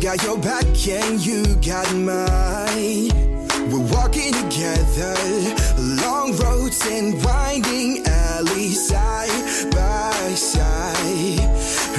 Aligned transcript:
got 0.00 0.22
your 0.24 0.38
back 0.38 0.64
and 0.88 1.24
you 1.24 1.44
got 1.56 1.86
mine. 1.94 3.10
We're 3.70 3.86
walking 3.92 4.32
together, 4.32 5.14
long 5.78 6.34
roads 6.38 6.80
and 6.86 7.22
winding 7.22 8.02
alleys, 8.06 8.88
side 8.88 9.70
by 9.70 10.34
side. 10.34 11.50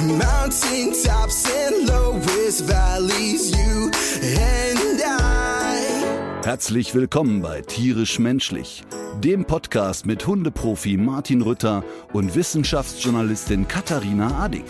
Mountain 0.02 0.92
tops 1.04 1.48
and 1.48 1.88
lowest 1.88 2.64
valleys, 2.64 3.56
you 3.56 3.90
and 4.20 5.00
I. 5.04 6.44
Herzlich 6.44 6.94
willkommen 6.94 7.40
bei 7.40 7.62
Tierisch 7.62 8.18
Menschlich, 8.18 8.82
dem 9.22 9.44
Podcast 9.44 10.06
mit 10.06 10.26
Hundeprofi 10.26 10.96
Martin 10.96 11.42
Rütter 11.42 11.84
und 12.12 12.34
Wissenschaftsjournalistin 12.34 13.68
Katharina 13.68 14.42
Adick. 14.42 14.66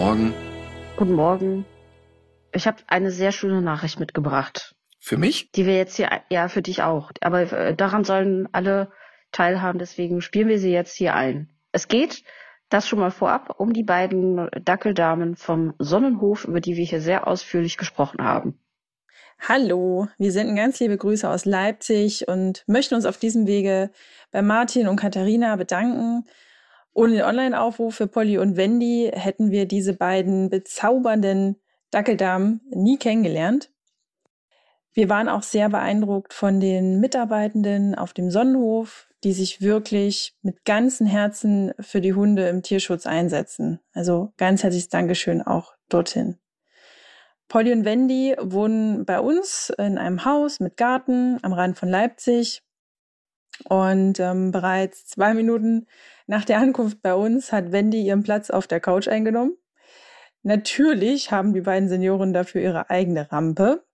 Morgen. 0.00 0.32
Guten 0.96 1.12
Morgen. 1.12 1.66
Ich 2.54 2.66
habe 2.66 2.78
eine 2.86 3.10
sehr 3.10 3.32
schöne 3.32 3.60
Nachricht 3.60 4.00
mitgebracht, 4.00 4.74
Für 4.98 5.18
mich? 5.18 5.52
die 5.52 5.66
wir 5.66 5.76
jetzt 5.76 5.96
hier, 5.96 6.08
ja, 6.30 6.48
für 6.48 6.62
dich 6.62 6.82
auch. 6.82 7.12
Aber 7.20 7.42
äh, 7.52 7.76
daran 7.76 8.04
sollen 8.04 8.48
alle 8.52 8.90
teilhaben, 9.30 9.78
deswegen 9.78 10.22
spielen 10.22 10.48
wir 10.48 10.58
sie 10.58 10.72
jetzt 10.72 10.96
hier 10.96 11.14
ein. 11.14 11.50
Es 11.70 11.86
geht, 11.86 12.24
das 12.70 12.88
schon 12.88 12.98
mal 12.98 13.10
vorab, 13.10 13.56
um 13.60 13.74
die 13.74 13.82
beiden 13.82 14.48
Dackeldamen 14.64 15.36
vom 15.36 15.74
Sonnenhof, 15.78 16.46
über 16.46 16.60
die 16.60 16.76
wir 16.76 16.84
hier 16.86 17.02
sehr 17.02 17.28
ausführlich 17.28 17.76
gesprochen 17.76 18.24
haben. 18.24 18.58
Hallo, 19.38 20.08
wir 20.16 20.32
senden 20.32 20.56
ganz 20.56 20.80
liebe 20.80 20.96
Grüße 20.96 21.28
aus 21.28 21.44
Leipzig 21.44 22.26
und 22.26 22.64
möchten 22.66 22.94
uns 22.94 23.04
auf 23.04 23.18
diesem 23.18 23.46
Wege 23.46 23.90
bei 24.32 24.40
Martin 24.40 24.88
und 24.88 24.96
Katharina 24.96 25.56
bedanken. 25.56 26.24
Ohne 26.92 27.14
den 27.14 27.22
Online-Aufruf 27.22 27.94
für 27.94 28.06
Polly 28.06 28.38
und 28.38 28.56
Wendy 28.56 29.10
hätten 29.12 29.50
wir 29.50 29.66
diese 29.66 29.94
beiden 29.94 30.50
bezaubernden 30.50 31.56
Dackeldamen 31.90 32.60
nie 32.70 32.98
kennengelernt. 32.98 33.70
Wir 34.92 35.08
waren 35.08 35.28
auch 35.28 35.42
sehr 35.42 35.68
beeindruckt 35.68 36.34
von 36.34 36.58
den 36.58 36.98
Mitarbeitenden 37.00 37.94
auf 37.94 38.12
dem 38.12 38.30
Sonnenhof, 38.30 39.08
die 39.22 39.32
sich 39.32 39.60
wirklich 39.60 40.34
mit 40.42 40.64
ganzem 40.64 41.06
Herzen 41.06 41.72
für 41.78 42.00
die 42.00 42.14
Hunde 42.14 42.48
im 42.48 42.62
Tierschutz 42.62 43.06
einsetzen. 43.06 43.80
Also 43.92 44.32
ganz 44.36 44.62
herzliches 44.62 44.88
Dankeschön 44.88 45.42
auch 45.42 45.74
dorthin. 45.88 46.38
Polly 47.48 47.72
und 47.72 47.84
Wendy 47.84 48.36
wohnen 48.40 49.04
bei 49.04 49.20
uns 49.20 49.72
in 49.76 49.98
einem 49.98 50.24
Haus 50.24 50.60
mit 50.60 50.76
Garten 50.76 51.38
am 51.42 51.52
Rand 51.52 51.78
von 51.78 51.88
Leipzig. 51.88 52.62
Und 53.64 54.18
ähm, 54.20 54.52
bereits 54.52 55.06
zwei 55.06 55.34
Minuten 55.34 55.86
nach 56.30 56.44
der 56.44 56.58
Ankunft 56.58 57.02
bei 57.02 57.12
uns 57.12 57.50
hat 57.50 57.72
Wendy 57.72 58.02
ihren 58.02 58.22
Platz 58.22 58.50
auf 58.50 58.68
der 58.68 58.78
Couch 58.78 59.08
eingenommen. 59.08 59.56
Natürlich 60.44 61.32
haben 61.32 61.52
die 61.52 61.60
beiden 61.60 61.88
Senioren 61.88 62.32
dafür 62.32 62.62
ihre 62.62 62.88
eigene 62.88 63.32
Rampe. 63.32 63.84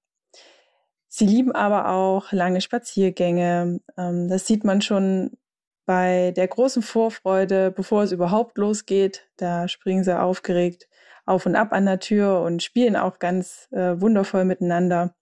Sie 1.09 1.25
lieben 1.25 1.53
aber 1.53 1.89
auch 1.89 2.33
lange 2.33 2.61
Spaziergänge. 2.61 3.81
Ähm, 3.97 4.29
das 4.29 4.47
sieht 4.47 4.65
man 4.65 4.83
schon 4.83 5.39
bei 5.87 6.35
der 6.37 6.47
großen 6.47 6.83
Vorfreude, 6.83 7.71
bevor 7.71 8.03
es 8.03 8.13
überhaupt 8.13 8.59
losgeht. 8.59 9.27
Da 9.39 9.67
springen 9.67 10.05
sie 10.05 10.21
aufgeregt 10.21 10.89
auf 11.25 11.47
und 11.47 11.57
ab 11.57 11.73
an 11.73 11.87
der 11.87 12.01
Tür 12.01 12.43
und 12.43 12.63
spielen 12.63 12.97
auch 12.97 13.19
ganz 13.19 13.67
äh, 13.73 13.99
wundervoll 13.99 14.45
miteinander. 14.45 15.15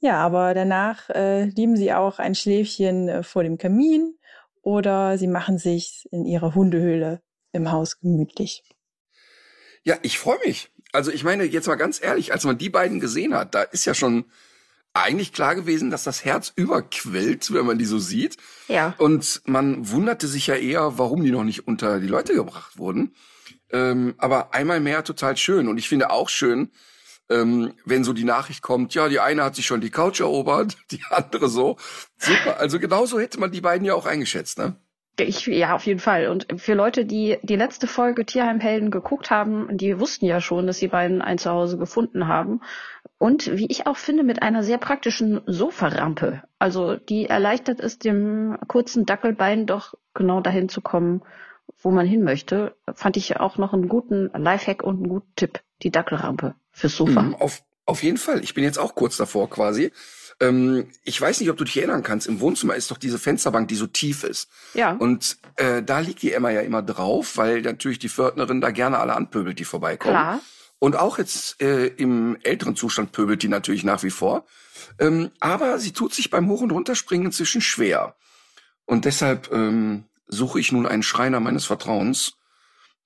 Ja, 0.00 0.18
aber 0.18 0.52
danach 0.52 1.08
äh, 1.08 1.44
lieben 1.44 1.76
sie 1.76 1.94
auch 1.94 2.18
ein 2.18 2.34
Schläfchen 2.34 3.08
äh, 3.08 3.22
vor 3.22 3.42
dem 3.42 3.56
Kamin 3.56 4.18
oder 4.64 5.18
sie 5.18 5.28
machen 5.28 5.58
sich 5.58 6.08
in 6.10 6.24
ihrer 6.24 6.54
Hundehöhle 6.54 7.22
im 7.52 7.70
Haus 7.70 8.00
gemütlich. 8.00 8.64
Ja, 9.84 9.96
ich 10.02 10.18
freue 10.18 10.38
mich. 10.44 10.72
Also 10.92 11.10
ich 11.10 11.22
meine, 11.22 11.44
jetzt 11.44 11.68
mal 11.68 11.74
ganz 11.76 12.02
ehrlich, 12.02 12.32
als 12.32 12.44
man 12.44 12.58
die 12.58 12.70
beiden 12.70 12.98
gesehen 12.98 13.34
hat, 13.34 13.54
da 13.54 13.62
ist 13.62 13.84
ja 13.84 13.94
schon 13.94 14.24
eigentlich 14.94 15.32
klar 15.32 15.54
gewesen, 15.54 15.90
dass 15.90 16.04
das 16.04 16.24
Herz 16.24 16.52
überquillt, 16.54 17.52
wenn 17.52 17.66
man 17.66 17.78
die 17.78 17.84
so 17.84 17.98
sieht. 17.98 18.36
Ja. 18.68 18.94
Und 18.98 19.42
man 19.44 19.90
wunderte 19.90 20.28
sich 20.28 20.46
ja 20.46 20.54
eher, 20.54 20.98
warum 20.98 21.24
die 21.24 21.32
noch 21.32 21.44
nicht 21.44 21.66
unter 21.66 22.00
die 22.00 22.06
Leute 22.06 22.32
gebracht 22.32 22.78
wurden. 22.78 23.14
Ähm, 23.70 24.14
aber 24.18 24.54
einmal 24.54 24.80
mehr 24.80 25.04
total 25.04 25.36
schön. 25.36 25.68
Und 25.68 25.78
ich 25.78 25.88
finde 25.88 26.10
auch 26.10 26.28
schön, 26.28 26.70
ähm, 27.30 27.74
wenn 27.84 28.04
so 28.04 28.12
die 28.12 28.24
Nachricht 28.24 28.62
kommt, 28.62 28.94
ja, 28.94 29.08
die 29.08 29.20
eine 29.20 29.44
hat 29.44 29.56
sich 29.56 29.66
schon 29.66 29.80
die 29.80 29.90
Couch 29.90 30.20
erobert, 30.20 30.76
die 30.90 31.00
andere 31.10 31.48
so. 31.48 31.76
Super. 32.18 32.58
Also 32.58 32.78
genauso 32.78 33.18
hätte 33.18 33.40
man 33.40 33.52
die 33.52 33.60
beiden 33.60 33.86
ja 33.86 33.94
auch 33.94 34.06
eingeschätzt, 34.06 34.58
ne? 34.58 34.76
Ich, 35.16 35.46
ja, 35.46 35.76
auf 35.76 35.86
jeden 35.86 36.00
Fall. 36.00 36.26
Und 36.26 36.60
für 36.60 36.74
Leute, 36.74 37.04
die 37.04 37.38
die 37.42 37.54
letzte 37.54 37.86
Folge 37.86 38.26
Tierheimhelden 38.26 38.90
geguckt 38.90 39.30
haben, 39.30 39.68
die 39.76 40.00
wussten 40.00 40.26
ja 40.26 40.40
schon, 40.40 40.66
dass 40.66 40.80
die 40.80 40.88
beiden 40.88 41.22
ein 41.22 41.38
Zuhause 41.38 41.78
gefunden 41.78 42.26
haben. 42.26 42.60
Und 43.18 43.56
wie 43.56 43.66
ich 43.68 43.86
auch 43.86 43.96
finde, 43.96 44.24
mit 44.24 44.42
einer 44.42 44.64
sehr 44.64 44.78
praktischen 44.78 45.40
Sofarampe. 45.46 46.42
Also 46.58 46.96
die 46.96 47.26
erleichtert 47.26 47.78
es 47.78 48.00
dem 48.00 48.58
kurzen 48.66 49.06
Dackelbein 49.06 49.66
doch 49.66 49.94
genau 50.14 50.40
dahin 50.40 50.68
zu 50.68 50.80
kommen, 50.80 51.22
wo 51.78 51.90
man 51.90 52.06
hin 52.06 52.22
möchte. 52.22 52.76
Fand 52.94 53.16
ich 53.16 53.38
auch 53.38 53.58
noch 53.58 53.72
einen 53.72 53.88
guten 53.88 54.30
Lifehack 54.34 54.82
und 54.82 54.96
einen 54.96 55.08
guten 55.08 55.32
Tipp. 55.36 55.60
Die 55.82 55.90
Dackelrampe 55.90 56.54
fürs 56.72 56.96
Sofa. 56.96 57.22
Mhm, 57.22 57.34
auf, 57.34 57.62
auf 57.84 58.02
jeden 58.02 58.16
Fall. 58.16 58.42
Ich 58.42 58.54
bin 58.54 58.64
jetzt 58.64 58.78
auch 58.78 58.94
kurz 58.94 59.16
davor 59.16 59.50
quasi. 59.50 59.92
Ähm, 60.40 60.88
ich 61.04 61.20
weiß 61.20 61.40
nicht, 61.40 61.50
ob 61.50 61.56
du 61.56 61.64
dich 61.64 61.76
erinnern 61.76 62.02
kannst. 62.02 62.26
Im 62.26 62.40
Wohnzimmer 62.40 62.74
ist 62.74 62.90
doch 62.90 62.98
diese 62.98 63.18
Fensterbank, 63.18 63.68
die 63.68 63.74
so 63.74 63.86
tief 63.86 64.24
ist. 64.24 64.48
Ja. 64.74 64.92
Und 64.92 65.38
äh, 65.56 65.82
da 65.82 66.00
liegt 66.00 66.22
die 66.22 66.32
Emma 66.32 66.50
ja 66.50 66.60
immer 66.60 66.82
drauf, 66.82 67.36
weil 67.36 67.62
natürlich 67.62 67.98
die 67.98 68.08
Pförtnerin 68.08 68.60
da 68.60 68.70
gerne 68.70 68.98
alle 68.98 69.14
anpöbelt, 69.14 69.58
die 69.58 69.64
vorbeikommen. 69.64 70.14
Klar. 70.14 70.40
Und 70.78 70.96
auch 70.96 71.18
jetzt 71.18 71.62
äh, 71.62 71.86
im 71.86 72.36
älteren 72.42 72.76
Zustand 72.76 73.12
pöbelt 73.12 73.42
die 73.42 73.48
natürlich 73.48 73.84
nach 73.84 74.02
wie 74.02 74.10
vor. 74.10 74.44
Ähm, 74.98 75.30
aber 75.40 75.78
sie 75.78 75.92
tut 75.92 76.12
sich 76.12 76.30
beim 76.30 76.48
Hoch- 76.48 76.60
und 76.60 76.72
Runterspringen 76.72 77.26
inzwischen 77.26 77.60
schwer. 77.60 78.16
Und 78.84 79.04
deshalb 79.04 79.50
ähm, 79.52 80.04
suche 80.26 80.60
ich 80.60 80.72
nun 80.72 80.86
einen 80.86 81.02
Schreiner 81.02 81.40
meines 81.40 81.64
Vertrauens, 81.64 82.34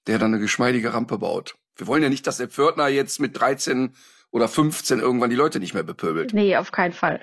der 0.06 0.18
dann 0.18 0.32
eine 0.32 0.40
geschmeidige 0.40 0.94
Rampe 0.94 1.18
baut. 1.18 1.56
Wir 1.76 1.86
wollen 1.86 2.02
ja 2.02 2.08
nicht, 2.08 2.26
dass 2.26 2.38
der 2.38 2.48
Pförtner 2.48 2.88
jetzt 2.88 3.20
mit 3.20 3.38
13 3.38 3.94
oder 4.30 4.48
15 4.48 5.00
irgendwann 5.00 5.30
die 5.30 5.36
Leute 5.36 5.60
nicht 5.60 5.74
mehr 5.74 5.82
bepöbelt. 5.82 6.32
Nee, 6.34 6.56
auf 6.56 6.72
keinen 6.72 6.92
Fall. 6.92 7.20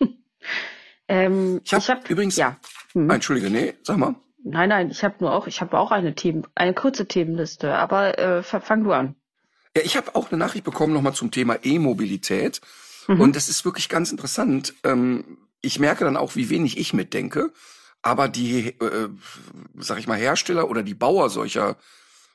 ähm, 1.08 1.60
Ich 1.64 1.72
habe 1.72 2.00
übrigens. 2.08 2.36
ja. 2.36 2.56
Hm. 2.92 3.10
Entschuldige, 3.10 3.50
nee, 3.50 3.74
sag 3.82 3.96
mal. 3.98 4.14
Nein, 4.44 4.68
nein, 4.70 4.90
ich 4.90 5.04
habe 5.04 5.16
nur 5.20 5.34
auch, 5.34 5.46
ich 5.46 5.60
habe 5.60 5.78
auch 5.78 5.90
eine 5.90 6.14
Themen, 6.14 6.46
eine 6.54 6.72
kurze 6.72 7.06
Themenliste, 7.06 7.74
aber 7.74 8.18
äh, 8.18 8.42
fa- 8.42 8.60
fang 8.60 8.84
du 8.84 8.92
an. 8.92 9.14
Ja, 9.76 9.82
ich 9.84 9.96
habe 9.96 10.14
auch 10.14 10.30
eine 10.30 10.38
Nachricht 10.38 10.64
bekommen 10.64 10.94
nochmal 10.94 11.12
zum 11.14 11.30
Thema 11.30 11.56
E-Mobilität. 11.62 12.60
Mhm. 13.08 13.20
Und 13.20 13.36
das 13.36 13.48
ist 13.48 13.64
wirklich 13.64 13.88
ganz 13.88 14.10
interessant. 14.10 14.74
Ähm, 14.84 15.38
ich 15.60 15.78
merke 15.80 16.04
dann 16.04 16.16
auch, 16.16 16.36
wie 16.36 16.50
wenig 16.50 16.78
ich 16.78 16.94
mitdenke. 16.94 17.52
Aber 18.08 18.28
die, 18.28 18.68
äh, 18.68 19.10
sag 19.76 19.98
ich 19.98 20.06
mal, 20.06 20.16
Hersteller 20.16 20.70
oder 20.70 20.82
die 20.82 20.94
Bauer 20.94 21.28
solcher 21.28 21.76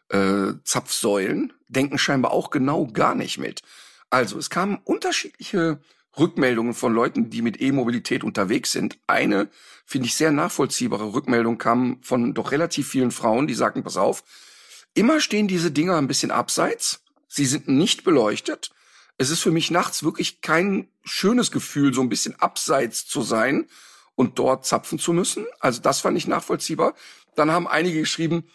äh, 0.10 0.54
Zapfsäulen 0.64 1.52
denken 1.68 1.98
scheinbar 1.98 2.32
auch 2.32 2.52
genau 2.52 2.86
gar 2.86 3.16
nicht 3.16 3.40
mit. 3.40 3.64
Also 4.12 4.38
es 4.38 4.52
kamen 4.52 4.80
unterschiedliche 4.84 5.80
Rückmeldungen 6.16 6.76
von 6.76 6.94
Leuten, 6.94 7.32
die 7.32 7.42
mit 7.42 7.60
E-Mobilität 7.60 8.24
unterwegs 8.24 8.72
sind. 8.72 9.00
Eine, 9.08 9.50
finde 9.84 10.06
ich, 10.06 10.14
sehr 10.14 10.32
nachvollziehbare 10.32 11.12
Rückmeldung 11.12 11.58
kam 11.58 11.98
von 12.04 12.36
doch 12.36 12.52
relativ 12.52 12.88
vielen 12.88 13.10
Frauen, 13.10 13.48
die 13.48 13.56
sagten, 13.56 13.82
pass 13.82 13.98
auf, 13.98 14.24
immer 14.94 15.20
stehen 15.22 15.48
diese 15.48 15.72
Dinger 15.72 15.98
ein 15.98 16.08
bisschen 16.08 16.30
abseits. 16.30 17.02
Sie 17.28 17.48
sind 17.48 17.68
nicht 17.68 18.04
beleuchtet. 18.04 18.70
Es 19.18 19.32
ist 19.32 19.40
für 19.40 19.50
mich 19.50 19.72
nachts 19.72 20.04
wirklich 20.04 20.42
kein 20.42 20.88
schönes 21.04 21.50
Gefühl, 21.50 21.96
so 21.96 22.02
ein 22.02 22.10
bisschen 22.10 22.40
abseits 22.40 23.08
zu 23.08 23.24
sein 23.24 23.68
und 24.16 24.40
dort 24.40 24.66
zapfen 24.66 25.00
zu 25.00 25.14
müssen. 25.14 25.46
Also 25.60 25.82
das 25.82 26.00
fand 26.00 26.18
ich 26.18 26.28
nachvollziehbar. 26.28 26.94
Dann 27.36 27.52
haben 27.52 27.68
einige 27.68 28.00
geschrieben, 28.00 28.48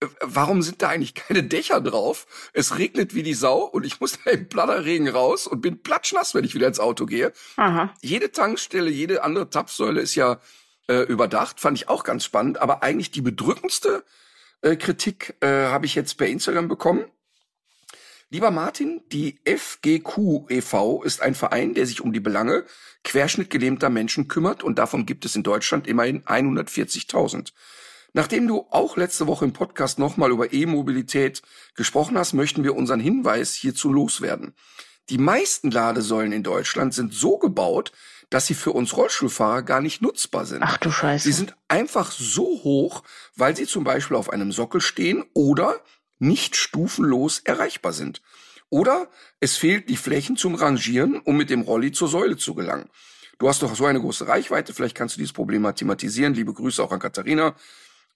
äh, 0.00 0.06
warum 0.20 0.62
sind 0.62 0.82
da 0.82 0.88
eigentlich 0.88 1.14
keine 1.14 1.42
Dächer 1.42 1.80
drauf? 1.80 2.26
Es 2.52 2.78
regnet 2.78 3.14
wie 3.14 3.22
die 3.22 3.34
Sau 3.34 3.60
und 3.60 3.84
ich 3.84 4.00
muss 4.00 4.18
da 4.24 4.30
im 4.30 4.48
Platterregen 4.48 5.08
raus 5.08 5.46
und 5.46 5.60
bin 5.60 5.82
platschnass, 5.82 6.34
wenn 6.34 6.44
ich 6.44 6.54
wieder 6.54 6.68
ins 6.68 6.80
Auto 6.80 7.06
gehe. 7.06 7.32
Aha. 7.56 7.94
Jede 8.02 8.32
Tankstelle, 8.32 8.90
jede 8.90 9.22
andere 9.22 9.50
Tapfsäule 9.50 10.00
ist 10.00 10.14
ja 10.14 10.40
äh, 10.88 11.02
überdacht, 11.02 11.60
fand 11.60 11.78
ich 11.78 11.88
auch 11.88 12.04
ganz 12.04 12.24
spannend. 12.24 12.60
Aber 12.60 12.82
eigentlich 12.82 13.10
die 13.10 13.22
bedrückendste 13.22 14.04
äh, 14.62 14.76
Kritik 14.76 15.36
äh, 15.40 15.66
habe 15.66 15.86
ich 15.86 15.94
jetzt 15.94 16.14
per 16.14 16.26
Instagram 16.26 16.68
bekommen. 16.68 17.04
Lieber 18.34 18.50
Martin, 18.50 19.00
die 19.12 19.38
FGQ 19.44 20.50
e.V. 20.50 21.04
ist 21.04 21.22
ein 21.22 21.36
Verein, 21.36 21.72
der 21.72 21.86
sich 21.86 22.00
um 22.00 22.12
die 22.12 22.18
Belange 22.18 22.64
querschnittgelähmter 23.04 23.90
Menschen 23.90 24.26
kümmert 24.26 24.64
und 24.64 24.76
davon 24.76 25.06
gibt 25.06 25.24
es 25.24 25.36
in 25.36 25.44
Deutschland 25.44 25.86
immerhin 25.86 26.24
140.000. 26.24 27.52
Nachdem 28.12 28.48
du 28.48 28.66
auch 28.70 28.96
letzte 28.96 29.28
Woche 29.28 29.44
im 29.44 29.52
Podcast 29.52 30.00
nochmal 30.00 30.32
über 30.32 30.52
E-Mobilität 30.52 31.42
gesprochen 31.76 32.18
hast, 32.18 32.32
möchten 32.32 32.64
wir 32.64 32.74
unseren 32.74 32.98
Hinweis 32.98 33.54
hierzu 33.54 33.92
loswerden. 33.92 34.56
Die 35.10 35.18
meisten 35.18 35.70
Ladesäulen 35.70 36.32
in 36.32 36.42
Deutschland 36.42 36.92
sind 36.92 37.14
so 37.14 37.38
gebaut, 37.38 37.92
dass 38.30 38.48
sie 38.48 38.54
für 38.54 38.72
uns 38.72 38.96
Rollstuhlfahrer 38.96 39.62
gar 39.62 39.80
nicht 39.80 40.02
nutzbar 40.02 40.44
sind. 40.44 40.64
Ach 40.64 40.78
du 40.78 40.90
Scheiße. 40.90 41.22
Sie 41.22 41.32
sind 41.32 41.54
einfach 41.68 42.10
so 42.10 42.42
hoch, 42.64 43.04
weil 43.36 43.54
sie 43.54 43.66
zum 43.66 43.84
Beispiel 43.84 44.16
auf 44.16 44.30
einem 44.30 44.50
Sockel 44.50 44.80
stehen 44.80 45.24
oder 45.34 45.80
nicht 46.18 46.56
stufenlos 46.56 47.40
erreichbar 47.40 47.92
sind. 47.92 48.22
Oder 48.70 49.08
es 49.40 49.56
fehlt 49.56 49.88
die 49.88 49.96
Flächen 49.96 50.36
zum 50.36 50.54
Rangieren, 50.54 51.20
um 51.20 51.36
mit 51.36 51.50
dem 51.50 51.62
Rolli 51.62 51.92
zur 51.92 52.08
Säule 52.08 52.36
zu 52.36 52.54
gelangen. 52.54 52.90
Du 53.38 53.48
hast 53.48 53.62
doch 53.62 53.74
so 53.74 53.86
eine 53.86 54.00
große 54.00 54.26
Reichweite, 54.26 54.74
vielleicht 54.74 54.96
kannst 54.96 55.16
du 55.16 55.18
dieses 55.18 55.32
Problem 55.32 55.62
mal 55.62 55.72
thematisieren. 55.72 56.34
Liebe 56.34 56.52
Grüße 56.52 56.82
auch 56.82 56.92
an 56.92 57.00
Katharina. 57.00 57.54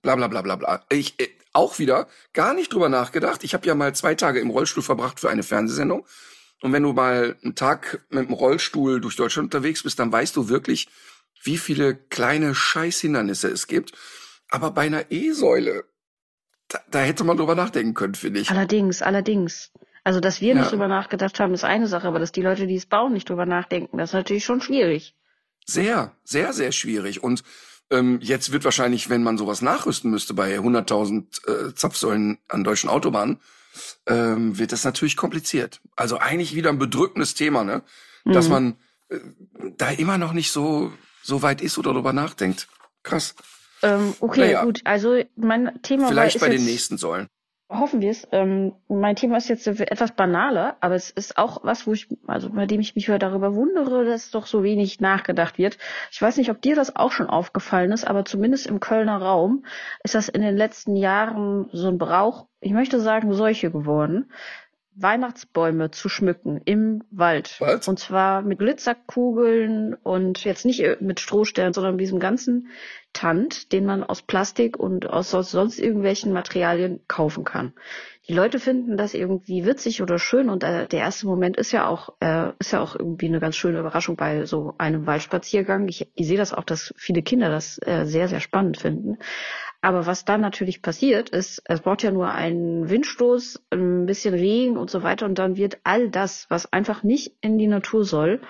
Bla 0.03 0.17
bla 0.17 0.29
bla 0.29 0.43
bla 0.43 0.57
bla. 0.57 0.85
Ich 0.91 1.19
äh, 1.21 1.29
auch 1.53 1.79
wieder 1.79 2.09
gar 2.33 2.55
nicht 2.55 2.73
drüber 2.73 2.89
nachgedacht. 2.89 3.43
Ich 3.43 3.53
habe 3.55 3.67
ja 3.67 3.75
mal 3.75 3.95
zwei 3.95 4.15
Tage 4.15 4.41
im 4.41 4.51
Rollstuhl 4.51 4.83
verbracht 4.83 5.19
für 5.19 5.29
eine 5.29 5.43
Fernsehsendung. 5.43 6.07
Und 6.63 6.73
wenn 6.73 6.83
du 6.83 6.93
mal 6.93 7.37
einen 7.43 7.55
Tag 7.55 8.05
mit 8.11 8.29
dem 8.29 8.35
Rollstuhl 8.35 9.01
durch 9.01 9.17
Deutschland 9.17 9.47
unterwegs 9.55 9.83
bist, 9.83 9.99
dann 9.99 10.13
weißt 10.13 10.37
du 10.37 10.49
wirklich, 10.49 10.89
wie 11.43 11.59
viele 11.59 11.95
kleine 11.95 12.55
Scheißhindernisse 12.55 13.49
es 13.49 13.67
gibt. 13.67 13.93
Aber 14.51 14.71
bei 14.71 14.83
einer 14.83 15.11
E-Säule, 15.11 15.85
da, 16.69 16.81
da 16.91 16.99
hätte 17.01 17.25
man 17.25 17.37
drüber 17.37 17.55
nachdenken 17.55 17.95
können, 17.95 18.15
finde 18.15 18.41
ich. 18.41 18.51
Allerdings, 18.51 19.03
allerdings. 19.03 19.73
Also, 20.05 20.21
dass 20.21 20.41
wir 20.41 20.55
Ja. 20.55 20.61
nicht 20.61 20.73
drüber 20.73 20.89
nachgedacht 20.89 21.39
haben, 21.41 21.53
ist 21.55 21.65
eine 21.65 21.87
Sache, 21.87 22.07
aber 22.09 22.19
dass 22.19 22.33
die 22.33 22.43
Leute, 22.43 22.67
die 22.67 22.77
es 22.77 22.87
bauen, 22.87 23.13
nicht 23.13 23.29
drüber 23.29 23.47
nachdenken, 23.47 23.99
das 23.99 24.11
ist 24.11 24.15
natürlich 24.15 24.45
schon 24.45 24.61
schwierig. 24.61 25.15
Sehr, 25.67 26.13
sehr, 26.25 26.53
sehr 26.53 26.73
schwierig. 26.73 27.23
Und 27.23 27.43
ähm, 27.91 28.19
jetzt 28.23 28.53
wird 28.53 28.65
wahrscheinlich, 28.65 29.11
wenn 29.11 29.23
man 29.23 29.37
sowas 29.39 29.61
nachrüsten 29.63 30.11
müsste 30.11 30.35
bei 30.35 30.59
100.000 30.59 31.69
äh, 31.71 31.75
Zapfsäulen 31.75 32.39
an 32.49 32.65
deutschen 32.65 32.89
Autobahnen, 32.89 33.41
ähm, 34.07 34.59
wird 34.59 34.73
das 34.73 34.85
natürlich 34.85 35.17
kompliziert. 35.17 35.81
Also 35.97 36.19
eigentlich 36.19 36.55
wieder 36.55 36.71
ein 36.71 36.79
bedrückendes 36.79 37.35
Thema, 37.35 37.65
ne? 37.65 37.83
Dass 38.25 38.47
Mhm. 38.47 38.53
man 38.53 38.77
äh, 39.11 39.19
da 39.77 39.91
immer 39.91 40.19
noch 40.19 40.33
nicht 40.33 40.51
so, 40.53 40.93
so 41.23 41.43
weit 41.43 41.61
ist 41.61 41.79
oder 41.79 41.93
drüber 41.93 42.13
nachdenkt. 42.13 42.69
Krass. 43.03 43.35
Ähm, 43.83 44.15
okay, 44.21 44.41
Naja. 44.41 44.65
gut. 44.65 44.81
Also 44.85 45.21
mein 45.37 45.81
Thema 45.83 46.09
Vielleicht 46.09 46.37
ist 46.37 46.41
bei 46.41 46.49
den 46.49 46.59
jetzt, 46.61 46.67
nächsten 46.71 46.99
Säulen. 46.99 47.29
hoffen 47.71 48.01
wir 48.01 48.11
es. 48.11 48.27
Ähm, 48.33 48.73
mein 48.89 49.15
Thema 49.17 49.37
ist 49.37 49.49
jetzt 49.49 49.67
etwas 49.67 50.13
banaler, 50.13 50.77
aber 50.81 50.95
es 50.95 51.11
ist 51.11 51.37
auch 51.37 51.65
was, 51.65 51.87
wo 51.87 51.93
ich, 51.93 52.09
also 52.27 52.51
bei 52.51 52.67
dem 52.67 52.81
ich 52.81 52.95
mich 52.97 53.07
darüber 53.07 53.55
wundere, 53.55 54.05
dass 54.05 54.31
doch 54.31 54.47
so 54.47 54.63
wenig 54.63 55.01
nachgedacht 55.01 55.59
wird. 55.59 55.79
Ich 56.11 56.21
weiß 56.21 56.39
nicht, 56.39 56.51
ob 56.51 56.63
dir 56.63 56.75
das 56.77 56.97
auch 56.97 57.13
schon 57.13 57.29
aufgefallen 57.29 57.93
ist, 57.93 58.07
aber 58.07 58.25
zumindest 58.25 58.67
im 58.67 58.81
Kölner 58.81 59.19
Raum 59.21 59.65
ist 60.03 60.15
das 60.15 60.29
in 60.29 60.41
den 60.43 60.57
letzten 60.57 60.97
Jahren 60.97 61.69
so 61.73 61.89
ein 61.89 61.99
Brauch, 61.99 62.47
ich 62.61 62.73
möchte 62.73 63.01
sagen, 63.01 63.33
Seuche 63.35 63.71
geworden. 63.71 64.31
Weihnachtsbäume 65.01 65.91
zu 65.91 66.09
schmücken 66.09 66.61
im 66.65 67.05
Wald. 67.11 67.57
Was? 67.61 67.87
Und 67.89 67.99
zwar 67.99 68.43
mit 68.43 68.59
Glitzerkugeln 68.59 69.95
und 69.95 70.45
jetzt 70.45 70.65
nicht 70.65 71.01
mit 71.01 71.21
Strohsternen, 71.21 71.73
sondern 71.73 71.95
mit 71.95 72.03
diesem 72.03 72.19
ganzen 72.19 72.69
Tand, 73.13 73.73
den 73.73 73.87
man 73.87 74.03
aus 74.05 74.23
Plastik 74.23 74.77
und 74.77 75.09
aus 75.09 75.31
sonst 75.31 75.79
irgendwelchen 75.79 76.33
Materialien 76.33 77.01
kaufen 77.09 77.45
kann. 77.45 77.73
Die 78.29 78.35
Leute 78.35 78.59
finden 78.59 78.99
das 78.99 79.15
irgendwie 79.15 79.65
witzig 79.65 80.03
oder 80.03 80.19
schön 80.19 80.51
und 80.51 80.63
äh, 80.63 80.87
der 80.87 81.01
erste 81.01 81.27
Moment 81.27 81.57
ist 81.57 81.73
ja 81.73 81.87
auch 81.87 82.11
äh, 82.21 82.51
ist 82.59 82.73
ja 82.73 82.81
auch 82.81 82.95
irgendwie 82.95 83.27
eine 83.27 83.41
ganz 83.41 83.57
schöne 83.57 83.79
Überraschung 83.79 84.17
bei 84.17 84.45
so 84.45 84.75
einem 84.77 85.07
Waldspaziergang. 85.07 85.89
Ich, 85.89 86.11
ich 86.15 86.27
sehe 86.27 86.37
das 86.37 86.53
auch, 86.53 86.65
dass 86.65 86.93
viele 86.99 87.23
Kinder 87.23 87.49
das 87.49 87.79
äh, 87.87 88.05
sehr 88.05 88.29
sehr 88.29 88.41
spannend 88.41 88.77
finden. 88.77 89.17
Aber 89.81 90.07
was 90.07 90.27
dann 90.27 90.43
natürlich 90.43 90.83
passiert 90.83 91.31
ist, 91.31 91.63
es 91.65 91.81
braucht 91.81 92.03
ja 92.03 92.11
nur 92.11 92.31
einen 92.31 92.91
Windstoß, 92.91 93.63
ein 93.71 94.05
bisschen 94.05 94.35
Regen 94.35 94.77
und 94.77 94.91
so 94.91 95.03
weiter 95.03 95.25
und 95.25 95.39
dann 95.39 95.57
wird 95.57 95.79
all 95.85 96.11
das, 96.11 96.47
was 96.51 96.71
einfach 96.71 97.03
nicht 97.03 97.33
in 97.41 97.57
die 97.57 97.69
Natur 97.69 98.05
soll, 98.05 98.43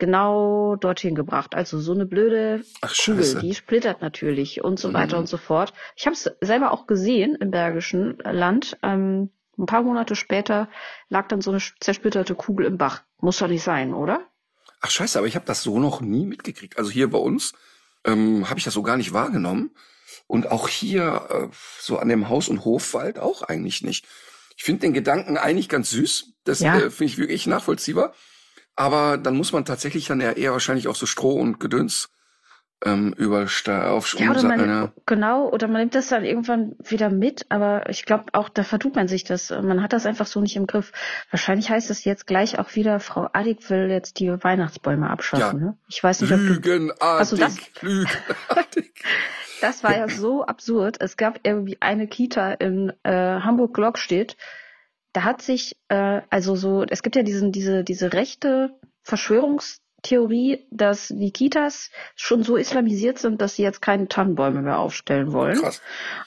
genau 0.00 0.74
dorthin 0.76 1.14
gebracht. 1.14 1.54
Also 1.54 1.78
so 1.78 1.92
eine 1.92 2.06
blöde 2.06 2.64
Ach, 2.80 2.92
Kugel, 2.96 3.40
die 3.40 3.54
splittert 3.54 4.02
natürlich 4.02 4.64
und 4.64 4.80
so 4.80 4.92
weiter 4.92 5.16
Mhm. 5.16 5.20
und 5.22 5.26
so 5.28 5.36
fort. 5.36 5.72
Ich 5.94 6.06
habe 6.06 6.14
es 6.14 6.28
selber 6.40 6.72
auch 6.72 6.86
gesehen 6.88 7.36
im 7.36 7.52
Bergischen 7.52 8.18
Land. 8.24 8.76
Ähm, 8.82 9.30
ein 9.56 9.66
paar 9.66 9.82
Monate 9.82 10.16
später 10.16 10.68
lag 11.08 11.28
dann 11.28 11.40
so 11.42 11.50
eine 11.52 11.60
zersplitterte 11.80 12.34
Kugel 12.34 12.66
im 12.66 12.78
Bach. 12.78 13.02
Muss 13.20 13.38
doch 13.38 13.48
nicht 13.48 13.62
sein, 13.62 13.94
oder? 13.94 14.20
Ach 14.80 14.90
scheiße, 14.90 15.18
aber 15.18 15.28
ich 15.28 15.36
habe 15.36 15.44
das 15.46 15.62
so 15.62 15.78
noch 15.78 16.00
nie 16.00 16.24
mitgekriegt. 16.24 16.78
Also 16.78 16.90
hier 16.90 17.10
bei 17.10 17.18
uns 17.18 17.52
ähm, 18.04 18.48
habe 18.48 18.58
ich 18.58 18.64
das 18.64 18.74
so 18.74 18.82
gar 18.82 18.96
nicht 18.96 19.12
wahrgenommen. 19.12 19.70
Und 20.26 20.50
auch 20.50 20.68
hier, 20.68 21.26
äh, 21.28 21.48
so 21.78 21.98
an 21.98 22.08
dem 22.08 22.28
Haus- 22.28 22.48
und 22.48 22.64
Hofwald 22.64 23.18
auch 23.18 23.42
eigentlich 23.42 23.82
nicht. 23.82 24.06
Ich 24.56 24.64
finde 24.64 24.80
den 24.82 24.94
Gedanken 24.94 25.36
eigentlich 25.36 25.68
ganz 25.68 25.90
süß. 25.90 26.32
Das 26.44 26.60
Ja. 26.60 26.76
äh, 26.78 26.90
finde 26.90 27.12
ich 27.12 27.18
wirklich 27.18 27.46
nachvollziehbar. 27.46 28.14
Aber 28.80 29.18
dann 29.18 29.36
muss 29.36 29.52
man 29.52 29.66
tatsächlich 29.66 30.06
dann 30.06 30.22
eher, 30.22 30.38
eher 30.38 30.52
wahrscheinlich 30.52 30.88
auf 30.88 30.96
so 30.96 31.04
Stroh 31.04 31.34
und 31.34 31.60
Gedöns 31.60 32.08
ähm, 32.82 33.12
übersteigen. 33.12 33.90
Auf 33.90 34.18
Ja, 34.18 34.30
oder 34.30 34.42
man, 34.42 34.66
ja. 34.66 34.92
genau, 35.04 35.50
oder 35.50 35.68
man 35.68 35.82
nimmt 35.82 35.94
das 35.94 36.08
dann 36.08 36.24
irgendwann 36.24 36.76
wieder 36.82 37.10
mit, 37.10 37.44
aber 37.50 37.90
ich 37.90 38.06
glaube 38.06 38.24
auch, 38.32 38.48
da 38.48 38.64
vertut 38.64 38.94
man 38.94 39.06
sich 39.06 39.24
das. 39.24 39.50
Man 39.50 39.82
hat 39.82 39.92
das 39.92 40.06
einfach 40.06 40.24
so 40.24 40.40
nicht 40.40 40.56
im 40.56 40.66
Griff. 40.66 40.92
Wahrscheinlich 41.30 41.68
heißt 41.68 41.90
es 41.90 42.04
jetzt 42.04 42.26
gleich 42.26 42.58
auch 42.58 42.74
wieder, 42.74 43.00
Frau 43.00 43.28
Adig 43.34 43.68
will 43.68 43.90
jetzt 43.90 44.18
die 44.18 44.30
Weihnachtsbäume 44.30 45.10
abschaffen. 45.10 45.60
Ja. 45.60 45.66
Ne? 45.66 45.78
Ich 45.86 46.02
weiß 46.02 46.22
nicht, 46.22 46.32
ob 46.32 46.40
du 46.62 46.94
Hast 47.00 47.32
du 47.32 47.36
das? 47.36 47.58
lügenartig. 47.82 48.94
Das 49.60 49.84
war 49.84 49.94
ja 49.94 50.08
so 50.08 50.42
absurd. 50.46 50.96
Es 51.00 51.18
gab 51.18 51.40
irgendwie 51.42 51.76
eine 51.80 52.06
Kita 52.08 52.52
in 52.52 52.94
äh, 53.02 53.10
Hamburg-Glockstedt. 53.12 54.38
Da 55.12 55.24
hat 55.24 55.42
sich, 55.42 55.76
äh, 55.88 56.22
also 56.30 56.56
so, 56.56 56.84
es 56.88 57.02
gibt 57.02 57.16
ja 57.16 57.22
diesen, 57.22 57.52
diese, 57.52 57.84
diese 57.84 58.12
rechte 58.12 58.78
Verschwörungstheorie, 59.02 60.66
dass 60.70 61.08
die 61.08 61.32
Kitas 61.32 61.90
schon 62.14 62.42
so 62.42 62.56
islamisiert 62.56 63.18
sind, 63.18 63.40
dass 63.40 63.56
sie 63.56 63.62
jetzt 63.62 63.82
keine 63.82 64.08
Tannenbäume 64.08 64.62
mehr 64.62 64.78
aufstellen 64.78 65.32
wollen. 65.32 65.58
Krass. 65.58 65.82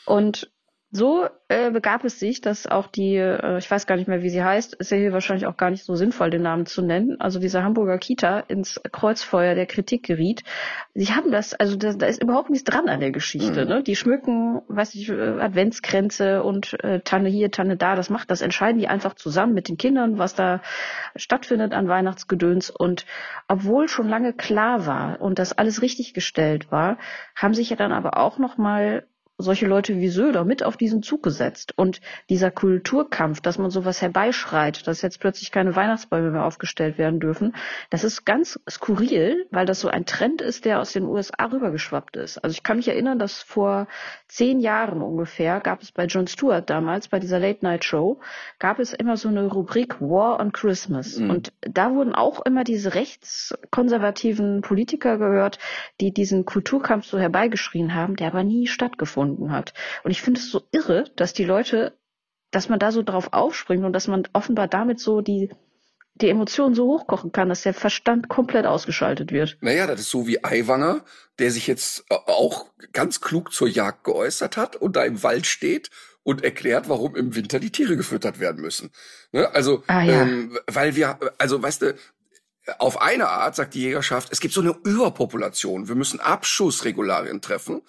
Und 0.05 0.51
so 0.95 1.27
äh, 1.47 1.71
begab 1.71 2.05
es 2.05 2.19
sich, 2.19 2.39
dass 2.39 2.67
auch 2.67 2.85
die, 2.85 3.15
äh, 3.15 3.57
ich 3.57 3.69
weiß 3.69 3.87
gar 3.87 3.95
nicht 3.95 4.07
mehr, 4.07 4.21
wie 4.21 4.29
sie 4.29 4.43
heißt, 4.43 4.75
ist 4.75 4.91
ja 4.91 4.97
hier 4.97 5.11
wahrscheinlich 5.11 5.47
auch 5.47 5.57
gar 5.57 5.71
nicht 5.71 5.83
so 5.83 5.95
sinnvoll, 5.95 6.29
den 6.29 6.43
Namen 6.43 6.67
zu 6.67 6.83
nennen, 6.83 7.19
also 7.19 7.39
diese 7.39 7.63
Hamburger 7.63 7.97
Kita 7.97 8.41
ins 8.41 8.79
Kreuzfeuer 8.91 9.55
der 9.55 9.65
Kritik 9.65 10.03
geriet. 10.03 10.43
Sie 10.93 11.07
haben 11.07 11.31
das, 11.31 11.55
also 11.55 11.77
da, 11.77 11.93
da 11.93 12.05
ist 12.05 12.21
überhaupt 12.21 12.51
nichts 12.51 12.69
dran 12.69 12.89
an 12.89 12.99
der 12.99 13.09
Geschichte. 13.09 13.63
Mhm. 13.63 13.69
Ne? 13.69 13.83
Die 13.83 13.95
schmücken, 13.95 14.61
weiß 14.67 14.93
ich, 14.93 15.09
äh, 15.09 15.39
Adventskränze 15.39 16.43
und 16.43 16.75
äh, 16.83 16.99
Tanne 16.99 17.29
hier, 17.29 17.49
Tanne 17.49 17.75
da, 17.75 17.95
das 17.95 18.11
macht, 18.11 18.29
das 18.29 18.43
entscheiden 18.43 18.77
die 18.77 18.87
einfach 18.87 19.15
zusammen 19.15 19.55
mit 19.55 19.69
den 19.69 19.77
Kindern, 19.77 20.19
was 20.19 20.35
da 20.35 20.61
stattfindet 21.15 21.73
an 21.73 21.87
Weihnachtsgedöns. 21.87 22.69
Und 22.69 23.07
obwohl 23.47 23.87
schon 23.87 24.09
lange 24.09 24.33
klar 24.33 24.85
war 24.85 25.19
und 25.21 25.39
das 25.39 25.53
alles 25.53 25.81
richtig 25.81 26.13
gestellt 26.13 26.71
war, 26.71 26.99
haben 27.35 27.55
sich 27.55 27.71
ja 27.71 27.75
dann 27.75 27.91
aber 27.91 28.17
auch 28.17 28.37
noch 28.37 28.59
mal 28.59 29.07
solche 29.37 29.65
Leute 29.65 29.97
wie 29.97 30.09
Söder 30.09 30.45
mit 30.45 30.63
auf 30.63 30.77
diesen 30.77 31.01
Zug 31.01 31.23
gesetzt. 31.23 31.73
Und 31.75 32.01
dieser 32.29 32.51
Kulturkampf, 32.51 33.41
dass 33.41 33.57
man 33.57 33.71
sowas 33.71 34.01
herbeischreit, 34.01 34.85
dass 34.87 35.01
jetzt 35.01 35.19
plötzlich 35.19 35.51
keine 35.51 35.75
Weihnachtsbäume 35.75 36.31
mehr 36.31 36.45
aufgestellt 36.45 36.97
werden 36.97 37.19
dürfen, 37.19 37.55
das 37.89 38.03
ist 38.03 38.25
ganz 38.25 38.59
skurril, 38.69 39.47
weil 39.49 39.65
das 39.65 39.79
so 39.79 39.87
ein 39.87 40.05
Trend 40.05 40.41
ist, 40.41 40.65
der 40.65 40.79
aus 40.79 40.93
den 40.93 41.05
USA 41.05 41.45
rübergeschwappt 41.45 42.15
ist. 42.15 42.37
Also 42.43 42.53
ich 42.53 42.63
kann 42.63 42.77
mich 42.77 42.87
erinnern, 42.87 43.17
dass 43.17 43.41
vor 43.41 43.87
zehn 44.27 44.59
Jahren 44.59 45.01
ungefähr 45.01 45.59
gab 45.59 45.81
es 45.81 45.91
bei 45.91 46.05
Jon 46.05 46.27
Stewart 46.27 46.69
damals, 46.69 47.07
bei 47.07 47.19
dieser 47.19 47.39
Late-Night-Show, 47.39 48.19
gab 48.59 48.79
es 48.79 48.93
immer 48.93 49.17
so 49.17 49.29
eine 49.29 49.45
Rubrik 49.45 49.99
War 49.99 50.39
on 50.39 50.51
Christmas. 50.51 51.17
Mhm. 51.17 51.29
Und 51.29 51.53
da 51.61 51.93
wurden 51.93 52.13
auch 52.13 52.45
immer 52.45 52.63
diese 52.63 52.93
rechtskonservativen 52.93 54.61
Politiker 54.61 55.17
gehört, 55.17 55.57
die 55.99 56.13
diesen 56.13 56.45
Kulturkampf 56.45 57.05
so 57.05 57.17
herbeigeschrien 57.17 57.95
haben, 57.95 58.15
der 58.15 58.27
aber 58.27 58.43
nie 58.43 58.67
stattgefunden 58.67 59.22
hat. 59.49 59.73
Und 60.03 60.11
ich 60.11 60.21
finde 60.21 60.39
es 60.39 60.49
so 60.51 60.61
irre, 60.71 61.05
dass 61.15 61.33
die 61.33 61.45
Leute, 61.45 61.97
dass 62.51 62.69
man 62.69 62.79
da 62.79 62.91
so 62.91 63.01
drauf 63.03 63.29
aufspringt 63.31 63.83
und 63.83 63.93
dass 63.93 64.07
man 64.07 64.27
offenbar 64.33 64.67
damit 64.67 64.99
so 64.99 65.21
die, 65.21 65.49
die 66.15 66.29
Emotionen 66.29 66.75
so 66.75 66.85
hochkochen 66.85 67.31
kann, 67.31 67.49
dass 67.49 67.63
der 67.63 67.73
Verstand 67.73 68.29
komplett 68.29 68.65
ausgeschaltet 68.65 69.31
wird. 69.31 69.57
Naja, 69.61 69.87
das 69.87 70.01
ist 70.01 70.11
so 70.11 70.27
wie 70.27 70.43
Aiwanger, 70.43 71.03
der 71.39 71.51
sich 71.51 71.67
jetzt 71.67 72.05
äh, 72.09 72.15
auch 72.27 72.67
ganz 72.91 73.21
klug 73.21 73.51
zur 73.51 73.67
Jagd 73.67 74.03
geäußert 74.03 74.57
hat 74.57 74.75
und 74.75 74.95
da 74.95 75.03
im 75.03 75.23
Wald 75.23 75.45
steht 75.47 75.89
und 76.21 76.43
erklärt, 76.43 76.87
warum 76.89 77.15
im 77.15 77.35
Winter 77.35 77.59
die 77.59 77.71
Tiere 77.71 77.97
gefüttert 77.97 78.39
werden 78.39 78.61
müssen. 78.61 78.91
Ne? 79.31 79.49
Also, 79.53 79.83
Ah, 79.87 80.03
ja. 80.03 80.21
ähm, 80.21 80.57
weil 80.67 80.95
wir, 80.95 81.19
also 81.37 81.61
weißt 81.61 81.81
du, 81.81 81.95
auf 82.79 83.01
eine 83.01 83.27
Art 83.27 83.55
sagt 83.55 83.73
die 83.73 83.81
Jägerschaft, 83.81 84.29
es 84.31 84.39
gibt 84.39 84.53
so 84.53 84.61
eine 84.61 84.75
Überpopulation, 84.85 85.89
wir 85.89 85.95
müssen 85.95 86.19
Abschussregularien 86.21 87.41
treffen. 87.41 87.81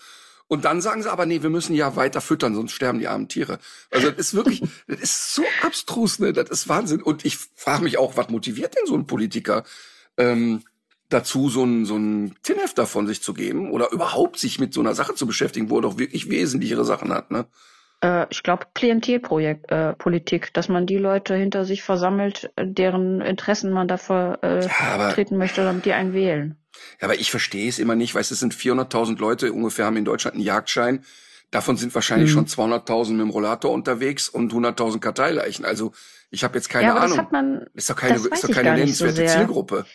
Und 0.47 0.65
dann 0.65 0.81
sagen 0.81 1.03
sie 1.03 1.11
aber, 1.11 1.27
nee, 1.27 1.43
wir 1.43 1.51
müssen 1.51 1.75
ja 1.75 1.97
weiter 1.97 2.21
füttern, 2.21 2.55
sonst 2.55 2.73
sterben 2.73 2.99
die 2.99 3.09
armen 3.09 3.29
Tiere. 3.29 3.59
Also 3.91 4.11
das 4.11 4.19
ist 4.19 4.35
wirklich, 4.35 4.63
das 4.87 5.01
ist 5.01 5.35
so 5.35 5.43
abstrus, 5.63 6.19
ne? 6.19 6.33
Das 6.33 6.51
ist 6.51 6.69
Wahnsinn. 6.69 7.03
Und 7.03 7.25
ich 7.25 7.39
frage 7.55 7.83
mich 7.83 7.99
auch, 7.99 8.17
was 8.17 8.29
motiviert 8.29 8.77
denn 8.77 8.87
so 8.87 8.95
ein 8.95 9.07
Politiker 9.07 9.65
ähm, 10.17 10.63
dazu, 11.09 11.49
so 11.49 11.65
ein, 11.65 11.87
so 11.87 11.97
ein 11.97 12.37
Tinnhefter 12.43 12.87
von 12.87 13.07
sich 13.07 13.23
zu 13.23 13.35
geben 13.35 13.71
oder 13.71 13.91
überhaupt 13.91 14.39
sich 14.39 14.59
mit 14.59 14.75
so 14.75 14.81
einer 14.81 14.95
Sache 14.95 15.15
zu 15.15 15.27
beschäftigen, 15.27 15.71
wo 15.71 15.79
er 15.79 15.83
doch 15.83 15.99
wirklich 15.99 16.29
wesentlichere 16.29 16.85
Sachen 16.85 17.13
hat, 17.13 17.31
ne? 17.31 17.47
Äh, 18.05 18.27
ich 18.31 18.43
glaube 18.43 18.67
Klientelprojekt, 18.75 19.71
äh, 19.73 19.95
Politik, 19.95 20.53
dass 20.53 20.69
man 20.69 20.87
die 20.87 20.99
Leute 20.99 21.35
hinter 21.35 21.65
sich 21.65 21.83
versammelt, 21.83 22.51
deren 22.61 23.23
Interessen 23.23 23.73
man 23.73 23.89
dafür 23.89 24.39
äh, 24.43 24.61
ja, 24.63 24.69
vertreten 24.69 25.39
möchte, 25.39 25.65
damit 25.65 25.87
die 25.87 25.95
einen 25.95 26.13
wählen. 26.13 26.57
Ja, 27.01 27.09
aber 27.09 27.15
ich 27.15 27.31
verstehe 27.31 27.69
es 27.69 27.79
immer 27.79 27.95
nicht, 27.95 28.15
weil 28.15 28.21
es 28.21 28.29
sind 28.29 28.55
400.000 28.55 29.19
Leute 29.19 29.53
ungefähr 29.53 29.87
haben 29.87 29.97
in 29.97 30.05
Deutschland 30.05 30.35
einen 30.35 30.45
Jagdschein. 30.45 31.05
Davon 31.51 31.77
sind 31.77 31.95
wahrscheinlich 31.95 32.31
mhm. 32.31 32.47
schon 32.47 32.71
200.000 32.73 33.13
mit 33.13 33.21
dem 33.21 33.31
Rollator 33.31 33.71
unterwegs 33.73 34.29
und 34.29 34.53
100.000 34.53 34.99
Karteileichen. 34.99 35.65
Also 35.65 35.93
ich 36.31 36.45
habe 36.45 36.57
jetzt 36.57 36.69
keine 36.69 36.89
ja, 36.89 36.95
Ahnung. 36.97 37.17
Das 37.17 37.19
hat 37.19 37.33
man, 37.33 37.67
ist 37.75 37.89
doch 37.89 37.97
keine, 37.97 38.17
ist 38.17 38.45
doch 38.45 38.51
keine 38.51 38.75
nennenswerte 38.75 39.29
so 39.29 39.35
Zielgruppe. 39.35 39.87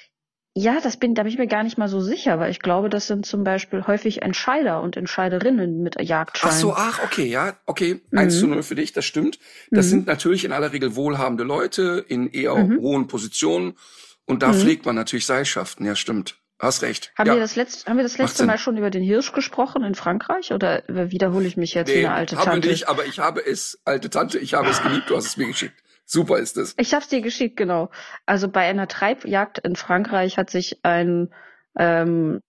Ja, 0.55 0.79
das 0.81 0.97
bin, 0.97 1.13
da 1.13 1.23
bin 1.23 1.31
ich 1.31 1.37
mir 1.37 1.47
gar 1.47 1.63
nicht 1.63 1.77
mal 1.77 1.87
so 1.87 2.01
sicher, 2.01 2.39
weil 2.39 2.49
ich 2.49 2.59
glaube, 2.59 2.89
das 2.89 3.07
sind 3.07 3.25
zum 3.25 3.43
Beispiel 3.43 3.85
häufig 3.85 4.23
Entscheider 4.23 4.81
und 4.81 4.97
Entscheiderinnen 4.97 5.81
mit 5.81 6.01
Jagdschein. 6.01 6.51
Ach 6.51 6.55
so, 6.55 6.73
ach, 6.73 7.03
okay, 7.03 7.25
ja, 7.25 7.57
okay, 7.65 8.01
mhm. 8.09 8.17
1 8.17 8.39
zu 8.39 8.47
0 8.47 8.63
für 8.63 8.75
dich, 8.75 8.91
das 8.91 9.05
stimmt. 9.05 9.39
Das 9.69 9.85
mhm. 9.85 9.89
sind 9.89 10.07
natürlich 10.07 10.45
in 10.45 10.51
aller 10.51 10.73
Regel 10.73 10.95
wohlhabende 10.95 11.43
Leute 11.43 12.03
in 12.07 12.27
eher 12.27 12.55
mhm. 12.55 12.79
hohen 12.79 13.07
Positionen 13.07 13.77
und 14.25 14.41
da 14.41 14.49
mhm. 14.49 14.55
pflegt 14.55 14.85
man 14.85 14.95
natürlich 14.95 15.27
Seilschaften, 15.27 15.85
ja, 15.85 15.95
stimmt. 15.95 16.39
Hast 16.59 16.81
recht. 16.81 17.13
Haben 17.17 17.27
ja. 17.27 17.35
wir 17.35 17.39
das 17.39 17.55
letzte, 17.55 17.89
haben 17.89 17.95
wir 17.95 18.03
das 18.03 18.17
letzte 18.17 18.45
Mal 18.45 18.57
schon 18.57 18.75
über 18.75 18.89
den 18.89 19.01
Hirsch 19.01 19.31
gesprochen 19.31 19.81
in 19.83 19.95
Frankreich 19.95 20.51
oder 20.51 20.83
wiederhole 20.87 21.47
ich 21.47 21.55
mich 21.55 21.73
jetzt 21.73 21.87
nee, 21.87 22.01
wie 22.01 22.05
eine 22.05 22.13
alte 22.13 22.35
haben 22.35 22.45
Tante? 22.45 22.67
Wir 22.67 22.71
nicht, 22.73 22.89
aber 22.89 23.05
ich 23.05 23.19
habe 23.19 23.45
es, 23.45 23.79
alte 23.85 24.09
Tante, 24.09 24.39
ich 24.39 24.55
habe 24.55 24.69
es 24.69 24.83
geliebt, 24.83 25.09
du 25.09 25.15
hast 25.15 25.25
es 25.25 25.37
mir 25.37 25.47
geschickt. 25.47 25.81
Super 26.11 26.39
ist 26.39 26.57
es. 26.57 26.73
Ich 26.77 26.95
hab's 26.95 27.07
dir 27.07 27.21
geschickt, 27.21 27.55
genau. 27.55 27.91
Also 28.25 28.49
bei 28.49 28.61
einer 28.61 28.87
Treibjagd 28.87 29.59
in 29.59 29.75
Frankreich 29.75 30.39
hat 30.39 30.49
sich 30.49 30.79
ein 30.81 31.31
ähm, 31.77 32.41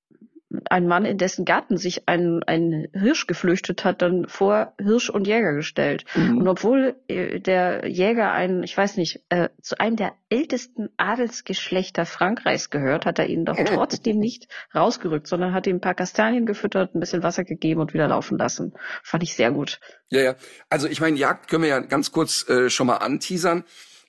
ein 0.69 0.87
Mann, 0.88 1.04
in 1.04 1.19
dessen 1.19 1.45
Garten 1.45 1.76
sich 1.76 2.09
ein, 2.09 2.42
ein 2.45 2.88
Hirsch 2.92 3.26
geflüchtet 3.26 3.85
hat, 3.85 4.02
dann 4.02 4.26
vor 4.26 4.75
Hirsch 4.80 5.09
und 5.09 5.26
Jäger 5.26 5.52
gestellt. 5.54 6.04
Mhm. 6.14 6.38
Und 6.38 6.49
obwohl 6.49 6.97
äh, 7.09 7.38
der 7.40 7.87
Jäger 7.88 8.33
ein, 8.33 8.62
ich 8.64 8.76
weiß 8.76 8.97
nicht, 8.97 9.21
äh, 9.28 9.50
zu 9.62 9.78
einem 9.78 9.97
der 9.97 10.12
ältesten 10.28 10.88
Adelsgeschlechter 10.97 12.04
Frankreichs 12.04 12.71
gehört, 12.71 13.07
hat 13.07 13.19
er 13.19 13.26
ihn 13.26 13.45
doch 13.45 13.57
trotzdem 13.64 14.19
nicht 14.19 14.49
rausgerückt, 14.75 15.28
sondern 15.28 15.54
hat 15.54 15.66
ihm 15.66 15.76
ein 15.76 15.80
paar 15.80 15.95
Kastanien 15.95 16.47
gefüttert, 16.47 16.95
ein 16.95 17.00
bisschen 17.00 17.23
Wasser 17.23 17.45
gegeben 17.45 17.80
und 17.80 17.95
wieder 17.95 18.09
laufen 18.09 18.37
lassen. 18.37 18.75
Fand 19.02 19.23
ich 19.23 19.35
sehr 19.35 19.52
gut. 19.52 19.78
Ja, 20.09 20.21
ja. 20.21 20.35
Also 20.69 20.88
ich 20.88 21.00
meine, 21.00 21.16
Jagd 21.16 21.49
können 21.49 21.62
wir 21.62 21.71
ja 21.71 21.80
ganz 21.80 22.11
kurz 22.11 22.49
äh, 22.49 22.71
schon 22.71 22.88
mal 22.88 22.97
anteasern. 22.97 23.64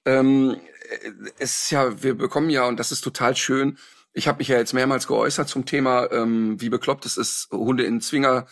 Ähm, 0.06 0.58
äh, 0.90 1.12
es 1.38 1.64
ist 1.64 1.72
ja, 1.72 2.02
wir 2.02 2.16
bekommen 2.16 2.50
ja, 2.50 2.68
und 2.68 2.80
das 2.80 2.92
ist 2.92 3.02
total 3.02 3.36
schön, 3.36 3.78
ich 4.14 4.28
habe 4.28 4.40
mich 4.40 4.50
ja 4.50 4.58
jetzt 4.58 4.74
mehrmals 4.74 5.08
geäußert 5.08 5.48
zum 5.48 5.66
Thema, 5.66 6.12
ähm, 6.12 6.60
wie 6.60 6.70
bekloppt 6.70 7.06
es 7.06 7.18
ist, 7.18 7.50
Hunde 7.52 7.84
in 7.84 8.02
Zwinger 8.02 8.46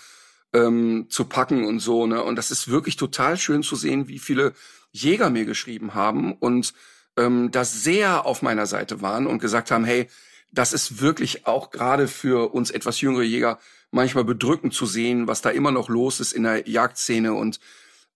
ähm, 0.53 1.07
zu 1.09 1.25
packen 1.25 1.65
und 1.65 1.79
so. 1.79 2.07
Ne? 2.07 2.23
Und 2.23 2.35
das 2.35 2.51
ist 2.51 2.69
wirklich 2.69 2.95
total 2.95 3.37
schön 3.37 3.63
zu 3.63 3.75
sehen, 3.75 4.07
wie 4.07 4.19
viele 4.19 4.53
Jäger 4.91 5.29
mir 5.29 5.45
geschrieben 5.45 5.93
haben 5.93 6.33
und 6.33 6.73
ähm, 7.17 7.51
das 7.51 7.83
sehr 7.83 8.25
auf 8.25 8.41
meiner 8.41 8.65
Seite 8.65 9.01
waren 9.01 9.27
und 9.27 9.39
gesagt 9.39 9.71
haben, 9.71 9.85
hey, 9.85 10.07
das 10.51 10.73
ist 10.73 11.01
wirklich 11.01 11.45
auch 11.45 11.69
gerade 11.69 12.07
für 12.07 12.53
uns 12.53 12.71
etwas 12.71 13.01
jüngere 13.01 13.23
Jäger 13.23 13.59
manchmal 13.91 14.23
bedrückend 14.23 14.73
zu 14.73 14.85
sehen, 14.85 15.27
was 15.27 15.41
da 15.41 15.49
immer 15.49 15.71
noch 15.71 15.89
los 15.89 16.19
ist 16.19 16.33
in 16.33 16.43
der 16.43 16.67
Jagdszene 16.67 17.33
und 17.33 17.59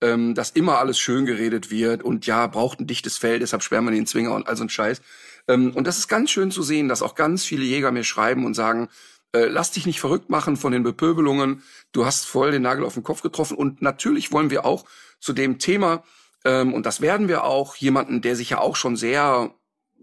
ähm, 0.01 0.33
dass 0.33 0.49
immer 0.49 0.79
alles 0.79 0.99
schön 0.99 1.25
geredet 1.25 1.69
wird 1.69 2.03
und 2.03 2.25
ja, 2.25 2.47
braucht 2.47 2.79
ein 2.79 2.87
dichtes 2.87 3.17
Fell, 3.17 3.39
deshalb 3.39 3.63
sperren 3.63 3.85
wir 3.85 3.91
den 3.91 4.07
Zwinger 4.07 4.33
und 4.33 4.47
all 4.47 4.57
so 4.57 4.63
ein 4.63 4.69
Scheiß. 4.69 5.01
Ähm, 5.47 5.71
und 5.75 5.87
das 5.87 5.97
ist 5.97 6.07
ganz 6.07 6.31
schön 6.31 6.51
zu 6.51 6.63
sehen, 6.63 6.87
dass 6.87 7.01
auch 7.01 7.15
ganz 7.15 7.43
viele 7.43 7.63
Jäger 7.63 7.91
mir 7.91 8.03
schreiben 8.03 8.45
und 8.45 8.53
sagen, 8.53 8.89
äh, 9.33 9.45
lass 9.45 9.71
dich 9.71 9.85
nicht 9.85 9.99
verrückt 9.99 10.29
machen 10.29 10.57
von 10.57 10.71
den 10.71 10.83
Bepöbelungen. 10.83 11.63
Du 11.91 12.05
hast 12.05 12.25
voll 12.25 12.51
den 12.51 12.61
Nagel 12.61 12.85
auf 12.85 12.93
den 12.93 13.03
Kopf 13.03 13.21
getroffen. 13.21 13.57
Und 13.57 13.81
natürlich 13.81 14.31
wollen 14.31 14.51
wir 14.51 14.65
auch 14.65 14.85
zu 15.19 15.33
dem 15.33 15.59
Thema, 15.59 16.03
ähm, 16.45 16.73
und 16.73 16.85
das 16.85 17.01
werden 17.01 17.27
wir 17.27 17.43
auch, 17.43 17.75
jemanden, 17.75 18.21
der 18.21 18.35
sich 18.35 18.51
ja 18.51 18.59
auch 18.59 18.75
schon 18.75 18.95
sehr, 18.95 19.53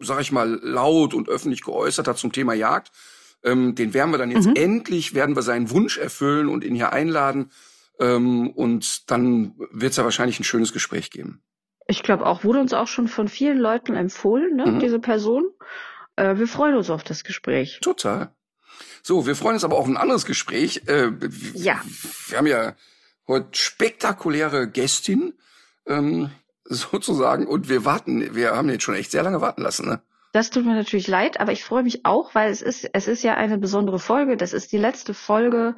sag 0.00 0.20
ich 0.20 0.32
mal, 0.32 0.58
laut 0.62 1.14
und 1.14 1.28
öffentlich 1.28 1.62
geäußert 1.62 2.08
hat 2.08 2.18
zum 2.18 2.32
Thema 2.32 2.54
Jagd, 2.54 2.90
ähm, 3.44 3.74
den 3.74 3.94
werden 3.94 4.10
wir 4.10 4.18
dann 4.18 4.30
jetzt 4.30 4.48
mhm. 4.48 4.56
endlich, 4.56 5.14
werden 5.14 5.36
wir 5.36 5.42
seinen 5.42 5.70
Wunsch 5.70 5.96
erfüllen 5.96 6.48
und 6.48 6.64
ihn 6.64 6.74
hier 6.74 6.92
einladen. 6.92 7.50
Und 7.98 9.10
dann 9.10 9.52
wird 9.72 9.90
es 9.90 9.98
ja 9.98 10.04
wahrscheinlich 10.04 10.40
ein 10.40 10.44
schönes 10.44 10.72
Gespräch 10.72 11.10
geben. 11.10 11.42
Ich 11.90 12.04
glaube 12.04 12.24
auch, 12.24 12.44
wurde 12.44 12.60
uns 12.60 12.72
auch 12.72 12.86
schon 12.86 13.08
von 13.08 13.26
vielen 13.26 13.58
Leuten 13.58 13.96
empfohlen, 13.96 14.54
ne, 14.54 14.66
mhm. 14.66 14.78
diese 14.78 15.00
Person. 15.00 15.44
Äh, 16.14 16.36
wir 16.36 16.46
freuen 16.46 16.76
uns 16.76 16.88
auf 16.88 17.02
das 17.02 17.24
Gespräch. 17.24 17.80
Total. 17.82 18.32
So, 19.02 19.26
wir 19.26 19.34
freuen 19.34 19.54
uns 19.54 19.64
aber 19.64 19.76
auf 19.76 19.88
ein 19.88 19.96
anderes 19.96 20.24
Gespräch. 20.24 20.82
Äh, 20.86 21.10
ja. 21.54 21.82
Wir 22.28 22.38
haben 22.38 22.46
ja 22.46 22.74
heute 23.26 23.48
spektakuläre 23.52 24.70
Gästin, 24.70 25.34
ähm, 25.86 26.30
sozusagen, 26.64 27.48
und 27.48 27.68
wir 27.68 27.84
warten, 27.84 28.36
wir 28.36 28.54
haben 28.54 28.70
jetzt 28.70 28.84
schon 28.84 28.94
echt 28.94 29.10
sehr 29.10 29.24
lange 29.24 29.40
warten 29.40 29.62
lassen, 29.62 29.88
ne? 29.88 30.00
Das 30.32 30.50
tut 30.50 30.64
mir 30.64 30.74
natürlich 30.74 31.08
leid, 31.08 31.40
aber 31.40 31.50
ich 31.50 31.64
freue 31.64 31.82
mich 31.82 32.06
auch, 32.06 32.36
weil 32.36 32.50
es 32.50 32.62
ist, 32.62 32.88
es 32.92 33.08
ist 33.08 33.24
ja 33.24 33.34
eine 33.34 33.58
besondere 33.58 33.98
Folge. 33.98 34.36
Das 34.36 34.52
ist 34.52 34.70
die 34.70 34.78
letzte 34.78 35.12
Folge 35.12 35.74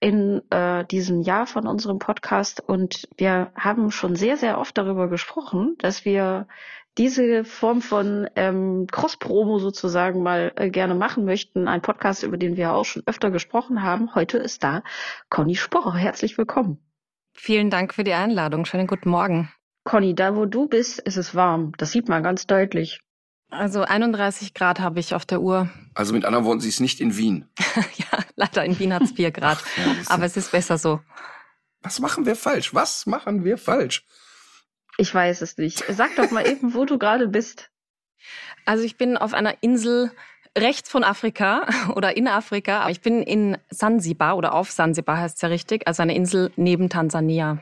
in 0.00 0.42
äh, 0.50 0.84
diesem 0.86 1.22
Jahr 1.22 1.46
von 1.46 1.68
unserem 1.68 2.00
Podcast 2.00 2.60
und 2.60 3.08
wir 3.16 3.52
haben 3.54 3.92
schon 3.92 4.16
sehr, 4.16 4.36
sehr 4.36 4.58
oft 4.58 4.76
darüber 4.76 5.08
gesprochen, 5.08 5.76
dass 5.78 6.04
wir 6.04 6.48
diese 6.98 7.44
Form 7.44 7.80
von 7.80 8.28
ähm, 8.34 8.88
Cross-Promo 8.90 9.60
sozusagen 9.60 10.22
mal 10.22 10.52
äh, 10.56 10.68
gerne 10.68 10.96
machen 10.96 11.24
möchten. 11.24 11.68
Ein 11.68 11.80
Podcast, 11.80 12.24
über 12.24 12.36
den 12.36 12.56
wir 12.56 12.72
auch 12.72 12.84
schon 12.84 13.04
öfter 13.06 13.30
gesprochen 13.30 13.82
haben. 13.82 14.16
Heute 14.16 14.36
ist 14.36 14.64
da 14.64 14.82
Conny 15.30 15.54
Sporer. 15.54 15.94
Herzlich 15.94 16.36
willkommen. 16.36 16.78
Vielen 17.34 17.70
Dank 17.70 17.94
für 17.94 18.04
die 18.04 18.12
Einladung. 18.12 18.64
Schönen 18.64 18.88
guten 18.88 19.08
Morgen. 19.08 19.50
Conny, 19.84 20.14
da 20.14 20.36
wo 20.36 20.44
du 20.44 20.66
bist, 20.66 20.98
ist 20.98 21.16
es 21.16 21.34
warm. 21.36 21.72
Das 21.78 21.92
sieht 21.92 22.08
man 22.08 22.22
ganz 22.22 22.46
deutlich. 22.46 23.00
Also 23.52 23.82
31 23.82 24.54
Grad 24.54 24.80
habe 24.80 24.98
ich 24.98 25.14
auf 25.14 25.26
der 25.26 25.42
Uhr. 25.42 25.68
Also 25.92 26.14
mit 26.14 26.24
anderen 26.24 26.46
Worten, 26.46 26.60
sie 26.60 26.70
ist 26.70 26.80
nicht 26.80 27.02
in 27.02 27.18
Wien. 27.18 27.50
ja, 27.96 28.18
leider 28.34 28.64
in 28.64 28.78
Wien 28.78 28.94
hat 28.94 29.02
es 29.02 29.12
4 29.12 29.30
Grad. 29.30 29.58
Ach, 29.62 29.76
ja, 29.76 29.94
Aber 30.08 30.24
es 30.24 30.38
ist 30.38 30.52
besser 30.52 30.78
so. 30.78 31.00
Was 31.82 32.00
machen 32.00 32.24
wir 32.24 32.34
falsch? 32.34 32.72
Was 32.72 33.04
machen 33.04 33.44
wir 33.44 33.58
falsch? 33.58 34.06
Ich 34.96 35.14
weiß 35.14 35.42
es 35.42 35.58
nicht. 35.58 35.84
Sag 35.90 36.16
doch 36.16 36.30
mal 36.30 36.46
eben, 36.48 36.72
wo 36.72 36.86
du 36.86 36.98
gerade 36.98 37.28
bist. 37.28 37.70
Also 38.64 38.84
ich 38.84 38.96
bin 38.96 39.18
auf 39.18 39.34
einer 39.34 39.62
Insel 39.62 40.12
rechts 40.56 40.88
von 40.88 41.04
Afrika 41.04 41.66
oder 41.94 42.16
in 42.16 42.28
Afrika. 42.28 42.88
Ich 42.88 43.02
bin 43.02 43.22
in 43.22 43.58
Sansibar 43.68 44.38
oder 44.38 44.54
auf 44.54 44.70
Sansibar 44.70 45.18
heißt 45.18 45.36
es 45.36 45.42
ja 45.42 45.48
richtig, 45.48 45.86
also 45.86 46.02
eine 46.02 46.14
Insel 46.14 46.52
neben 46.56 46.88
Tansania. 46.88 47.58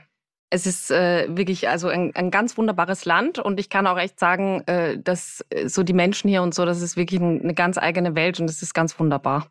Es 0.50 0.66
ist 0.66 0.90
äh, 0.90 1.28
wirklich 1.28 1.68
also 1.68 1.88
ein, 1.88 2.14
ein 2.16 2.30
ganz 2.32 2.58
wunderbares 2.58 3.04
Land 3.04 3.38
und 3.38 3.60
ich 3.60 3.70
kann 3.70 3.86
auch 3.86 3.98
echt 3.98 4.18
sagen, 4.18 4.62
äh, 4.66 4.98
dass 4.98 5.44
äh, 5.50 5.68
so 5.68 5.84
die 5.84 5.92
Menschen 5.92 6.28
hier 6.28 6.42
und 6.42 6.54
so, 6.54 6.64
das 6.64 6.82
ist 6.82 6.96
wirklich 6.96 7.20
eine 7.20 7.54
ganz 7.54 7.78
eigene 7.78 8.16
Welt 8.16 8.40
und 8.40 8.50
es 8.50 8.60
ist 8.60 8.74
ganz 8.74 8.98
wunderbar. 8.98 9.50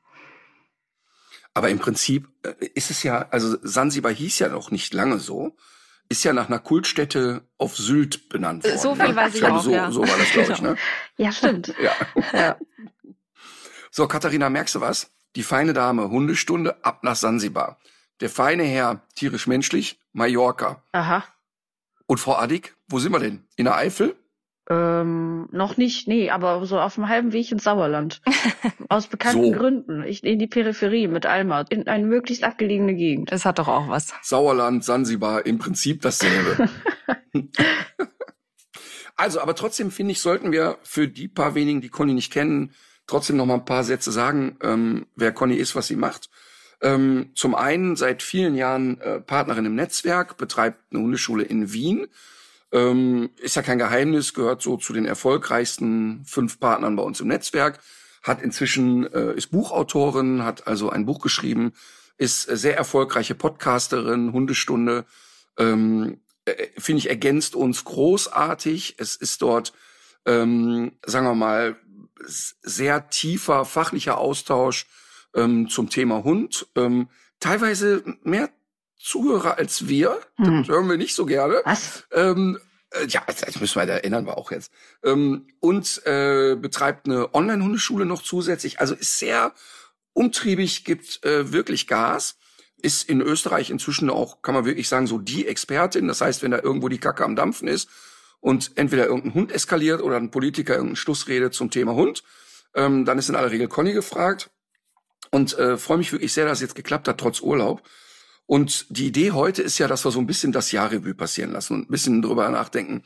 Aber 1.53 1.69
im 1.69 1.79
Prinzip 1.79 2.27
äh, 2.43 2.65
ist 2.73 2.91
es 2.91 3.03
ja, 3.03 3.27
also 3.31 3.57
Sansibar 3.61 4.13
hieß 4.13 4.39
ja 4.39 4.49
noch 4.49 4.71
nicht 4.71 4.93
lange 4.93 5.19
so, 5.19 5.55
ist 6.09 6.23
ja 6.23 6.33
nach 6.33 6.47
einer 6.47 6.59
Kultstätte 6.59 7.43
auf 7.57 7.77
Sylt 7.77 8.29
benannt 8.29 8.63
worden. 8.63 8.77
So 8.77 8.95
viel 8.95 9.09
ne? 9.09 9.15
weiß 9.15 9.29
ich, 9.29 9.35
ich 9.35 9.41
glaube, 9.41 9.59
auch, 9.59 9.63
so, 9.63 9.71
ja. 9.71 9.91
so 9.91 10.01
war 10.01 10.17
das, 10.17 10.31
glaube 10.31 10.53
ich. 10.53 10.61
Ne? 10.61 10.75
Ja, 11.17 11.31
stimmt. 11.31 11.73
ja. 11.81 11.91
ja. 12.33 12.57
So, 13.91 14.07
Katharina, 14.07 14.49
merkst 14.49 14.75
du 14.75 14.81
was? 14.81 15.11
Die 15.35 15.43
feine 15.43 15.73
Dame, 15.73 16.09
Hundestunde 16.09 16.83
ab 16.83 17.03
nach 17.03 17.15
Sansibar. 17.15 17.79
Der 18.21 18.29
feine 18.29 18.63
Herr, 18.63 19.01
tierisch-menschlich, 19.15 19.99
Mallorca. 20.11 20.83
Aha. 20.91 21.23
Und 22.05 22.19
Frau 22.19 22.35
Addig, 22.35 22.75
wo 22.87 22.99
sind 22.99 23.11
wir 23.11 23.19
denn? 23.19 23.43
In 23.55 23.65
der 23.65 23.75
Eifel? 23.75 24.15
Ähm, 24.69 25.47
noch 25.51 25.77
nicht, 25.77 26.07
nee, 26.07 26.29
aber 26.29 26.63
so 26.65 26.79
auf 26.79 26.95
dem 26.95 27.07
halben 27.07 27.33
Weg 27.33 27.51
ins 27.51 27.63
Sauerland. 27.63 28.21
Aus 28.89 29.07
bekannten 29.07 29.53
so. 29.53 29.59
Gründen. 29.59 30.03
Ich, 30.03 30.23
in 30.23 30.37
die 30.37 30.47
Peripherie 30.47 31.07
mit 31.07 31.25
Alma, 31.25 31.61
in 31.69 31.87
eine 31.87 32.05
möglichst 32.05 32.43
abgelegene 32.43 32.93
Gegend. 32.93 33.31
Das 33.31 33.45
hat 33.45 33.57
doch 33.57 33.67
auch 33.67 33.87
was. 33.87 34.13
Sauerland, 34.21 34.83
Sansibar, 34.83 35.45
im 35.47 35.57
Prinzip 35.57 36.01
dasselbe. 36.01 36.69
also, 39.15 39.39
aber 39.41 39.55
trotzdem 39.55 39.89
finde 39.89 40.11
ich, 40.11 40.21
sollten 40.21 40.51
wir 40.51 40.77
für 40.83 41.07
die 41.07 41.27
paar 41.27 41.55
wenigen, 41.55 41.81
die 41.81 41.89
Conny 41.89 42.13
nicht 42.13 42.31
kennen, 42.31 42.73
trotzdem 43.07 43.37
noch 43.37 43.47
mal 43.47 43.55
ein 43.55 43.65
paar 43.65 43.83
Sätze 43.83 44.11
sagen, 44.11 44.57
ähm, 44.61 45.07
wer 45.15 45.31
Conny 45.31 45.55
ist, 45.55 45.75
was 45.75 45.87
sie 45.87 45.95
macht. 45.95 46.29
Ähm, 46.81 47.31
zum 47.35 47.55
einen 47.55 47.95
seit 47.95 48.23
vielen 48.23 48.55
Jahren 48.55 48.99
äh, 49.01 49.19
Partnerin 49.19 49.65
im 49.65 49.75
Netzwerk, 49.75 50.37
betreibt 50.37 50.79
eine 50.91 51.01
Hundeschule 51.01 51.43
in 51.43 51.73
Wien. 51.73 52.07
Ähm, 52.71 53.31
ist 53.37 53.55
ja 53.55 53.61
kein 53.61 53.79
Geheimnis, 53.79 54.33
gehört 54.33 54.61
so 54.61 54.77
zu 54.77 54.93
den 54.93 55.05
erfolgreichsten 55.05 56.23
fünf 56.25 56.59
Partnern 56.59 56.95
bei 56.95 57.03
uns 57.03 57.19
im 57.19 57.27
Netzwerk. 57.27 57.79
Hat 58.23 58.41
inzwischen, 58.41 59.11
äh, 59.11 59.33
ist 59.33 59.47
Buchautorin, 59.47 60.43
hat 60.43 60.67
also 60.67 60.89
ein 60.89 61.05
Buch 61.05 61.19
geschrieben, 61.19 61.73
ist 62.17 62.43
sehr 62.43 62.77
erfolgreiche 62.77 63.35
Podcasterin, 63.35 64.33
Hundestunde. 64.33 65.05
Ähm, 65.57 66.19
äh, 66.45 66.67
Finde 66.77 66.99
ich, 66.99 67.09
ergänzt 67.09 67.55
uns 67.55 67.83
großartig. 67.83 68.95
Es 68.99 69.15
ist 69.15 69.41
dort, 69.41 69.73
ähm, 70.25 70.93
sagen 71.05 71.25
wir 71.25 71.35
mal, 71.35 71.77
sehr 72.25 73.09
tiefer 73.09 73.65
fachlicher 73.65 74.17
Austausch 74.17 74.85
ähm, 75.35 75.69
zum 75.69 75.89
Thema 75.89 76.23
Hund. 76.23 76.67
Ähm, 76.75 77.09
teilweise 77.39 78.03
mehr 78.23 78.49
Zuhörer 78.97 79.57
als 79.57 79.87
wir. 79.87 80.19
Hm. 80.35 80.59
Das 80.59 80.67
hören 80.67 80.89
wir 80.89 80.97
nicht 80.97 81.15
so 81.15 81.25
gerne. 81.25 81.61
Was? 81.63 82.05
Ähm, 82.11 82.59
äh, 82.91 83.07
ja, 83.07 83.23
das 83.25 83.59
müssen 83.59 83.79
wir, 83.79 83.85
da 83.85 83.93
erinnern 83.93 84.25
wir 84.25 84.37
auch 84.37 84.51
jetzt. 84.51 84.71
Ähm, 85.03 85.47
und 85.59 86.05
äh, 86.05 86.55
betreibt 86.55 87.07
eine 87.07 87.33
Online-Hundeschule 87.33 88.05
noch 88.05 88.21
zusätzlich. 88.21 88.79
Also 88.79 88.95
ist 88.95 89.17
sehr 89.17 89.53
umtriebig, 90.13 90.85
gibt 90.85 91.23
äh, 91.23 91.51
wirklich 91.51 91.87
Gas. 91.87 92.37
Ist 92.81 93.09
in 93.09 93.21
Österreich 93.21 93.71
inzwischen 93.71 94.09
auch, 94.09 94.41
kann 94.41 94.55
man 94.55 94.65
wirklich 94.65 94.87
sagen, 94.87 95.05
so 95.05 95.17
die 95.17 95.47
Expertin. 95.47 96.07
Das 96.07 96.21
heißt, 96.21 96.43
wenn 96.43 96.51
da 96.51 96.59
irgendwo 96.59 96.87
die 96.87 96.97
Kacke 96.97 97.25
am 97.25 97.35
Dampfen 97.35 97.67
ist 97.67 97.89
und 98.39 98.71
entweder 98.75 99.05
irgendein 99.05 99.33
Hund 99.33 99.51
eskaliert 99.51 100.01
oder 100.01 100.15
ein 100.15 100.31
Politiker 100.31 100.73
irgendeinen 100.73 100.95
Schlussrede 100.95 101.51
zum 101.51 101.71
Thema 101.71 101.93
Hund, 101.93 102.23
ähm, 102.73 103.03
dann 103.03 103.17
ist 103.17 103.29
in 103.29 103.35
aller 103.35 103.51
Regel 103.51 103.67
Conny 103.67 103.91
gefragt. 103.91 104.49
Und 105.31 105.57
äh, 105.57 105.77
freue 105.77 105.97
mich 105.97 106.11
wirklich 106.11 106.33
sehr, 106.33 106.45
dass 106.45 106.57
es 106.59 106.61
jetzt 106.61 106.75
geklappt 106.75 107.07
hat, 107.07 107.19
trotz 107.19 107.41
Urlaub. 107.41 107.83
Und 108.45 108.87
die 108.89 109.07
Idee 109.07 109.31
heute 109.31 109.61
ist 109.61 109.77
ja, 109.77 109.87
dass 109.87 110.05
wir 110.05 110.11
so 110.11 110.19
ein 110.19 110.25
bisschen 110.25 110.51
das 110.51 110.71
Jahrrevue 110.71 111.13
passieren 111.13 111.51
lassen 111.51 111.73
und 111.75 111.81
ein 111.87 111.91
bisschen 111.91 112.21
drüber 112.21 112.49
nachdenken, 112.49 113.03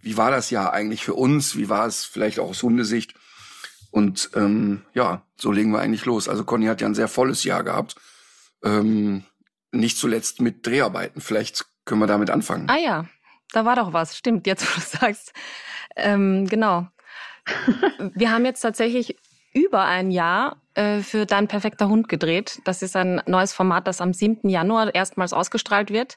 wie 0.00 0.16
war 0.16 0.30
das 0.30 0.50
Jahr 0.50 0.72
eigentlich 0.72 1.04
für 1.04 1.14
uns, 1.14 1.56
wie 1.56 1.68
war 1.68 1.86
es 1.86 2.04
vielleicht 2.04 2.38
auch 2.38 2.48
aus 2.48 2.62
Hundesicht. 2.62 3.14
Und 3.90 4.30
ähm, 4.34 4.82
ja, 4.94 5.22
so 5.36 5.52
legen 5.52 5.72
wir 5.72 5.80
eigentlich 5.80 6.04
los. 6.04 6.28
Also 6.28 6.44
Conny 6.44 6.66
hat 6.66 6.80
ja 6.80 6.86
ein 6.86 6.94
sehr 6.94 7.08
volles 7.08 7.44
Jahr 7.44 7.64
gehabt. 7.64 7.96
Ähm, 8.62 9.24
nicht 9.72 9.98
zuletzt 9.98 10.40
mit 10.40 10.66
Dreharbeiten. 10.66 11.20
Vielleicht 11.20 11.66
können 11.84 12.00
wir 12.00 12.06
damit 12.06 12.30
anfangen. 12.30 12.68
Ah 12.70 12.78
ja, 12.78 13.06
da 13.52 13.64
war 13.64 13.76
doch 13.76 13.92
was. 13.92 14.16
Stimmt, 14.16 14.46
jetzt 14.46 14.64
wo 14.64 14.80
du 14.80 14.86
sagst. 15.00 15.32
Ähm, 15.96 16.46
genau. 16.46 16.88
Wir 18.14 18.30
haben 18.30 18.44
jetzt 18.44 18.60
tatsächlich 18.60 19.16
über 19.52 19.84
ein 19.84 20.10
Jahr 20.10 20.60
äh, 20.78 21.00
für 21.00 21.26
Dein 21.26 21.48
perfekter 21.48 21.88
Hund 21.88 22.08
gedreht. 22.08 22.60
Das 22.64 22.82
ist 22.82 22.94
ein 22.94 23.20
neues 23.26 23.52
Format, 23.52 23.88
das 23.88 24.00
am 24.00 24.12
7. 24.12 24.48
Januar 24.48 24.94
erstmals 24.94 25.32
ausgestrahlt 25.32 25.90
wird. 25.90 26.16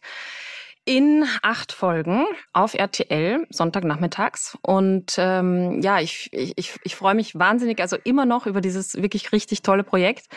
In 0.86 1.26
acht 1.42 1.72
Folgen 1.72 2.26
auf 2.54 2.76
RTL, 2.76 3.48
Sonntagnachmittags. 3.50 4.58
Und 4.62 5.16
ähm, 5.18 5.82
ja, 5.82 6.00
ich, 6.00 6.30
ich, 6.32 6.76
ich 6.84 6.96
freue 6.96 7.16
mich 7.16 7.38
wahnsinnig, 7.38 7.82
also 7.82 7.98
immer 8.04 8.26
noch 8.26 8.46
über 8.46 8.62
dieses 8.62 8.96
wirklich 8.96 9.32
richtig 9.32 9.64
tolle 9.64 9.84
Projekt. 9.84 10.28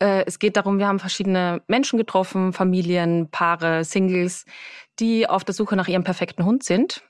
Äh, 0.00 0.24
es 0.26 0.38
geht 0.38 0.56
darum, 0.56 0.78
wir 0.78 0.86
haben 0.86 1.00
verschiedene 1.00 1.60
Menschen 1.66 1.98
getroffen, 1.98 2.52
Familien, 2.52 3.30
Paare, 3.30 3.82
Singles, 3.84 4.44
die 5.00 5.28
auf 5.28 5.42
der 5.42 5.54
Suche 5.54 5.74
nach 5.74 5.88
ihrem 5.88 6.04
perfekten 6.04 6.44
Hund 6.44 6.62
sind 6.62 7.02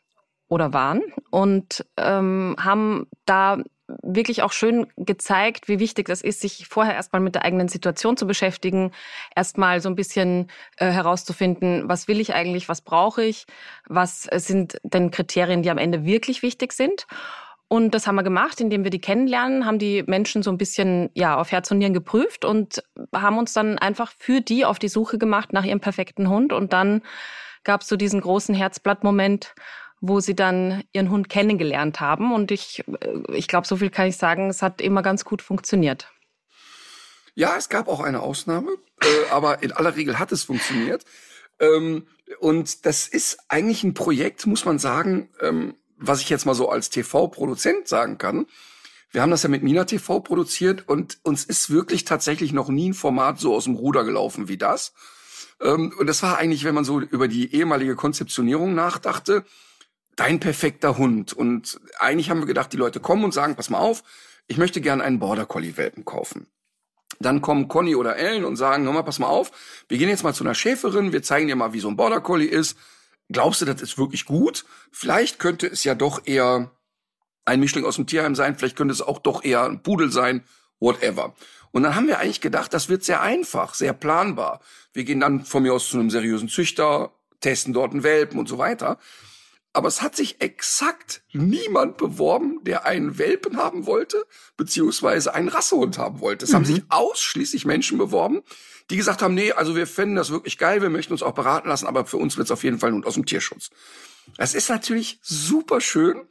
oder 0.49 0.73
waren 0.73 1.03
und 1.31 1.85
ähm, 1.99 2.57
haben 2.59 3.09
da 3.27 3.59
wirklich 4.03 4.43
auch 4.43 4.53
schön 4.53 4.87
gezeigt, 4.97 5.69
wie 5.69 5.79
wichtig 5.79 6.09
das 6.09 6.21
ist, 6.21 6.41
sich 6.41 6.67
vorher 6.69 6.95
erstmal 6.95 7.21
mit 7.21 7.35
der 7.35 7.45
eigenen 7.45 7.69
Situation 7.69 8.17
zu 8.17 8.27
beschäftigen, 8.27 8.93
erstmal 9.35 9.81
so 9.81 9.89
ein 9.89 9.95
bisschen 9.95 10.49
äh, 10.77 10.91
herauszufinden, 10.91 11.89
was 11.89 12.09
will 12.09 12.21
ich 12.21 12.35
eigentlich, 12.35 12.69
was 12.69 12.81
brauche 12.81 13.23
ich, 13.23 13.47
was 13.89 14.25
sind 14.35 14.79
denn 14.83 15.11
Kriterien, 15.11 15.63
die 15.63 15.71
am 15.71 15.79
Ende 15.79 16.05
wirklich 16.05 16.43
wichtig 16.43 16.73
sind. 16.73 17.07
Und 17.69 17.95
das 17.95 18.07
haben 18.07 18.15
wir 18.15 18.23
gemacht, 18.23 18.61
indem 18.61 18.85
wir 18.85 18.91
die 18.91 19.01
kennenlernen, 19.01 19.67
haben 19.67 19.81
die 19.81 20.05
Menschen 20.05 20.43
so 20.45 20.51
ein 20.51 20.59
bisschen 20.59 21.11
ja 21.15 21.37
auf 21.37 21.51
Herz 21.51 21.71
und 21.71 21.79
Nieren 21.79 21.95
geprüft 21.95 22.45
und 22.45 22.83
haben 23.13 23.39
uns 23.39 23.53
dann 23.53 23.77
einfach 23.79 24.13
für 24.17 24.41
die 24.41 24.65
auf 24.65 24.79
die 24.79 24.89
Suche 24.89 25.19
gemacht 25.19 25.53
nach 25.53 25.65
ihrem 25.65 25.81
perfekten 25.81 26.29
Hund. 26.29 26.53
Und 26.53 26.73
dann 26.73 27.03
gab 27.65 27.81
es 27.81 27.89
so 27.89 27.97
diesen 27.97 28.21
großen 28.21 28.55
Herzblattmoment, 28.55 29.55
wo 30.01 30.21
sie 30.21 30.35
dann 30.35 30.83
ihren 30.93 31.11
Hund 31.11 31.29
kennengelernt 31.29 32.01
haben. 32.01 32.33
Und 32.33 32.51
ich, 32.51 32.85
ich 33.33 33.49
glaube, 33.49 33.67
so 33.67 33.77
viel 33.77 33.91
kann 33.91 34.07
ich 34.07 34.17
sagen, 34.17 34.51
es 34.51 34.63
hat 34.63 34.81
immer 34.81 35.03
ganz 35.03 35.25
gut 35.25 35.43
funktioniert. 35.43 36.09
Ja, 37.35 37.57
es 37.57 37.69
gab 37.69 37.89
auch 37.89 38.01
eine 38.01 38.21
Ausnahme, 38.21 38.71
äh, 39.03 39.31
aber 39.31 39.63
in 39.63 39.73
aller 39.73 39.97
Regel 39.97 40.19
hat 40.19 40.33
es 40.33 40.45
funktioniert. 40.45 41.05
Ähm, 41.61 42.07
und 42.41 42.87
das 42.87 43.09
ist 43.09 43.39
eigentlich 43.49 43.85
ein 43.85 43.95
Projekt, 43.95 44.47
muss 44.47 44.65
man 44.65 44.79
sagen, 44.79 45.29
ähm, 45.41 45.75
was 45.99 46.21
ich 46.21 46.29
jetzt 46.29 46.47
mal 46.47 46.55
so 46.55 46.69
als 46.69 46.91
TV-Produzent 46.91 47.89
sagen 47.89 48.19
kann. 48.19 48.47
Wir 49.11 49.23
haben 49.23 49.31
das 49.31 49.43
ja 49.43 49.49
mit 49.49 49.63
Mina 49.63 49.85
TV 49.85 50.21
produziert 50.21 50.89
und 50.89 51.19
uns 51.23 51.45
ist 51.45 51.71
wirklich 51.71 52.05
tatsächlich 52.05 52.53
noch 52.53 52.69
nie 52.69 52.91
ein 52.91 52.95
Format 52.95 53.39
so 53.39 53.55
aus 53.55 53.65
dem 53.65 53.77
Ruder 53.77 54.05
gelaufen 54.05 54.49
wie 54.49 54.59
das. 54.59 54.93
Ähm, 55.61 55.95
und 55.99 56.07
das 56.07 56.23
war 56.23 56.39
eigentlich, 56.39 56.65
wenn 56.65 56.75
man 56.75 56.85
so 56.85 57.01
über 57.01 57.29
die 57.29 57.55
ehemalige 57.55 57.97
Konzeptionierung 57.97 58.75
nachdachte, 58.75 59.45
dein 60.17 60.41
perfekter 60.41 60.99
Hund. 60.99 61.33
Und 61.33 61.81
eigentlich 61.99 62.31
haben 62.31 62.41
wir 62.41 62.47
gedacht, 62.47 62.73
die 62.73 62.79
Leute 62.79 63.01
kommen 63.01 63.25
und 63.25 63.33
sagen, 63.33 63.55
pass 63.55 63.71
mal 63.71 63.79
auf, 63.79 64.03
ich 64.49 64.57
möchte 64.57 64.81
gerne 64.81 65.05
einen 65.05 65.19
Border 65.19 65.47
Collie 65.47 65.77
Welpen 65.77 66.05
kaufen. 66.05 66.47
Dann 67.19 67.41
kommen 67.41 67.69
Conny 67.69 67.95
oder 67.95 68.17
Ellen 68.17 68.45
und 68.45 68.57
sagen, 68.57 68.85
hör 68.85 68.93
mal, 68.93 69.03
pass 69.03 69.19
mal 69.19 69.29
auf, 69.29 69.51
wir 69.89 69.99
gehen 69.99 70.09
jetzt 70.09 70.25
mal 70.25 70.35
zu 70.35 70.45
einer 70.45 70.55
Schäferin, 70.55 71.13
wir 71.13 71.23
zeigen 71.23 71.47
dir 71.47 71.57
mal, 71.57 71.73
wie 71.73 71.81
so 71.81 71.89
ein 71.89 71.97
Border 71.97 72.21
Collie 72.21 72.49
ist. 72.49 72.77
Glaubst 73.31 73.61
du, 73.61 73.65
das 73.65 73.81
ist 73.81 73.99
wirklich 73.99 74.25
gut? 74.25 74.65
Vielleicht 74.93 75.39
könnte 75.39 75.67
es 75.67 75.85
ja 75.85 75.95
doch 75.95 76.27
eher 76.27 76.71
ein 77.45 77.61
Mischling 77.61 77.85
aus 77.85 77.97
dem 77.97 78.07
Tierheim 78.07 78.35
sein, 78.35 78.57
vielleicht 78.57 78.77
könnte 78.77 78.93
es 78.93 79.03
auch 79.03 79.19
doch 79.19 79.45
eher 79.45 79.65
ein 79.65 79.83
Pudel 79.83 80.11
sein, 80.11 80.45
whatever. 80.81 81.35
Und 81.71 81.83
dann 81.83 81.95
haben 81.95 82.07
wir 82.07 82.19
eigentlich 82.19 82.41
gedacht, 82.41 82.73
das 82.75 82.89
wird 82.89 83.05
sehr 83.05 83.23
einfach, 83.23 83.75
sehr 83.75 83.93
planbar. 83.93 84.61
Wir 84.93 85.05
gehen 85.05 85.21
dann 85.21 85.45
von 85.45 85.63
mir 85.63 85.75
aus 85.75 85.89
zu 85.89 85.99
einem 85.99 86.11
seriösen 86.11 86.49
Züchter, 86.49 87.13
testen 87.41 87.73
dort 87.73 87.93
einen 87.93 88.03
Welpen 88.03 88.39
und 88.39 88.49
so 88.49 88.59
weiter. 88.59 88.99
Aber 89.77 89.89
es 89.89 90.01
hat 90.01 90.17
sich 90.17 90.41
exakt 90.41 91.23
niemand 91.35 91.99
beworben, 91.99 92.65
der 92.65 92.87
einen 92.87 93.19
Welpen 93.19 93.59
haben 93.59 93.85
wollte, 93.85 94.25
beziehungsweise 94.57 95.35
einen 95.35 95.49
Rassehund 95.49 95.99
haben 95.99 96.21
wollte. 96.21 96.47
Es 96.47 96.53
mhm. 96.53 96.55
haben 96.55 96.65
sich 96.65 96.83
ausschließlich 96.89 97.67
Menschen 97.67 97.99
beworben, 97.99 98.41
die 98.89 98.97
gesagt 98.97 99.21
haben, 99.21 99.35
nee, 99.35 99.53
also 99.53 99.77
wir 99.77 99.87
finden 99.87 100.17
das 100.17 100.31
wirklich 100.31 100.57
geil, 100.57 100.81
wir 100.81 100.89
möchten 100.89 101.13
uns 101.13 101.23
auch 101.23 101.35
beraten 101.35 101.69
lassen, 101.69 101.87
aber 101.87 102.07
für 102.07 102.17
uns 102.17 102.39
wird 102.39 102.47
es 102.47 102.53
auf 102.53 102.65
jeden 102.65 102.79
Fall 102.79 102.91
Hund 102.91 103.05
aus 103.05 103.15
dem 103.15 103.27
Tierschutz. 103.27 103.69
Das 104.39 104.55
ist 104.55 104.71
natürlich 104.71 105.19
super 105.21 105.83
schön. 105.83 106.23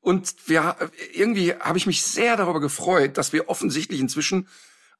Und 0.00 0.34
wir, 0.46 0.74
irgendwie 1.12 1.52
habe 1.52 1.76
ich 1.76 1.86
mich 1.86 2.02
sehr 2.04 2.38
darüber 2.38 2.60
gefreut, 2.60 3.18
dass 3.18 3.34
wir 3.34 3.50
offensichtlich 3.50 4.00
inzwischen 4.00 4.48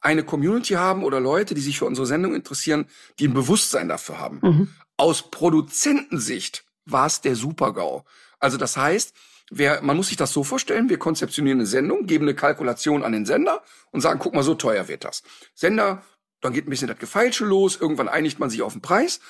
eine 0.03 0.25
Community 0.25 0.75
haben 0.75 1.05
oder 1.05 1.21
Leute, 1.21 1.55
die 1.55 1.63
sich 1.63 1.79
für 1.79 1.87
unsere 1.87 2.07
Sendung 2.07 2.35
interessieren, 2.35 2.85
die 3.19 3.29
ein 3.29 3.35
Bewusstsein 3.35 3.89
dafür 3.89 4.19
haben. 4.19 4.41
Mhm. 4.43 4.69
Aus 4.99 5.31
Produzentensicht 5.31 6.65
war 6.87 7.07
es 7.07 7.21
der 7.21 7.37
Super-GAU. 7.37 8.05
Also 8.39 8.57
das 8.57 8.77
heißt, 8.77 9.15
wer, 9.51 9.83
man 9.83 9.97
muss 9.97 10.09
sich 10.09 10.17
das 10.17 10.33
so 10.33 10.45
vorstellen, 10.45 10.89
wir 10.89 10.99
konzeptionieren 10.99 11.61
eine 11.61 11.67
Sendung, 11.67 12.07
geben 12.07 12.25
eine 12.25 12.35
Kalkulation 12.35 13.03
an 13.03 13.13
den 13.13 13.27
Sender 13.27 13.63
und 13.91 14.01
sagen, 14.01 14.19
guck 14.19 14.35
mal, 14.35 14.43
so 14.43 14.55
teuer 14.55 14.89
wird 14.89 15.05
das. 15.05 15.23
Sender, 15.55 16.03
dann 16.41 16.53
geht 16.53 16.67
ein 16.67 16.71
bisschen 16.71 16.89
das 16.89 16.99
Gefeilsche 16.99 17.45
los, 17.45 17.79
irgendwann 17.81 18.09
einigt 18.09 18.39
man 18.39 18.51
sich 18.51 18.63
auf 18.63 18.73
den 18.73 18.83
Preis. 18.83 19.21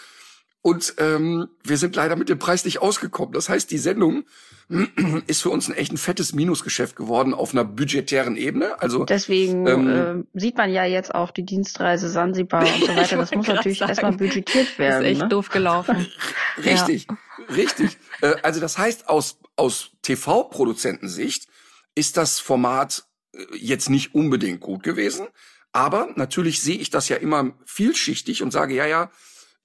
Und 0.67 0.95
ähm, 0.97 1.49
wir 1.63 1.77
sind 1.77 1.95
leider 1.95 2.17
mit 2.17 2.31
dem 2.31 2.39
Preis 2.39 2.65
nicht 2.65 2.81
ausgekommen. 2.81 3.35
Das 3.35 3.51
heißt, 3.51 3.71
die 3.71 3.77
Sendung 3.77 4.25
ist 5.27 5.43
für 5.43 5.51
uns 5.51 5.69
ein 5.69 5.75
echt 5.75 5.93
ein 5.93 5.99
fettes 5.99 6.33
Minusgeschäft 6.33 6.97
geworden 6.97 7.35
auf 7.35 7.53
einer 7.53 7.67
budgetären 7.67 8.35
Ebene. 8.35 8.81
Also 8.81 9.05
deswegen 9.05 9.67
ähm, 9.67 10.27
äh, 10.35 10.41
sieht 10.41 10.57
man 10.57 10.73
ja 10.73 10.87
jetzt 10.87 11.15
auch 11.15 11.33
die 11.33 11.45
Dienstreise 11.45 12.09
Sansibar 12.09 12.63
und 12.63 12.87
so 12.87 12.97
weiter. 12.97 13.19
Das 13.19 13.31
muss 13.35 13.47
natürlich 13.47 13.83
erstmal 13.83 14.13
budgetiert 14.13 14.79
werden. 14.79 15.03
Das 15.03 15.05
ist 15.05 15.13
echt 15.13 15.21
ne? 15.21 15.29
doof 15.29 15.51
gelaufen. 15.51 16.07
richtig, 16.65 17.09
ja. 17.11 17.55
richtig. 17.55 17.99
Äh, 18.23 18.37
also 18.43 18.59
das 18.59 18.79
heißt, 18.79 19.11
aus 19.11 19.39
aus 19.57 19.91
TV-Produzentensicht 20.01 21.47
ist 21.95 22.17
das 22.17 22.41
Format 22.41 23.05
äh, 23.35 23.45
jetzt 23.55 23.91
nicht 23.91 24.15
unbedingt 24.15 24.61
gut 24.61 24.83
gewesen. 24.83 25.27
Aber 25.73 26.09
natürlich 26.15 26.63
sehe 26.63 26.79
ich 26.79 26.89
das 26.89 27.11
ja 27.11 27.17
immer 27.17 27.53
vielschichtig 27.67 28.43
und 28.43 28.51
sage, 28.51 28.75
ja, 28.75 28.87
ja, 28.87 29.11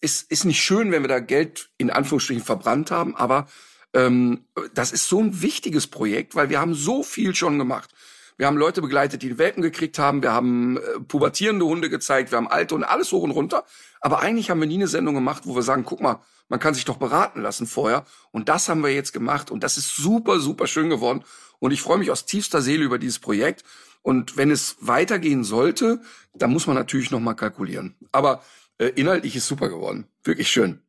ist, 0.02 0.32
ist 0.32 0.46
nicht 0.46 0.62
schön, 0.62 0.92
wenn 0.92 1.04
wir 1.04 1.10
da 1.10 1.20
Geld 1.20 1.70
in 1.78 1.90
Anführungsstrichen 1.90 2.44
verbrannt 2.44 2.92
haben, 2.92 3.16
aber 3.16 3.48
ähm, 3.94 4.46
das 4.74 4.92
ist 4.92 5.08
so 5.08 5.20
ein 5.20 5.42
wichtiges 5.42 5.88
Projekt, 5.88 6.36
weil 6.36 6.50
wir 6.50 6.60
haben 6.60 6.74
so 6.74 7.04
viel 7.04 7.36
schon 7.36 7.58
gemacht. 7.58 7.92
Wir 8.38 8.48
haben 8.48 8.58
Leute 8.58 8.82
begleitet, 8.82 9.22
die 9.22 9.38
Welpen 9.38 9.62
gekriegt 9.62 10.00
haben. 10.00 10.22
Wir 10.22 10.32
haben 10.32 10.78
äh, 10.78 11.00
pubertierende 11.02 11.66
Hunde 11.66 11.90
gezeigt. 11.90 12.32
Wir 12.32 12.38
haben 12.38 12.48
alte 12.48 12.74
und 12.74 12.86
alles 12.86 13.12
hoch 13.12 13.24
und 13.24 13.32
runter. 13.32 13.66
Aber 14.00 14.22
eigentlich 14.22 14.50
haben 14.50 14.62
wir 14.62 14.68
nie 14.68 14.76
eine 14.76 14.88
Sendung 14.88 15.14
gemacht, 15.14 15.44
wo 15.46 15.56
wir 15.56 15.62
sagen, 15.62 15.84
guck 15.84 16.00
mal, 16.00 16.22
man 16.48 16.60
kann 16.62 16.74
sich 16.74 16.86
doch 16.86 16.96
beraten 16.96 17.42
lassen 17.42 17.68
vorher. 17.68 18.06
Und 18.32 18.48
das 18.48 18.70
haben 18.70 18.82
wir 18.82 18.94
jetzt 18.94 19.12
gemacht. 19.12 19.52
Und 19.52 19.62
das 19.62 19.78
ist 19.78 19.94
super, 19.94 20.40
super 20.40 20.68
schön 20.68 20.90
geworden. 20.90 21.26
Und 21.60 21.72
ich 21.72 21.82
freue 21.82 21.98
mich 21.98 22.12
aus 22.12 22.26
tiefster 22.26 22.62
Seele 22.62 22.86
über 22.86 22.98
dieses 22.98 23.20
Projekt. 23.20 23.66
Und 24.04 24.38
wenn 24.38 24.52
es 24.52 24.78
weitergehen 24.80 25.44
sollte, 25.44 26.02
dann 26.34 26.52
muss 26.52 26.66
man 26.66 26.78
natürlich 26.78 27.12
noch 27.12 27.20
mal 27.20 27.34
kalkulieren. 27.34 27.98
Aber 28.14 28.42
inhaltlich 28.88 29.36
ist 29.36 29.48
super 29.48 29.70
geworden. 29.70 30.08
Wirklich 30.24 30.50
schön. 30.50 30.82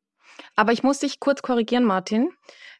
Aber 0.57 0.73
ich 0.73 0.83
muss 0.83 1.01
dich 1.01 1.21
kurz 1.21 1.43
korrigieren, 1.43 1.85
Martin. 1.85 2.31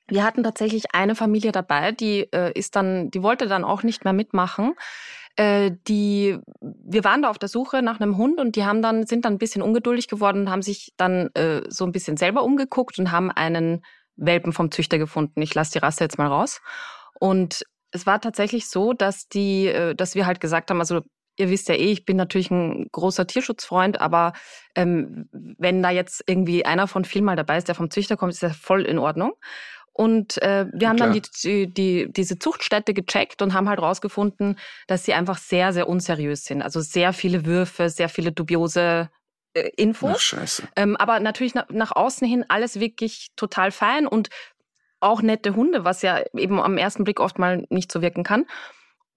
Wir 0.07 0.25
hatten 0.25 0.43
tatsächlich 0.43 0.93
eine 0.93 1.15
Familie 1.15 1.53
dabei, 1.53 1.93
die 1.93 2.29
äh, 2.33 2.53
ist 2.59 2.75
dann, 2.75 3.11
die 3.11 3.23
wollte 3.23 3.47
dann 3.47 3.65
auch 3.65 3.83
nicht 3.83 4.05
mehr 4.05 4.13
mitmachen. 4.13 4.75
Äh, 5.37 5.73
die, 5.87 6.39
wir 6.61 7.05
waren 7.05 7.23
da 7.23 7.31
auf 7.31 7.39
der 7.39 7.49
Suche 7.49 7.83
nach 7.83 8.01
einem 8.01 8.17
Hund 8.17 8.41
und 8.41 8.57
die 8.57 8.65
haben 8.65 8.83
dann, 8.83 9.07
sind 9.07 9.25
dann 9.25 9.35
ein 9.35 9.39
bisschen 9.39 9.63
ungeduldig 9.63 10.09
geworden 10.09 10.43
und 10.43 10.51
haben 10.51 10.63
sich 10.63 10.93
dann 10.97 11.31
äh, 11.35 11.63
so 11.69 11.85
ein 11.85 11.93
bisschen 11.93 12.17
selber 12.17 12.43
umgeguckt 12.43 12.99
und 12.99 13.13
haben 13.13 13.31
einen 13.31 13.85
Welpen 14.17 14.53
vom 14.53 14.71
Züchter 14.73 14.99
gefunden. 14.99 15.41
Ich 15.41 15.55
lasse 15.55 15.73
die 15.73 15.79
Rasse 15.79 16.03
jetzt 16.05 16.19
mal 16.19 16.27
raus. 16.27 16.61
Und 17.21 17.65
es 17.93 18.07
war 18.07 18.21
tatsächlich 18.21 18.69
so, 18.69 18.93
dass 18.93 19.29
die, 19.29 19.69
äh, 19.69 19.95
dass 19.95 20.17
wir 20.17 20.27
halt 20.27 20.41
gesagt 20.41 20.71
haben, 20.71 20.81
also 20.81 21.03
ihr 21.41 21.51
wisst 21.51 21.69
ja 21.69 21.75
eh, 21.75 21.91
ich 21.91 22.05
bin 22.05 22.17
natürlich 22.17 22.51
ein 22.51 22.89
großer 22.93 23.27
Tierschutzfreund, 23.27 24.01
aber 24.01 24.33
ähm, 24.75 25.29
wenn 25.33 25.83
da 25.83 25.91
jetzt 25.91 26.23
irgendwie 26.27 26.65
einer 26.65 26.87
von 26.87 27.05
vielen 27.05 27.25
mal 27.25 27.37
dabei 27.37 27.59
ist, 27.59 27.69
der 27.69 27.75
vom 27.75 27.91
Züchter 27.91 28.17
kommt, 28.17 28.33
ist 28.33 28.43
das 28.43 28.57
voll 28.57 28.83
in 28.83 28.99
Ordnung. 28.99 29.33
Und 29.93 30.41
äh, 30.43 30.67
wir 30.73 30.89
haben 30.89 30.97
Klar. 30.97 31.11
dann 31.11 31.23
die, 31.43 31.67
die, 31.67 32.13
diese 32.13 32.39
Zuchtstätte 32.39 32.95
gecheckt 32.95 33.43
und 33.43 33.53
haben 33.53 33.69
halt 33.69 33.81
rausgefunden, 33.81 34.59
dass 34.87 35.05
sie 35.05 35.15
einfach 35.15 35.37
sehr, 35.37 35.73
sehr 35.73 35.89
unseriös 35.89 36.45
sind. 36.45 36.63
Also 36.63 36.81
sehr 36.81 37.13
viele 37.13 37.45
Würfe, 37.45 37.91
sehr 37.91 38.09
viele 38.09 38.33
dubiose 38.33 39.11
äh, 39.53 39.69
Infos. 39.77 40.13
Ach, 40.15 40.21
scheiße. 40.21 40.69
Ähm, 40.77 40.97
aber 40.97 41.21
natürlich 41.21 41.55
nach, 41.55 41.69
nach 41.71 41.95
außen 41.95 42.27
hin 42.27 42.45
alles 42.49 42.79
wirklich 42.79 43.29
total 43.37 43.73
fein 43.73 44.07
und 44.07 44.29
auch 45.01 45.23
nette 45.23 45.57
Hunde, 45.57 45.85
was 45.85 46.03
ja 46.03 46.23
eben 46.35 46.61
am 46.61 46.79
ersten 46.79 47.05
Blick 47.05 47.21
oft 47.21 47.39
mal 47.39 47.67
nicht 47.69 47.91
so 47.91 48.01
wirken 48.01 48.23
kann. 48.23 48.47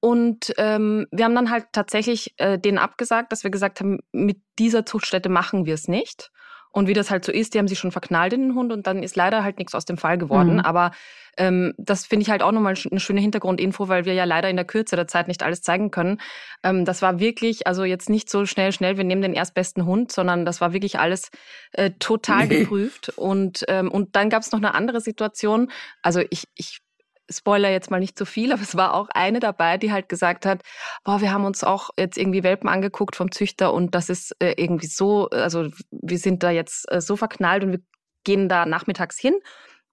Und 0.04 0.54
ähm, 0.58 1.08
wir 1.12 1.24
haben 1.24 1.34
dann 1.34 1.50
halt 1.50 1.68
tatsächlich 1.72 2.34
äh, 2.36 2.60
denen 2.60 2.78
abgesagt, 2.78 3.32
dass 3.32 3.46
wir 3.46 3.52
gesagt 3.52 3.80
haben, 3.80 4.00
mit 4.12 4.42
dieser 4.60 4.86
Zuchtstätte 4.86 5.30
machen 5.30 5.66
wir 5.66 5.76
es 5.76 5.88
nicht. 5.88 6.30
Und 6.74 6.90
wie 6.90 6.94
das 6.94 7.10
halt 7.10 7.24
so 7.24 7.32
ist, 7.32 7.54
die 7.54 7.58
haben 7.58 7.70
sich 7.70 7.80
schon 7.80 7.94
verknallt 7.94 8.34
in 8.34 8.42
den 8.42 8.56
Hund 8.56 8.74
und 8.74 8.86
dann 8.86 9.02
ist 9.02 9.16
leider 9.16 9.46
halt 9.46 9.60
nichts 9.60 9.74
aus 9.74 9.86
dem 9.86 9.98
Fall 9.98 10.18
geworden. 10.18 10.56
Mhm. 10.56 10.60
Aber 10.60 10.92
ähm, 11.38 11.74
das 11.78 12.06
finde 12.06 12.24
ich 12.24 12.30
halt 12.30 12.44
auch 12.44 12.52
nochmal 12.52 12.76
eine 12.92 13.00
schöne 13.00 13.22
Hintergrundinfo, 13.22 13.88
weil 13.88 14.04
wir 14.04 14.14
ja 14.14 14.26
leider 14.26 14.50
in 14.50 14.58
der 14.58 14.66
Kürze 14.66 14.98
der 14.98 15.08
Zeit 15.08 15.30
nicht 15.30 15.42
alles 15.42 15.62
zeigen 15.62 15.90
können. 15.90 16.20
Ähm, 16.64 16.84
das 16.84 17.02
war 17.02 17.22
wirklich, 17.22 17.66
also 17.66 17.86
jetzt 17.86 18.10
nicht 18.10 18.30
so 18.30 18.46
schnell, 18.46 18.74
schnell, 18.74 18.98
wir 18.98 19.06
nehmen 19.06 19.22
den 19.22 19.34
erstbesten 19.34 19.86
Hund, 19.86 20.12
sondern 20.12 20.44
das 20.44 20.60
war 20.60 20.74
wirklich 20.74 21.00
alles 21.00 21.32
äh, 21.72 21.92
total 22.00 22.50
geprüft. 22.50 23.08
Und, 23.16 23.64
ähm, 23.70 23.90
und 23.90 24.18
dann 24.18 24.30
gab 24.30 24.42
es 24.42 24.52
noch 24.52 24.60
eine 24.60 24.76
andere 24.76 25.00
Situation. 25.00 25.72
Also 26.02 26.22
ich, 26.30 26.50
ich 26.56 26.82
Spoiler 27.30 27.72
jetzt 27.72 27.90
mal 27.92 28.00
nicht 28.00 28.18
zu 28.18 28.26
viel, 28.26 28.52
aber 28.52 28.62
es 28.62 28.76
war 28.76 28.94
auch 28.94 29.10
eine 29.14 29.40
dabei, 29.40 29.78
die 29.78 29.92
halt 29.92 30.10
gesagt 30.10 30.46
hat, 30.46 30.62
boah, 31.04 31.22
wir 31.22 31.32
haben 31.32 31.46
uns 31.46 31.64
auch 31.64 31.90
jetzt 31.98 32.18
irgendwie 32.18 32.44
Welpen 32.44 32.70
angeguckt 32.70 33.16
vom 33.16 33.32
Züchter 33.32 33.74
und 33.74 33.96
das 33.96 34.10
ist 34.10 34.36
äh, 34.40 34.54
irgendwie 34.58 34.88
so, 34.88 35.30
also 35.30 35.70
wir 35.92 36.18
sind 36.18 36.44
da 36.44 36.52
jetzt 36.52 36.92
äh, 36.92 37.02
so 37.02 37.16
verknallt 37.16 37.64
und 37.64 37.72
wir 37.72 37.80
gehen 38.24 38.50
da 38.50 38.66
nachmittags 38.66 39.18
hin 39.20 39.36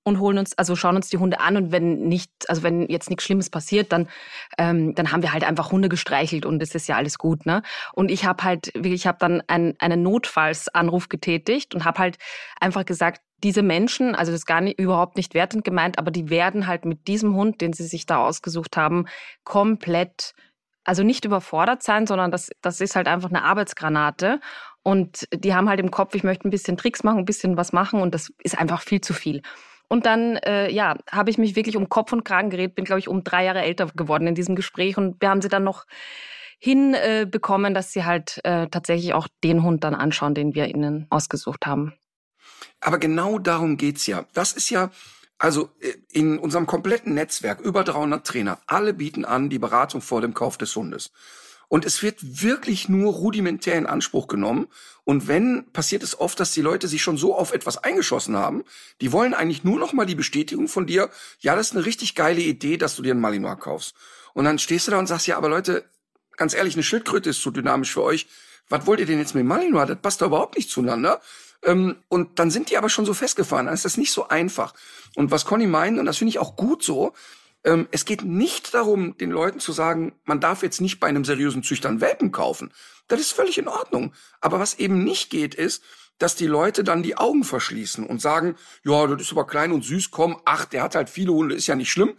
und 0.02 0.18
holen 0.18 0.38
uns, 0.38 0.56
also 0.56 0.76
schauen 0.76 0.96
uns 0.96 1.08
die 1.08 1.18
Hunde 1.18 1.40
an 1.40 1.56
und 1.56 1.72
wenn 1.72 2.00
nicht, 2.00 2.30
also 2.48 2.62
wenn 2.62 2.88
jetzt 2.88 3.10
nichts 3.10 3.24
Schlimmes 3.24 3.50
passiert, 3.50 3.92
dann, 3.92 4.08
ähm, 4.58 4.94
dann 4.94 5.12
haben 5.12 5.22
wir 5.22 5.32
halt 5.32 5.44
einfach 5.44 5.72
Hunde 5.72 5.88
gestreichelt 5.88 6.46
und 6.46 6.62
es 6.62 6.74
ist 6.74 6.88
ja 6.88 6.96
alles 6.96 7.18
gut, 7.18 7.46
ne? 7.46 7.62
Und 7.92 8.10
ich 8.10 8.24
habe 8.24 8.42
halt 8.44 8.74
ich 8.74 9.06
habe 9.06 9.18
dann 9.20 9.42
ein, 9.46 9.74
einen 9.78 10.02
Notfallsanruf 10.02 11.08
getätigt 11.08 11.74
und 11.74 11.84
habe 11.84 11.98
halt 11.98 12.18
einfach 12.60 12.84
gesagt, 12.84 13.20
diese 13.42 13.62
Menschen, 13.62 14.14
also 14.14 14.32
das 14.32 14.42
ist 14.42 14.46
gar 14.46 14.60
nicht, 14.60 14.78
überhaupt 14.78 15.16
nicht 15.16 15.34
wertend 15.34 15.64
gemeint, 15.64 15.98
aber 15.98 16.10
die 16.10 16.30
werden 16.30 16.66
halt 16.66 16.84
mit 16.84 17.08
diesem 17.08 17.34
Hund, 17.34 17.60
den 17.60 17.72
sie 17.72 17.84
sich 17.84 18.06
da 18.06 18.24
ausgesucht 18.24 18.76
haben, 18.76 19.06
komplett, 19.44 20.34
also 20.84 21.02
nicht 21.02 21.24
überfordert 21.24 21.82
sein, 21.82 22.06
sondern 22.06 22.30
das, 22.30 22.50
das 22.62 22.80
ist 22.80 22.96
halt 22.96 23.08
einfach 23.08 23.30
eine 23.30 23.44
Arbeitsgranate. 23.44 24.40
Und 24.82 25.26
die 25.34 25.54
haben 25.54 25.68
halt 25.68 25.80
im 25.80 25.90
Kopf, 25.90 26.14
ich 26.14 26.24
möchte 26.24 26.48
ein 26.48 26.50
bisschen 26.50 26.76
Tricks 26.76 27.02
machen, 27.02 27.18
ein 27.18 27.24
bisschen 27.26 27.56
was 27.56 27.72
machen 27.72 28.00
und 28.00 28.14
das 28.14 28.32
ist 28.42 28.58
einfach 28.58 28.80
viel 28.82 29.00
zu 29.00 29.12
viel. 29.12 29.42
Und 29.88 30.06
dann, 30.06 30.36
äh, 30.36 30.70
ja, 30.70 30.96
habe 31.10 31.30
ich 31.30 31.38
mich 31.38 31.56
wirklich 31.56 31.76
um 31.76 31.88
Kopf 31.88 32.12
und 32.12 32.24
Kragen 32.24 32.50
geredet, 32.50 32.76
bin, 32.76 32.84
glaube 32.84 33.00
ich, 33.00 33.08
um 33.08 33.24
drei 33.24 33.44
Jahre 33.44 33.62
älter 33.62 33.86
geworden 33.86 34.28
in 34.28 34.36
diesem 34.36 34.54
Gespräch. 34.54 34.96
Und 34.96 35.20
wir 35.20 35.28
haben 35.28 35.42
sie 35.42 35.48
dann 35.48 35.64
noch 35.64 35.84
hinbekommen, 36.60 37.72
äh, 37.72 37.74
dass 37.74 37.92
sie 37.92 38.04
halt 38.04 38.40
äh, 38.44 38.68
tatsächlich 38.68 39.14
auch 39.14 39.26
den 39.42 39.64
Hund 39.64 39.82
dann 39.82 39.96
anschauen, 39.96 40.34
den 40.34 40.54
wir 40.54 40.68
ihnen 40.68 41.06
ausgesucht 41.10 41.66
haben. 41.66 41.94
Aber 42.80 42.98
genau 42.98 43.38
darum 43.38 43.76
geht's 43.76 44.06
ja. 44.06 44.26
Das 44.32 44.52
ist 44.52 44.70
ja, 44.70 44.90
also 45.38 45.70
äh, 45.80 45.94
in 46.12 46.38
unserem 46.38 46.66
kompletten 46.66 47.14
Netzwerk, 47.14 47.60
über 47.60 47.84
300 47.84 48.26
Trainer, 48.26 48.58
alle 48.66 48.94
bieten 48.94 49.24
an 49.24 49.50
die 49.50 49.58
Beratung 49.58 50.00
vor 50.00 50.20
dem 50.20 50.34
Kauf 50.34 50.58
des 50.58 50.74
Hundes. 50.76 51.10
Und 51.68 51.84
es 51.84 52.02
wird 52.02 52.42
wirklich 52.42 52.88
nur 52.88 53.12
rudimentär 53.12 53.76
in 53.76 53.86
Anspruch 53.86 54.26
genommen. 54.26 54.66
Und 55.04 55.28
wenn, 55.28 55.70
passiert 55.72 56.02
es 56.02 56.18
oft, 56.18 56.40
dass 56.40 56.50
die 56.50 56.62
Leute 56.62 56.88
sich 56.88 57.00
schon 57.00 57.16
so 57.16 57.34
auf 57.34 57.52
etwas 57.52 57.78
eingeschossen 57.78 58.36
haben, 58.36 58.64
die 59.00 59.12
wollen 59.12 59.34
eigentlich 59.34 59.62
nur 59.62 59.78
noch 59.78 59.92
mal 59.92 60.04
die 60.04 60.16
Bestätigung 60.16 60.66
von 60.66 60.88
dir, 60.88 61.10
ja, 61.38 61.54
das 61.54 61.68
ist 61.68 61.76
eine 61.76 61.86
richtig 61.86 62.16
geile 62.16 62.40
Idee, 62.40 62.76
dass 62.76 62.96
du 62.96 63.02
dir 63.02 63.12
einen 63.12 63.20
Malinois 63.20 63.54
kaufst. 63.54 63.94
Und 64.34 64.46
dann 64.46 64.58
stehst 64.58 64.88
du 64.88 64.90
da 64.90 64.98
und 64.98 65.06
sagst, 65.06 65.28
ja, 65.28 65.36
aber 65.36 65.48
Leute, 65.48 65.84
ganz 66.36 66.54
ehrlich, 66.54 66.74
eine 66.74 66.82
Schildkröte 66.82 67.30
ist 67.30 67.40
zu 67.40 67.52
dynamisch 67.52 67.92
für 67.92 68.02
euch. 68.02 68.26
Was 68.68 68.86
wollt 68.86 68.98
ihr 68.98 69.06
denn 69.06 69.18
jetzt 69.18 69.36
mit 69.36 69.44
Malinois? 69.44 69.86
Das 69.86 69.98
passt 70.00 70.22
doch 70.22 70.26
überhaupt 70.26 70.56
nicht 70.56 70.70
zueinander. 70.70 71.20
Ähm, 71.62 71.96
und 72.08 72.38
dann 72.38 72.50
sind 72.50 72.70
die 72.70 72.78
aber 72.78 72.88
schon 72.88 73.06
so 73.06 73.14
festgefahren. 73.14 73.66
Dann 73.66 73.74
ist 73.74 73.84
das 73.84 73.96
nicht 73.96 74.12
so 74.12 74.28
einfach. 74.28 74.74
Und 75.16 75.30
was 75.30 75.44
Conny 75.44 75.66
meint, 75.66 75.98
und 75.98 76.06
das 76.06 76.18
finde 76.18 76.30
ich 76.30 76.38
auch 76.38 76.56
gut 76.56 76.82
so, 76.82 77.12
ähm, 77.64 77.88
es 77.90 78.04
geht 78.04 78.22
nicht 78.22 78.72
darum, 78.74 79.16
den 79.18 79.30
Leuten 79.30 79.60
zu 79.60 79.72
sagen, 79.72 80.14
man 80.24 80.40
darf 80.40 80.62
jetzt 80.62 80.80
nicht 80.80 80.98
bei 80.98 81.08
einem 81.08 81.24
seriösen 81.24 81.62
Züchter 81.62 81.88
einen 81.88 82.00
Welpen 82.00 82.32
kaufen. 82.32 82.72
Das 83.08 83.20
ist 83.20 83.32
völlig 83.32 83.58
in 83.58 83.68
Ordnung. 83.68 84.14
Aber 84.40 84.58
was 84.58 84.78
eben 84.78 85.04
nicht 85.04 85.30
geht, 85.30 85.54
ist, 85.54 85.82
dass 86.18 86.36
die 86.36 86.46
Leute 86.46 86.84
dann 86.84 87.02
die 87.02 87.16
Augen 87.16 87.44
verschließen 87.44 88.06
und 88.06 88.20
sagen, 88.20 88.56
ja, 88.84 89.06
das 89.06 89.22
ist 89.22 89.32
aber 89.32 89.46
klein 89.46 89.72
und 89.72 89.84
süß, 89.84 90.10
komm, 90.10 90.40
ach, 90.44 90.66
der 90.66 90.82
hat 90.82 90.94
halt 90.94 91.10
viele 91.10 91.32
Hunde, 91.32 91.54
ist 91.54 91.66
ja 91.66 91.74
nicht 91.74 91.90
schlimm. 91.90 92.14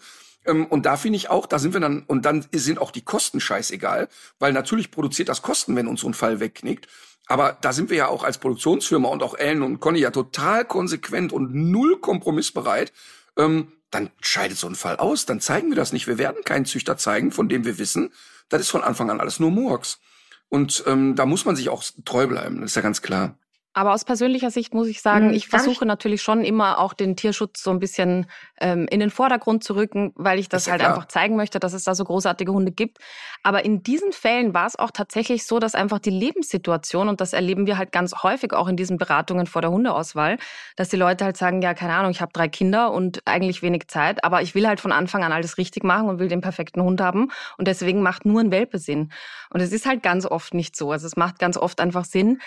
Ähm, 0.46 0.66
und 0.66 0.86
da 0.86 0.98
finde 0.98 1.18
ich 1.18 1.30
auch, 1.30 1.46
da 1.46 1.60
sind 1.60 1.74
wir 1.74 1.82
dann, 1.82 2.04
und 2.08 2.26
dann 2.26 2.46
sind 2.52 2.80
auch 2.80 2.92
die 2.92 3.04
Kosten 3.04 3.40
scheißegal, 3.40 4.10
weil 4.40 4.54
natürlich 4.54 4.92
produziert 4.92 5.30
das 5.30 5.42
Kosten, 5.42 5.76
wenn 5.76 5.88
uns 5.88 6.02
so 6.02 6.08
ein 6.08 6.14
Fall 6.14 6.40
wegknickt. 6.40 6.88
Aber 7.32 7.58
da 7.62 7.72
sind 7.72 7.90
wir 7.90 7.96
ja 7.96 8.08
auch 8.10 8.26
als 8.26 8.40
Produktionsfirma 8.40 9.08
und 9.08 9.24
auch 9.24 9.36
Ellen 9.36 9.62
und 9.62 9.80
Conny 9.80 10.00
ja 10.00 10.12
total 10.12 10.66
konsequent 10.66 11.32
und 11.32 11.56
null 11.56 11.98
kompromissbereit. 12.02 12.92
Ähm, 13.38 13.72
dann 13.90 14.10
scheidet 14.20 14.58
so 14.58 14.68
ein 14.68 14.76
Fall 14.76 14.98
aus, 14.98 15.26
dann 15.26 15.40
zeigen 15.40 15.70
wir 15.70 15.78
das 15.78 15.94
nicht. 15.94 16.08
Wir 16.08 16.18
werden 16.18 16.44
keinen 16.44 16.66
Züchter 16.66 16.98
zeigen, 16.98 17.32
von 17.32 17.48
dem 17.48 17.64
wir 17.64 17.78
wissen, 17.78 18.12
das 18.50 18.60
ist 18.60 18.70
von 18.70 18.84
Anfang 18.84 19.10
an 19.10 19.22
alles 19.22 19.40
nur 19.40 19.50
Murks. 19.50 20.02
Und 20.50 20.84
ähm, 20.88 21.16
da 21.16 21.26
muss 21.26 21.46
man 21.46 21.56
sich 21.56 21.70
auch 21.70 21.86
treu 22.04 22.28
bleiben, 22.28 22.60
das 22.60 22.72
ist 22.72 22.76
ja 22.76 22.82
ganz 22.82 23.02
klar. 23.02 23.38
Aber 23.74 23.94
aus 23.94 24.04
persönlicher 24.04 24.52
Sicht 24.52 24.74
muss 24.74 24.88
ich 24.88 25.02
sagen, 25.02 25.30
hm, 25.30 25.34
ich 25.34 25.48
versuche 25.48 25.86
natürlich 25.86 26.22
schon 26.22 26.44
immer 26.44 26.80
auch 26.80 26.94
den 26.94 27.16
Tierschutz 27.16 27.64
so 27.64 27.72
ein 27.72 27.80
bisschen 27.80 28.26
ähm, 28.60 28.86
in 28.90 29.00
den 29.00 29.10
Vordergrund 29.10 29.64
zu 29.64 29.76
rücken, 29.76 30.12
weil 30.16 30.40
ich 30.40 30.50
das, 30.50 30.66
das 30.66 30.72
halt 30.72 30.82
klar. 30.82 30.94
einfach 30.94 31.08
zeigen 31.08 31.38
möchte, 31.38 31.60
dass 31.60 31.72
es 31.72 31.86
da 31.86 31.96
so 31.96 32.04
großartige 32.04 32.52
Hunde 32.52 32.74
gibt. 32.74 32.98
Aber 33.44 33.64
in 33.64 33.82
diesen 33.82 34.12
Fällen 34.12 34.54
war 34.54 34.68
es 34.68 34.78
auch 34.78 34.92
tatsächlich 34.92 35.46
so, 35.46 35.60
dass 35.60 35.74
einfach 35.74 36.00
die 36.00 36.10
Lebenssituation, 36.10 37.08
und 37.08 37.22
das 37.22 37.32
erleben 37.32 37.66
wir 37.66 37.78
halt 37.78 37.94
ganz 37.94 38.14
häufig 38.24 38.52
auch 38.52 38.68
in 38.68 38.76
diesen 38.76 38.98
Beratungen 38.98 39.48
vor 39.48 39.62
der 39.62 39.72
Hundeauswahl, 39.72 40.38
dass 40.76 40.90
die 40.90 40.98
Leute 40.98 41.24
halt 41.24 41.38
sagen, 41.38 41.62
ja, 41.62 41.74
keine 41.74 41.94
Ahnung, 41.94 42.12
ich 42.12 42.22
habe 42.22 42.34
drei 42.34 42.50
Kinder 42.50 42.92
und 42.92 43.22
eigentlich 43.26 43.62
wenig 43.62 43.88
Zeit, 43.88 44.24
aber 44.26 44.42
ich 44.42 44.54
will 44.54 44.68
halt 44.68 44.82
von 44.82 44.92
Anfang 44.92 45.24
an 45.24 45.32
alles 45.32 45.58
richtig 45.58 45.86
machen 45.86 46.10
und 46.10 46.20
will 46.20 46.28
den 46.28 46.42
perfekten 46.42 46.82
Hund 46.82 47.00
haben. 47.00 47.32
Und 47.58 47.70
deswegen 47.70 48.02
macht 48.02 48.26
nur 48.26 48.42
ein 48.42 48.52
Welpe 48.52 48.80
Sinn. 48.80 49.14
Und 49.50 49.62
es 49.62 49.72
ist 49.72 49.86
halt 49.86 50.04
ganz 50.04 50.26
oft 50.26 50.54
nicht 50.54 50.76
so. 50.76 50.92
Also 50.92 51.08
es 51.08 51.16
macht 51.16 51.40
ganz 51.40 51.56
oft 51.56 51.80
einfach 51.80 52.04
Sinn, 52.04 52.40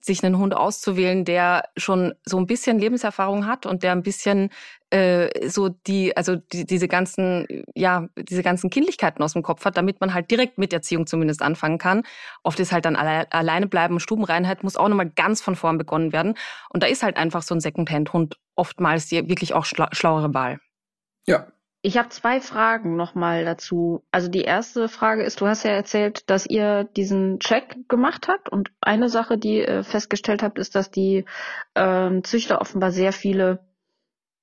sich 0.00 0.24
einen 0.24 0.38
Hund 0.38 0.54
auszuwählen, 0.54 1.24
der 1.24 1.64
schon 1.76 2.14
so 2.24 2.38
ein 2.38 2.46
bisschen 2.46 2.78
Lebenserfahrung 2.78 3.46
hat 3.46 3.66
und 3.66 3.82
der 3.82 3.92
ein 3.92 4.02
bisschen 4.02 4.50
äh, 4.90 5.48
so 5.48 5.68
die, 5.68 6.16
also 6.16 6.36
die, 6.36 6.64
diese 6.66 6.88
ganzen, 6.88 7.46
ja, 7.74 8.08
diese 8.16 8.42
ganzen 8.42 8.70
Kindlichkeiten 8.70 9.22
aus 9.22 9.34
dem 9.34 9.42
Kopf 9.42 9.64
hat, 9.64 9.76
damit 9.76 10.00
man 10.00 10.14
halt 10.14 10.30
direkt 10.30 10.58
mit 10.58 10.72
Erziehung 10.72 11.06
zumindest 11.06 11.42
anfangen 11.42 11.78
kann. 11.78 12.02
Oft 12.42 12.58
ist 12.60 12.72
halt 12.72 12.84
dann 12.84 12.96
alle, 12.96 13.30
alleine 13.32 13.66
bleiben, 13.66 14.00
Stubenreinheit 14.00 14.64
muss 14.64 14.76
auch 14.76 14.88
nochmal 14.88 15.10
ganz 15.10 15.42
von 15.42 15.54
vorn 15.54 15.78
begonnen 15.78 16.12
werden. 16.12 16.34
Und 16.70 16.82
da 16.82 16.86
ist 16.86 17.02
halt 17.02 17.16
einfach 17.16 17.42
so 17.42 17.54
ein 17.54 17.60
Secondhand-Hund 17.60 18.36
oftmals 18.56 19.06
die 19.06 19.28
wirklich 19.28 19.54
auch 19.54 19.64
schla 19.64 19.88
schlauere 19.92 20.34
Wahl. 20.34 20.58
Ja, 21.26 21.46
ich 21.82 21.96
habe 21.96 22.10
zwei 22.10 22.40
Fragen 22.40 22.96
nochmal 22.96 23.44
dazu. 23.44 24.04
Also 24.10 24.28
die 24.28 24.42
erste 24.42 24.88
Frage 24.88 25.22
ist, 25.22 25.40
du 25.40 25.46
hast 25.46 25.64
ja 25.64 25.70
erzählt, 25.70 26.28
dass 26.28 26.46
ihr 26.46 26.84
diesen 26.84 27.38
Check 27.40 27.88
gemacht 27.88 28.28
habt 28.28 28.50
und 28.50 28.70
eine 28.80 29.08
Sache, 29.08 29.38
die 29.38 29.60
ihr 29.60 29.82
festgestellt 29.82 30.42
habt, 30.42 30.58
ist, 30.58 30.74
dass 30.74 30.90
die 30.90 31.24
ähm, 31.74 32.22
Züchter 32.22 32.60
offenbar 32.60 32.90
sehr 32.90 33.12
viele 33.12 33.60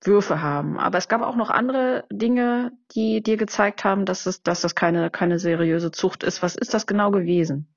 Würfe 0.03 0.41
haben. 0.41 0.79
Aber 0.79 0.97
es 0.97 1.07
gab 1.07 1.21
auch 1.21 1.35
noch 1.35 1.49
andere 1.49 2.05
Dinge, 2.11 2.71
die 2.95 3.21
dir 3.21 3.37
gezeigt 3.37 3.83
haben, 3.83 4.05
dass 4.05 4.25
es, 4.25 4.41
dass 4.41 4.61
das 4.61 4.73
keine, 4.73 5.11
keine 5.11 5.37
seriöse 5.37 5.91
Zucht 5.91 6.23
ist. 6.23 6.41
Was 6.41 6.55
ist 6.55 6.73
das 6.73 6.87
genau 6.87 7.11
gewesen? 7.11 7.67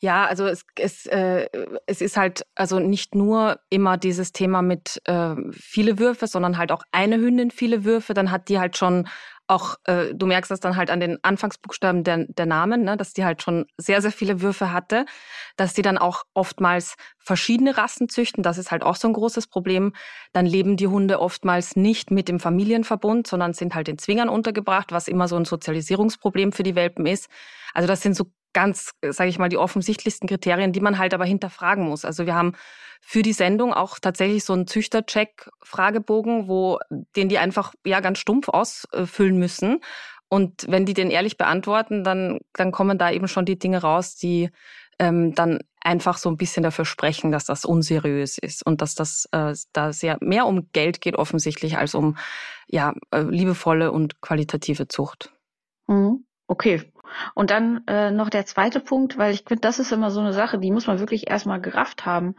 Ja, 0.00 0.26
also 0.26 0.46
es, 0.46 0.64
es, 0.78 1.06
äh, 1.06 1.48
es 1.86 2.00
ist 2.00 2.16
halt 2.16 2.46
also 2.54 2.78
nicht 2.78 3.14
nur 3.14 3.60
immer 3.70 3.96
dieses 3.96 4.32
Thema 4.32 4.62
mit 4.62 5.00
äh, 5.04 5.34
viele 5.50 5.98
Würfe, 5.98 6.26
sondern 6.26 6.58
halt 6.58 6.72
auch 6.72 6.82
eine 6.92 7.16
Hündin 7.16 7.50
viele 7.50 7.84
Würfe. 7.84 8.14
Dann 8.14 8.30
hat 8.30 8.48
die 8.48 8.58
halt 8.58 8.76
schon 8.76 9.08
auch, 9.48 9.76
äh, 9.84 10.14
du 10.14 10.26
merkst 10.26 10.50
das 10.50 10.60
dann 10.60 10.76
halt 10.76 10.90
an 10.90 11.00
den 11.00 11.18
Anfangsbuchstaben 11.22 12.04
der, 12.04 12.24
der 12.28 12.46
Namen, 12.46 12.82
ne, 12.82 12.96
dass 12.96 13.12
die 13.12 13.24
halt 13.24 13.42
schon 13.42 13.66
sehr, 13.76 14.02
sehr 14.02 14.12
viele 14.12 14.40
Würfe 14.40 14.72
hatte, 14.72 15.06
dass 15.56 15.72
die 15.72 15.82
dann 15.82 15.98
auch 15.98 16.24
oftmals 16.34 16.96
verschiedene 17.18 17.76
Rassen 17.76 18.08
züchten, 18.08 18.42
das 18.42 18.58
ist 18.58 18.70
halt 18.70 18.82
auch 18.82 18.96
so 18.96 19.08
ein 19.08 19.14
großes 19.14 19.46
Problem. 19.46 19.92
Dann 20.32 20.46
leben 20.46 20.76
die 20.76 20.88
Hunde 20.88 21.20
oftmals 21.20 21.76
nicht 21.76 22.10
mit 22.10 22.28
dem 22.28 22.40
Familienverbund, 22.40 23.26
sondern 23.26 23.52
sind 23.52 23.74
halt 23.74 23.88
in 23.88 23.98
Zwingern 23.98 24.28
untergebracht, 24.28 24.92
was 24.92 25.08
immer 25.08 25.28
so 25.28 25.36
ein 25.36 25.44
Sozialisierungsproblem 25.44 26.52
für 26.52 26.62
die 26.62 26.74
Welpen 26.74 27.06
ist. 27.06 27.28
Also 27.74 27.86
das 27.86 28.02
sind 28.02 28.16
so 28.16 28.26
ganz, 28.56 28.92
sage 29.06 29.28
ich 29.28 29.38
mal, 29.38 29.50
die 29.50 29.58
offensichtlichsten 29.58 30.26
Kriterien, 30.26 30.72
die 30.72 30.80
man 30.80 30.96
halt 30.96 31.12
aber 31.12 31.26
hinterfragen 31.26 31.84
muss. 31.84 32.06
Also 32.06 32.24
wir 32.24 32.34
haben 32.34 32.54
für 33.02 33.20
die 33.20 33.34
Sendung 33.34 33.74
auch 33.74 33.98
tatsächlich 33.98 34.44
so 34.44 34.54
einen 34.54 34.66
Züchtercheck-Fragebogen, 34.66 36.48
wo 36.48 36.78
den 37.16 37.28
die 37.28 37.36
einfach 37.36 37.74
ja 37.84 38.00
ganz 38.00 38.18
stumpf 38.18 38.48
ausfüllen 38.48 39.38
müssen. 39.38 39.80
Und 40.30 40.64
wenn 40.70 40.86
die 40.86 40.94
den 40.94 41.10
ehrlich 41.10 41.36
beantworten, 41.36 42.02
dann, 42.02 42.40
dann 42.54 42.72
kommen 42.72 42.96
da 42.96 43.10
eben 43.10 43.28
schon 43.28 43.44
die 43.44 43.58
Dinge 43.58 43.82
raus, 43.82 44.16
die 44.16 44.48
ähm, 44.98 45.34
dann 45.34 45.58
einfach 45.82 46.16
so 46.16 46.30
ein 46.30 46.38
bisschen 46.38 46.62
dafür 46.62 46.86
sprechen, 46.86 47.32
dass 47.32 47.44
das 47.44 47.66
unseriös 47.66 48.38
ist 48.38 48.64
und 48.64 48.80
dass 48.80 48.94
das 48.94 49.28
äh, 49.32 49.52
da 49.74 49.92
sehr 49.92 50.16
mehr 50.22 50.46
um 50.46 50.72
Geld 50.72 51.02
geht 51.02 51.16
offensichtlich 51.16 51.76
als 51.76 51.94
um 51.94 52.16
ja 52.68 52.94
äh, 53.10 53.20
liebevolle 53.20 53.92
und 53.92 54.22
qualitative 54.22 54.88
Zucht. 54.88 55.30
Mhm. 55.88 56.24
Okay. 56.46 56.90
Und 57.34 57.50
dann 57.50 57.86
äh, 57.86 58.10
noch 58.10 58.30
der 58.30 58.46
zweite 58.46 58.80
Punkt, 58.80 59.18
weil 59.18 59.32
ich 59.32 59.44
finde, 59.46 59.60
das 59.60 59.78
ist 59.78 59.92
immer 59.92 60.10
so 60.10 60.20
eine 60.20 60.32
Sache, 60.32 60.58
die 60.58 60.70
muss 60.70 60.86
man 60.86 60.98
wirklich 60.98 61.28
erstmal 61.28 61.60
gerafft 61.60 62.06
haben. 62.06 62.36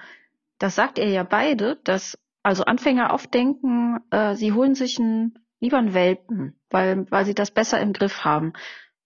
Das 0.60 0.76
sagt 0.76 0.98
ihr 0.98 1.10
ja 1.10 1.24
beide, 1.24 1.78
dass 1.84 2.18
also 2.44 2.64
Anfänger 2.64 3.14
oft 3.14 3.34
denken, 3.34 4.00
äh, 4.10 4.36
sie 4.36 4.54
holen 4.54 4.74
sich 4.74 5.00
einen, 5.00 5.38
lieber 5.60 5.78
einen 5.78 5.94
Welpen, 5.94 6.58
weil, 6.70 7.06
weil 7.10 7.26
sie 7.26 7.36
das 7.36 7.52
besser 7.52 7.80
im 7.82 7.94
Griff 7.94 8.24
haben. 8.24 8.54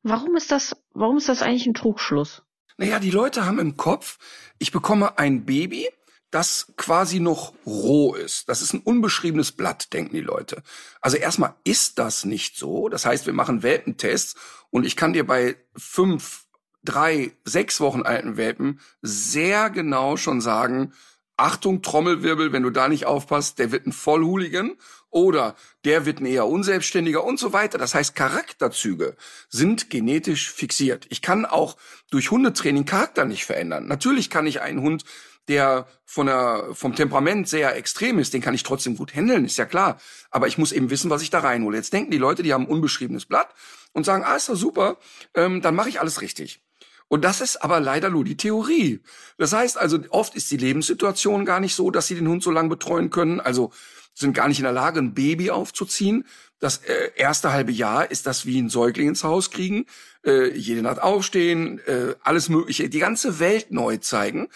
Warum 0.03 0.35
ist 0.35 0.51
das, 0.51 0.75
warum 0.93 1.17
ist 1.17 1.29
das 1.29 1.41
eigentlich 1.41 1.65
ein 1.65 1.73
Trugschluss? 1.73 2.43
Naja, 2.77 2.99
die 2.99 3.11
Leute 3.11 3.45
haben 3.45 3.59
im 3.59 3.77
Kopf, 3.77 4.17
ich 4.59 4.71
bekomme 4.71 5.17
ein 5.17 5.45
Baby, 5.45 5.87
das 6.31 6.73
quasi 6.77 7.19
noch 7.19 7.53
roh 7.65 8.15
ist. 8.15 8.49
Das 8.49 8.61
ist 8.61 8.73
ein 8.73 8.79
unbeschriebenes 8.79 9.51
Blatt, 9.51 9.93
denken 9.93 10.15
die 10.15 10.21
Leute. 10.21 10.63
Also 11.01 11.17
erstmal 11.17 11.55
ist 11.65 11.99
das 11.99 12.25
nicht 12.25 12.57
so. 12.57 12.89
Das 12.89 13.05
heißt, 13.05 13.25
wir 13.25 13.33
machen 13.33 13.63
Welpentests 13.63 14.35
und 14.69 14.85
ich 14.85 14.95
kann 14.95 15.13
dir 15.13 15.25
bei 15.25 15.57
fünf, 15.75 16.45
drei, 16.83 17.33
sechs 17.43 17.79
Wochen 17.81 18.01
alten 18.03 18.37
Welpen 18.37 18.79
sehr 19.01 19.69
genau 19.69 20.17
schon 20.17 20.41
sagen, 20.41 20.93
Achtung, 21.37 21.81
Trommelwirbel, 21.81 22.53
wenn 22.53 22.63
du 22.63 22.69
da 22.69 22.87
nicht 22.87 23.05
aufpasst, 23.05 23.57
der 23.59 23.71
wird 23.71 23.87
ein 23.87 23.93
Vollhooligan 23.93 24.77
oder 25.09 25.55
der 25.85 26.05
wird 26.05 26.21
ein 26.21 26.25
eher 26.25 26.45
unselbstständiger 26.45 27.23
und 27.23 27.39
so 27.39 27.51
weiter. 27.51 27.77
Das 27.77 27.95
heißt, 27.95 28.15
Charakterzüge 28.15 29.15
sind 29.49 29.89
genetisch 29.89 30.51
fixiert. 30.51 31.07
Ich 31.09 31.21
kann 31.21 31.45
auch 31.45 31.77
durch 32.11 32.31
Hundetraining 32.31 32.85
Charakter 32.85 33.25
nicht 33.25 33.45
verändern. 33.45 33.87
Natürlich 33.87 34.29
kann 34.29 34.45
ich 34.45 34.61
einen 34.61 34.81
Hund, 34.81 35.03
der 35.47 35.87
von 36.05 36.27
der, 36.27 36.69
vom 36.73 36.95
Temperament 36.95 37.47
sehr 37.47 37.75
extrem 37.75 38.19
ist, 38.19 38.33
den 38.33 38.41
kann 38.41 38.53
ich 38.53 38.63
trotzdem 38.63 38.95
gut 38.95 39.15
handeln, 39.15 39.45
ist 39.45 39.57
ja 39.57 39.65
klar. 39.65 39.99
Aber 40.29 40.47
ich 40.47 40.57
muss 40.57 40.71
eben 40.71 40.89
wissen, 40.89 41.09
was 41.09 41.21
ich 41.21 41.29
da 41.29 41.39
reinhole. 41.39 41.77
Jetzt 41.77 41.93
denken 41.93 42.11
die 42.11 42.17
Leute, 42.17 42.43
die 42.43 42.53
haben 42.53 42.65
ein 42.65 42.71
unbeschriebenes 42.71 43.25
Blatt 43.25 43.49
und 43.93 44.05
sagen, 44.05 44.23
ah, 44.23 44.35
ist 44.35 44.49
doch 44.49 44.55
super, 44.55 44.97
ähm, 45.33 45.61
dann 45.61 45.75
mache 45.75 45.89
ich 45.89 45.99
alles 45.99 46.21
richtig. 46.21 46.61
Und 47.07 47.25
das 47.25 47.41
ist 47.41 47.57
aber 47.57 47.81
leider 47.81 48.09
nur 48.09 48.23
die 48.23 48.37
Theorie. 48.37 49.01
Das 49.37 49.51
heißt 49.51 49.77
also, 49.77 49.99
oft 50.11 50.33
ist 50.35 50.49
die 50.49 50.57
Lebenssituation 50.57 51.43
gar 51.43 51.59
nicht 51.59 51.75
so, 51.75 51.91
dass 51.91 52.07
sie 52.07 52.15
den 52.15 52.27
Hund 52.29 52.41
so 52.41 52.51
lange 52.51 52.69
betreuen 52.69 53.09
können. 53.09 53.41
Also 53.41 53.71
sind 54.13 54.33
gar 54.33 54.47
nicht 54.47 54.59
in 54.59 54.63
der 54.63 54.71
Lage, 54.71 54.99
ein 54.99 55.13
Baby 55.13 55.51
aufzuziehen. 55.51 56.25
Das 56.59 56.77
äh, 56.77 57.11
erste 57.15 57.51
halbe 57.51 57.71
Jahr 57.71 58.09
ist 58.11 58.27
das 58.27 58.45
wie 58.45 58.61
ein 58.61 58.69
Säugling 58.69 59.09
ins 59.09 59.23
Haus 59.23 59.51
kriegen, 59.51 59.87
äh, 60.25 60.55
jede 60.55 60.81
Nacht 60.83 61.01
aufstehen, 61.01 61.79
äh, 61.85 62.15
alles 62.21 62.49
Mögliche, 62.49 62.87
die 62.87 62.99
ganze 62.99 63.39
Welt 63.39 63.71
neu 63.71 63.97
zeigen. 63.97 64.47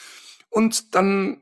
Und 0.55 0.95
dann 0.95 1.41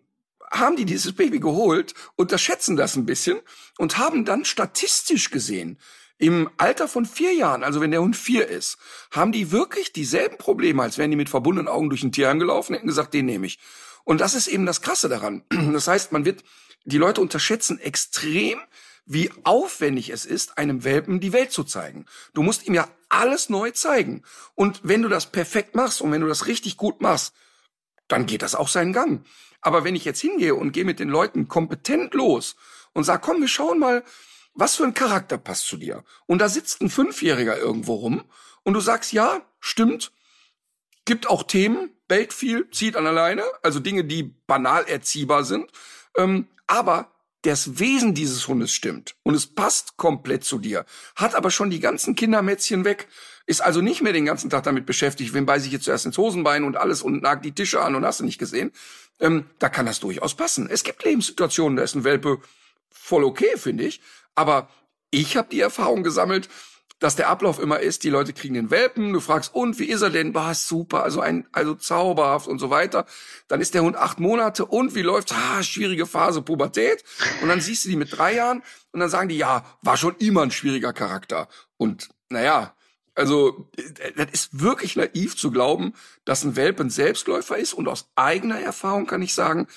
haben 0.49 0.75
die 0.75 0.85
dieses 0.85 1.13
Baby 1.13 1.39
geholt, 1.39 1.93
unterschätzen 2.15 2.75
das 2.75 2.95
ein 2.95 3.05
bisschen 3.05 3.41
und 3.77 3.99
haben 3.99 4.25
dann 4.25 4.43
statistisch 4.43 5.29
gesehen 5.29 5.77
im 6.17 6.49
Alter 6.57 6.87
von 6.87 7.05
vier 7.05 7.31
Jahren, 7.31 7.63
also 7.63 7.79
wenn 7.79 7.91
der 7.91 8.01
Hund 8.01 8.17
vier 8.17 8.47
ist, 8.47 8.79
haben 9.11 9.31
die 9.31 9.51
wirklich 9.51 9.93
dieselben 9.93 10.39
Probleme, 10.39 10.81
als 10.81 10.97
wären 10.97 11.11
die 11.11 11.17
mit 11.17 11.29
verbundenen 11.29 11.67
Augen 11.67 11.89
durch 11.89 12.01
ein 12.01 12.11
Tierheim 12.11 12.39
gelaufen, 12.39 12.73
hätten 12.73 12.87
gesagt, 12.87 13.13
den 13.13 13.27
nehme 13.27 13.45
ich. 13.45 13.59
Und 14.03 14.19
das 14.19 14.33
ist 14.33 14.47
eben 14.47 14.65
das 14.65 14.81
Krasse 14.81 15.09
daran. 15.09 15.43
Das 15.73 15.87
heißt, 15.87 16.11
man 16.11 16.25
wird, 16.25 16.43
die 16.83 16.97
Leute 16.97 17.21
unterschätzen 17.21 17.77
extrem, 17.77 18.59
wie 19.05 19.29
aufwendig 19.43 20.09
es 20.09 20.25
ist, 20.25 20.57
einem 20.57 20.83
Welpen 20.83 21.19
die 21.19 21.33
Welt 21.33 21.51
zu 21.51 21.63
zeigen. 21.63 22.07
Du 22.33 22.41
musst 22.41 22.65
ihm 22.65 22.73
ja 22.73 22.87
alles 23.09 23.49
neu 23.49 23.69
zeigen. 23.69 24.23
Und 24.55 24.81
wenn 24.81 25.03
du 25.03 25.09
das 25.09 25.31
perfekt 25.31 25.75
machst 25.75 26.01
und 26.01 26.11
wenn 26.11 26.21
du 26.21 26.27
das 26.27 26.47
richtig 26.47 26.77
gut 26.77 26.99
machst, 26.99 27.33
dann 28.13 28.25
geht 28.25 28.41
das 28.41 28.55
auch 28.55 28.67
seinen 28.67 28.93
Gang. 28.93 29.25
Aber 29.61 29.83
wenn 29.83 29.95
ich 29.95 30.05
jetzt 30.05 30.21
hingehe 30.21 30.55
und 30.55 30.71
gehe 30.71 30.85
mit 30.85 30.99
den 30.99 31.09
Leuten 31.09 31.47
kompetent 31.47 32.13
los 32.13 32.55
und 32.93 33.03
sage, 33.03 33.21
komm, 33.25 33.41
wir 33.41 33.47
schauen 33.47 33.79
mal, 33.79 34.03
was 34.53 34.75
für 34.75 34.83
ein 34.83 34.93
Charakter 34.93 35.37
passt 35.37 35.65
zu 35.65 35.77
dir? 35.77 36.03
Und 36.27 36.39
da 36.39 36.47
sitzt 36.47 36.81
ein 36.81 36.89
Fünfjähriger 36.89 37.57
irgendwo 37.57 37.95
rum 37.95 38.23
und 38.63 38.73
du 38.73 38.81
sagst, 38.81 39.13
ja, 39.13 39.41
stimmt, 39.59 40.11
gibt 41.05 41.27
auch 41.27 41.43
Themen, 41.43 41.91
bellt 42.07 42.33
viel, 42.33 42.69
zieht 42.69 42.95
an 42.95 43.07
alleine, 43.07 43.43
also 43.63 43.79
Dinge, 43.79 44.03
die 44.03 44.23
banal 44.45 44.83
erziehbar 44.85 45.43
sind. 45.43 45.71
Ähm, 46.17 46.47
aber 46.67 47.11
das 47.41 47.79
Wesen 47.79 48.13
dieses 48.13 48.47
Hundes 48.47 48.71
stimmt 48.71 49.15
und 49.23 49.33
es 49.33 49.47
passt 49.47 49.97
komplett 49.97 50.43
zu 50.43 50.59
dir, 50.59 50.85
hat 51.15 51.35
aber 51.35 51.51
schon 51.51 51.69
die 51.69 51.81
ganzen 51.81 52.15
Kindermätzchen 52.15 52.85
weg, 52.85 53.07
ist 53.45 53.61
also 53.61 53.81
nicht 53.81 54.01
mehr 54.01 54.13
den 54.13 54.25
ganzen 54.25 54.49
Tag 54.49 54.63
damit 54.63 54.85
beschäftigt, 54.85 55.33
wen 55.33 55.45
beiße 55.45 55.65
ich 55.65 55.73
jetzt 55.73 55.85
zuerst 55.85 56.05
ins 56.05 56.17
Hosenbein 56.17 56.63
und 56.63 56.77
alles 56.77 57.01
und 57.01 57.21
nagt 57.21 57.43
die 57.43 57.51
Tische 57.51 57.81
an 57.81 57.95
und 57.95 58.05
hast 58.05 58.21
du 58.21 58.25
nicht 58.25 58.39
gesehen. 58.39 58.71
Ähm, 59.19 59.45
da 59.59 59.69
kann 59.69 59.85
das 59.85 59.99
durchaus 59.99 60.35
passen. 60.35 60.69
Es 60.69 60.83
gibt 60.83 61.03
Lebenssituationen, 61.03 61.75
da 61.75 61.83
ist 61.83 61.95
ein 61.95 62.03
Welpe 62.03 62.39
voll 62.89 63.23
okay, 63.23 63.57
finde 63.57 63.83
ich. 63.83 64.01
Aber 64.35 64.69
ich 65.11 65.37
habe 65.37 65.49
die 65.51 65.59
Erfahrung 65.59 66.03
gesammelt, 66.03 66.49
dass 66.99 67.17
der 67.17 67.27
Ablauf 67.27 67.59
immer 67.59 67.81
ist, 67.81 68.05
die 68.05 68.09
Leute 68.09 68.31
kriegen 68.31 68.53
den 68.53 68.71
Welpen, 68.71 69.11
du 69.11 69.19
fragst, 69.19 69.53
und 69.53 69.77
wie 69.77 69.89
ist 69.89 70.01
er 70.01 70.09
denn? 70.09 70.31
Bah, 70.31 70.53
super, 70.53 71.03
also 71.03 71.19
ein, 71.19 71.45
also 71.51 71.75
zauberhaft 71.75 72.47
und 72.47 72.59
so 72.59 72.69
weiter. 72.69 73.05
Dann 73.49 73.59
ist 73.59 73.73
der 73.73 73.83
Hund 73.83 73.97
acht 73.97 74.21
Monate 74.21 74.65
und 74.65 74.95
wie 74.95 75.01
läuft's? 75.01 75.33
Ah, 75.33 75.61
schwierige 75.63 76.05
Phase, 76.05 76.41
Pubertät. 76.41 77.03
Und 77.41 77.49
dann 77.49 77.59
siehst 77.59 77.83
du 77.83 77.89
die 77.89 77.97
mit 77.97 78.17
drei 78.17 78.35
Jahren 78.35 78.63
und 78.93 79.01
dann 79.01 79.09
sagen 79.09 79.27
die, 79.27 79.37
ja, 79.37 79.65
war 79.81 79.97
schon 79.97 80.15
immer 80.19 80.43
ein 80.43 80.51
schwieriger 80.51 80.93
Charakter. 80.93 81.49
Und 81.75 82.09
naja, 82.29 82.73
also 83.15 83.69
das 84.15 84.31
ist 84.31 84.59
wirklich 84.59 84.95
naiv 84.95 85.35
zu 85.35 85.51
glauben, 85.51 85.93
dass 86.25 86.43
ein 86.43 86.55
Welpen 86.55 86.89
Selbstläufer 86.89 87.57
ist. 87.57 87.73
Und 87.73 87.87
aus 87.87 88.09
eigener 88.15 88.59
Erfahrung 88.59 89.05
kann 89.05 89.21
ich 89.21 89.33
sagen, 89.33 89.67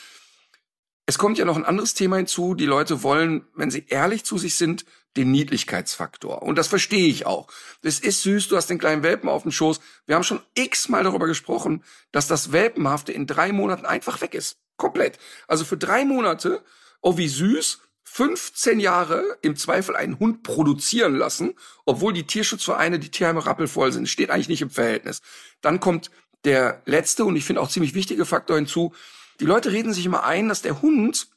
es 1.06 1.18
kommt 1.18 1.38
ja 1.38 1.44
noch 1.44 1.56
ein 1.56 1.64
anderes 1.64 1.94
Thema 1.94 2.16
hinzu. 2.16 2.54
Die 2.54 2.66
Leute 2.66 3.02
wollen, 3.02 3.46
wenn 3.54 3.70
sie 3.70 3.86
ehrlich 3.88 4.24
zu 4.24 4.38
sich 4.38 4.56
sind, 4.56 4.84
den 5.16 5.30
Niedlichkeitsfaktor. 5.30 6.42
Und 6.42 6.56
das 6.56 6.68
verstehe 6.68 7.08
ich 7.08 7.26
auch. 7.26 7.48
Das 7.82 8.00
ist 8.00 8.22
süß, 8.22 8.48
du 8.48 8.56
hast 8.56 8.68
den 8.68 8.78
kleinen 8.78 9.02
Welpen 9.02 9.28
auf 9.28 9.42
dem 9.42 9.52
Schoß. 9.52 9.80
Wir 10.06 10.14
haben 10.14 10.24
schon 10.24 10.42
x-mal 10.54 11.04
darüber 11.04 11.26
gesprochen, 11.26 11.84
dass 12.12 12.26
das 12.26 12.52
Welpenhafte 12.52 13.12
in 13.12 13.26
drei 13.26 13.52
Monaten 13.52 13.86
einfach 13.86 14.20
weg 14.20 14.34
ist. 14.34 14.58
Komplett. 14.76 15.18
Also 15.46 15.64
für 15.64 15.78
drei 15.78 16.04
Monate, 16.04 16.62
oh 17.00 17.16
wie 17.16 17.28
süß, 17.28 17.80
15 18.08 18.80
Jahre 18.80 19.36
im 19.42 19.56
Zweifel 19.56 19.96
einen 19.96 20.18
Hund 20.18 20.42
produzieren 20.42 21.16
lassen, 21.16 21.54
obwohl 21.84 22.12
die 22.12 22.26
Tierschutzvereine, 22.26 22.98
die 22.98 23.10
Tierheime 23.10 23.44
rappelvoll 23.44 23.92
sind. 23.92 24.08
Steht 24.08 24.30
eigentlich 24.30 24.48
nicht 24.48 24.62
im 24.62 24.70
Verhältnis. 24.70 25.22
Dann 25.60 25.80
kommt 25.80 26.10
der 26.44 26.82
letzte 26.86 27.24
und 27.24 27.36
ich 27.36 27.44
finde 27.44 27.60
auch 27.60 27.68
ziemlich 27.68 27.94
wichtige 27.94 28.24
Faktor 28.24 28.56
hinzu, 28.56 28.94
die 29.40 29.44
Leute 29.44 29.72
reden 29.72 29.92
sich 29.92 30.06
immer 30.06 30.24
ein, 30.24 30.48
dass 30.48 30.62
der 30.62 30.80
Hund 30.80 31.28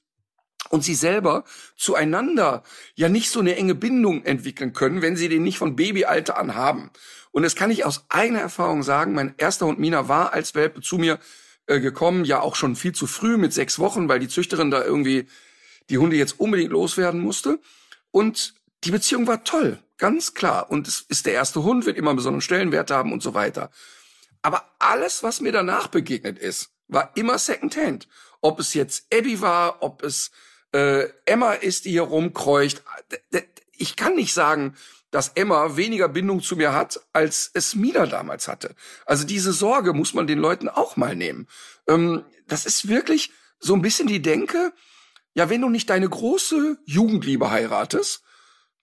und 0.70 0.84
sie 0.84 0.96
selber 0.96 1.44
zueinander 1.76 2.64
ja 2.96 3.10
nicht 3.10 3.30
so 3.30 3.40
eine 3.40 3.56
enge 3.56 3.76
Bindung 3.76 4.24
entwickeln 4.24 4.72
können, 4.72 5.02
wenn 5.02 5.18
sie 5.18 5.28
den 5.28 5.44
nicht 5.44 5.58
von 5.58 5.76
Babyalter 5.76 6.38
an 6.38 6.56
haben. 6.56 6.92
Und 7.32 7.44
das 7.44 7.56
kann 7.56 7.72
ich 7.72 7.84
aus 7.84 8.06
eigener 8.10 8.40
Erfahrung 8.40 8.84
sagen. 8.84 9.14
Mein 9.14 9.34
erster 9.38 9.66
Hund 9.66 9.80
Mina 9.80 10.08
war 10.08 10.34
als 10.34 10.56
Welpe 10.56 10.82
zu 10.82 10.98
mir 10.98 11.20
äh, 11.66 11.80
gekommen, 11.80 12.26
ja 12.26 12.40
auch 12.40 12.56
schon 12.56 12.76
viel 12.76 12.94
zu 12.94 13.08
früh 13.08 13.38
mit 13.38 13.54
sechs 13.54 13.80
Wochen, 13.80 14.08
weil 14.08 14.20
die 14.20 14.28
Züchterin 14.28 14.72
da 14.72 14.84
irgendwie 14.84 15.28
die 15.90 15.98
Hunde 15.98 16.16
jetzt 16.16 16.40
unbedingt 16.40 16.72
loswerden 16.72 17.20
musste. 17.20 17.60
Und 18.12 18.54
die 18.84 18.92
Beziehung 18.92 19.28
war 19.28 19.44
toll, 19.44 19.80
ganz 19.98 20.34
klar. 20.34 20.70
Und 20.72 20.88
es 20.88 21.02
ist 21.02 21.26
der 21.26 21.34
erste 21.34 21.64
Hund, 21.64 21.86
wird 21.86 21.98
immer 21.98 22.12
einen 22.12 22.18
besonderen 22.18 22.42
Stellenwert 22.42 22.92
haben 22.92 23.12
und 23.12 23.22
so 23.22 23.34
weiter. 23.34 23.72
Aber 24.42 24.72
alles, 24.80 25.24
was 25.24 25.42
mir 25.42 25.52
danach 25.52 25.88
begegnet 25.88 26.40
ist, 26.40 26.70
war 26.88 27.12
immer 27.16 27.38
Secondhand. 27.38 28.08
Ob 28.42 28.60
es 28.60 28.74
jetzt 28.74 29.06
Abby 29.14 29.42
war, 29.42 29.84
ob 29.84 30.02
es 30.04 30.32
äh, 30.72 31.10
Emma 31.26 31.54
ist, 31.54 31.86
die 31.86 31.92
hier 31.92 32.04
rumkreucht. 32.04 32.84
Ich 33.74 33.96
kann 33.96 34.16
nicht 34.16 34.34
sagen, 34.34 34.76
dass 35.12 35.30
Emma 35.30 35.76
weniger 35.76 36.08
Bindung 36.08 36.42
zu 36.42 36.56
mir 36.56 36.74
hat, 36.74 37.02
als 37.14 37.50
es 37.54 37.76
Mina 37.76 38.06
damals 38.06 38.48
hatte. 38.48 38.76
Also 39.06 39.26
diese 39.26 39.54
Sorge 39.54 39.94
muss 39.94 40.14
man 40.14 40.28
den 40.28 40.40
Leuten 40.40 40.70
auch 40.70 40.98
mal 40.98 41.16
nehmen. 41.16 41.48
Ähm, 41.88 42.24
das 42.48 42.66
ist 42.66 42.88
wirklich 42.88 43.32
so 43.60 43.74
ein 43.74 43.82
bisschen 43.82 44.08
die 44.08 44.22
Denke, 44.22 44.72
ja, 45.40 45.50
wenn 45.50 45.62
du 45.62 45.70
nicht 45.70 45.90
deine 45.90 46.10
große 46.10 46.80
Jugendliebe 46.84 47.50
heiratest, 47.50 48.26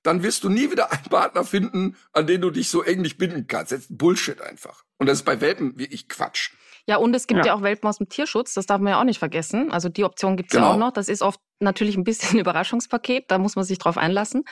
dann 0.03 0.23
wirst 0.23 0.43
du 0.43 0.49
nie 0.49 0.71
wieder 0.71 0.91
einen 0.91 1.05
Partner 1.05 1.45
finden, 1.45 1.97
an 2.15 2.27
den 2.27 2.41
du 2.41 2.51
dich 2.51 2.71
so 2.71 2.83
eng 2.83 3.03
nicht 3.03 3.19
binden 3.19 3.47
kannst. 3.47 3.73
Das 3.73 3.81
ist 3.81 3.99
Bullshit 3.99 4.41
einfach. 4.41 4.85
Und 4.97 5.07
das 5.07 5.19
ist 5.19 5.25
bei 5.25 5.43
Welpen 5.43 5.79
wirklich 5.79 6.09
Quatsch. 6.09 6.53
Ja, 6.87 6.97
und 6.97 7.15
es 7.15 7.27
gibt 7.27 7.41
ja. 7.41 7.49
ja 7.49 7.55
auch 7.55 7.63
Welpen 7.63 7.87
aus 7.87 7.99
dem 7.99 8.09
Tierschutz, 8.09 8.55
das 8.55 8.65
darf 8.65 8.81
man 8.81 8.93
ja 8.93 9.01
auch 9.01 9.05
nicht 9.05 9.19
vergessen. 9.19 9.71
Also 9.71 9.91
die 9.91 10.05
Option 10.05 10.39
gibt's 10.39 10.55
genau. 10.55 10.69
ja 10.69 10.73
auch 10.73 10.79
noch. 10.79 10.93
Das 10.93 11.11
ist 11.11 11.21
oft 11.21 11.41
natürlich 11.61 11.95
ein 11.99 12.05
bisschen 12.05 12.39
Überraschungspaket, 12.41 13.31
da 13.31 13.37
muss 13.37 13.55
man 13.55 13.67
sich 13.67 13.77
drauf 13.77 13.99
einlassen. 13.99 14.45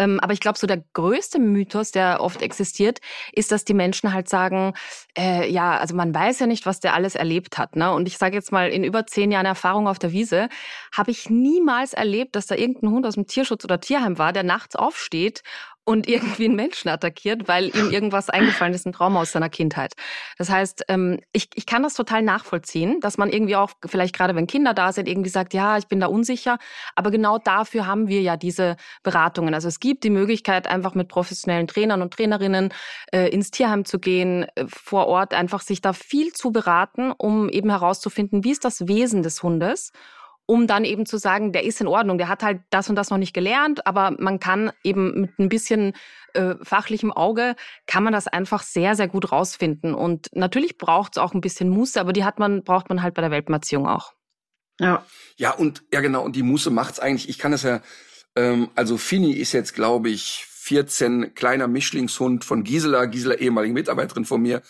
Ähm, 0.00 0.18
aber 0.20 0.32
ich 0.32 0.40
glaube, 0.40 0.58
so 0.58 0.66
der 0.66 0.82
größte 0.94 1.38
Mythos, 1.38 1.92
der 1.92 2.20
oft 2.20 2.40
existiert, 2.40 3.00
ist, 3.32 3.52
dass 3.52 3.66
die 3.66 3.74
Menschen 3.74 4.14
halt 4.14 4.30
sagen, 4.30 4.72
äh, 5.16 5.50
ja, 5.50 5.76
also 5.76 5.94
man 5.94 6.14
weiß 6.14 6.38
ja 6.38 6.46
nicht, 6.46 6.64
was 6.64 6.80
der 6.80 6.94
alles 6.94 7.14
erlebt 7.14 7.58
hat. 7.58 7.76
Ne? 7.76 7.92
Und 7.92 8.08
ich 8.08 8.16
sage 8.16 8.34
jetzt 8.34 8.50
mal, 8.50 8.70
in 8.70 8.82
über 8.82 9.06
zehn 9.06 9.30
Jahren 9.30 9.44
Erfahrung 9.46 9.86
auf 9.86 9.98
der 9.98 10.12
Wiese 10.12 10.48
habe 10.96 11.10
ich 11.10 11.28
niemals 11.28 11.92
erlebt, 11.92 12.34
dass 12.34 12.46
da 12.46 12.54
irgendein 12.54 12.90
Hund 12.92 13.06
aus 13.06 13.14
dem 13.14 13.26
Tierschutz 13.26 13.62
oder 13.64 13.78
Tierheim 13.78 14.16
war, 14.18 14.32
der 14.32 14.42
nachts 14.42 14.74
aufsteht 14.74 15.42
und 15.90 16.08
irgendwie 16.08 16.44
einen 16.44 16.54
Menschen 16.54 16.88
attackiert, 16.88 17.48
weil 17.48 17.76
ihm 17.76 17.90
irgendwas 17.90 18.30
eingefallen 18.30 18.74
ist, 18.74 18.86
ein 18.86 18.92
Trauma 18.92 19.22
aus 19.22 19.32
seiner 19.32 19.48
Kindheit. 19.48 19.94
Das 20.38 20.48
heißt, 20.48 20.84
ähm, 20.86 21.18
ich, 21.32 21.48
ich 21.54 21.66
kann 21.66 21.82
das 21.82 21.94
total 21.94 22.22
nachvollziehen, 22.22 23.00
dass 23.00 23.18
man 23.18 23.28
irgendwie 23.28 23.56
auch, 23.56 23.72
vielleicht 23.84 24.14
gerade 24.14 24.36
wenn 24.36 24.46
Kinder 24.46 24.72
da 24.72 24.92
sind, 24.92 25.08
irgendwie 25.08 25.30
sagt, 25.30 25.52
ja, 25.52 25.78
ich 25.78 25.88
bin 25.88 25.98
da 25.98 26.06
unsicher. 26.06 26.58
Aber 26.94 27.10
genau 27.10 27.38
dafür 27.38 27.88
haben 27.88 28.06
wir 28.06 28.20
ja 28.20 28.36
diese 28.36 28.76
Beratungen. 29.02 29.52
Also 29.52 29.66
es 29.66 29.80
gibt 29.80 30.04
die 30.04 30.10
Möglichkeit, 30.10 30.68
einfach 30.68 30.94
mit 30.94 31.08
professionellen 31.08 31.66
Trainern 31.66 32.02
und 32.02 32.14
Trainerinnen 32.14 32.72
äh, 33.12 33.28
ins 33.28 33.50
Tierheim 33.50 33.84
zu 33.84 33.98
gehen, 33.98 34.46
äh, 34.54 34.66
vor 34.68 35.08
Ort 35.08 35.34
einfach 35.34 35.60
sich 35.60 35.80
da 35.80 35.92
viel 35.92 36.32
zu 36.32 36.52
beraten, 36.52 37.10
um 37.10 37.48
eben 37.48 37.68
herauszufinden, 37.68 38.44
wie 38.44 38.52
ist 38.52 38.64
das 38.64 38.86
Wesen 38.86 39.24
des 39.24 39.42
Hundes 39.42 39.90
um 40.50 40.66
dann 40.66 40.84
eben 40.84 41.06
zu 41.06 41.16
sagen, 41.16 41.52
der 41.52 41.62
ist 41.62 41.80
in 41.80 41.86
Ordnung, 41.86 42.18
der 42.18 42.26
hat 42.26 42.42
halt 42.42 42.62
das 42.70 42.90
und 42.90 42.96
das 42.96 43.08
noch 43.10 43.18
nicht 43.18 43.32
gelernt, 43.32 43.86
aber 43.86 44.16
man 44.18 44.40
kann 44.40 44.72
eben 44.82 45.20
mit 45.20 45.38
ein 45.38 45.48
bisschen 45.48 45.92
äh, 46.34 46.56
fachlichem 46.60 47.12
Auge, 47.12 47.54
kann 47.86 48.02
man 48.02 48.12
das 48.12 48.26
einfach 48.26 48.64
sehr, 48.64 48.96
sehr 48.96 49.06
gut 49.06 49.30
rausfinden. 49.30 49.94
Und 49.94 50.28
natürlich 50.34 50.76
braucht 50.76 51.12
es 51.12 51.22
auch 51.22 51.34
ein 51.34 51.40
bisschen 51.40 51.68
Muße, 51.68 52.00
aber 52.00 52.12
die 52.12 52.24
hat 52.24 52.40
man, 52.40 52.64
braucht 52.64 52.88
man 52.88 53.00
halt 53.00 53.14
bei 53.14 53.22
der 53.22 53.30
Weltmarziehung 53.30 53.86
auch. 53.86 54.14
Ja. 54.80 55.06
Ja, 55.36 55.52
und 55.52 55.84
ja 55.92 56.00
genau, 56.00 56.24
und 56.24 56.34
die 56.34 56.42
Muße 56.42 56.70
macht's 56.70 56.98
eigentlich, 56.98 57.28
ich 57.28 57.38
kann 57.38 57.52
es 57.52 57.62
ja, 57.62 57.80
ähm, 58.34 58.70
also 58.74 58.96
Fini 58.96 59.30
ist 59.30 59.52
jetzt, 59.52 59.72
glaube 59.76 60.10
ich, 60.10 60.46
14 60.48 61.32
kleiner 61.36 61.68
Mischlingshund 61.68 62.44
von 62.44 62.64
Gisela, 62.64 63.04
Gisela 63.04 63.36
ehemalige 63.36 63.74
Mitarbeiterin 63.74 64.24
von 64.24 64.42
mir, 64.42 64.62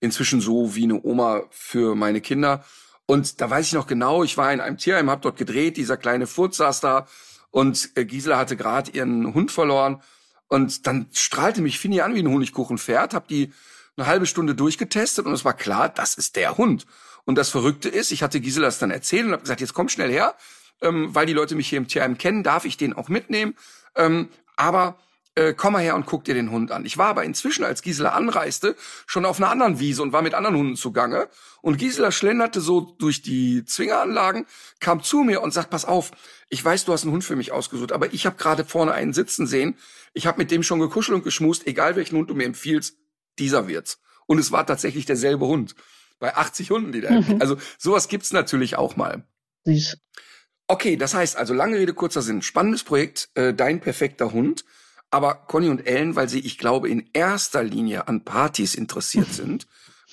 inzwischen 0.00 0.40
so 0.40 0.74
wie 0.74 0.82
eine 0.82 1.00
Oma 1.00 1.44
für 1.50 1.94
meine 1.94 2.20
Kinder. 2.20 2.64
Und 3.10 3.40
da 3.40 3.48
weiß 3.48 3.68
ich 3.68 3.72
noch 3.72 3.86
genau, 3.86 4.22
ich 4.22 4.36
war 4.36 4.52
in 4.52 4.60
einem 4.60 4.76
Tierheim, 4.76 5.08
hab 5.08 5.22
dort 5.22 5.38
gedreht, 5.38 5.78
dieser 5.78 5.96
kleine 5.96 6.26
Furz 6.26 6.58
saß 6.58 6.80
da 6.80 7.06
und 7.50 7.88
äh, 7.94 8.04
Gisela 8.04 8.36
hatte 8.36 8.54
gerade 8.54 8.90
ihren 8.90 9.32
Hund 9.32 9.50
verloren. 9.50 10.02
Und 10.46 10.86
dann 10.86 11.06
strahlte 11.14 11.62
mich 11.62 11.78
Fini 11.78 12.02
an 12.02 12.14
wie 12.14 12.18
ein 12.18 12.28
Honigkuchenpferd, 12.28 13.14
hab 13.14 13.26
die 13.26 13.50
eine 13.96 14.06
halbe 14.06 14.26
Stunde 14.26 14.54
durchgetestet 14.54 15.24
und 15.24 15.32
es 15.32 15.46
war 15.46 15.54
klar, 15.54 15.88
das 15.88 16.16
ist 16.16 16.36
der 16.36 16.58
Hund. 16.58 16.84
Und 17.24 17.36
das 17.36 17.48
Verrückte 17.48 17.88
ist, 17.88 18.12
ich 18.12 18.22
hatte 18.22 18.40
Gisela 18.40 18.66
das 18.66 18.78
dann 18.78 18.90
erzählt 18.90 19.24
und 19.24 19.32
habe 19.32 19.42
gesagt, 19.42 19.62
jetzt 19.62 19.72
komm 19.72 19.88
schnell 19.88 20.10
her, 20.10 20.34
ähm, 20.82 21.14
weil 21.14 21.24
die 21.24 21.32
Leute 21.32 21.54
mich 21.54 21.68
hier 21.68 21.78
im 21.78 21.88
Tierheim 21.88 22.18
kennen, 22.18 22.42
darf 22.42 22.66
ich 22.66 22.76
den 22.76 22.92
auch 22.92 23.08
mitnehmen. 23.08 23.54
Ähm, 23.96 24.28
aber 24.56 24.98
äh, 25.34 25.54
komm 25.54 25.74
mal 25.74 25.82
her 25.82 25.94
und 25.94 26.06
guck 26.06 26.24
dir 26.24 26.34
den 26.34 26.50
Hund 26.50 26.72
an. 26.72 26.84
Ich 26.84 26.98
war 26.98 27.08
aber 27.08 27.24
inzwischen, 27.24 27.64
als 27.64 27.82
Gisela 27.82 28.10
anreiste, 28.10 28.76
schon 29.06 29.24
auf 29.24 29.38
einer 29.38 29.50
anderen 29.50 29.78
Wiese 29.78 30.02
und 30.02 30.12
war 30.12 30.22
mit 30.22 30.34
anderen 30.34 30.56
Hunden 30.56 30.76
zugange. 30.76 31.28
Und 31.62 31.78
Gisela 31.78 32.10
schlenderte 32.10 32.60
so 32.60 32.80
durch 32.98 33.22
die 33.22 33.64
Zwingeranlagen, 33.64 34.46
kam 34.80 35.02
zu 35.02 35.22
mir 35.22 35.42
und 35.42 35.52
sagt, 35.52 35.70
pass 35.70 35.84
auf, 35.84 36.10
ich 36.48 36.64
weiß, 36.64 36.84
du 36.84 36.92
hast 36.92 37.04
einen 37.04 37.12
Hund 37.12 37.24
für 37.24 37.36
mich 37.36 37.52
ausgesucht, 37.52 37.92
aber 37.92 38.12
ich 38.12 38.26
habe 38.26 38.36
gerade 38.36 38.64
vorne 38.64 38.92
einen 38.92 39.12
sitzen 39.12 39.46
sehen. 39.46 39.76
Ich 40.12 40.26
habe 40.26 40.38
mit 40.38 40.50
dem 40.50 40.62
schon 40.62 40.80
gekuschelt 40.80 41.16
und 41.16 41.24
geschmust, 41.24 41.66
egal 41.66 41.96
welchen 41.96 42.16
Hund 42.16 42.30
du 42.30 42.34
mir 42.34 42.46
empfiehlst, 42.46 42.96
dieser 43.38 43.68
wird's. 43.68 44.00
Und 44.26 44.38
es 44.38 44.52
war 44.52 44.66
tatsächlich 44.66 45.06
derselbe 45.06 45.46
Hund. 45.46 45.74
Bei 46.18 46.34
80 46.34 46.70
Hunden, 46.70 46.92
die 46.92 47.00
da. 47.00 47.10
Mhm. 47.10 47.36
Also 47.40 47.56
sowas 47.78 48.08
gibt's 48.08 48.32
natürlich 48.32 48.76
auch 48.76 48.96
mal. 48.96 49.24
Süß. 49.64 49.96
Okay, 50.66 50.96
das 50.96 51.14
heißt 51.14 51.36
also 51.36 51.54
lange 51.54 51.78
Rede 51.78 51.94
kurzer 51.94 52.22
Sinn. 52.22 52.42
Spannendes 52.42 52.84
Projekt, 52.84 53.30
äh, 53.34 53.54
dein 53.54 53.80
perfekter 53.80 54.32
Hund. 54.32 54.64
Aber 55.10 55.34
Conny 55.34 55.68
und 55.68 55.86
Ellen, 55.86 56.16
weil 56.16 56.28
sie, 56.28 56.40
ich 56.40 56.58
glaube, 56.58 56.88
in 56.88 57.08
erster 57.12 57.62
Linie 57.62 58.08
an 58.08 58.24
Partys 58.24 58.74
interessiert 58.74 59.28
sind, 59.32 59.66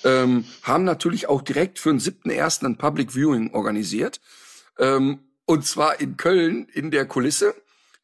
ähm, 0.04 0.44
haben 0.62 0.84
natürlich 0.84 1.28
auch 1.28 1.42
direkt 1.42 1.78
für 1.78 1.90
den 1.90 2.00
siebten 2.00 2.30
ersten 2.30 2.66
ein 2.66 2.76
Public 2.76 3.14
Viewing 3.14 3.52
organisiert. 3.54 4.20
Ähm, 4.78 5.20
und 5.46 5.64
zwar 5.64 6.00
in 6.00 6.16
Köln 6.16 6.68
in 6.72 6.90
der 6.90 7.06
Kulisse. 7.06 7.54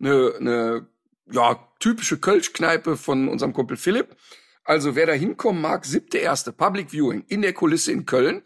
Eine, 0.00 0.34
eine 0.38 0.86
ja, 1.30 1.68
typische 1.78 2.18
Kölsch-Kneipe 2.18 2.96
von 2.96 3.28
unserem 3.28 3.52
Kumpel 3.52 3.76
Philipp. 3.76 4.16
Also 4.64 4.94
wer 4.94 5.06
da 5.06 5.12
hinkommen 5.12 5.60
mag, 5.60 5.84
siebte 5.84 6.18
erste 6.18 6.52
Public 6.52 6.92
Viewing 6.92 7.24
in 7.28 7.42
der 7.42 7.52
Kulisse 7.52 7.92
in 7.92 8.06
Köln. 8.06 8.42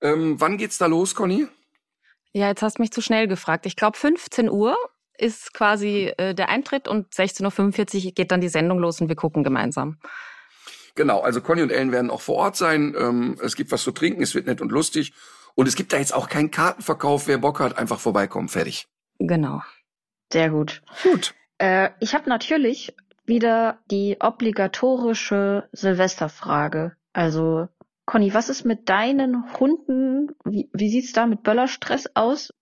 Ähm, 0.00 0.40
wann 0.40 0.56
geht's 0.56 0.78
da 0.78 0.86
los, 0.86 1.14
Conny? 1.14 1.46
Ja, 2.32 2.48
jetzt 2.48 2.62
hast 2.62 2.78
du 2.78 2.82
mich 2.82 2.92
zu 2.92 3.02
schnell 3.02 3.26
gefragt. 3.26 3.66
Ich 3.66 3.76
glaube 3.76 3.98
15 3.98 4.50
Uhr 4.50 4.76
ist 5.18 5.52
quasi 5.52 6.12
äh, 6.16 6.34
der 6.34 6.48
Eintritt 6.48 6.88
und 6.88 7.12
16.45 7.12 8.06
Uhr 8.06 8.12
geht 8.12 8.30
dann 8.30 8.40
die 8.40 8.48
Sendung 8.48 8.78
los 8.78 9.00
und 9.00 9.08
wir 9.08 9.16
gucken 9.16 9.42
gemeinsam. 9.42 9.98
Genau, 10.94 11.20
also 11.20 11.40
Conny 11.40 11.62
und 11.62 11.70
Ellen 11.70 11.92
werden 11.92 12.10
auch 12.10 12.20
vor 12.20 12.36
Ort 12.36 12.56
sein. 12.56 12.94
Ähm, 12.98 13.36
es 13.42 13.54
gibt 13.54 13.70
was 13.70 13.82
zu 13.82 13.92
trinken, 13.92 14.22
es 14.22 14.34
wird 14.34 14.46
nett 14.46 14.60
und 14.60 14.72
lustig. 14.72 15.12
Und 15.54 15.66
es 15.68 15.76
gibt 15.76 15.92
da 15.92 15.98
jetzt 15.98 16.14
auch 16.14 16.28
keinen 16.28 16.50
Kartenverkauf. 16.50 17.26
Wer 17.26 17.38
Bock 17.38 17.60
hat, 17.60 17.78
einfach 17.78 17.98
vorbeikommen. 17.98 18.48
Fertig. 18.48 18.86
Genau. 19.18 19.60
Sehr 20.32 20.50
gut. 20.50 20.82
Gut. 21.02 21.34
Äh, 21.58 21.90
ich 22.00 22.14
habe 22.14 22.28
natürlich 22.28 22.94
wieder 23.24 23.78
die 23.90 24.16
obligatorische 24.20 25.68
Silvesterfrage. 25.72 26.96
Also, 27.12 27.68
Conny, 28.06 28.32
was 28.34 28.48
ist 28.48 28.64
mit 28.64 28.88
deinen 28.88 29.52
Hunden? 29.58 30.30
Wie, 30.44 30.70
wie 30.72 30.88
sieht's 30.88 31.12
da 31.12 31.26
mit 31.26 31.42
Böllerstress 31.42 32.08
aus? 32.14 32.54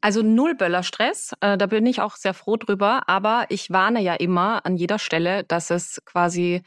Also 0.00 0.22
null 0.22 0.54
Böllerstress, 0.54 1.34
äh, 1.40 1.58
da 1.58 1.66
bin 1.66 1.84
ich 1.86 2.00
auch 2.00 2.16
sehr 2.16 2.32
froh 2.34 2.56
drüber, 2.56 3.02
aber 3.06 3.46
ich 3.50 3.70
warne 3.70 4.00
ja 4.00 4.14
immer 4.14 4.64
an 4.64 4.76
jeder 4.76 4.98
Stelle, 4.98 5.44
dass 5.44 5.70
es 5.70 6.02
quasi 6.06 6.62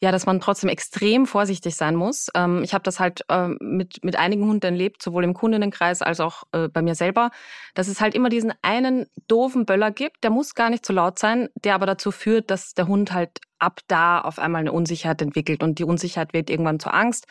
ja, 0.00 0.12
dass 0.12 0.26
man 0.26 0.38
trotzdem 0.38 0.68
extrem 0.68 1.26
vorsichtig 1.26 1.76
sein 1.76 1.96
muss. 1.96 2.28
Ähm, 2.34 2.62
ich 2.62 2.74
habe 2.74 2.82
das 2.82 3.00
halt 3.00 3.24
ähm, 3.30 3.56
mit, 3.60 4.04
mit 4.04 4.16
einigen 4.16 4.46
Hunden 4.46 4.66
erlebt, 4.66 5.02
sowohl 5.02 5.24
im 5.24 5.32
Kundenkreis 5.32 6.02
als 6.02 6.20
auch 6.20 6.42
äh, 6.52 6.68
bei 6.68 6.82
mir 6.82 6.94
selber, 6.94 7.30
dass 7.74 7.88
es 7.88 8.02
halt 8.02 8.14
immer 8.14 8.28
diesen 8.28 8.52
einen 8.60 9.06
doofen 9.28 9.64
Böller 9.64 9.90
gibt, 9.90 10.22
der 10.22 10.30
muss 10.30 10.54
gar 10.54 10.68
nicht 10.68 10.84
so 10.84 10.92
laut 10.92 11.18
sein, 11.18 11.48
der 11.54 11.74
aber 11.74 11.86
dazu 11.86 12.10
führt, 12.10 12.50
dass 12.50 12.74
der 12.74 12.86
Hund 12.86 13.12
halt 13.12 13.40
ab 13.58 13.80
da 13.86 14.20
auf 14.20 14.38
einmal 14.38 14.60
eine 14.60 14.72
Unsicherheit 14.72 15.22
entwickelt 15.22 15.62
und 15.62 15.78
die 15.78 15.84
Unsicherheit 15.84 16.34
wird 16.34 16.50
irgendwann 16.50 16.80
zur 16.80 16.92
Angst. 16.92 17.26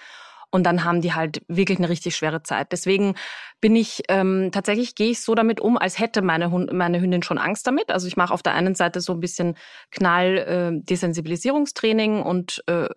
Und 0.53 0.63
dann 0.65 0.83
haben 0.83 1.01
die 1.01 1.13
halt 1.13 1.41
wirklich 1.47 1.79
eine 1.79 1.89
richtig 1.89 2.15
schwere 2.15 2.43
Zeit. 2.43 2.71
Deswegen 2.71 3.15
bin 3.59 3.75
ich 3.75 4.03
ähm, 4.07 4.51
tatsächlich 4.51 4.93
gehe 4.93 5.09
ich 5.09 5.21
so 5.21 5.33
damit 5.33 5.59
um, 5.59 5.79
als 5.79 5.97
hätte 5.97 6.21
meine, 6.21 6.51
Hund, 6.51 6.71
meine 6.71 7.01
Hündin 7.01 7.23
schon 7.23 7.39
Angst 7.39 7.65
damit. 7.65 7.89
Also 7.89 8.05
ich 8.05 8.17
mache 8.17 8.31
auf 8.31 8.43
der 8.43 8.53
einen 8.53 8.75
Seite 8.75 9.01
so 9.01 9.13
ein 9.13 9.19
bisschen 9.19 9.57
Knall-Desensibilisierungstraining 9.89 12.19
äh, 12.19 12.21
und 12.21 12.63
äh, 12.67 12.87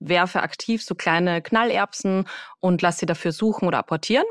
werfe 0.00 0.42
aktiv 0.42 0.82
so 0.82 0.96
kleine 0.96 1.40
Knallerbsen 1.40 2.24
und 2.58 2.82
lasse 2.82 2.98
sie 2.98 3.06
dafür 3.06 3.30
suchen 3.30 3.68
oder 3.68 3.78
apportieren. 3.78 4.26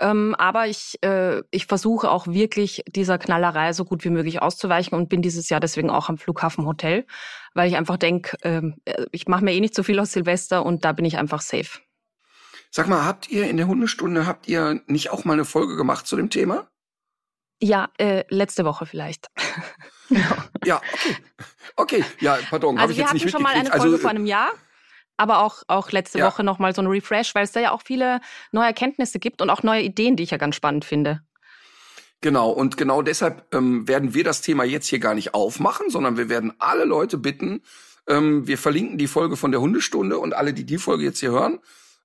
Ähm, 0.00 0.34
aber 0.36 0.66
ich, 0.66 0.98
äh, 1.04 1.44
ich 1.52 1.66
versuche 1.66 2.10
auch 2.10 2.26
wirklich 2.26 2.82
dieser 2.88 3.18
Knallerei 3.18 3.72
so 3.72 3.84
gut 3.84 4.02
wie 4.02 4.10
möglich 4.10 4.42
auszuweichen 4.42 4.98
und 4.98 5.08
bin 5.08 5.22
dieses 5.22 5.48
Jahr 5.48 5.60
deswegen 5.60 5.90
auch 5.90 6.08
am 6.08 6.18
Flughafen 6.18 6.66
Hotel, 6.66 7.06
weil 7.54 7.68
ich 7.68 7.76
einfach 7.76 7.98
denke, 7.98 8.36
ähm, 8.42 8.80
äh, 8.84 9.06
ich 9.12 9.28
mache 9.28 9.44
mir 9.44 9.52
eh 9.52 9.60
nicht 9.60 9.76
so 9.76 9.84
viel 9.84 10.00
aus 10.00 10.10
Silvester 10.10 10.66
und 10.66 10.84
da 10.84 10.90
bin 10.90 11.04
ich 11.04 11.18
einfach 11.18 11.40
safe. 11.40 11.78
Sag 12.70 12.86
mal, 12.88 13.04
habt 13.04 13.28
ihr 13.28 13.48
in 13.48 13.56
der 13.56 13.66
Hundestunde, 13.66 14.26
habt 14.26 14.46
ihr 14.48 14.80
nicht 14.86 15.10
auch 15.10 15.24
mal 15.24 15.32
eine 15.32 15.44
Folge 15.44 15.76
gemacht 15.76 16.06
zu 16.06 16.16
dem 16.16 16.30
Thema? 16.30 16.68
Ja, 17.60 17.90
äh, 17.98 18.24
letzte 18.28 18.64
Woche 18.64 18.86
vielleicht. 18.86 19.28
Ja, 20.64 20.82
okay. 21.76 22.02
Okay, 22.02 22.04
ja, 22.18 22.36
pardon, 22.50 22.78
also 22.78 22.92
jetzt 22.92 23.14
nicht 23.14 23.30
schon 23.30 23.42
mal 23.42 23.54
eine 23.54 23.70
Folge 23.70 23.84
also, 23.84 23.98
vor 23.98 24.10
einem 24.10 24.26
Jahr, 24.26 24.50
aber 25.16 25.38
auch, 25.38 25.62
auch 25.68 25.92
letzte 25.92 26.18
ja. 26.18 26.26
Woche 26.26 26.42
nochmal 26.42 26.74
so 26.74 26.82
ein 26.82 26.88
Refresh, 26.88 27.34
weil 27.34 27.44
es 27.44 27.52
da 27.52 27.60
ja 27.60 27.70
auch 27.70 27.82
viele 27.82 28.20
neue 28.50 28.66
Erkenntnisse 28.66 29.20
gibt 29.20 29.40
und 29.40 29.50
auch 29.50 29.62
neue 29.62 29.82
Ideen, 29.82 30.16
die 30.16 30.24
ich 30.24 30.30
ja 30.32 30.36
ganz 30.36 30.56
spannend 30.56 30.84
finde. 30.84 31.22
Genau, 32.20 32.50
und 32.50 32.76
genau 32.76 33.02
deshalb 33.02 33.46
ähm, 33.54 33.86
werden 33.88 34.12
wir 34.12 34.24
das 34.24 34.42
Thema 34.42 34.64
jetzt 34.64 34.88
hier 34.88 34.98
gar 34.98 35.14
nicht 35.14 35.32
aufmachen, 35.32 35.88
sondern 35.88 36.16
wir 36.16 36.28
werden 36.28 36.52
alle 36.58 36.84
Leute 36.84 37.16
bitten, 37.16 37.62
ähm, 38.06 38.46
wir 38.46 38.58
verlinken 38.58 38.98
die 38.98 39.06
Folge 39.06 39.36
von 39.36 39.52
der 39.52 39.60
Hundestunde 39.60 40.18
und 40.18 40.34
alle, 40.34 40.52
die 40.52 40.66
die 40.66 40.78
Folge 40.78 41.04
jetzt 41.04 41.20
hier 41.20 41.30
hören, 41.30 41.60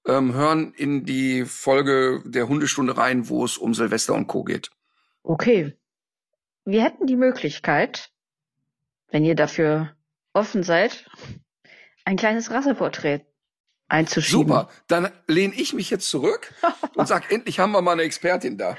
ähm, 0.05 0.33
hören 0.33 0.73
in 0.73 1.05
die 1.05 1.45
Folge 1.45 2.21
der 2.25 2.47
Hundestunde 2.47 2.97
rein, 2.97 3.29
wo 3.29 3.45
es 3.45 3.57
um 3.57 3.73
Silvester 3.73 4.13
und 4.13 4.27
Co. 4.27 4.43
geht. 4.43 4.71
Okay. 5.23 5.77
Wir 6.63 6.83
hätten 6.83 7.05
die 7.05 7.15
Möglichkeit, 7.15 8.11
wenn 9.09 9.23
ihr 9.23 9.35
dafür 9.35 9.95
offen 10.33 10.63
seid, 10.63 11.05
ein 12.05 12.17
kleines 12.17 12.51
Rasseporträt 12.51 13.21
einzuschieben. 13.87 14.47
Super, 14.47 14.69
dann 14.87 15.11
lehne 15.27 15.53
ich 15.55 15.73
mich 15.73 15.89
jetzt 15.89 16.09
zurück 16.09 16.53
und 16.95 17.07
sag, 17.07 17.31
endlich 17.31 17.59
haben 17.59 17.71
wir 17.71 17.81
mal 17.81 17.93
eine 17.93 18.03
Expertin 18.03 18.57
da. 18.57 18.77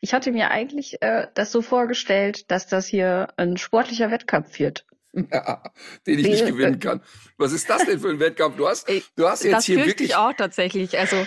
Ich 0.00 0.14
hatte 0.14 0.32
mir 0.32 0.50
eigentlich 0.50 1.02
äh, 1.02 1.28
das 1.34 1.52
so 1.52 1.62
vorgestellt, 1.62 2.50
dass 2.50 2.66
das 2.66 2.86
hier 2.86 3.28
ein 3.36 3.56
sportlicher 3.56 4.10
Wettkampf 4.10 4.58
wird. 4.58 4.86
Ja, 5.32 5.62
den 6.06 6.18
ich 6.18 6.26
nicht 6.26 6.46
gewinnen 6.46 6.78
kann. 6.78 7.02
Was 7.36 7.52
ist 7.52 7.68
das 7.68 7.84
denn 7.84 7.98
für 7.98 8.10
ein 8.10 8.20
Wettkampf? 8.20 8.56
Du 8.56 8.68
hast, 8.68 8.88
du 9.16 9.28
hast 9.28 9.42
jetzt 9.42 9.52
das 9.54 9.64
hier 9.64 9.84
wirklich. 9.84 10.10
Ich 10.10 10.16
auch 10.16 10.32
tatsächlich. 10.32 10.98
Also. 10.98 11.26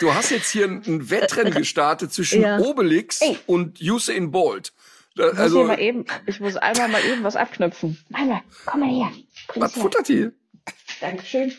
Du 0.00 0.14
hast 0.14 0.30
jetzt 0.30 0.50
hier 0.50 0.66
ein 0.66 1.10
Wettrennen 1.10 1.52
gestartet 1.52 2.12
zwischen 2.12 2.42
ja. 2.42 2.58
Obelix 2.58 3.20
Ey. 3.20 3.38
und 3.46 3.80
Usain 3.80 4.30
Bolt. 4.30 4.72
Da, 5.16 5.32
ich, 5.32 5.38
also, 5.38 5.58
muss 5.58 5.68
mal 5.68 5.80
eben, 5.80 6.04
ich 6.26 6.38
muss 6.38 6.56
einmal 6.56 6.88
mal 6.88 7.04
eben 7.04 7.24
was 7.24 7.34
abknüpfen. 7.34 7.98
Mama, 8.08 8.42
komm 8.66 8.80
mal 8.80 8.88
her. 8.88 9.12
was 9.56 9.72
futtert 9.72 10.08
die? 10.08 10.30
Dankeschön. 11.00 11.52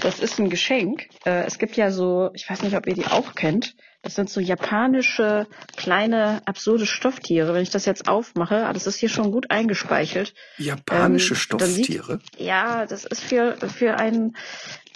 Das 0.00 0.18
ist 0.18 0.38
ein 0.38 0.50
Geschenk. 0.50 1.08
Äh, 1.24 1.44
es 1.44 1.58
gibt 1.58 1.76
ja 1.76 1.90
so, 1.90 2.30
ich 2.34 2.48
weiß 2.48 2.62
nicht, 2.62 2.76
ob 2.76 2.86
ihr 2.86 2.94
die 2.94 3.06
auch 3.06 3.34
kennt. 3.34 3.76
Das 4.08 4.14
sind 4.14 4.30
so 4.30 4.40
japanische, 4.40 5.46
kleine, 5.76 6.40
absurde 6.46 6.86
Stofftiere. 6.86 7.52
Wenn 7.52 7.62
ich 7.62 7.68
das 7.68 7.84
jetzt 7.84 8.08
aufmache, 8.08 8.64
ah, 8.64 8.72
das 8.72 8.86
ist 8.86 8.96
hier 8.96 9.10
schon 9.10 9.30
gut 9.30 9.50
eingespeichelt. 9.50 10.32
Japanische 10.56 11.34
Ähm, 11.34 11.58
dann 11.58 11.68
sieht- 11.68 11.84
Stofftiere? 11.84 12.20
Ja, 12.38 12.86
das 12.86 13.04
ist 13.04 13.20
für, 13.22 13.58
für 13.58 13.96
ein, 13.98 14.34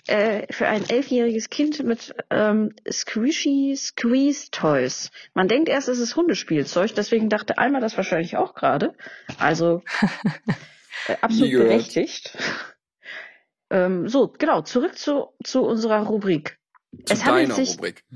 äh, 0.07 0.51
für 0.51 0.67
ein 0.67 0.89
elfjähriges 0.89 1.51
Kind 1.51 1.85
mit 1.85 2.15
ähm, 2.31 2.75
Squishy 2.91 3.75
Squeeze 3.77 4.51
Toys. 4.51 5.11
Man 5.35 5.47
denkt 5.47 5.69
erst, 5.69 5.89
es 5.89 5.99
ist 5.99 6.17
Hundespielzeug, 6.17 6.95
deswegen 6.95 7.29
dachte 7.29 7.59
Alma 7.59 7.81
das 7.81 7.99
wahrscheinlich 7.99 8.39
auch 8.39 8.55
gerade. 8.55 8.95
Also 9.39 9.83
äh, 11.07 11.17
absolut 11.21 11.53
berechtigt. 11.53 12.35
Ähm, 13.69 14.09
so, 14.09 14.29
genau, 14.39 14.63
zurück 14.63 14.97
zu, 14.97 15.35
zu 15.45 15.61
unserer 15.65 16.01
Rubrik. 16.07 16.57
Zu 17.05 17.15
es 17.15 17.25
handelt 17.25 17.51
deiner 17.51 17.55
sich- 17.55 17.77
Rubrik. 17.77 18.05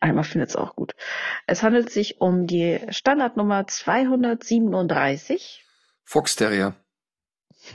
Alma 0.00 0.22
findet 0.22 0.50
es 0.50 0.56
auch 0.56 0.74
gut. 0.74 0.94
Es 1.46 1.62
handelt 1.62 1.90
sich 1.90 2.20
um 2.20 2.46
die 2.46 2.80
Standardnummer 2.88 3.66
237 3.66 5.64
Fox 6.04 6.36
Terrier. 6.36 6.74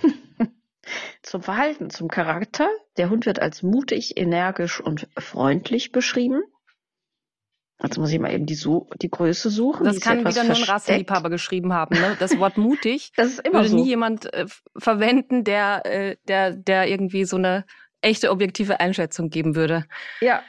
zum 1.22 1.42
Verhalten, 1.42 1.90
zum 1.90 2.08
Charakter. 2.10 2.68
Der 2.98 3.10
Hund 3.10 3.26
wird 3.26 3.40
als 3.42 3.64
mutig, 3.64 4.18
energisch 4.18 4.82
und 4.82 5.08
freundlich 5.18 5.92
beschrieben. 5.92 6.44
Jetzt 7.82 7.98
muss 7.98 8.12
ich 8.12 8.20
mal 8.20 8.34
eben 8.34 8.46
die, 8.46 8.56
Su 8.56 8.88
die 9.02 9.10
Größe 9.10 9.50
suchen. 9.50 9.84
Das 9.86 10.00
kann 10.00 10.20
wieder 10.26 10.44
nur 10.46 10.56
ein. 10.56 10.64
Rassenliebhaber 10.64 11.30
geschrieben 11.30 11.74
haben. 11.74 11.96
Ne? 12.00 12.16
Das 12.20 12.38
Wort 12.40 12.58
mutig 12.58 13.12
Das 13.18 13.28
ist 13.28 13.40
immer 13.40 13.60
würde 13.60 13.70
so. 13.70 13.76
nie 13.76 13.86
jemand 13.88 14.34
äh, 14.34 14.46
verwenden, 14.78 15.44
der, 15.44 15.86
äh, 15.86 16.16
der, 16.28 16.52
der 16.54 16.88
irgendwie 16.90 17.26
so 17.26 17.36
eine 17.36 17.66
echte 18.02 18.32
objektive 18.32 18.80
Einschätzung 18.80 19.30
geben 19.30 19.56
würde. 19.56 19.86
Ja, 20.22 20.44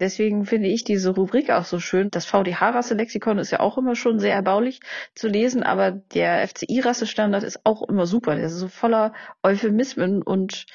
deswegen 0.00 0.46
finde 0.46 0.68
ich 0.68 0.84
diese 0.84 1.10
Rubrik 1.10 1.50
auch 1.50 1.64
so 1.64 1.78
schön. 1.78 2.10
Das 2.10 2.26
VDH-Rasse-Lexikon 2.26 3.38
ist 3.38 3.50
ja 3.50 3.60
auch 3.60 3.78
immer 3.78 3.94
schon 3.94 4.18
sehr 4.18 4.34
erbaulich 4.34 4.80
zu 5.14 5.28
lesen, 5.28 5.62
aber 5.62 5.90
der 5.90 6.46
FCI-Rassestandard 6.48 7.44
ist 7.44 7.60
auch 7.64 7.88
immer 7.88 8.06
super. 8.06 8.36
Der 8.36 8.46
ist 8.46 8.54
so 8.54 8.68
voller 8.68 9.12
Euphemismen 9.42 10.22
und 10.22 10.66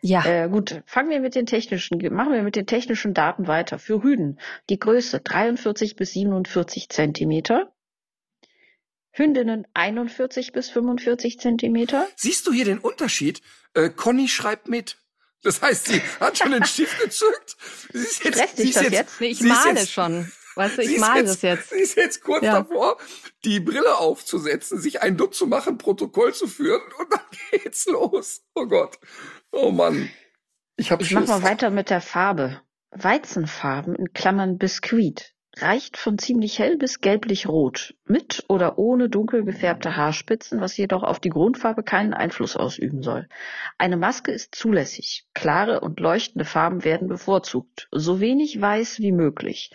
Ja. 0.00 0.24
Äh, 0.24 0.48
gut, 0.48 0.82
fangen 0.86 1.10
wir 1.10 1.20
mit 1.20 1.34
den 1.34 1.46
technischen, 1.46 1.98
machen 2.14 2.32
wir 2.32 2.42
mit 2.42 2.54
den 2.54 2.66
technischen 2.66 3.14
Daten 3.14 3.46
weiter. 3.46 3.78
Für 3.78 4.04
Rüden 4.04 4.38
die 4.70 4.78
Größe 4.78 5.20
43 5.20 5.96
bis 5.96 6.12
47 6.12 6.88
Zentimeter. 6.88 7.72
Hündinnen 9.10 9.66
41 9.74 10.52
bis 10.52 10.70
45 10.70 11.40
Zentimeter. 11.40 12.06
Siehst 12.14 12.46
du 12.46 12.52
hier 12.52 12.64
den 12.64 12.78
Unterschied? 12.78 13.40
Äh, 13.74 13.90
Conny 13.90 14.28
schreibt 14.28 14.68
mit. 14.68 14.96
Das 15.42 15.62
heißt, 15.62 15.86
sie 15.86 16.02
hat 16.20 16.36
schon 16.38 16.50
den 16.52 16.64
Stift 16.64 16.98
gezückt. 17.02 17.56
Sie 17.92 17.98
ist 17.98 18.24
jetzt, 18.24 18.34
Stresst 18.36 18.56
sie 18.56 18.64
dich 18.64 18.74
das 18.74 18.90
jetzt? 18.90 19.20
Nee, 19.20 19.26
ich 19.28 19.40
male 19.42 19.80
jetzt- 19.80 19.92
schon. 19.92 20.30
Weißt 20.56 20.76
du, 20.78 20.82
ich 20.82 20.98
male 20.98 21.22
das 21.22 21.40
jetzt. 21.42 21.70
Sie 21.70 21.78
ist 21.78 21.96
jetzt 21.96 22.22
kurz 22.24 22.42
Ja. 22.44 22.54
davor, 22.60 22.98
die 23.44 23.60
Brille 23.60 23.96
aufzusetzen, 23.96 24.80
sich 24.80 25.00
ein 25.02 25.16
Dutt 25.16 25.36
zu 25.36 25.46
machen, 25.46 25.78
Protokoll 25.78 26.34
zu 26.34 26.48
führen 26.48 26.82
und 26.98 27.12
dann 27.12 27.20
geht's 27.52 27.86
los. 27.86 28.42
Oh 28.56 28.66
Gott. 28.66 28.98
Oh 29.52 29.70
Mann. 29.70 30.10
Ich 30.76 30.90
hab 30.90 31.00
Ich 31.00 31.12
mach 31.12 31.26
mal 31.28 31.44
weiter 31.44 31.70
mit 31.70 31.90
der 31.90 32.00
Farbe. 32.00 32.60
Weizenfarben 32.90 33.94
in 33.94 34.12
Klammern 34.12 34.58
Biskuit 34.58 35.32
reicht 35.62 35.96
von 35.96 36.18
ziemlich 36.18 36.58
hell 36.58 36.76
bis 36.76 37.00
gelblich-rot, 37.00 37.94
mit 38.04 38.44
oder 38.48 38.78
ohne 38.78 39.08
dunkel 39.08 39.44
gefärbte 39.44 39.96
Haarspitzen, 39.96 40.60
was 40.60 40.76
jedoch 40.76 41.02
auf 41.02 41.20
die 41.20 41.30
Grundfarbe 41.30 41.82
keinen 41.82 42.14
Einfluss 42.14 42.56
ausüben 42.56 43.02
soll. 43.02 43.28
Eine 43.78 43.96
Maske 43.96 44.32
ist 44.32 44.54
zulässig. 44.54 45.26
Klare 45.34 45.80
und 45.80 46.00
leuchtende 46.00 46.44
Farben 46.44 46.84
werden 46.84 47.08
bevorzugt. 47.08 47.88
So 47.92 48.20
wenig 48.20 48.60
weiß 48.60 49.00
wie 49.00 49.12
möglich. 49.12 49.72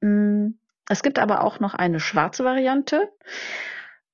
Mm, 0.00 0.50
Es 0.88 1.02
gibt 1.02 1.18
aber 1.18 1.42
auch 1.44 1.60
noch 1.60 1.74
eine 1.74 2.00
schwarze 2.00 2.44
Variante. 2.44 3.08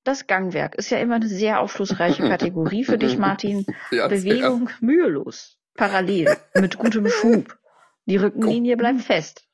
Das 0.03 0.25
Gangwerk 0.25 0.75
ist 0.75 0.89
ja 0.89 0.97
immer 0.97 1.15
eine 1.15 1.27
sehr 1.27 1.59
aufschlussreiche 1.59 2.23
Kategorie 2.23 2.83
für 2.83 2.97
dich, 2.97 3.17
Martin. 3.17 3.65
Ja, 3.91 4.07
Bewegung 4.07 4.69
mühelos, 4.79 5.57
parallel, 5.75 6.37
mit 6.55 6.77
gutem 6.77 7.07
Schub. 7.07 7.57
Die 8.05 8.17
Rückenlinie 8.17 8.77
bleibt 8.77 9.01
fest. 9.01 9.47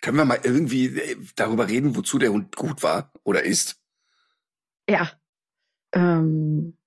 Können 0.00 0.16
wir 0.16 0.24
mal 0.24 0.40
irgendwie 0.42 0.86
äh, 0.86 1.16
darüber 1.36 1.68
reden, 1.68 1.94
wozu 1.96 2.18
der 2.18 2.30
Hund 2.32 2.56
gut 2.56 2.82
war 2.82 3.12
oder 3.22 3.42
ist? 3.42 3.78
Ja. 4.88 5.10
Ähm, 5.92 6.78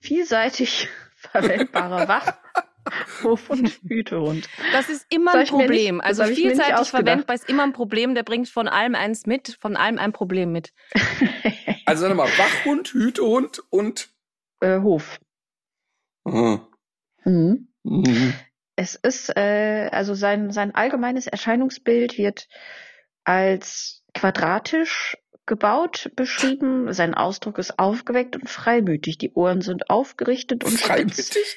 vielseitig 0.00 0.88
verwendbarer 1.16 2.06
Wach, 2.08 2.34
Hof- 3.22 3.50
und 3.50 3.68
Hütehund. 3.88 4.48
Das 4.72 4.88
ist 4.88 5.06
immer 5.10 5.32
ein 5.32 5.40
nicht- 5.40 5.50
Problem. 5.50 6.00
also 6.00 6.22
nicht 6.24 6.34
vielseitig 6.36 6.74
ausgedacht. 6.74 7.04
verwendbar 7.06 7.34
ist 7.34 7.48
immer 7.48 7.62
ein 7.64 7.72
Problem. 7.72 8.14
Der 8.14 8.22
bringt 8.22 8.48
von 8.48 8.68
allem 8.68 8.94
eins 8.94 9.26
mit, 9.26 9.56
von 9.60 9.76
allem 9.76 9.98
ein 9.98 10.12
Problem 10.12 10.52
mit. 10.52 10.72
Also 11.86 12.08
sag 12.08 12.16
mal, 12.16 12.26
Wachhund, 12.38 12.88
Hütehund 12.94 13.62
und 13.68 14.08
Äh, 14.62 14.80
Hof. 14.80 15.20
Ah. 16.24 16.60
Mhm. 17.26 17.68
Mhm. 17.82 18.32
Es 18.76 18.96
ist, 18.96 19.36
äh, 19.36 19.88
also 19.92 20.14
sein, 20.14 20.50
sein 20.50 20.74
allgemeines 20.74 21.26
Erscheinungsbild 21.26 22.18
wird 22.18 22.48
als 23.24 24.02
quadratisch 24.14 25.16
gebaut 25.46 26.10
beschrieben. 26.16 26.92
Sein 26.92 27.14
Ausdruck 27.14 27.58
ist 27.58 27.78
aufgeweckt 27.78 28.36
und 28.36 28.48
freimütig. 28.48 29.18
Die 29.18 29.32
Ohren 29.32 29.60
sind 29.60 29.90
aufgerichtet 29.90 30.64
und 30.64 30.72
spitz. 30.72 30.86
freimütig. 30.86 31.56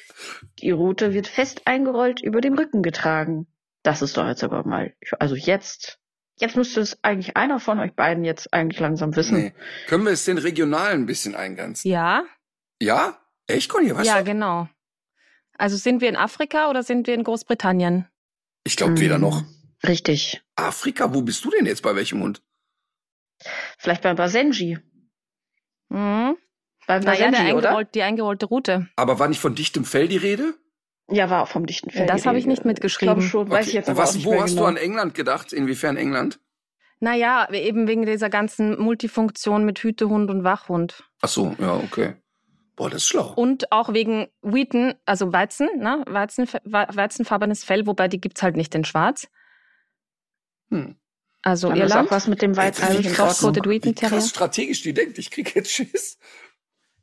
Die 0.60 0.70
Rute 0.70 1.12
wird 1.12 1.26
fest 1.26 1.62
eingerollt 1.64 2.20
über 2.22 2.40
dem 2.40 2.54
Rücken 2.54 2.82
getragen. 2.82 3.46
Das 3.82 4.02
ist 4.02 4.16
doch 4.16 4.26
jetzt 4.26 4.44
aber 4.44 4.64
mal, 4.64 4.94
also 5.18 5.34
jetzt, 5.34 5.98
jetzt 6.38 6.56
müsste 6.56 6.80
es 6.80 7.02
eigentlich 7.02 7.36
einer 7.36 7.60
von 7.60 7.78
euch 7.78 7.94
beiden 7.94 8.24
jetzt 8.24 8.52
eigentlich 8.52 8.80
langsam 8.80 9.16
wissen. 9.16 9.38
Nee. 9.38 9.54
Können 9.86 10.04
wir 10.04 10.12
es 10.12 10.24
den 10.24 10.38
Regionalen 10.38 11.02
ein 11.02 11.06
bisschen 11.06 11.34
eingrenzen? 11.34 11.88
Ja, 11.88 12.24
Ja? 12.80 13.18
Echt, 13.46 13.70
Conny? 13.70 13.94
Was? 13.96 14.06
ja, 14.06 14.20
genau. 14.20 14.68
Also 15.58 15.76
sind 15.76 16.00
wir 16.00 16.08
in 16.08 16.16
Afrika 16.16 16.70
oder 16.70 16.82
sind 16.82 17.06
wir 17.06 17.14
in 17.14 17.24
Großbritannien? 17.24 18.06
Ich 18.64 18.76
glaube 18.76 18.98
weder 19.00 19.16
Hm, 19.16 19.22
noch. 19.22 19.42
Richtig. 19.86 20.40
Afrika, 20.56 21.12
wo 21.14 21.22
bist 21.22 21.44
du 21.44 21.50
denn 21.50 21.66
jetzt 21.66 21.82
bei 21.82 21.94
welchem 21.94 22.22
Hund? 22.22 22.42
Vielleicht 23.76 24.02
bei 24.02 24.14
Basenji. 24.14 24.78
Mhm. 25.88 26.36
Bei 26.86 26.98
Naja, 27.00 27.30
Basenji, 27.30 27.52
oder? 27.52 27.68
eingerollt, 27.68 27.94
die 27.94 28.02
eingerollte 28.02 28.46
Route. 28.46 28.88
Aber 28.96 29.18
war 29.18 29.28
nicht 29.28 29.40
von 29.40 29.54
dichtem 29.54 29.84
Fell 29.84 30.08
die 30.08 30.16
Rede? 30.16 30.54
Ja, 31.10 31.30
war 31.30 31.42
auch 31.42 31.48
vom 31.48 31.66
dichten 31.66 31.90
Fell. 31.90 32.06
Das 32.06 32.26
habe 32.26 32.38
ich 32.38 32.46
nicht 32.46 32.64
mitgeschrieben. 32.64 33.18
Ich 33.18 33.30
glaube 33.30 33.46
schon, 33.46 33.50
weiß 33.50 33.68
ich 33.68 33.72
jetzt 33.74 33.88
aber 33.88 33.98
was, 34.00 34.10
auch 34.10 34.14
nicht 34.14 34.26
wo 34.26 34.30
mehr 34.32 34.42
hast 34.42 34.50
genau. 34.50 34.62
du 34.62 34.68
an 34.68 34.76
England 34.76 35.14
gedacht? 35.14 35.52
Inwiefern 35.52 35.96
England? 35.96 36.38
Naja, 37.00 37.48
eben 37.52 37.86
wegen 37.86 38.04
dieser 38.04 38.28
ganzen 38.28 38.78
Multifunktion 38.80 39.64
mit 39.64 39.78
Hütehund 39.78 40.30
und 40.30 40.44
Wachhund. 40.44 41.04
Ach 41.22 41.28
so, 41.28 41.54
ja, 41.58 41.74
okay. 41.76 42.14
Boah, 42.78 42.88
das 42.88 43.02
ist 43.02 43.08
schlau. 43.08 43.32
Und 43.34 43.72
auch 43.72 43.92
wegen 43.92 44.28
Wheaton, 44.40 44.94
also 45.04 45.32
Weizen, 45.32 45.68
ne? 45.78 46.04
Weizen, 46.06 46.46
weizenfarbenes 46.46 47.64
Fell, 47.64 47.88
wobei 47.88 48.06
die 48.06 48.20
gibt's 48.20 48.40
halt 48.42 48.56
nicht 48.56 48.72
in 48.76 48.84
Schwarz. 48.84 49.28
Hm. 50.70 50.96
Also 51.42 51.68
Dann 51.70 51.76
ist 51.78 51.82
Irland. 51.90 52.08
auch 52.08 52.12
was 52.12 52.28
mit 52.28 52.40
dem 52.40 52.56
Weizen 52.56 52.84
Ey, 52.86 52.92
wie 52.92 52.96
nicht 52.98 53.06
in 53.08 53.12
krass, 53.14 53.42
Ordnung. 53.42 53.64
Coated 53.64 53.68
Wheaton 53.70 53.94
Terrier. 53.96 54.20
strategisch 54.20 54.82
die 54.82 54.94
denkt. 54.94 55.18
Ich 55.18 55.32
krieg 55.32 55.54
jetzt 55.56 55.72
Schiss. 55.72 56.18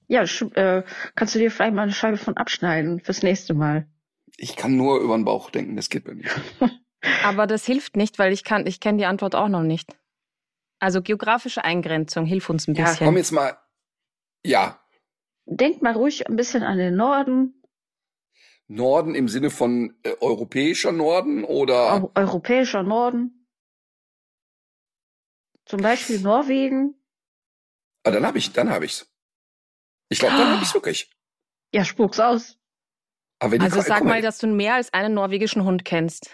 Ja, 0.08 0.22
sch- 0.22 0.56
äh, 0.56 0.84
kannst 1.16 1.36
du 1.36 1.40
dir 1.40 1.52
vielleicht 1.52 1.74
mal 1.76 1.82
eine 1.84 1.92
Scheibe 1.94 2.18
von 2.18 2.38
abschneiden 2.38 3.02
fürs 3.02 3.22
nächste 3.22 3.54
Mal. 3.54 3.86
Ich 4.38 4.56
kann 4.56 4.78
nur 4.78 5.00
über 5.02 5.18
den 5.18 5.26
Bauch 5.26 5.50
denken, 5.50 5.76
das 5.76 5.90
geht 5.90 6.06
bei 6.06 6.14
mir. 6.16 6.30
Aber 7.26 7.48
das 7.48 7.66
hilft 7.66 7.98
nicht, 7.98 8.18
weil 8.18 8.32
ich 8.32 8.46
kann, 8.46 8.66
ich 8.66 8.80
kenne 8.80 8.98
die 8.98 9.06
Antwort 9.06 9.36
auch 9.36 9.50
noch 9.50 9.64
nicht. 9.64 9.94
Also 10.80 11.02
geografische 11.02 11.64
Eingrenzung, 11.66 12.26
hilf 12.26 12.50
uns 12.50 12.68
ein 12.68 12.76
Ja, 12.76 12.86
bisschen. 12.86 13.08
Komm 13.08 13.18
jetzt 13.18 13.32
mal. 13.32 13.58
Ja, 14.46 14.80
Denkt 15.46 15.82
mal 15.82 15.94
ruhig 15.94 16.28
ein 16.28 16.36
bisschen 16.36 16.64
an 16.64 16.78
den 16.78 16.96
Norden, 16.96 17.62
Norden 18.68 19.14
im 19.14 19.28
Sinne 19.30 19.52
von 19.52 19.96
äh, 20.04 20.14
europäischer 20.22 20.92
Norden 20.92 21.44
oder 21.44 22.02
Eu 22.02 22.10
europäischer 22.16 22.82
Norden. 22.82 23.48
Zum 25.66 25.82
Beispiel 25.82 26.20
Norwegen. 26.20 26.96
ah, 28.04 28.12
dann 28.12 28.26
habe 28.26 28.38
ich, 28.38 28.52
dann 28.54 28.70
habe 28.70 28.86
ich's. 28.86 29.12
Ich 30.10 30.20
glaube, 30.20 30.36
dann 30.38 30.52
habe 30.54 30.64
ich's 30.64 30.74
wirklich. 30.74 31.12
Ja, 31.74 31.84
spuck's 31.86 32.20
aus. 32.20 32.58
Aber 33.40 33.52
wenn 33.54 33.60
die 33.60 33.66
also 33.66 33.78
Ko- 33.80 33.86
sag 33.88 34.04
mal, 34.04 34.22
dass 34.22 34.38
du 34.40 34.48
mehr 34.48 34.76
als 34.76 34.94
einen 34.94 35.14
norwegischen 35.14 35.64
Hund 35.64 35.86
kennst. 35.86 36.30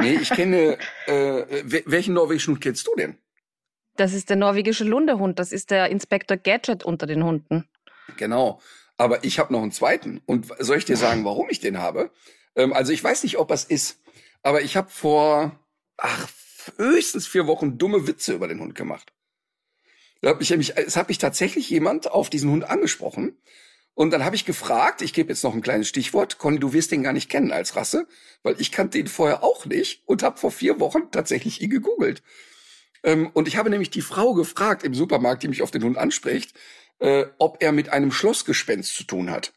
Nee, 0.00 0.14
ich 0.20 0.30
kenne. 0.30 0.78
Äh, 1.06 1.62
wel- 1.64 1.82
welchen 1.86 2.14
norwegischen 2.14 2.54
Hund 2.54 2.62
kennst 2.62 2.86
du 2.86 2.94
denn? 2.96 3.18
Das 3.96 4.12
ist 4.12 4.30
der 4.30 4.36
norwegische 4.36 4.84
Lundehund. 4.84 5.38
Das 5.38 5.52
ist 5.52 5.70
der 5.70 5.88
Inspektor 5.90 6.36
Gadget 6.36 6.84
unter 6.84 7.06
den 7.06 7.22
Hunden. 7.24 7.68
Genau. 8.16 8.60
Aber 8.96 9.24
ich 9.24 9.38
habe 9.38 9.52
noch 9.52 9.62
einen 9.62 9.72
zweiten. 9.72 10.20
Und 10.26 10.46
soll 10.58 10.78
ich 10.78 10.84
dir 10.84 10.96
sagen, 10.96 11.24
warum 11.24 11.48
ich 11.50 11.60
den 11.60 11.78
habe? 11.78 12.10
Ähm, 12.54 12.72
also 12.72 12.92
ich 12.92 13.02
weiß 13.02 13.22
nicht, 13.24 13.38
ob 13.38 13.50
es 13.50 13.64
ist. 13.64 14.00
Aber 14.42 14.62
ich 14.62 14.76
habe 14.76 14.90
vor 14.90 15.58
ach, 15.96 16.28
höchstens 16.76 17.26
vier 17.26 17.46
Wochen 17.46 17.78
dumme 17.78 18.06
Witze 18.06 18.34
über 18.34 18.48
den 18.48 18.60
Hund 18.60 18.74
gemacht. 18.74 19.12
Da 20.20 20.30
hab 20.30 20.40
ich 20.40 20.50
nämlich, 20.50 20.76
es 20.76 20.96
hat 20.96 21.08
mich 21.08 21.18
tatsächlich 21.18 21.68
jemand 21.68 22.10
auf 22.10 22.30
diesen 22.30 22.50
Hund 22.50 22.64
angesprochen. 22.64 23.36
Und 23.94 24.10
dann 24.10 24.24
habe 24.24 24.34
ich 24.34 24.44
gefragt, 24.44 25.02
ich 25.02 25.12
gebe 25.12 25.28
jetzt 25.28 25.44
noch 25.44 25.54
ein 25.54 25.60
kleines 25.60 25.88
Stichwort, 25.88 26.38
Conny, 26.38 26.58
du 26.58 26.72
wirst 26.72 26.90
den 26.90 27.04
gar 27.04 27.12
nicht 27.12 27.30
kennen 27.30 27.52
als 27.52 27.76
Rasse, 27.76 28.08
weil 28.42 28.60
ich 28.60 28.72
kannte 28.72 28.98
ihn 28.98 29.06
vorher 29.06 29.44
auch 29.44 29.66
nicht 29.66 30.02
und 30.06 30.24
habe 30.24 30.38
vor 30.38 30.50
vier 30.50 30.80
Wochen 30.80 31.10
tatsächlich 31.12 31.60
ihn 31.60 31.70
gegoogelt. 31.70 32.22
Ähm, 33.04 33.30
und 33.34 33.46
ich 33.46 33.56
habe 33.56 33.70
nämlich 33.70 33.90
die 33.90 34.00
Frau 34.00 34.34
gefragt 34.34 34.82
im 34.82 34.94
Supermarkt, 34.94 35.42
die 35.44 35.48
mich 35.48 35.62
auf 35.62 35.70
den 35.70 35.84
Hund 35.84 35.96
anspricht, 35.96 36.54
äh, 37.04 37.26
ob 37.38 37.62
er 37.62 37.72
mit 37.72 37.90
einem 37.90 38.10
Schlossgespenst 38.10 38.96
zu 38.96 39.04
tun 39.04 39.30
hat. 39.30 39.52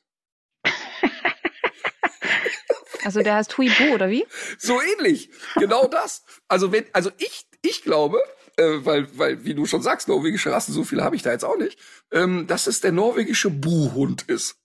Also 3.05 3.21
der 3.21 3.35
heißt 3.35 3.57
Huibu, 3.57 3.93
oder 3.93 4.09
wie? 4.09 4.25
So 4.57 4.81
ähnlich. 4.81 5.29
Genau 5.55 5.87
das. 5.87 6.25
Also 6.49 6.73
wenn, 6.73 6.83
also 6.91 7.09
ich, 7.19 7.47
ich 7.61 7.83
glaube, 7.83 8.19
äh, 8.57 8.83
weil, 8.83 9.07
weil, 9.17 9.45
wie 9.45 9.53
du 9.53 9.65
schon 9.65 9.81
sagst, 9.81 10.09
norwegische 10.09 10.51
Rassen, 10.51 10.73
so 10.73 10.83
viele 10.83 11.05
habe 11.05 11.15
ich 11.15 11.21
da 11.21 11.31
jetzt 11.31 11.45
auch 11.45 11.55
nicht, 11.55 11.79
ähm, 12.11 12.47
dass 12.47 12.67
es 12.67 12.81
der 12.81 12.91
norwegische 12.91 13.49
Buhhund 13.49 14.23
ist. 14.23 14.57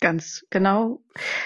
Ganz 0.00 0.44
genau. 0.50 1.00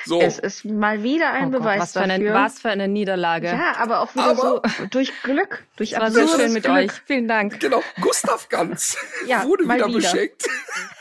So. 0.04 0.20
Es 0.20 0.38
ist 0.38 0.66
mal 0.66 1.02
wieder 1.02 1.30
ein 1.32 1.48
Oh 1.48 1.50
Gott, 1.52 1.60
Beweis 1.62 1.80
was, 1.80 1.92
für 1.94 2.00
eine, 2.02 2.18
dafür. 2.18 2.34
was 2.34 2.60
für 2.60 2.68
eine 2.68 2.86
Niederlage. 2.86 3.46
Ja, 3.46 3.76
aber 3.78 4.00
auch 4.00 4.14
wieder 4.14 4.26
Aber- 4.26 4.62
so 4.80 4.86
durch 4.90 5.10
Glück, 5.22 5.64
durch 5.76 5.92
es 5.92 5.98
war 6.00 6.10
so 6.10 6.28
schön 6.28 6.52
mit 6.52 6.64
Glück. 6.64 6.76
euch. 6.76 6.92
Vielen 7.06 7.28
Dank. 7.28 7.58
Genau, 7.60 7.82
Gustav 8.02 8.48
Ganz 8.50 8.96
Ja, 9.26 9.44
wurde 9.44 9.64
mal 9.64 9.76
wieder, 9.78 9.86
wieder. 9.88 9.96
beschenkt. 10.00 10.46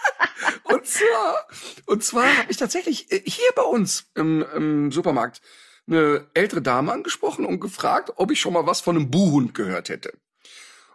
und 0.63 0.85
zwar, 0.85 1.47
und 1.87 2.03
zwar 2.03 2.25
habe 2.37 2.49
ich 2.49 2.57
tatsächlich 2.57 3.11
äh, 3.11 3.21
hier 3.25 3.51
bei 3.55 3.63
uns 3.63 4.05
im, 4.15 4.45
im 4.55 4.91
Supermarkt 4.93 5.41
eine 5.87 6.27
ältere 6.33 6.61
Dame 6.61 6.93
angesprochen 6.93 7.45
und 7.45 7.59
gefragt, 7.59 8.13
ob 8.15 8.31
ich 8.31 8.39
schon 8.39 8.53
mal 8.53 8.65
was 8.65 8.79
von 8.79 8.95
einem 8.95 9.11
Buhhund 9.11 9.53
gehört 9.53 9.89
hätte. 9.89 10.13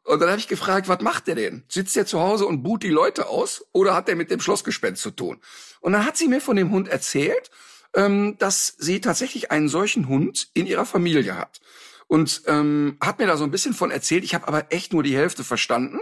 Und 0.07 0.21
dann 0.21 0.29
habe 0.29 0.39
ich 0.39 0.47
gefragt, 0.47 0.89
was 0.89 1.01
macht 1.01 1.27
der 1.27 1.35
denn? 1.35 1.65
Sitzt 1.69 1.97
der 1.97 2.07
zu 2.07 2.21
Hause 2.21 2.47
und 2.47 2.63
buht 2.63 2.85
die 2.85 2.91
Leute 2.91 3.29
aus 3.29 3.67
oder 3.73 3.95
hat 3.95 4.07
der 4.07 4.15
mit 4.15 4.31
dem 4.31 4.41
Schlossgespenst 4.41 5.03
zu 5.03 5.11
tun? 5.11 5.39
Und 5.81 5.93
dann 5.93 6.07
hat 6.07 6.17
sie 6.17 6.29
mir 6.29 6.41
von 6.41 6.57
dem 6.57 6.71
Hund 6.71 6.89
erzählt, 6.89 7.51
ähm, 7.93 8.37
dass 8.39 8.77
sie 8.79 9.01
tatsächlich 9.01 9.51
einen 9.51 9.69
solchen 9.69 10.09
Hund 10.09 10.49
in 10.55 10.67
ihrer 10.67 10.87
Familie 10.87 11.37
hat. 11.37 11.61
Und 12.07 12.43
ähm, 12.47 12.99
hat 13.01 13.19
mir 13.19 13.27
da 13.27 13.37
so 13.37 13.43
ein 13.43 13.51
bisschen 13.51 13.75
von 13.75 13.91
erzählt. 13.91 14.23
Ich 14.23 14.35
habe 14.37 14.47
aber 14.47 14.73
echt 14.73 14.93
nur 14.93 15.03
die 15.03 15.17
Hälfte 15.17 15.43
verstanden. 15.43 15.99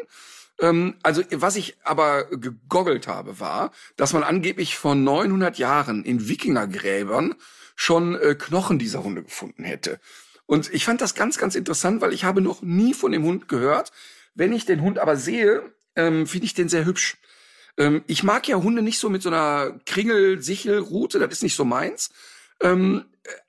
Ähm, 0.61 0.96
also 1.02 1.22
was 1.30 1.57
ich 1.57 1.78
aber 1.82 2.24
gegoggelt 2.24 3.09
habe, 3.09 3.40
war, 3.40 3.72
dass 3.96 4.12
man 4.12 4.22
angeblich 4.22 4.76
vor 4.76 4.94
900 4.94 5.57
Jahren 5.57 6.05
in 6.05 6.28
Wikingergräbern 6.28 7.36
schon 7.74 8.16
äh, 8.16 8.34
Knochen 8.34 8.78
dieser 8.78 9.02
Hunde 9.02 9.22
gefunden 9.22 9.64
hätte. 9.64 9.98
Und 10.47 10.72
ich 10.72 10.84
fand 10.84 11.01
das 11.01 11.14
ganz, 11.14 11.38
ganz 11.38 11.55
interessant, 11.55 12.01
weil 12.01 12.12
ich 12.12 12.24
habe 12.24 12.40
noch 12.40 12.62
nie 12.62 12.95
von 12.95 13.12
dem 13.12 13.24
Hund 13.24 13.49
gehört. 13.49 13.92
Wenn 14.34 14.53
ich 14.53 14.66
den 14.66 14.82
Hund 14.82 14.99
aber 14.99 15.16
sehe, 15.16 15.62
ähm, 15.97 16.26
finde 16.26 16.47
ich 16.47 16.55
den 16.55 16.68
sehr 16.68 16.84
hübsch. 16.84 17.16
Ähm, 17.76 18.03
ich 18.07 18.22
mag 18.22 18.47
ja 18.47 18.57
Hunde 18.57 18.82
nicht 18.82 18.99
so 18.99 19.09
mit 19.09 19.22
so 19.22 19.30
einer 19.30 19.78
Kringel-Sichel-Rute, 19.86 21.18
das 21.18 21.32
ist 21.32 21.42
nicht 21.42 21.57
so 21.57 21.64
meins. 21.64 22.11
Ähm, 22.61 23.05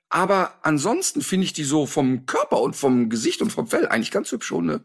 aber 0.08 0.54
ansonsten 0.62 1.20
finde 1.20 1.44
ich 1.44 1.52
die 1.52 1.64
so 1.64 1.86
vom 1.86 2.26
Körper 2.26 2.60
und 2.60 2.76
vom 2.76 3.10
Gesicht 3.10 3.42
und 3.42 3.50
vom 3.50 3.66
Fell 3.66 3.86
eigentlich 3.86 4.10
ganz 4.10 4.30
hübsch 4.32 4.50
Hunde. 4.50 4.82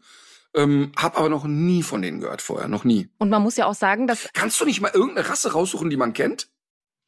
Ähm, 0.54 0.92
hab 0.96 1.16
aber 1.16 1.30
noch 1.30 1.44
nie 1.44 1.82
von 1.82 2.02
denen 2.02 2.20
gehört 2.20 2.42
vorher, 2.42 2.68
noch 2.68 2.84
nie. 2.84 3.08
Und 3.18 3.30
man 3.30 3.42
muss 3.42 3.56
ja 3.56 3.66
auch 3.66 3.74
sagen, 3.74 4.06
dass 4.06 4.28
Kannst 4.34 4.60
du 4.60 4.66
nicht 4.66 4.82
mal 4.82 4.90
irgendeine 4.92 5.28
Rasse 5.28 5.52
raussuchen, 5.52 5.88
die 5.88 5.96
man 5.96 6.12
kennt? 6.12 6.48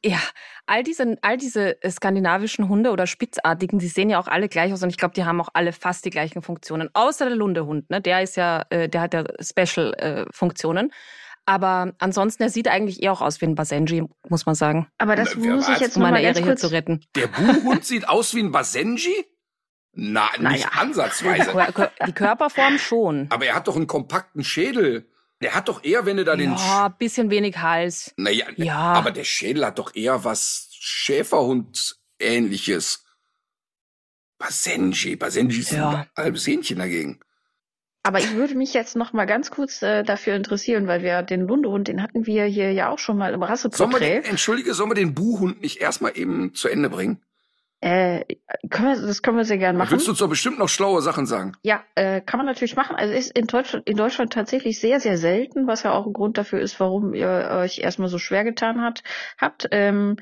Ja, 0.04 0.20
all 0.66 0.82
diese, 0.82 1.16
all 1.22 1.36
diese 1.38 1.82
äh, 1.82 1.90
skandinavischen 1.90 2.68
Hunde 2.68 2.90
oder 2.90 3.06
Spitzartigen, 3.06 3.78
die 3.78 3.88
sehen 3.88 4.10
ja 4.10 4.18
auch 4.18 4.28
alle 4.28 4.48
gleich 4.48 4.72
aus 4.72 4.82
und 4.82 4.90
ich 4.90 4.98
glaube, 4.98 5.14
die 5.14 5.24
haben 5.24 5.40
auch 5.40 5.48
alle 5.54 5.72
fast 5.72 6.04
die 6.04 6.10
gleichen 6.10 6.42
Funktionen. 6.42 6.90
Außer 6.92 7.26
der 7.26 7.36
Lundehund, 7.36 7.88
ne? 7.90 8.00
Der 8.00 8.22
ist 8.22 8.36
ja, 8.36 8.64
äh, 8.68 8.88
der 8.88 9.00
hat 9.00 9.14
ja 9.14 9.24
Special-Funktionen. 9.40 10.92
Aber 11.46 11.92
ansonsten, 11.98 12.42
er 12.42 12.50
sieht 12.50 12.68
eigentlich 12.68 13.02
eher 13.02 13.12
auch 13.12 13.20
aus 13.20 13.40
wie 13.40 13.46
ein 13.46 13.54
Basenji, 13.54 14.04
muss 14.28 14.46
man 14.46 14.54
sagen, 14.54 14.86
Aber 14.98 15.14
das 15.16 15.34
Na, 15.36 15.42
wer 15.42 15.54
muss 15.54 15.68
ich 15.68 15.78
jetzt 15.78 15.96
um 15.96 16.02
meine 16.02 16.22
Ehre 16.22 16.42
hier 16.42 16.56
zu 16.56 16.70
retten. 16.70 17.04
Der 17.14 17.26
Buhhund 17.26 17.84
sieht 17.84 18.08
aus 18.08 18.34
wie 18.34 18.40
ein 18.40 18.50
Basenji? 18.52 19.26
Na, 19.92 20.28
nicht 20.32 20.40
Naja. 20.40 20.68
ansatzweise. 20.78 21.52
Die 22.06 22.12
Körperform 22.12 22.78
schon. 22.78 23.26
Aber 23.30 23.46
er 23.46 23.54
hat 23.54 23.68
doch 23.68 23.76
einen 23.76 23.86
kompakten 23.86 24.42
Schädel. 24.42 25.08
Der 25.44 25.54
hat 25.54 25.68
doch 25.68 25.84
eher, 25.84 26.06
wenn 26.06 26.16
du 26.16 26.24
da 26.24 26.34
den... 26.36 26.52
Ja, 26.54 26.88
bisschen 26.88 27.28
wenig 27.30 27.58
Hals. 27.58 28.14
Naja, 28.16 28.46
Ja. 28.56 28.94
aber 28.94 29.10
der 29.10 29.24
Schädel 29.24 29.66
hat 29.66 29.78
doch 29.78 29.94
eher 29.94 30.24
was 30.24 30.70
Schäferhund-ähnliches. 30.80 33.04
Basenji. 34.38 35.16
Basenji 35.16 35.60
ist 35.60 35.72
Ja. 35.72 35.90
ein 35.90 36.06
halbes 36.16 36.46
Hähnchen 36.46 36.78
dagegen. 36.78 37.20
Aber 38.02 38.18
ich 38.20 38.32
würde 38.34 38.54
mich 38.54 38.72
jetzt 38.74 38.96
noch 38.96 39.12
mal 39.12 39.26
ganz 39.26 39.50
kurz 39.50 39.82
äh, 39.82 40.02
dafür 40.02 40.34
interessieren, 40.34 40.86
weil 40.86 41.02
wir 41.02 41.22
den 41.22 41.42
Lundehund, 41.42 41.88
den 41.88 42.02
hatten 42.02 42.24
wir 42.26 42.44
hier 42.46 42.72
ja 42.72 42.88
auch 42.90 42.98
schon 42.98 43.16
mal 43.18 43.32
im 43.34 43.40
Sollen 43.40 43.42
wir 43.42 43.48
Rasseporträt. 43.50 44.20
den, 44.22 44.24
entschuldige, 44.24 44.72
sollen 44.74 44.90
wir 44.90 44.94
den 44.94 45.14
Buhhund 45.14 45.60
nicht 45.60 45.78
erstmal 45.80 46.16
eben 46.16 46.54
zu 46.54 46.68
Ende 46.68 46.88
bringen? 46.90 47.22
Äh, 47.84 48.24
können 48.70 48.98
wir, 48.98 49.06
das 49.06 49.20
können 49.20 49.36
wir 49.36 49.44
sehr 49.44 49.58
gern 49.58 49.76
machen. 49.76 49.90
Willst 49.90 50.06
du 50.06 50.12
uns 50.12 50.18
doch 50.18 50.28
bestimmt 50.30 50.58
noch 50.58 50.70
schlaue 50.70 51.02
Sachen 51.02 51.26
sagen? 51.26 51.52
Ja, 51.62 51.84
äh, 51.96 52.22
kann 52.22 52.38
man 52.38 52.46
natürlich 52.46 52.76
machen. 52.76 52.96
Also 52.96 53.12
ist 53.12 53.36
in 53.36 53.46
Deutschland, 53.46 53.86
in 53.86 53.98
Deutschland 53.98 54.32
tatsächlich 54.32 54.80
sehr, 54.80 55.00
sehr 55.00 55.18
selten, 55.18 55.66
was 55.66 55.82
ja 55.82 55.92
auch 55.92 56.06
ein 56.06 56.14
Grund 56.14 56.38
dafür 56.38 56.60
ist, 56.60 56.80
warum 56.80 57.12
ihr 57.12 57.28
euch 57.28 57.80
erstmal 57.80 58.08
so 58.08 58.16
schwer 58.16 58.42
getan 58.42 58.80
hat, 58.80 59.02
habt. 59.38 59.68
Ähm, 59.70 60.16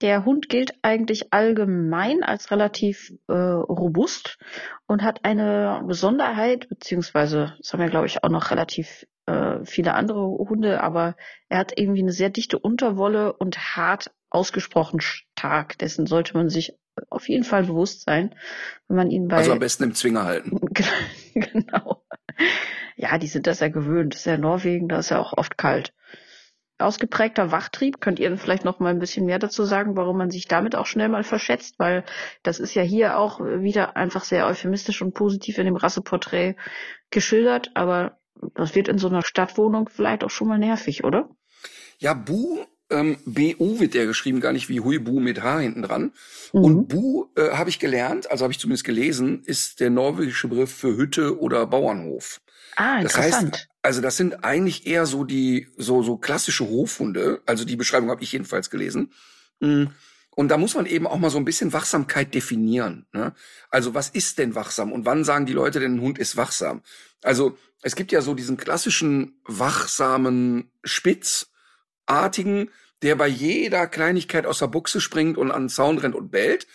der 0.00 0.24
Hund 0.24 0.48
gilt 0.48 0.74
eigentlich 0.82 1.32
allgemein 1.32 2.24
als 2.24 2.50
relativ 2.50 3.12
äh, 3.28 3.32
robust 3.32 4.36
und 4.88 5.04
hat 5.04 5.24
eine 5.24 5.84
Besonderheit, 5.86 6.68
beziehungsweise, 6.68 7.54
das 7.58 7.72
haben 7.72 7.80
ja, 7.80 7.88
glaube 7.88 8.06
ich, 8.06 8.24
auch 8.24 8.28
noch 8.28 8.50
relativ 8.50 9.06
äh, 9.26 9.64
viele 9.64 9.94
andere 9.94 10.20
Hunde, 10.20 10.82
aber 10.82 11.14
er 11.48 11.58
hat 11.58 11.78
irgendwie 11.78 12.02
eine 12.02 12.12
sehr 12.12 12.30
dichte 12.30 12.58
Unterwolle 12.58 13.34
und 13.34 13.76
hart 13.76 14.10
ausgesprochen 14.30 15.00
stark. 15.00 15.78
Dessen 15.78 16.06
sollte 16.06 16.36
man 16.36 16.48
sich 16.48 16.74
auf 17.10 17.28
jeden 17.28 17.44
Fall 17.44 17.64
bewusst 17.64 18.02
sein, 18.02 18.34
wenn 18.88 18.96
man 18.96 19.10
ihn 19.10 19.28
bei 19.28 19.36
Also 19.36 19.52
am 19.52 19.58
besten 19.58 19.84
im 19.84 19.94
Zwinger 19.94 20.24
halten. 20.24 20.60
genau. 21.34 22.04
Ja, 22.96 23.18
die 23.18 23.28
sind 23.28 23.46
das 23.46 23.60
ja 23.60 23.68
gewöhnt. 23.68 24.14
Das 24.14 24.20
ist 24.20 24.26
ja 24.26 24.38
Norwegen, 24.38 24.88
da 24.88 24.98
ist 24.98 25.10
ja 25.10 25.18
auch 25.18 25.32
oft 25.36 25.56
kalt. 25.56 25.94
Ausgeprägter 26.80 27.50
Wachtrieb, 27.50 28.00
könnt 28.00 28.20
ihr 28.20 28.36
vielleicht 28.36 28.64
noch 28.64 28.78
mal 28.78 28.90
ein 28.90 29.00
bisschen 29.00 29.26
mehr 29.26 29.40
dazu 29.40 29.64
sagen, 29.64 29.96
warum 29.96 30.16
man 30.16 30.30
sich 30.30 30.46
damit 30.46 30.76
auch 30.76 30.86
schnell 30.86 31.08
mal 31.08 31.24
verschätzt, 31.24 31.74
weil 31.78 32.04
das 32.44 32.60
ist 32.60 32.74
ja 32.74 32.82
hier 32.82 33.18
auch 33.18 33.40
wieder 33.40 33.96
einfach 33.96 34.22
sehr 34.22 34.46
euphemistisch 34.46 35.02
und 35.02 35.12
positiv 35.12 35.58
in 35.58 35.66
dem 35.66 35.74
Rasseporträt 35.76 36.54
geschildert, 37.10 37.72
aber 37.74 38.18
das 38.54 38.76
wird 38.76 38.86
in 38.86 38.98
so 38.98 39.08
einer 39.08 39.22
Stadtwohnung 39.22 39.88
vielleicht 39.88 40.22
auch 40.22 40.30
schon 40.30 40.46
mal 40.46 40.58
nervig, 40.58 41.02
oder? 41.02 41.28
Ja, 41.98 42.14
Bu, 42.14 42.64
ähm, 42.90 43.18
BU 43.24 43.80
wird 43.80 43.94
der 43.94 44.06
geschrieben, 44.06 44.40
gar 44.40 44.52
nicht 44.52 44.68
wie 44.68 44.80
Huibu 44.80 45.20
mit 45.20 45.42
H 45.42 45.60
hinten 45.60 45.82
dran. 45.82 46.12
Mhm. 46.52 46.64
Und 46.64 46.88
Bu, 46.88 47.26
äh, 47.36 47.50
habe 47.50 47.70
ich 47.70 47.78
gelernt, 47.78 48.30
also 48.30 48.44
habe 48.44 48.52
ich 48.52 48.58
zumindest 48.58 48.84
gelesen, 48.84 49.42
ist 49.44 49.80
der 49.80 49.90
norwegische 49.90 50.48
Begriff 50.48 50.72
für 50.72 50.96
Hütte 50.96 51.38
oder 51.38 51.66
Bauernhof. 51.66 52.40
Ah, 52.76 53.02
Das 53.02 53.14
interessant. 53.14 53.54
heißt, 53.56 53.68
also 53.82 54.00
das 54.00 54.16
sind 54.16 54.44
eigentlich 54.44 54.86
eher 54.86 55.06
so 55.06 55.24
die 55.24 55.68
so 55.76 56.02
so 56.02 56.16
klassische 56.16 56.68
Hofhunde. 56.68 57.42
Also 57.46 57.64
die 57.64 57.76
Beschreibung 57.76 58.10
habe 58.10 58.22
ich 58.22 58.32
jedenfalls 58.32 58.70
gelesen. 58.70 59.12
Mm. 59.60 59.86
Und 60.30 60.48
da 60.48 60.56
muss 60.56 60.74
man 60.76 60.86
eben 60.86 61.08
auch 61.08 61.18
mal 61.18 61.30
so 61.30 61.38
ein 61.38 61.44
bisschen 61.44 61.72
Wachsamkeit 61.72 62.32
definieren. 62.32 63.06
Ne? 63.12 63.34
Also 63.70 63.94
was 63.94 64.08
ist 64.08 64.38
denn 64.38 64.54
wachsam 64.54 64.92
und 64.92 65.04
wann 65.04 65.24
sagen 65.24 65.46
die 65.46 65.52
Leute 65.52 65.80
denn, 65.80 65.96
ein 65.96 66.00
Hund 66.00 66.18
ist 66.18 66.36
wachsam? 66.36 66.82
Also 67.22 67.58
es 67.82 67.96
gibt 67.96 68.12
ja 68.12 68.20
so 68.20 68.34
diesen 68.34 68.56
klassischen 68.56 69.40
wachsamen 69.44 70.70
Spitzartigen, 72.08 72.70
der 73.02 73.14
bei 73.16 73.28
jeder 73.28 73.86
Kleinigkeit 73.86 74.46
aus 74.46 74.58
der 74.58 74.66
Buchse 74.66 75.00
springt 75.00 75.36
und 75.38 75.50
an 75.50 75.64
den 75.64 75.68
Zaun 75.68 75.98
rennt 75.98 76.14
und 76.14 76.30
bellt. 76.30 76.66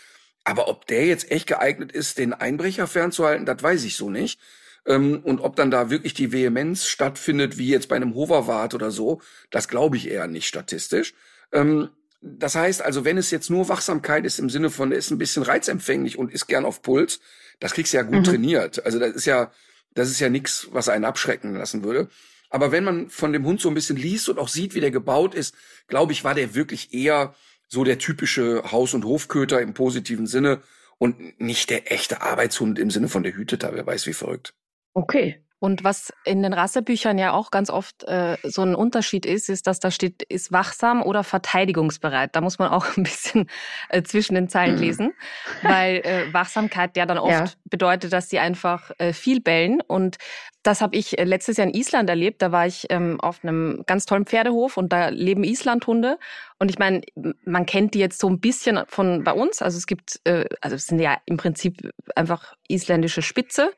Aber 0.46 0.68
ob 0.68 0.86
der 0.88 1.06
jetzt 1.06 1.32
echt 1.32 1.48
geeignet 1.48 1.92
ist, 1.92 2.18
den 2.18 2.34
Einbrecher 2.34 2.88
fernzuhalten, 2.88 3.46
das 3.46 3.62
weiß 3.62 3.84
ich 3.84 3.96
so 3.96 4.10
nicht. 4.10 4.40
Ähm, 4.86 5.22
und 5.24 5.40
ob 5.40 5.56
dann 5.56 5.72
da 5.72 5.90
wirklich 5.90 6.14
die 6.14 6.32
Vehemenz 6.32 6.86
stattfindet, 6.86 7.58
wie 7.58 7.70
jetzt 7.70 7.88
bei 7.90 7.96
einem 7.96 8.14
Hoverwart 8.16 8.74
oder 8.74 8.92
so, 8.92 9.22
das 9.50 9.68
glaube 9.68 9.98
ich 9.98 10.10
eher 10.10 10.28
nicht 10.28 10.48
statistisch. 10.48 11.14
Ähm, 11.52 11.90
das 12.22 12.56
heißt 12.56 12.82
also, 12.82 13.04
wenn 13.04 13.18
es 13.18 13.32
jetzt 13.32 13.50
nur 13.50 13.68
Wachsamkeit 13.70 14.26
ist 14.26 14.40
im 14.40 14.50
Sinne 14.50 14.70
von, 14.70 14.92
er 14.92 14.98
ist 14.98 15.12
ein 15.12 15.18
bisschen 15.18 15.44
reizempfänglich 15.44 16.18
und 16.18 16.32
ist 16.32 16.48
gern 16.48 16.66
auf 16.66 16.82
Puls, 16.82 17.20
das 17.60 17.74
kriegst 17.74 17.94
du 17.94 17.98
ja 17.98 18.04
gut 18.04 18.20
Mhm. 18.20 18.24
trainiert. 18.24 18.86
Also 18.86 19.00
das 19.00 19.12
ist 19.14 19.26
ja, 19.26 19.52
das 19.94 20.10
ist 20.10 20.20
ja 20.20 20.30
nichts, 20.30 20.68
was 20.72 20.90
einen 20.90 21.06
abschrecken 21.06 21.56
lassen 21.56 21.84
würde. 21.84 22.10
Aber 22.54 22.72
wenn 22.72 22.84
man 22.84 23.10
von 23.10 23.34
dem 23.34 23.46
Hund 23.46 23.62
so 23.62 23.68
ein 23.68 23.74
bisschen 23.74 23.98
liest 23.98 24.30
und 24.30 24.38
auch 24.38 24.48
sieht, 24.48 24.76
wie 24.76 24.80
der 24.80 24.92
gebaut 24.92 25.34
ist, 25.34 25.56
glaube 25.88 26.12
ich, 26.12 26.24
war 26.24 26.36
der 26.36 26.54
wirklich 26.54 26.94
eher 26.94 27.34
so 27.68 27.84
der 27.84 27.98
typische 27.98 28.72
Haus- 28.72 28.94
und 28.94 29.06
Hofköter 29.06 29.60
im 29.60 29.74
positiven 29.74 30.28
Sinne 30.28 30.62
und 31.00 31.42
nicht 31.42 31.72
der 31.72 31.92
echte 31.92 32.22
Arbeitshund 32.22 32.78
im 32.78 32.92
Sinne 32.92 33.10
von 33.10 33.24
der 33.24 33.36
Hüteter, 33.36 33.74
wer 33.74 33.88
weiß 33.88 34.06
wie 34.06 34.14
verrückt. 34.14 34.54
Okay, 34.94 35.44
Und 35.64 35.86
was 35.86 36.12
in 36.26 36.44
den 36.44 36.52
Rassebüchern 36.52 37.18
ja 37.18 37.32
auch 37.32 37.50
ganz 37.50 37.70
oft 37.70 38.04
äh, 38.04 38.36
so 38.44 38.64
ein 38.64 38.76
Unterschied 38.76 39.26
ist, 39.26 39.48
ist, 39.48 39.66
dass 39.66 39.80
da 39.80 39.92
steht, 39.92 40.22
ist 40.24 40.52
wachsam 40.52 41.02
oder 41.02 41.24
verteidigungsbereit. 41.24 42.36
Da 42.36 42.42
muss 42.42 42.60
man 42.60 42.70
auch 42.70 42.86
ein 42.98 43.04
bisschen 43.04 43.50
äh, 43.88 44.04
zwischen 44.04 44.36
den 44.36 44.50
Zeilen 44.50 44.76
mhm. 44.76 44.82
lesen, 44.82 45.14
weil 45.62 46.02
äh, 46.04 46.34
Wachsamkeit 46.34 46.98
ja 46.98 47.06
dann 47.06 47.18
oft 47.18 47.32
ja. 47.32 47.46
bedeutet, 47.64 48.12
dass 48.12 48.30
sie 48.30 48.40
einfach 48.40 48.92
äh, 48.98 49.14
viel 49.14 49.40
bellen. 49.40 49.80
Und 49.80 50.18
das 50.64 50.82
habe 50.82 50.96
ich 50.96 51.18
äh, 51.20 51.26
letztes 51.26 51.58
Jahr 51.58 51.68
in 51.68 51.74
Island 51.74 52.10
erlebt. 52.10 52.42
Da 52.42 52.52
war 52.52 52.66
ich 52.66 52.88
ähm, 52.90 53.20
auf 53.20 53.44
einem 53.44 53.84
ganz 53.86 54.06
tollen 54.06 54.26
Pferdehof 54.26 54.78
und 54.78 54.92
da 54.92 55.10
leben 55.10 55.44
Islandhunde. 55.44 56.18
Und 56.58 56.70
ich 56.70 56.80
meine, 56.80 57.02
man 57.46 57.66
kennt 57.66 57.94
die 57.94 58.00
jetzt 58.00 58.20
so 58.20 58.30
ein 58.30 58.40
bisschen 58.40 58.82
von 58.88 59.24
bei 59.24 59.34
uns. 59.34 59.62
Also 59.62 59.78
es 59.78 59.86
gibt, 59.86 60.22
äh, 60.24 60.46
also 60.62 60.76
es 60.76 60.88
sind 60.88 61.00
ja 61.00 61.18
im 61.26 61.38
Prinzip 61.38 61.92
einfach 62.16 62.56
isländische 62.68 63.22
Spitze. 63.22 63.72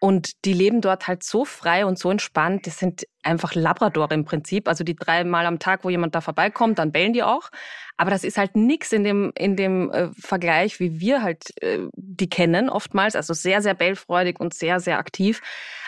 Und 0.00 0.44
die 0.44 0.52
leben 0.52 0.82
dort 0.82 1.08
halt 1.08 1.22
so 1.22 1.46
frei 1.46 1.86
und 1.86 1.98
so 1.98 2.10
entspannt. 2.10 2.66
Das 2.66 2.78
sind 2.78 3.06
einfach 3.22 3.54
Labrador 3.54 4.10
im 4.10 4.26
Prinzip. 4.26 4.68
Also 4.68 4.84
die 4.84 4.96
dreimal 4.96 5.46
am 5.46 5.58
Tag, 5.58 5.82
wo 5.82 5.88
jemand 5.88 6.14
da 6.14 6.20
vorbeikommt, 6.20 6.78
dann 6.78 6.92
bellen 6.92 7.14
die 7.14 7.22
auch. 7.22 7.48
Aber 7.96 8.10
das 8.10 8.22
ist 8.22 8.36
halt 8.36 8.54
nix 8.54 8.92
in 8.92 9.04
dem, 9.04 9.32
in 9.34 9.56
dem 9.56 9.90
äh, 9.90 10.10
Vergleich, 10.18 10.78
wie 10.78 11.00
wir 11.00 11.22
halt 11.22 11.54
äh, 11.62 11.78
die 11.94 12.28
kennen 12.28 12.68
oftmals. 12.68 13.16
Also 13.16 13.32
sehr, 13.32 13.62
sehr 13.62 13.72
bellfreudig 13.72 14.40
und 14.40 14.52
sehr, 14.52 14.78
sehr 14.78 14.98
aktiv. 14.98 15.40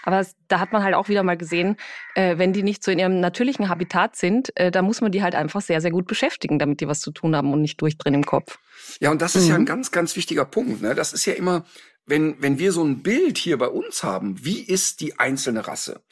Aber 0.06 0.24
da 0.46 0.60
hat 0.60 0.72
man 0.72 0.84
halt 0.84 0.94
auch 0.94 1.08
wieder 1.08 1.24
mal 1.24 1.36
gesehen, 1.36 1.76
äh, 2.14 2.38
wenn 2.38 2.52
die 2.52 2.62
nicht 2.62 2.84
so 2.84 2.92
in 2.92 3.00
ihrem 3.00 3.18
natürlichen 3.18 3.68
Habitat 3.68 4.14
sind, 4.14 4.56
äh, 4.56 4.70
da 4.70 4.80
muss 4.80 5.00
man 5.00 5.10
die 5.10 5.20
halt 5.20 5.34
einfach 5.34 5.60
sehr, 5.60 5.80
sehr 5.80 5.90
gut 5.90 6.06
beschäftigen, 6.06 6.60
damit 6.60 6.80
die 6.80 6.86
was 6.86 7.00
zu 7.00 7.10
tun 7.10 7.34
haben 7.34 7.52
und 7.52 7.60
nicht 7.60 7.80
durchdrehen 7.80 8.14
im 8.14 8.24
Kopf. 8.24 8.58
Ja, 9.00 9.10
und 9.10 9.20
das 9.20 9.34
ist 9.34 9.44
mhm. 9.44 9.50
ja 9.50 9.54
ein 9.56 9.66
ganz, 9.66 9.90
ganz 9.90 10.14
wichtiger 10.14 10.44
Punkt. 10.44 10.80
Ne? 10.80 10.94
Das 10.94 11.12
ist 11.12 11.26
ja 11.26 11.32
immer, 11.32 11.64
wenn, 12.06 12.40
wenn 12.40 12.60
wir 12.60 12.70
so 12.70 12.84
ein 12.84 13.02
Bild 13.02 13.36
hier 13.36 13.58
bei 13.58 13.66
uns 13.66 14.04
haben, 14.04 14.44
wie 14.44 14.60
ist 14.60 15.00
die 15.00 15.18
einzelne 15.18 15.66
Rasse? 15.66 16.02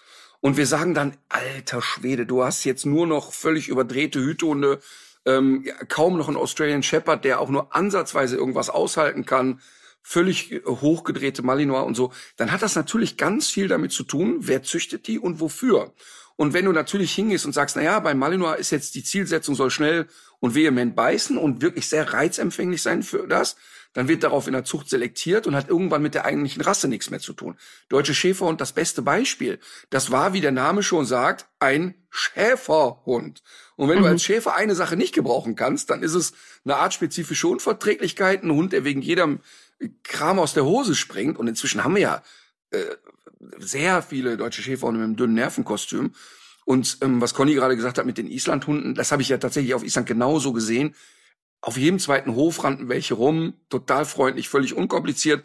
Und 0.40 0.56
wir 0.56 0.66
sagen 0.66 0.92
dann, 0.92 1.16
alter 1.28 1.80
Schwede, 1.80 2.26
du 2.26 2.42
hast 2.42 2.64
jetzt 2.64 2.84
nur 2.84 3.06
noch 3.06 3.32
völlig 3.32 3.68
überdrehte 3.68 4.18
Hütehunde, 4.18 4.80
ähm, 5.24 5.66
kaum 5.88 6.18
noch 6.18 6.26
einen 6.26 6.36
Australian 6.36 6.82
Shepherd, 6.82 7.24
der 7.24 7.40
auch 7.40 7.48
nur 7.48 7.74
ansatzweise 7.74 8.36
irgendwas 8.36 8.70
aushalten 8.70 9.24
kann, 9.24 9.60
völlig 10.06 10.62
hochgedrehte 10.66 11.42
Malinois 11.42 11.80
und 11.80 11.94
so, 11.96 12.12
dann 12.36 12.52
hat 12.52 12.62
das 12.62 12.76
natürlich 12.76 13.16
ganz 13.16 13.48
viel 13.48 13.68
damit 13.68 13.90
zu 13.90 14.04
tun, 14.04 14.36
wer 14.40 14.62
züchtet 14.62 15.08
die 15.08 15.18
und 15.18 15.40
wofür. 15.40 15.92
Und 16.36 16.52
wenn 16.52 16.66
du 16.66 16.72
natürlich 16.72 17.12
hingehst 17.12 17.46
und 17.46 17.52
sagst, 17.52 17.74
na 17.74 17.82
ja, 17.82 17.98
beim 18.00 18.18
Malinois 18.18 18.54
ist 18.54 18.70
jetzt 18.70 18.94
die 18.94 19.02
Zielsetzung 19.02 19.54
soll 19.54 19.70
schnell 19.70 20.06
und 20.40 20.54
vehement 20.54 20.94
beißen 20.94 21.38
und 21.38 21.62
wirklich 21.62 21.88
sehr 21.88 22.12
reizempfänglich 22.12 22.82
sein 22.82 23.02
für 23.02 23.26
das, 23.26 23.56
dann 23.94 24.08
wird 24.08 24.24
darauf 24.24 24.46
in 24.48 24.52
der 24.52 24.64
Zucht 24.64 24.90
selektiert 24.90 25.46
und 25.46 25.54
hat 25.54 25.68
irgendwann 25.68 26.02
mit 26.02 26.14
der 26.14 26.24
eigentlichen 26.24 26.62
Rasse 26.62 26.88
nichts 26.88 27.10
mehr 27.10 27.20
zu 27.20 27.32
tun. 27.32 27.56
Deutsche 27.88 28.12
Schäferhund, 28.12 28.60
das 28.60 28.72
beste 28.72 29.02
Beispiel. 29.02 29.60
Das 29.88 30.10
war, 30.10 30.32
wie 30.32 30.40
der 30.40 30.52
Name 30.52 30.82
schon 30.82 31.06
sagt, 31.06 31.46
ein 31.60 31.94
Schäferhund. 32.10 33.42
Und 33.76 33.88
wenn 33.88 33.98
mhm. 33.98 34.02
du 34.02 34.08
als 34.08 34.24
Schäfer 34.24 34.54
eine 34.56 34.74
Sache 34.74 34.96
nicht 34.96 35.14
gebrauchen 35.14 35.54
kannst, 35.54 35.90
dann 35.90 36.02
ist 36.02 36.14
es 36.14 36.32
eine 36.64 36.76
artspezifische 36.76 37.46
Unverträglichkeit, 37.46 38.42
ein 38.42 38.52
Hund, 38.52 38.72
der 38.72 38.84
wegen 38.84 39.00
jedem 39.00 39.38
Kram 40.02 40.38
aus 40.38 40.54
der 40.54 40.64
Hose 40.64 40.94
springt. 40.94 41.38
Und 41.38 41.48
inzwischen 41.48 41.84
haben 41.84 41.94
wir 41.94 42.02
ja 42.02 42.22
äh, 42.70 42.96
sehr 43.58 44.02
viele 44.02 44.36
deutsche 44.36 44.62
Schäferhunde 44.62 45.00
mit 45.00 45.04
einem 45.04 45.16
dünnen 45.16 45.34
Nervenkostüm. 45.34 46.14
Und 46.64 46.98
ähm, 47.02 47.20
was 47.20 47.34
Conny 47.34 47.54
gerade 47.54 47.76
gesagt 47.76 47.98
hat 47.98 48.06
mit 48.06 48.18
den 48.18 48.26
Islandhunden, 48.26 48.94
das 48.94 49.12
habe 49.12 49.22
ich 49.22 49.28
ja 49.28 49.38
tatsächlich 49.38 49.74
auf 49.74 49.84
Island 49.84 50.06
genauso 50.06 50.52
gesehen. 50.52 50.94
Auf 51.60 51.76
jedem 51.76 51.98
zweiten 51.98 52.34
Hof 52.34 52.64
rannten 52.64 52.88
welche 52.88 53.14
rum, 53.14 53.54
total 53.68 54.04
freundlich, 54.04 54.48
völlig 54.48 54.74
unkompliziert. 54.74 55.44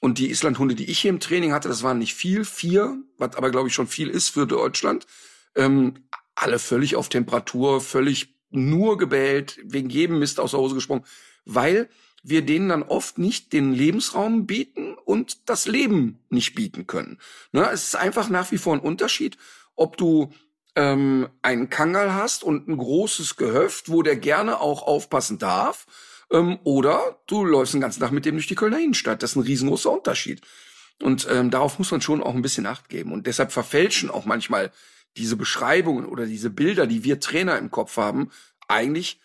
Und 0.00 0.18
die 0.18 0.30
Islandhunde, 0.30 0.74
die 0.74 0.90
ich 0.90 0.98
hier 0.98 1.10
im 1.10 1.20
Training 1.20 1.52
hatte, 1.52 1.68
das 1.68 1.84
waren 1.84 1.98
nicht 1.98 2.14
viel, 2.14 2.44
vier, 2.44 2.96
was 3.18 3.36
aber 3.36 3.50
glaube 3.50 3.68
ich 3.68 3.74
schon 3.74 3.86
viel 3.86 4.08
ist 4.08 4.30
für 4.30 4.46
Deutschland. 4.46 5.06
Ähm, 5.54 6.08
alle 6.34 6.58
völlig 6.58 6.96
auf 6.96 7.08
Temperatur, 7.08 7.80
völlig 7.80 8.34
nur 8.50 8.98
gebellt, 8.98 9.58
wegen 9.62 9.90
jedem 9.90 10.18
Mist 10.18 10.40
aus 10.40 10.50
der 10.52 10.60
Hose 10.60 10.74
gesprungen, 10.74 11.04
weil 11.44 11.88
wir 12.22 12.42
denen 12.42 12.68
dann 12.68 12.82
oft 12.82 13.18
nicht 13.18 13.52
den 13.52 13.72
Lebensraum 13.72 14.46
bieten 14.46 14.94
und 14.94 15.48
das 15.48 15.66
Leben 15.66 16.20
nicht 16.28 16.54
bieten 16.54 16.86
können. 16.86 17.18
Ne? 17.50 17.68
Es 17.72 17.84
ist 17.84 17.96
einfach 17.96 18.28
nach 18.28 18.52
wie 18.52 18.58
vor 18.58 18.74
ein 18.74 18.80
Unterschied, 18.80 19.36
ob 19.74 19.96
du 19.96 20.32
ähm, 20.76 21.28
einen 21.42 21.68
Kangal 21.68 22.14
hast 22.14 22.44
und 22.44 22.68
ein 22.68 22.76
großes 22.76 23.36
Gehöft, 23.36 23.90
wo 23.90 24.02
der 24.02 24.16
gerne 24.16 24.60
auch 24.60 24.82
aufpassen 24.82 25.38
darf, 25.38 25.86
ähm, 26.30 26.58
oder 26.64 27.20
du 27.26 27.44
läufst 27.44 27.74
den 27.74 27.80
ganzen 27.80 28.00
Tag 28.00 28.12
mit 28.12 28.24
dem 28.24 28.36
durch 28.36 28.46
die 28.46 28.54
Kölner 28.54 28.78
Innenstadt. 28.78 29.22
Das 29.22 29.32
ist 29.32 29.36
ein 29.36 29.42
riesengroßer 29.42 29.90
Unterschied. 29.90 30.40
Und 31.02 31.26
ähm, 31.30 31.50
darauf 31.50 31.78
muss 31.78 31.90
man 31.90 32.00
schon 32.00 32.22
auch 32.22 32.34
ein 32.34 32.42
bisschen 32.42 32.66
Acht 32.66 32.88
geben. 32.88 33.12
Und 33.12 33.26
deshalb 33.26 33.52
verfälschen 33.52 34.10
auch 34.10 34.24
manchmal 34.24 34.72
diese 35.16 35.36
Beschreibungen 35.36 36.06
oder 36.06 36.26
diese 36.26 36.48
Bilder, 36.48 36.86
die 36.86 37.04
wir 37.04 37.20
Trainer 37.20 37.58
im 37.58 37.70
Kopf 37.70 37.96
haben, 37.96 38.30
eigentlich 38.68 39.20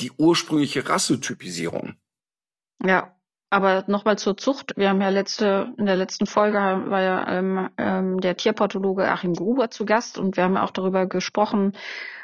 die 0.00 0.10
ursprüngliche 0.16 0.88
Rassetypisierung. 0.88 1.94
Ja, 2.84 3.14
aber 3.50 3.84
nochmal 3.88 4.16
zur 4.16 4.36
Zucht. 4.36 4.74
Wir 4.76 4.88
haben 4.88 5.00
ja 5.00 5.08
letzte, 5.08 5.74
in 5.76 5.86
der 5.86 5.96
letzten 5.96 6.26
Folge 6.26 6.58
war 6.58 7.02
ja 7.02 7.28
ähm, 7.28 7.68
ähm, 7.76 8.20
der 8.20 8.36
Tierpathologe 8.36 9.10
Achim 9.10 9.34
Gruber 9.34 9.70
zu 9.70 9.84
Gast 9.84 10.18
und 10.18 10.36
wir 10.36 10.44
haben 10.44 10.56
auch 10.56 10.70
darüber 10.70 11.06
gesprochen, 11.06 11.72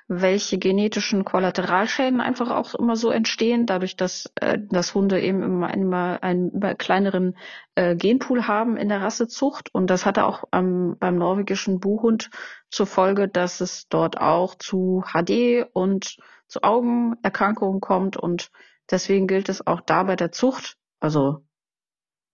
welche 0.09 0.59
genetischen 0.59 1.24
Kollateralschäden 1.24 2.20
einfach 2.20 2.50
auch 2.50 2.74
immer 2.76 2.94
so 2.94 3.11
entstehen, 3.11 3.66
dadurch, 3.66 3.96
dass, 3.96 4.30
äh, 4.36 4.59
dass 4.70 4.94
Hunde 4.94 5.20
eben 5.20 5.42
immer, 5.42 5.74
immer 5.74 6.22
einen 6.22 6.50
immer 6.50 6.76
kleineren 6.76 7.36
äh, 7.74 7.96
Genpool 7.96 8.46
haben 8.46 8.76
in 8.76 8.88
der 8.88 9.02
Rassezucht. 9.02 9.74
Und 9.74 9.88
das 9.88 10.07
hatte 10.07 10.24
auch 10.24 10.44
ähm, 10.52 10.96
beim 11.00 11.16
norwegischen 11.16 11.80
Buhhund 11.80 12.30
zur 12.70 12.86
Folge, 12.86 13.26
dass 13.26 13.61
es 13.61 13.88
dort 13.88 14.20
auch 14.20 14.54
zu 14.54 15.02
HD 15.12 15.66
und 15.72 16.18
zu 16.46 16.62
Augenerkrankungen 16.62 17.80
kommt. 17.80 18.16
Und 18.16 18.52
deswegen 18.91 19.26
gilt 19.26 19.49
es 19.49 19.66
auch 19.66 19.80
da 19.80 20.03
bei 20.05 20.16
der 20.16 20.32
Zucht, 20.32 20.76
also 21.01 21.45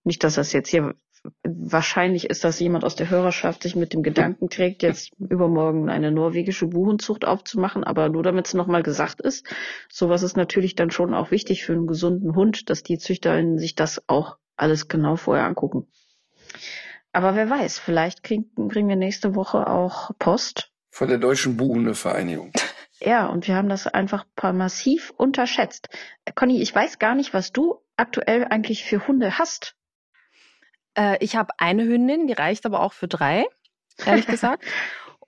nicht, 0.05 0.25
dass 0.25 0.35
das 0.35 0.53
jetzt 0.53 0.69
hier 0.69 0.95
wahrscheinlich 1.45 2.29
ist, 2.29 2.43
dass 2.43 2.59
jemand 2.59 2.85
aus 2.85 2.97
der 2.97 3.09
Hörerschaft 3.09 3.63
sich 3.63 3.77
mit 3.77 3.93
dem 3.93 4.03
Gedanken 4.03 4.49
trägt, 4.49 4.83
jetzt 4.83 5.13
übermorgen 5.19 5.89
eine 5.89 6.11
norwegische 6.11 6.67
Buchenzucht 6.67 7.25
aufzumachen, 7.25 7.85
aber 7.85 8.09
nur 8.09 8.23
damit 8.23 8.49
es 8.49 8.55
nochmal 8.55 8.83
gesagt 8.83 9.21
ist. 9.21 9.47
Sowas 9.89 10.23
ist 10.23 10.37
natürlich 10.37 10.75
dann 10.75 10.91
schon 10.91 11.15
auch 11.15 11.31
wichtig 11.31 11.65
für 11.65 11.75
einen 11.75 11.87
gesunden 11.87 12.35
Hund, 12.35 12.71
dass 12.71 12.83
die 12.83 12.99
Züchterinnen 12.99 13.59
sich 13.59 13.77
das 13.77 14.03
auch 14.09 14.37
alles 14.57 14.89
genau 14.89 15.17
vorher 15.17 15.45
angucken. 15.45 15.87
Aber 17.13 17.37
wer 17.37 17.49
weiß, 17.49 17.79
vielleicht 17.79 18.25
kriegen, 18.25 18.69
kriegen 18.69 18.89
wir 18.89 18.97
nächste 18.97 19.35
Woche 19.35 19.69
auch 19.69 20.11
Post. 20.19 20.73
Von 20.91 21.09
der 21.09 21.19
Deutschen 21.19 21.57
Buhundevereinigung. 21.57 22.53
Ja, 23.05 23.27
und 23.27 23.49
wir 23.49 23.57
haben 23.57 23.69
das 23.69 23.87
einfach 23.87 24.25
massiv 24.53 25.13
unterschätzt. 25.17 25.89
Conny, 26.37 26.63
ich 26.63 26.73
weiß 26.73 26.99
gar 26.99 27.15
nicht, 27.15 27.35
was 27.35 27.53
du 27.53 27.81
aktuell 27.97 28.45
eigentlich 28.45 28.85
für 28.85 29.07
Hunde 29.09 29.39
hast. 29.39 29.75
Äh, 30.97 31.17
ich 31.21 31.35
habe 31.35 31.53
eine 31.59 31.85
Hündin, 31.85 32.29
die 32.29 32.33
reicht 32.33 32.65
aber 32.65 32.81
auch 32.81 32.93
für 32.93 33.09
drei, 33.09 33.47
ehrlich 34.07 34.27
gesagt. 34.29 34.65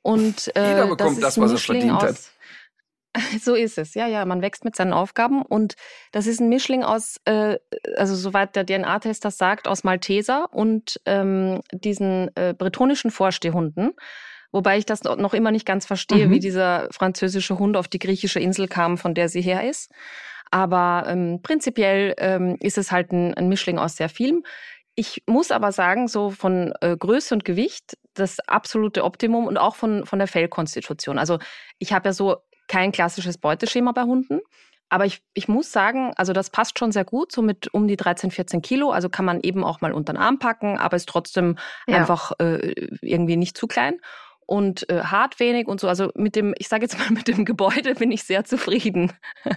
Und 0.03 0.55
äh, 0.57 0.69
Jeder 0.69 0.87
bekommt 0.87 1.17
das, 1.23 1.35
das 1.35 1.41
was 1.41 1.53
er 1.53 1.59
verdient 1.59 2.03
hat. 2.03 2.17
So 3.41 3.55
ist 3.55 3.79
es, 3.79 3.95
ja, 3.95 4.09
ja. 4.09 4.25
Man 4.25 4.43
wächst 4.43 4.65
mit 4.65 4.75
seinen 4.75 4.93
Aufgaben 4.93 5.43
und 5.43 5.75
das 6.11 6.27
ist 6.27 6.41
ein 6.41 6.49
Mischling 6.49 6.83
aus, 6.83 7.21
äh, 7.27 7.59
also 7.97 8.17
soweit 8.17 8.57
der 8.57 8.67
DNA-Test 8.67 9.25
das 9.25 9.39
sagt, 9.39 9.69
aus 9.69 9.85
Malteser 9.85 10.53
und 10.53 11.01
ähm, 11.07 11.61
diesen 11.73 12.35
äh, 12.37 12.55
bretonischen 12.59 13.13
Vorstehhunden. 13.13 13.93
Wobei 14.55 14.79
ich 14.79 14.87
das 14.87 15.03
noch 15.03 15.35
immer 15.35 15.51
nicht 15.51 15.67
ganz 15.67 15.85
verstehe, 15.85 16.29
mhm. 16.29 16.31
wie 16.31 16.39
dieser 16.39 16.87
französische 16.93 17.59
Hund 17.59 17.77
auf 17.77 17.89
die 17.89 17.99
griechische 17.99 18.39
Insel 18.39 18.69
kam, 18.69 18.99
von 18.99 19.13
der 19.13 19.29
sie 19.29 19.41
her 19.41 19.69
ist. 19.69 19.91
Aber 20.53 21.07
ähm, 21.09 21.41
prinzipiell 21.43 22.15
ähm, 22.19 22.57
ist 22.61 22.79
es 22.79 22.93
halt 22.93 23.11
ein, 23.11 23.35
ein 23.35 23.49
Mischling 23.49 23.81
aus 23.81 23.97
sehr 23.97 24.09
vielem. 24.09 24.45
Ich 24.95 25.25
muss 25.27 25.51
aber 25.51 25.73
sagen, 25.73 26.07
so 26.07 26.31
von 26.31 26.73
äh, 26.83 26.97
Größe 26.97 27.35
und 27.35 27.45
Gewicht 27.45 27.99
das 28.15 28.39
absolute 28.47 29.03
Optimum 29.03 29.49
und 29.49 29.59
auch 29.59 29.75
von, 29.75 30.07
von 30.07 30.21
der 30.21 30.29
Fellkonstitution. 30.29 31.19
Also 31.19 31.41
ich 31.81 31.93
habe 31.93 32.11
ja 32.11 32.13
so 32.13 32.37
kein 32.69 32.93
klassisches 32.93 33.39
Beuteschema 33.39 33.91
bei 33.91 34.03
Hunden. 34.03 34.39
Aber 34.89 35.05
ich, 35.05 35.23
ich 35.33 35.49
muss 35.49 35.73
sagen, 35.73 36.13
also 36.15 36.33
das 36.33 36.51
passt 36.51 36.79
schon 36.79 36.93
sehr 36.93 37.05
gut, 37.05 37.33
so 37.33 37.43
mit 37.43 37.75
um 37.75 37.89
die 37.89 37.97
13, 37.97 38.31
14 38.31 38.63
Kilo. 38.63 38.93
Also 38.93 39.09
kann 39.09 39.25
man 39.25 39.41
eben 39.41 39.65
auch 39.65 39.81
mal 39.81 39.93
unter 39.93 40.13
den 40.13 40.23
Arm 40.23 40.39
packen, 40.39 40.79
aber 40.79 40.97
ist 40.97 41.09
trotzdem 41.09 41.59
ja. 41.89 41.97
einfach 41.97 42.31
äh, 42.39 42.73
irgendwie 43.01 43.37
nicht 43.37 43.59
zu 43.59 43.67
klein 43.67 43.99
und 44.47 44.89
äh, 44.91 45.03
hart 45.03 45.41
wenig 45.41 45.67
und 45.67 45.81
so. 45.81 45.89
Also 45.89 46.11
mit 46.15 46.37
dem, 46.37 46.55
ich 46.59 46.69
sage 46.69 46.83
jetzt 46.83 46.99
mal, 46.99 47.11
mit 47.11 47.29
dem 47.29 47.45
Gebäude 47.45 47.95
bin 47.95 48.13
ich 48.13 48.25
sehr 48.25 48.45
zufrieden. 48.45 49.13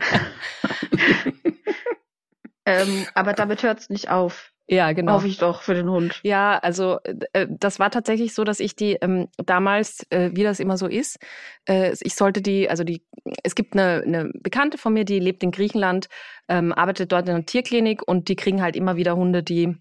ähm, 2.66 3.06
aber 3.14 3.34
damit 3.34 3.64
hört 3.64 3.80
es 3.80 3.90
nicht 3.90 4.10
auf. 4.10 4.52
Ja, 4.70 4.92
genau. 4.92 5.14
Hoffe 5.14 5.28
ich 5.28 5.38
doch 5.38 5.62
für 5.62 5.74
den 5.74 5.90
Hund. 5.90 6.20
Ja, 6.24 6.58
also 6.58 7.00
äh, 7.32 7.48
das 7.50 7.80
war 7.80 7.90
tatsächlich 7.90 8.34
so, 8.34 8.44
dass 8.44 8.60
ich 8.60 8.76
die 8.76 8.98
ähm, 9.00 9.30
damals, 9.38 10.06
äh, 10.10 10.32
wie 10.34 10.44
das 10.44 10.60
immer 10.60 10.78
so 10.78 10.88
ist, 10.88 11.20
äh, 11.70 11.96
ich 12.02 12.16
sollte 12.16 12.42
die, 12.42 12.70
also 12.70 12.84
die, 12.84 13.02
es 13.44 13.56
gibt 13.56 13.74
eine, 13.74 14.04
eine 14.06 14.32
Bekannte 14.34 14.78
von 14.78 14.92
mir, 14.94 15.06
die 15.06 15.20
lebt 15.20 15.42
in 15.42 15.52
Griechenland, 15.52 16.10
ähm, 16.50 16.74
arbeitet 16.74 17.14
dort 17.14 17.30
in 17.30 17.36
einer 17.36 17.46
Tierklinik 17.46 18.06
und 18.06 18.28
die 18.28 18.36
kriegen 18.36 18.62
halt 18.62 18.76
immer 18.76 18.98
wieder 18.98 19.16
Hunde, 19.16 19.42
die 19.42 19.78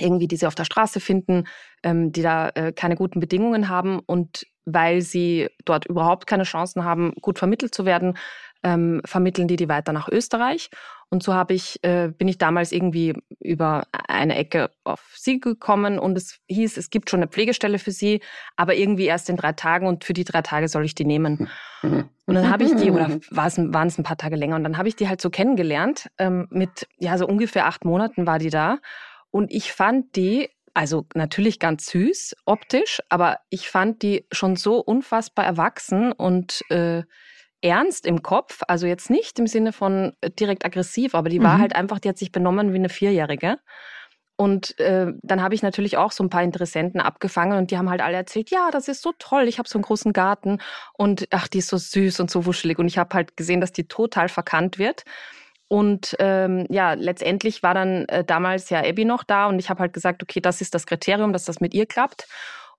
irgendwie, 0.00 0.28
die 0.28 0.36
sie 0.36 0.46
auf 0.46 0.54
der 0.54 0.64
Straße 0.64 1.00
finden, 1.00 1.44
ähm, 1.82 2.12
die 2.12 2.22
da 2.22 2.50
äh, 2.50 2.72
keine 2.72 2.96
guten 2.96 3.20
Bedingungen 3.20 3.68
haben 3.68 4.00
und 4.00 4.46
weil 4.64 5.00
sie 5.00 5.48
dort 5.64 5.86
überhaupt 5.86 6.26
keine 6.26 6.44
Chancen 6.44 6.84
haben, 6.84 7.14
gut 7.22 7.38
vermittelt 7.38 7.74
zu 7.74 7.84
werden, 7.84 8.18
ähm, 8.62 9.00
vermitteln 9.04 9.48
die 9.48 9.56
die 9.56 9.68
weiter 9.68 9.92
nach 9.92 10.08
Österreich. 10.08 10.70
Und 11.10 11.22
so 11.22 11.32
habe 11.32 11.54
ich, 11.54 11.82
äh, 11.84 12.08
bin 12.08 12.28
ich 12.28 12.36
damals 12.36 12.70
irgendwie 12.70 13.14
über 13.40 13.84
eine 14.08 14.36
Ecke 14.36 14.70
auf 14.84 15.14
sie 15.16 15.40
gekommen 15.40 15.98
und 15.98 16.18
es 16.18 16.38
hieß, 16.48 16.76
es 16.76 16.90
gibt 16.90 17.08
schon 17.08 17.20
eine 17.20 17.28
Pflegestelle 17.28 17.78
für 17.78 17.92
sie, 17.92 18.20
aber 18.56 18.74
irgendwie 18.74 19.06
erst 19.06 19.30
in 19.30 19.36
drei 19.36 19.52
Tagen 19.52 19.86
und 19.86 20.04
für 20.04 20.12
die 20.12 20.24
drei 20.24 20.42
Tage 20.42 20.68
soll 20.68 20.84
ich 20.84 20.94
die 20.94 21.06
nehmen. 21.06 21.48
Und 22.26 22.34
dann 22.34 22.50
habe 22.50 22.64
ich 22.64 22.74
die, 22.74 22.90
oder 22.90 23.20
waren 23.30 23.86
es 23.86 23.98
ein 23.98 24.02
paar 24.02 24.18
Tage 24.18 24.36
länger, 24.36 24.56
und 24.56 24.64
dann 24.64 24.76
habe 24.76 24.88
ich 24.88 24.96
die 24.96 25.08
halt 25.08 25.22
so 25.22 25.30
kennengelernt. 25.30 26.10
Ähm, 26.18 26.46
mit, 26.50 26.86
ja, 26.98 27.16
so 27.16 27.26
ungefähr 27.26 27.66
acht 27.66 27.86
Monaten 27.86 28.26
war 28.26 28.38
die 28.38 28.50
da. 28.50 28.78
Und 29.30 29.52
ich 29.52 29.72
fand 29.72 30.16
die, 30.16 30.48
also 30.74 31.06
natürlich 31.14 31.58
ganz 31.58 31.86
süß 31.86 32.36
optisch, 32.44 33.00
aber 33.08 33.38
ich 33.50 33.68
fand 33.68 34.02
die 34.02 34.26
schon 34.32 34.56
so 34.56 34.78
unfassbar 34.80 35.44
erwachsen 35.44 36.12
und 36.12 36.62
äh, 36.70 37.02
ernst 37.60 38.06
im 38.06 38.22
Kopf. 38.22 38.60
Also 38.68 38.86
jetzt 38.86 39.10
nicht 39.10 39.38
im 39.38 39.46
Sinne 39.46 39.72
von 39.72 40.12
äh, 40.20 40.30
direkt 40.30 40.64
aggressiv, 40.64 41.14
aber 41.14 41.28
die 41.28 41.42
war 41.42 41.56
mhm. 41.56 41.62
halt 41.62 41.76
einfach, 41.76 41.98
die 41.98 42.08
hat 42.08 42.18
sich 42.18 42.32
benommen 42.32 42.72
wie 42.72 42.78
eine 42.78 42.88
Vierjährige. 42.88 43.58
Und 44.40 44.78
äh, 44.78 45.12
dann 45.22 45.42
habe 45.42 45.56
ich 45.56 45.62
natürlich 45.62 45.96
auch 45.96 46.12
so 46.12 46.22
ein 46.22 46.30
paar 46.30 46.44
Interessenten 46.44 47.00
abgefangen 47.00 47.58
und 47.58 47.72
die 47.72 47.76
haben 47.76 47.90
halt 47.90 48.00
alle 48.00 48.16
erzählt, 48.16 48.50
ja, 48.50 48.70
das 48.70 48.86
ist 48.86 49.02
so 49.02 49.12
toll, 49.18 49.48
ich 49.48 49.58
habe 49.58 49.68
so 49.68 49.78
einen 49.78 49.82
großen 49.82 50.12
Garten 50.12 50.60
und 50.92 51.26
ach, 51.30 51.48
die 51.48 51.58
ist 51.58 51.66
so 51.66 51.76
süß 51.76 52.20
und 52.20 52.30
so 52.30 52.46
wuschelig. 52.46 52.78
Und 52.78 52.86
ich 52.86 52.98
habe 52.98 53.14
halt 53.14 53.36
gesehen, 53.36 53.60
dass 53.60 53.72
die 53.72 53.88
total 53.88 54.28
verkannt 54.28 54.78
wird. 54.78 55.02
Und 55.68 56.16
ähm, 56.18 56.66
ja, 56.70 56.94
letztendlich 56.94 57.62
war 57.62 57.74
dann 57.74 58.06
äh, 58.06 58.24
damals 58.24 58.70
ja 58.70 58.80
Abby 58.80 59.04
noch 59.04 59.22
da 59.22 59.46
und 59.46 59.58
ich 59.58 59.68
habe 59.68 59.80
halt 59.80 59.92
gesagt, 59.92 60.22
okay, 60.22 60.40
das 60.40 60.60
ist 60.60 60.74
das 60.74 60.86
Kriterium, 60.86 61.32
dass 61.32 61.44
das 61.44 61.60
mit 61.60 61.74
ihr 61.74 61.86
klappt. 61.86 62.26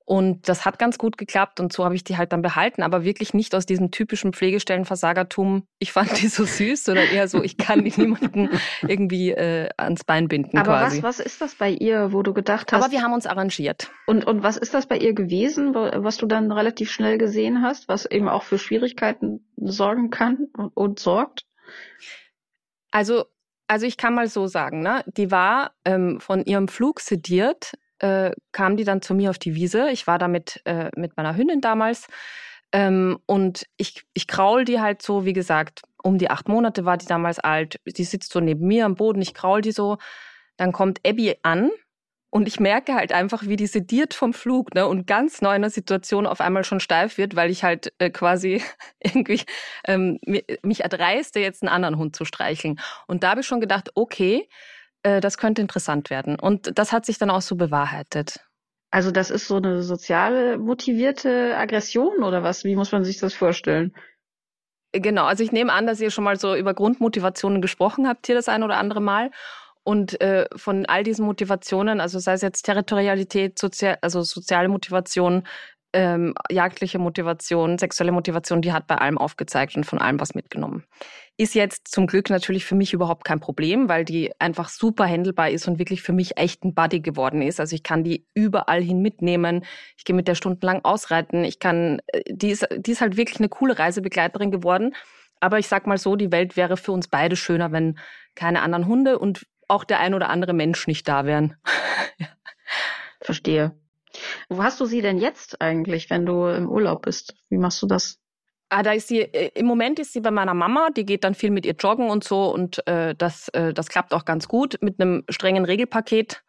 Und 0.09 0.49
das 0.49 0.65
hat 0.65 0.79
ganz 0.79 0.97
gut 0.97 1.19
geklappt 1.19 1.59
und 1.59 1.71
so 1.71 1.85
habe 1.85 1.93
ich 1.93 2.03
die 2.03 2.17
halt 2.17 2.33
dann 2.33 2.41
behalten, 2.41 2.81
aber 2.81 3.03
wirklich 3.03 3.35
nicht 3.35 3.53
aus 3.53 3.67
diesem 3.67 3.91
typischen 3.91 4.33
Pflegestellenversagertum. 4.33 5.67
Ich 5.77 5.91
fand 5.91 6.19
die 6.19 6.29
so 6.29 6.45
süß, 6.45 6.83
sondern 6.83 7.05
eher 7.09 7.27
so, 7.27 7.43
ich 7.43 7.57
kann 7.57 7.83
die 7.83 7.93
niemanden 7.95 8.49
irgendwie 8.81 9.29
äh, 9.29 9.69
ans 9.77 10.03
Bein 10.03 10.27
binden. 10.27 10.57
Aber 10.57 10.79
quasi. 10.79 11.03
Was, 11.03 11.19
was 11.19 11.25
ist 11.27 11.41
das 11.41 11.53
bei 11.53 11.69
ihr, 11.69 12.11
wo 12.11 12.23
du 12.23 12.33
gedacht 12.33 12.71
hast? 12.71 12.81
Aber 12.81 12.91
wir 12.91 13.03
haben 13.03 13.13
uns 13.13 13.27
arrangiert. 13.27 13.91
Und, 14.07 14.25
und 14.25 14.41
was 14.41 14.57
ist 14.57 14.73
das 14.73 14.87
bei 14.87 14.97
ihr 14.97 15.13
gewesen, 15.13 15.75
was 15.75 16.17
du 16.17 16.25
dann 16.25 16.51
relativ 16.51 16.89
schnell 16.89 17.19
gesehen 17.19 17.61
hast, 17.61 17.87
was 17.87 18.07
eben 18.07 18.29
auch 18.29 18.41
für 18.41 18.57
Schwierigkeiten 18.57 19.45
sorgen 19.57 20.09
kann 20.09 20.47
und, 20.57 20.75
und 20.75 20.97
sorgt? 20.97 21.45
Also, 22.91 23.25
also 23.67 23.85
ich 23.85 23.97
kann 23.97 24.15
mal 24.15 24.27
so 24.27 24.47
sagen, 24.47 24.81
ne? 24.81 25.03
die 25.05 25.31
war 25.31 25.71
ähm, 25.85 26.19
von 26.19 26.43
ihrem 26.43 26.67
Flug 26.67 26.99
sediert, 27.01 27.73
äh, 27.99 28.31
kam 28.51 28.77
die 28.77 28.83
dann 28.83 29.01
zu 29.01 29.13
mir 29.13 29.29
auf 29.29 29.37
die 29.37 29.55
Wiese. 29.55 29.89
Ich 29.91 30.07
war 30.07 30.17
da 30.17 30.27
mit, 30.27 30.61
äh, 30.65 30.89
mit 30.95 31.17
meiner 31.17 31.35
Hündin 31.35 31.61
damals. 31.61 32.07
Ähm, 32.71 33.19
und 33.25 33.65
ich, 33.77 34.05
ich 34.13 34.27
kraul 34.27 34.63
die 34.63 34.79
halt 34.79 35.01
so, 35.01 35.25
wie 35.25 35.33
gesagt, 35.33 35.81
um 36.01 36.17
die 36.17 36.29
acht 36.29 36.47
Monate 36.47 36.85
war 36.85 36.97
die 36.97 37.07
damals 37.07 37.39
alt. 37.39 37.79
Die 37.85 38.03
sitzt 38.03 38.31
so 38.31 38.39
neben 38.39 38.67
mir 38.67 38.85
am 38.85 38.95
Boden, 38.95 39.21
ich 39.21 39.33
kraul 39.33 39.61
die 39.61 39.71
so. 39.71 39.97
Dann 40.57 40.71
kommt 40.71 41.05
Abby 41.05 41.35
an 41.43 41.71
und 42.32 42.47
ich 42.47 42.59
merke 42.59 42.93
halt 42.93 43.11
einfach, 43.11 43.43
wie 43.43 43.55
die 43.55 43.67
sediert 43.67 44.13
vom 44.13 44.34
Flug 44.34 44.75
ne, 44.75 44.88
und 44.88 45.07
ganz 45.07 45.41
neu 45.41 45.55
in 45.55 45.61
der 45.61 45.71
Situation 45.71 46.27
auf 46.27 46.41
einmal 46.41 46.63
schon 46.63 46.80
steif 46.80 47.17
wird, 47.17 47.36
weil 47.36 47.49
ich 47.49 47.63
halt 47.63 47.91
äh, 47.97 48.09
quasi 48.09 48.61
irgendwie 48.99 49.41
ähm, 49.86 50.19
mich 50.61 50.82
erdreiste, 50.82 51.39
jetzt 51.39 51.63
einen 51.63 51.69
anderen 51.69 51.97
Hund 51.97 52.15
zu 52.15 52.25
streicheln. 52.25 52.80
Und 53.07 53.23
da 53.23 53.32
habe 53.32 53.41
ich 53.41 53.47
schon 53.47 53.61
gedacht, 53.61 53.91
okay, 53.95 54.47
äh, 55.03 55.21
das 55.21 55.38
könnte 55.38 55.61
interessant 55.61 56.09
werden. 56.09 56.39
Und 56.39 56.77
das 56.77 56.91
hat 56.91 57.05
sich 57.05 57.17
dann 57.17 57.32
auch 57.32 57.41
so 57.41 57.55
bewahrheitet. 57.55 58.39
Also 58.91 59.11
das 59.11 59.30
ist 59.30 59.47
so 59.47 59.57
eine 59.57 59.84
sozial 59.84 60.57
motivierte 60.57 61.55
Aggression 61.55 62.23
oder 62.23 62.43
was? 62.43 62.63
Wie 62.63 62.75
muss 62.75 62.91
man 62.91 63.03
sich 63.03 63.17
das 63.17 63.34
vorstellen? 63.34 63.93
Genau, 64.91 65.25
also 65.25 65.43
ich 65.43 65.51
nehme 65.51 65.71
an, 65.71 65.86
dass 65.86 66.01
ihr 66.01 66.09
schon 66.09 66.23
mal 66.23 66.39
so 66.39 66.55
über 66.55 66.73
Grundmotivationen 66.73 67.61
gesprochen 67.61 68.07
habt 68.07 68.25
hier 68.25 68.34
das 68.34 68.49
ein 68.49 68.63
oder 68.63 68.77
andere 68.77 69.01
Mal. 69.01 69.30
Und 69.89 70.21
äh, 70.21 70.45
von 70.55 70.85
all 70.85 71.01
diesen 71.01 71.25
Motivationen, 71.25 71.99
also 71.99 72.19
sei 72.19 72.33
es 72.33 72.43
jetzt 72.43 72.61
Territorialität, 72.61 73.57
sozial, 73.57 73.97
also 74.03 74.21
soziale 74.21 74.67
Motivation, 74.67 75.47
ähm, 75.93 76.35
jagdliche 76.51 76.99
Motivation, 76.99 77.79
sexuelle 77.79 78.11
Motivation, 78.11 78.61
die 78.61 78.71
hat 78.71 78.85
bei 78.85 78.99
allem 78.99 79.17
aufgezeigt 79.17 79.75
und 79.75 79.85
von 79.85 79.97
allem 79.97 80.19
was 80.19 80.35
mitgenommen. 80.35 80.83
Ist 81.37 81.55
jetzt 81.55 81.87
zum 81.87 82.05
Glück 82.05 82.29
natürlich 82.29 82.65
für 82.65 82.75
mich 82.75 82.93
überhaupt 82.93 83.25
kein 83.25 83.39
Problem, 83.39 83.89
weil 83.89 84.05
die 84.05 84.31
einfach 84.37 84.69
super 84.69 85.05
händelbar 85.05 85.49
ist 85.49 85.67
und 85.67 85.79
wirklich 85.79 86.03
für 86.03 86.13
mich 86.13 86.37
echt 86.37 86.63
ein 86.63 86.75
Buddy 86.75 86.99
geworden 86.99 87.41
ist. 87.41 87.59
Also 87.59 87.75
ich 87.75 87.81
kann 87.81 88.03
die 88.03 88.27
überall 88.35 88.83
hin 88.83 89.01
mitnehmen. 89.01 89.65
Ich 89.97 90.05
gehe 90.05 90.15
mit 90.15 90.27
der 90.27 90.35
stundenlang 90.35 90.85
ausreiten. 90.85 91.43
Ich 91.43 91.57
kann, 91.57 91.99
äh, 92.05 92.21
die 92.29 92.51
ist, 92.51 92.67
die 92.77 92.91
ist 92.91 93.01
halt 93.01 93.17
wirklich 93.17 93.39
eine 93.39 93.49
coole 93.49 93.79
Reisebegleiterin 93.79 94.51
geworden. 94.51 94.93
Aber 95.39 95.57
ich 95.57 95.67
sag 95.67 95.87
mal 95.87 95.97
so, 95.97 96.15
die 96.15 96.31
Welt 96.31 96.57
wäre 96.57 96.77
für 96.77 96.91
uns 96.91 97.07
beide 97.07 97.35
schöner, 97.35 97.71
wenn 97.71 97.97
keine 98.35 98.61
anderen 98.61 98.85
Hunde 98.85 99.17
und 99.17 99.45
auch 99.70 99.84
der 99.84 99.99
ein 99.99 100.13
oder 100.13 100.30
andere 100.30 100.53
Mensch 100.53 100.88
nicht 100.88 101.07
da 101.07 101.26
wären. 101.26 101.55
Verstehe. 103.22 103.76
Wo 104.49 104.63
hast 104.63 104.80
du 104.80 104.86
sie 104.86 105.01
denn 105.01 105.20
jetzt 105.20 105.61
eigentlich, 105.61 106.09
wenn 106.09 106.26
du 106.26 106.47
im 106.47 106.67
Urlaub 106.67 107.03
bist? 107.03 107.36
Wie 107.49 107.57
machst 107.57 107.82
du 107.82 107.88
das? 107.88 108.20
Ah, 108.70 108.84
da 108.84 108.91
ist 108.91 109.07
sie, 109.07 109.22
äh, 109.22 109.51
im 109.55 109.65
Moment 109.65 109.99
ist 109.99 110.13
sie 110.13 110.22
bei 110.22 110.32
meiner 110.32 110.53
Mama, 110.53 110.89
die 110.95 111.05
geht 111.05 111.24
dann 111.24 111.34
viel 111.34 111.49
mit 111.49 111.65
ihr 111.65 111.74
joggen 111.74 112.09
und 112.09 112.24
so 112.24 112.53
und 112.53 112.86
äh, 112.88 113.15
das, 113.15 113.49
äh, 113.49 113.74
das 113.74 113.88
klappt 113.88 114.13
auch 114.13 114.26
ganz 114.26 114.47
gut 114.47 114.78
mit 114.82 114.99
einem 114.99 115.24
strengen 115.30 115.65
Regelpaket. 115.65 116.43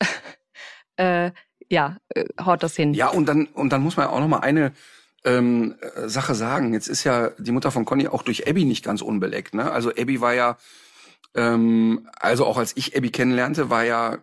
äh, 0.96 1.30
ja, 1.68 1.98
äh, 2.10 2.24
haut 2.44 2.62
das 2.62 2.74
hin. 2.74 2.94
Ja, 2.94 3.08
und 3.08 3.26
dann, 3.26 3.46
und 3.46 3.72
dann 3.72 3.82
muss 3.82 3.96
man 3.96 4.08
auch 4.08 4.18
noch 4.18 4.28
mal 4.28 4.40
eine 4.40 4.72
ähm, 5.24 5.76
äh, 5.80 6.08
Sache 6.08 6.34
sagen. 6.34 6.72
Jetzt 6.72 6.88
ist 6.88 7.04
ja 7.04 7.30
die 7.38 7.52
Mutter 7.52 7.70
von 7.70 7.84
Conny 7.84 8.08
auch 8.08 8.22
durch 8.22 8.48
Abby 8.48 8.64
nicht 8.64 8.84
ganz 8.84 9.00
unbeleckt. 9.00 9.54
Ne? 9.54 9.70
Also 9.70 9.90
Abby 9.90 10.20
war 10.20 10.34
ja 10.34 10.58
ähm, 11.34 12.08
also 12.14 12.44
auch 12.44 12.58
als 12.58 12.76
ich 12.76 12.96
Abby 12.96 13.10
kennenlernte, 13.10 13.70
war 13.70 13.84
ja, 13.84 14.18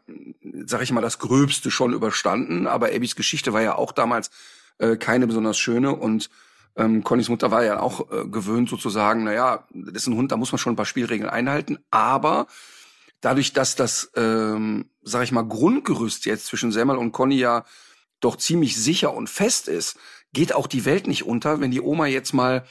sag 0.65 0.81
ich 0.81 0.91
mal, 0.91 1.01
das 1.01 1.19
Gröbste 1.19 1.71
schon 1.71 1.93
überstanden. 1.93 2.67
Aber 2.67 2.87
Abbys 2.87 3.15
Geschichte 3.15 3.53
war 3.53 3.61
ja 3.61 3.75
auch 3.75 3.91
damals 3.91 4.29
äh, 4.77 4.97
keine 4.97 5.27
besonders 5.27 5.57
schöne 5.57 5.95
und 5.95 6.29
ähm, 6.75 7.03
Connys 7.03 7.29
Mutter 7.29 7.51
war 7.51 7.63
ja 7.63 7.79
auch 7.79 8.11
äh, 8.11 8.25
gewöhnt 8.27 8.69
sozusagen, 8.69 9.23
naja, 9.23 9.67
das 9.73 10.03
ist 10.03 10.07
ein 10.07 10.15
Hund, 10.15 10.31
da 10.31 10.37
muss 10.37 10.51
man 10.51 10.59
schon 10.59 10.73
ein 10.73 10.77
paar 10.77 10.85
Spielregeln 10.85 11.29
einhalten. 11.29 11.79
Aber 11.91 12.47
dadurch, 13.21 13.53
dass 13.53 13.75
das, 13.75 14.11
ähm, 14.15 14.89
sag 15.01 15.23
ich 15.23 15.31
mal, 15.31 15.45
Grundgerüst 15.45 16.25
jetzt 16.25 16.45
zwischen 16.45 16.71
Semmel 16.71 16.97
und 16.97 17.11
Conny 17.11 17.35
ja 17.35 17.65
doch 18.19 18.37
ziemlich 18.37 18.77
sicher 18.77 19.13
und 19.13 19.29
fest 19.29 19.67
ist, 19.67 19.97
geht 20.31 20.53
auch 20.53 20.67
die 20.67 20.85
Welt 20.85 21.07
nicht 21.07 21.25
unter, 21.25 21.59
wenn 21.59 21.71
die 21.71 21.81
Oma 21.81 22.05
jetzt 22.05 22.33
mal 22.33 22.65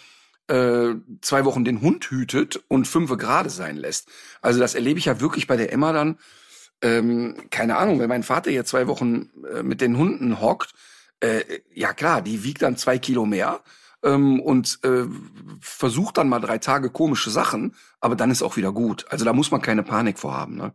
äh, 0.48 0.94
zwei 1.20 1.44
Wochen 1.44 1.64
den 1.64 1.80
Hund 1.80 2.10
hütet 2.10 2.62
und 2.68 2.86
fünfe 2.86 3.16
gerade 3.16 3.50
sein 3.50 3.76
lässt. 3.76 4.10
Also 4.40 4.60
das 4.60 4.74
erlebe 4.74 4.98
ich 4.98 5.06
ja 5.06 5.20
wirklich 5.20 5.46
bei 5.46 5.56
der 5.56 5.72
Emma 5.72 5.92
dann. 5.92 6.18
Ähm, 6.80 7.36
keine 7.50 7.76
Ahnung, 7.76 7.98
wenn 7.98 8.08
mein 8.08 8.22
Vater 8.22 8.50
jetzt 8.50 8.70
zwei 8.70 8.86
Wochen 8.86 9.30
äh, 9.52 9.62
mit 9.62 9.80
den 9.80 9.98
Hunden 9.98 10.40
hockt, 10.40 10.74
äh, 11.20 11.42
ja 11.74 11.92
klar, 11.92 12.22
die 12.22 12.44
wiegt 12.44 12.62
dann 12.62 12.76
zwei 12.76 12.98
Kilo 12.98 13.26
mehr 13.26 13.60
ähm, 14.04 14.40
und 14.40 14.78
äh, 14.84 15.04
versucht 15.60 16.18
dann 16.18 16.28
mal 16.28 16.38
drei 16.40 16.58
Tage 16.58 16.90
komische 16.90 17.30
Sachen, 17.30 17.74
aber 18.00 18.14
dann 18.14 18.30
ist 18.30 18.42
auch 18.42 18.56
wieder 18.56 18.72
gut. 18.72 19.06
Also 19.10 19.24
da 19.24 19.32
muss 19.32 19.50
man 19.50 19.60
keine 19.60 19.82
Panik 19.82 20.18
vorhaben, 20.18 20.56
ne? 20.56 20.72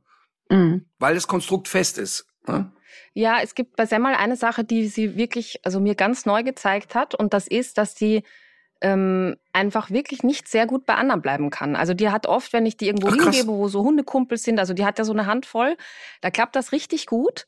Mhm. 0.50 0.86
Weil 1.00 1.16
das 1.16 1.28
Konstrukt 1.28 1.70
fest 1.70 1.98
ist. 1.98 2.28
Ne? 2.48 2.72
Ja, 3.14 3.40
es 3.42 3.56
gibt 3.56 3.76
bei 3.76 3.86
Semmel 3.86 4.14
eine 4.14 4.36
Sache, 4.36 4.64
die 4.64 4.88
sie 4.88 5.16
wirklich, 5.16 5.62
also 5.64 5.80
mir 5.80 5.96
ganz 5.96 6.26
neu 6.26 6.44
gezeigt 6.44 6.96
hat, 6.96 7.16
und 7.16 7.34
das 7.34 7.48
ist, 7.48 7.78
dass 7.78 7.96
sie 7.96 8.24
ähm, 8.84 9.38
einfach 9.54 9.90
wirklich 9.90 10.22
nicht 10.24 10.48
sehr 10.48 10.68
gut 10.68 10.86
bei 10.86 10.96
anderen 10.96 11.22
bleiben 11.22 11.50
kann. 11.50 11.76
Also 11.76 11.94
die 11.94 12.10
hat 12.10 12.28
oft, 12.28 12.54
wenn 12.54 12.66
ich 12.66 12.78
die 12.78 12.88
irgendwo 12.88 13.08
Ach, 13.08 13.14
hingebe, 13.16 13.48
wo 13.48 13.68
so 13.70 13.84
Hundekumpels 13.84 14.44
sind, 14.44 14.60
also 14.60 14.74
die 14.74 14.86
hat 14.86 15.00
ja 15.00 15.06
so 15.06 15.14
eine 15.14 15.26
Handvoll, 15.26 15.78
da 16.22 16.30
klappt 16.30 16.56
das 16.56 16.72
richtig 16.72 17.08
gut. 17.08 17.46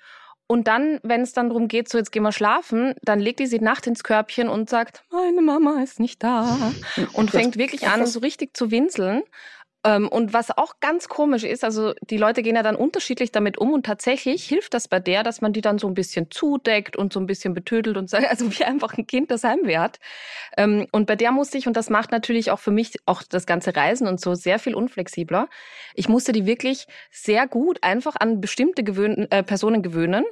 Und 0.47 0.67
dann, 0.67 0.99
wenn 1.03 1.21
es 1.21 1.33
dann 1.33 1.49
darum 1.49 1.67
geht, 1.67 1.89
so 1.89 1.97
jetzt 1.97 2.11
gehen 2.11 2.21
wir 2.23 2.31
schlafen, 2.31 2.93
dann 3.01 3.19
legt 3.19 3.39
die 3.39 3.47
sie 3.47 3.59
Nacht 3.59 3.87
ins 3.87 4.03
Körbchen 4.03 4.47
und 4.47 4.69
sagt, 4.69 5.03
meine 5.11 5.41
Mama 5.41 5.81
ist 5.81 5.99
nicht 5.99 6.23
da. 6.23 6.71
Und 7.13 7.31
fängt 7.31 7.57
wirklich 7.57 7.87
an, 7.87 8.05
so 8.05 8.19
richtig 8.19 8.55
zu 8.55 8.69
winseln. 8.69 9.23
Ähm, 9.85 10.07
und 10.07 10.33
was 10.33 10.49
auch 10.57 10.79
ganz 10.79 11.07
komisch 11.07 11.43
ist, 11.43 11.63
also 11.63 11.93
die 12.09 12.17
Leute 12.17 12.41
gehen 12.41 12.55
ja 12.55 12.63
dann 12.63 12.75
unterschiedlich 12.75 13.31
damit 13.31 13.59
um 13.59 13.71
und 13.71 13.85
tatsächlich 13.85 14.43
hilft 14.43 14.73
das 14.73 14.87
bei 14.87 14.99
der, 14.99 15.21
dass 15.21 15.41
man 15.41 15.53
die 15.53 15.61
dann 15.61 15.77
so 15.77 15.87
ein 15.87 15.93
bisschen 15.93 16.31
zudeckt 16.31 16.97
und 16.97 17.13
so 17.13 17.19
ein 17.19 17.27
bisschen 17.27 17.53
betödelt 17.53 17.95
und 17.95 18.09
sagt, 18.09 18.25
also 18.29 18.51
wie 18.51 18.65
einfach 18.65 18.97
ein 18.97 19.05
Kind 19.05 19.29
das 19.29 19.43
Heimweh 19.43 19.77
hat. 19.77 19.99
Ähm, 20.57 20.87
und 20.91 21.05
bei 21.05 21.15
der 21.15 21.31
musste 21.31 21.59
ich, 21.59 21.67
und 21.67 21.77
das 21.77 21.91
macht 21.91 22.11
natürlich 22.11 22.49
auch 22.49 22.59
für 22.59 22.71
mich 22.71 22.95
auch 23.05 23.21
das 23.21 23.45
ganze 23.45 23.75
Reisen 23.75 24.07
und 24.07 24.19
so 24.19 24.33
sehr 24.33 24.57
viel 24.57 24.73
unflexibler, 24.73 25.49
ich 25.93 26.09
musste 26.09 26.31
die 26.31 26.47
wirklich 26.47 26.87
sehr 27.11 27.47
gut 27.47 27.83
einfach 27.83 28.15
an 28.19 28.41
bestimmte 28.41 28.83
gewöhnen, 28.83 29.29
äh, 29.29 29.43
Personen 29.43 29.83
gewöhnen 29.83 30.25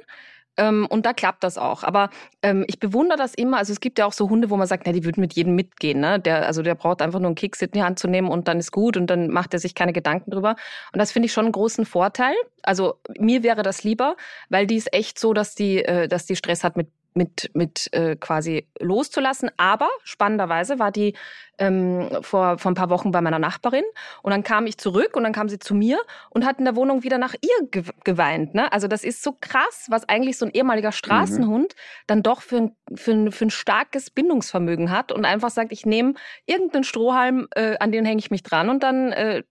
Ähm, 0.56 0.86
und 0.88 1.06
da 1.06 1.12
klappt 1.12 1.42
das 1.42 1.58
auch. 1.58 1.82
Aber 1.82 2.10
ähm, 2.42 2.64
ich 2.68 2.78
bewundere 2.78 3.18
das 3.18 3.34
immer. 3.34 3.58
Also 3.58 3.72
es 3.72 3.80
gibt 3.80 3.98
ja 3.98 4.06
auch 4.06 4.12
so 4.12 4.30
Hunde, 4.30 4.50
wo 4.50 4.56
man 4.56 4.66
sagt, 4.66 4.84
na, 4.86 4.92
die 4.92 5.04
würden 5.04 5.20
mit 5.20 5.34
jedem 5.34 5.54
mitgehen. 5.54 6.00
Ne? 6.00 6.20
Der, 6.20 6.46
also 6.46 6.62
der 6.62 6.74
braucht 6.74 7.02
einfach 7.02 7.18
nur 7.18 7.28
einen 7.28 7.34
Keks 7.34 7.62
in 7.62 7.70
die 7.72 7.82
Hand 7.82 7.98
zu 7.98 8.08
nehmen 8.08 8.28
und 8.28 8.48
dann 8.48 8.58
ist 8.58 8.72
gut 8.72 8.96
und 8.96 9.08
dann 9.08 9.28
macht 9.28 9.52
er 9.54 9.60
sich 9.60 9.74
keine 9.74 9.92
Gedanken 9.92 10.30
drüber. 10.30 10.56
Und 10.92 10.98
das 10.98 11.12
finde 11.12 11.26
ich 11.26 11.32
schon 11.32 11.46
einen 11.46 11.52
großen 11.52 11.86
Vorteil. 11.86 12.34
Also 12.62 12.98
mir 13.18 13.42
wäre 13.42 13.62
das 13.62 13.84
lieber, 13.84 14.16
weil 14.48 14.66
die 14.66 14.76
ist 14.76 14.92
echt 14.92 15.18
so, 15.18 15.34
dass 15.34 15.54
die, 15.54 15.84
äh, 15.84 16.08
dass 16.08 16.26
die 16.26 16.36
Stress 16.36 16.64
hat 16.64 16.76
mit 16.76 16.88
mit, 17.14 17.50
mit 17.54 17.88
äh, 17.92 18.16
quasi 18.16 18.66
loszulassen. 18.80 19.50
Aber 19.56 19.88
spannenderweise 20.02 20.78
war 20.78 20.90
die 20.90 21.14
ähm, 21.58 22.08
vor, 22.22 22.58
vor 22.58 22.72
ein 22.72 22.74
paar 22.74 22.90
Wochen 22.90 23.12
bei 23.12 23.20
meiner 23.20 23.38
Nachbarin 23.38 23.84
und 24.22 24.32
dann 24.32 24.42
kam 24.42 24.66
ich 24.66 24.78
zurück 24.78 25.16
und 25.16 25.22
dann 25.22 25.32
kam 25.32 25.48
sie 25.48 25.60
zu 25.60 25.74
mir 25.74 25.98
und 26.30 26.44
hat 26.44 26.58
in 26.58 26.64
der 26.64 26.74
Wohnung 26.74 27.04
wieder 27.04 27.18
nach 27.18 27.34
ihr 27.34 27.68
ge 27.70 27.84
geweint. 28.02 28.54
Ne? 28.54 28.72
Also 28.72 28.88
das 28.88 29.04
ist 29.04 29.22
so 29.22 29.36
krass, 29.40 29.86
was 29.88 30.08
eigentlich 30.08 30.36
so 30.36 30.46
ein 30.46 30.52
ehemaliger 30.52 30.90
Straßenhund 30.90 31.74
mhm. 31.74 32.04
dann 32.08 32.22
doch 32.22 32.42
für 32.42 32.56
ein, 32.56 32.76
für, 32.94 33.12
ein, 33.12 33.32
für 33.32 33.46
ein 33.46 33.50
starkes 33.50 34.10
Bindungsvermögen 34.10 34.90
hat 34.90 35.12
und 35.12 35.24
einfach 35.24 35.50
sagt, 35.50 35.70
ich 35.70 35.86
nehme 35.86 36.14
irgendeinen 36.46 36.84
Strohhalm, 36.84 37.46
äh, 37.54 37.78
an 37.78 37.92
den 37.92 38.04
hänge 38.04 38.18
ich 38.18 38.30
mich 38.30 38.42
dran 38.42 38.68
und 38.68 38.82
dann, 38.82 39.12
äh, 39.12 39.44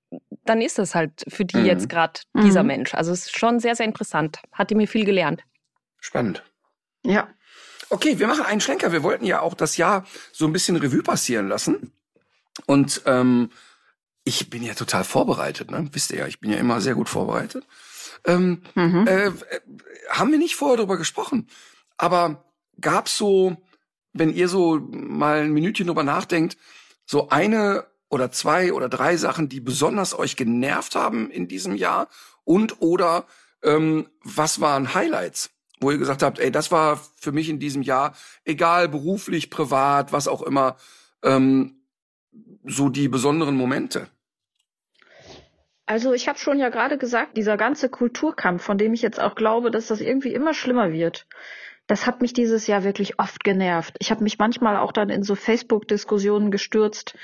dann 0.44 0.62
ist 0.62 0.80
das 0.80 0.96
halt 0.96 1.24
für 1.30 1.46
die 1.46 1.58
mhm. 1.58 1.66
jetzt 1.66 1.88
gerade 1.88 2.20
dieser 2.36 2.64
mhm. 2.64 2.68
Mensch. 2.68 2.94
Also 2.94 3.14
es 3.14 3.28
ist 3.28 3.38
schon 3.38 3.60
sehr, 3.60 3.76
sehr 3.76 3.86
interessant. 3.86 4.40
Hat 4.52 4.70
die 4.70 4.76
mir 4.76 4.88
viel 4.88 5.06
gelernt. 5.06 5.44
Spannend. 6.00 6.44
Ja, 7.06 7.28
Okay, 7.94 8.18
wir 8.18 8.26
machen 8.26 8.44
einen 8.44 8.60
Schlenker. 8.60 8.92
Wir 8.92 9.04
wollten 9.04 9.24
ja 9.24 9.42
auch 9.42 9.54
das 9.54 9.78
Jahr 9.78 10.04
so 10.32 10.48
ein 10.48 10.52
bisschen 10.52 10.76
Revue 10.78 11.04
passieren 11.04 11.48
lassen. 11.48 11.92
Und 12.66 13.04
ähm, 13.06 13.52
ich 14.24 14.50
bin 14.50 14.64
ja 14.64 14.74
total 14.74 15.04
vorbereitet, 15.04 15.70
ne? 15.70 15.88
Wisst 15.92 16.10
ihr 16.10 16.18
ja, 16.18 16.28
ich 16.28 16.40
bin 16.40 16.50
ja 16.50 16.58
immer 16.58 16.82
sehr 16.82 16.96
gut 16.96 17.08
vorbereitet. 17.08 17.68
Ähm, 18.26 18.64
mhm. 18.74 19.06
äh, 19.08 19.32
haben 20.10 20.32
wir 20.32 20.40
nicht 20.40 20.56
vorher 20.56 20.78
darüber 20.78 20.98
gesprochen. 20.98 21.48
Aber 21.96 22.44
gab's 22.82 23.16
so, 23.16 23.58
wenn 24.12 24.34
ihr 24.34 24.48
so 24.48 24.80
mal 24.90 25.44
ein 25.44 25.54
Minütchen 25.54 25.86
drüber 25.86 26.04
nachdenkt, 26.04 26.58
so 27.06 27.30
eine 27.30 27.86
oder 28.10 28.32
zwei 28.32 28.74
oder 28.74 28.90
drei 28.90 29.18
Sachen, 29.18 29.50
die 29.50 29.60
besonders 29.60 30.18
euch 30.18 30.36
genervt 30.36 30.96
haben 30.96 31.30
in 31.30 31.48
diesem 31.48 31.76
Jahr 31.76 32.08
und 32.44 32.82
oder 32.82 33.28
ähm, 33.62 34.08
was 34.24 34.60
waren 34.60 34.96
Highlights? 34.96 35.53
Wo 35.84 35.92
ihr 35.92 35.98
gesagt 36.00 36.24
habt, 36.24 36.40
ey, 36.40 36.52
das 36.52 36.72
war 36.72 37.00
für 37.16 37.32
mich 37.32 37.50
in 37.50 37.60
diesem 37.60 37.82
Jahr, 37.82 38.16
egal 38.46 38.90
beruflich, 38.90 39.50
privat, 39.50 40.12
was 40.12 40.28
auch 40.28 40.42
immer, 40.42 40.78
ähm, 41.24 41.84
so 42.66 42.90
die 42.90 43.08
besonderen 43.08 43.56
Momente? 43.56 44.08
Also 45.86 46.14
ich 46.14 46.28
habe 46.28 46.40
schon 46.40 46.60
ja 46.60 46.70
gerade 46.70 46.98
gesagt, 46.98 47.38
dieser 47.38 47.58
ganze 47.58 47.90
Kulturkampf, 47.90 48.64
von 48.64 48.78
dem 48.78 48.94
ich 48.94 49.02
jetzt 49.02 49.20
auch 49.20 49.36
glaube, 49.36 49.70
dass 49.70 49.88
das 49.88 50.02
irgendwie 50.02 50.34
immer 50.34 50.54
schlimmer 50.54 50.92
wird, 50.92 51.28
das 51.88 52.08
hat 52.08 52.22
mich 52.22 52.32
dieses 52.32 52.68
Jahr 52.68 52.84
wirklich 52.84 53.20
oft 53.20 53.44
genervt. 53.44 53.98
Ich 54.00 54.10
habe 54.10 54.24
mich 54.24 54.40
manchmal 54.40 54.78
auch 54.78 54.94
dann 54.94 55.10
in 55.10 55.24
so 55.24 55.36
Facebook-Diskussionen 55.36 56.52
gestürzt 56.52 57.16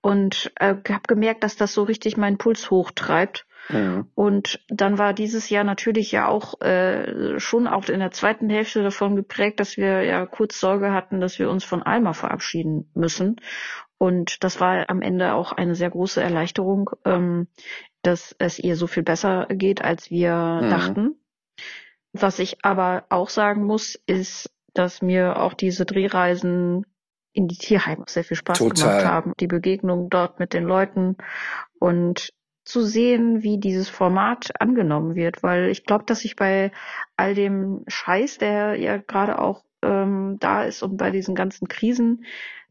und 0.00 0.50
äh, 0.56 0.74
habe 0.88 1.02
gemerkt, 1.06 1.44
dass 1.44 1.56
das 1.56 1.74
so 1.74 1.82
richtig 1.82 2.16
meinen 2.16 2.38
Puls 2.38 2.70
hochtreibt. 2.70 3.46
Und 4.14 4.60
dann 4.68 4.98
war 4.98 5.12
dieses 5.12 5.50
Jahr 5.50 5.64
natürlich 5.64 6.12
ja 6.12 6.26
auch 6.28 6.60
äh, 6.60 7.38
schon 7.38 7.66
auch 7.66 7.88
in 7.88 8.00
der 8.00 8.10
zweiten 8.10 8.48
Hälfte 8.48 8.82
davon 8.82 9.16
geprägt, 9.16 9.60
dass 9.60 9.76
wir 9.76 10.02
ja 10.02 10.26
kurz 10.26 10.58
Sorge 10.58 10.92
hatten, 10.92 11.20
dass 11.20 11.38
wir 11.38 11.50
uns 11.50 11.64
von 11.64 11.82
Alma 11.82 12.12
verabschieden 12.12 12.90
müssen. 12.94 13.36
Und 13.98 14.44
das 14.44 14.60
war 14.60 14.88
am 14.88 15.02
Ende 15.02 15.34
auch 15.34 15.52
eine 15.52 15.74
sehr 15.74 15.90
große 15.90 16.22
Erleichterung, 16.22 16.90
ähm, 17.04 17.48
dass 18.02 18.34
es 18.38 18.58
ihr 18.58 18.76
so 18.76 18.86
viel 18.86 19.02
besser 19.02 19.46
geht, 19.50 19.82
als 19.82 20.10
wir 20.10 20.60
mhm. 20.62 20.70
dachten. 20.70 21.14
Was 22.12 22.38
ich 22.38 22.64
aber 22.64 23.04
auch 23.10 23.28
sagen 23.28 23.64
muss, 23.64 23.96
ist, 24.06 24.50
dass 24.72 25.02
mir 25.02 25.40
auch 25.40 25.54
diese 25.54 25.84
Drehreisen 25.84 26.86
in 27.32 27.48
die 27.48 27.56
Tierheime 27.56 28.04
sehr 28.08 28.24
viel 28.24 28.36
Spaß 28.36 28.58
Total. 28.58 28.88
gemacht 28.88 29.04
haben. 29.04 29.32
Die 29.40 29.46
Begegnung 29.46 30.08
dort 30.08 30.38
mit 30.38 30.54
den 30.54 30.64
Leuten 30.64 31.16
und 31.78 32.32
zu 32.68 32.82
sehen, 32.82 33.42
wie 33.42 33.58
dieses 33.58 33.88
Format 33.88 34.50
angenommen 34.60 35.14
wird, 35.14 35.42
weil 35.42 35.70
ich 35.70 35.84
glaube, 35.84 36.04
dass 36.04 36.26
ich 36.26 36.36
bei 36.36 36.70
all 37.16 37.34
dem 37.34 37.82
Scheiß, 37.88 38.36
der 38.36 38.74
ja 38.76 38.98
gerade 38.98 39.38
auch 39.40 39.64
ähm, 39.80 40.36
da 40.38 40.64
ist 40.64 40.82
und 40.82 40.98
bei 40.98 41.10
diesen 41.10 41.34
ganzen 41.34 41.68
Krisen, 41.68 42.26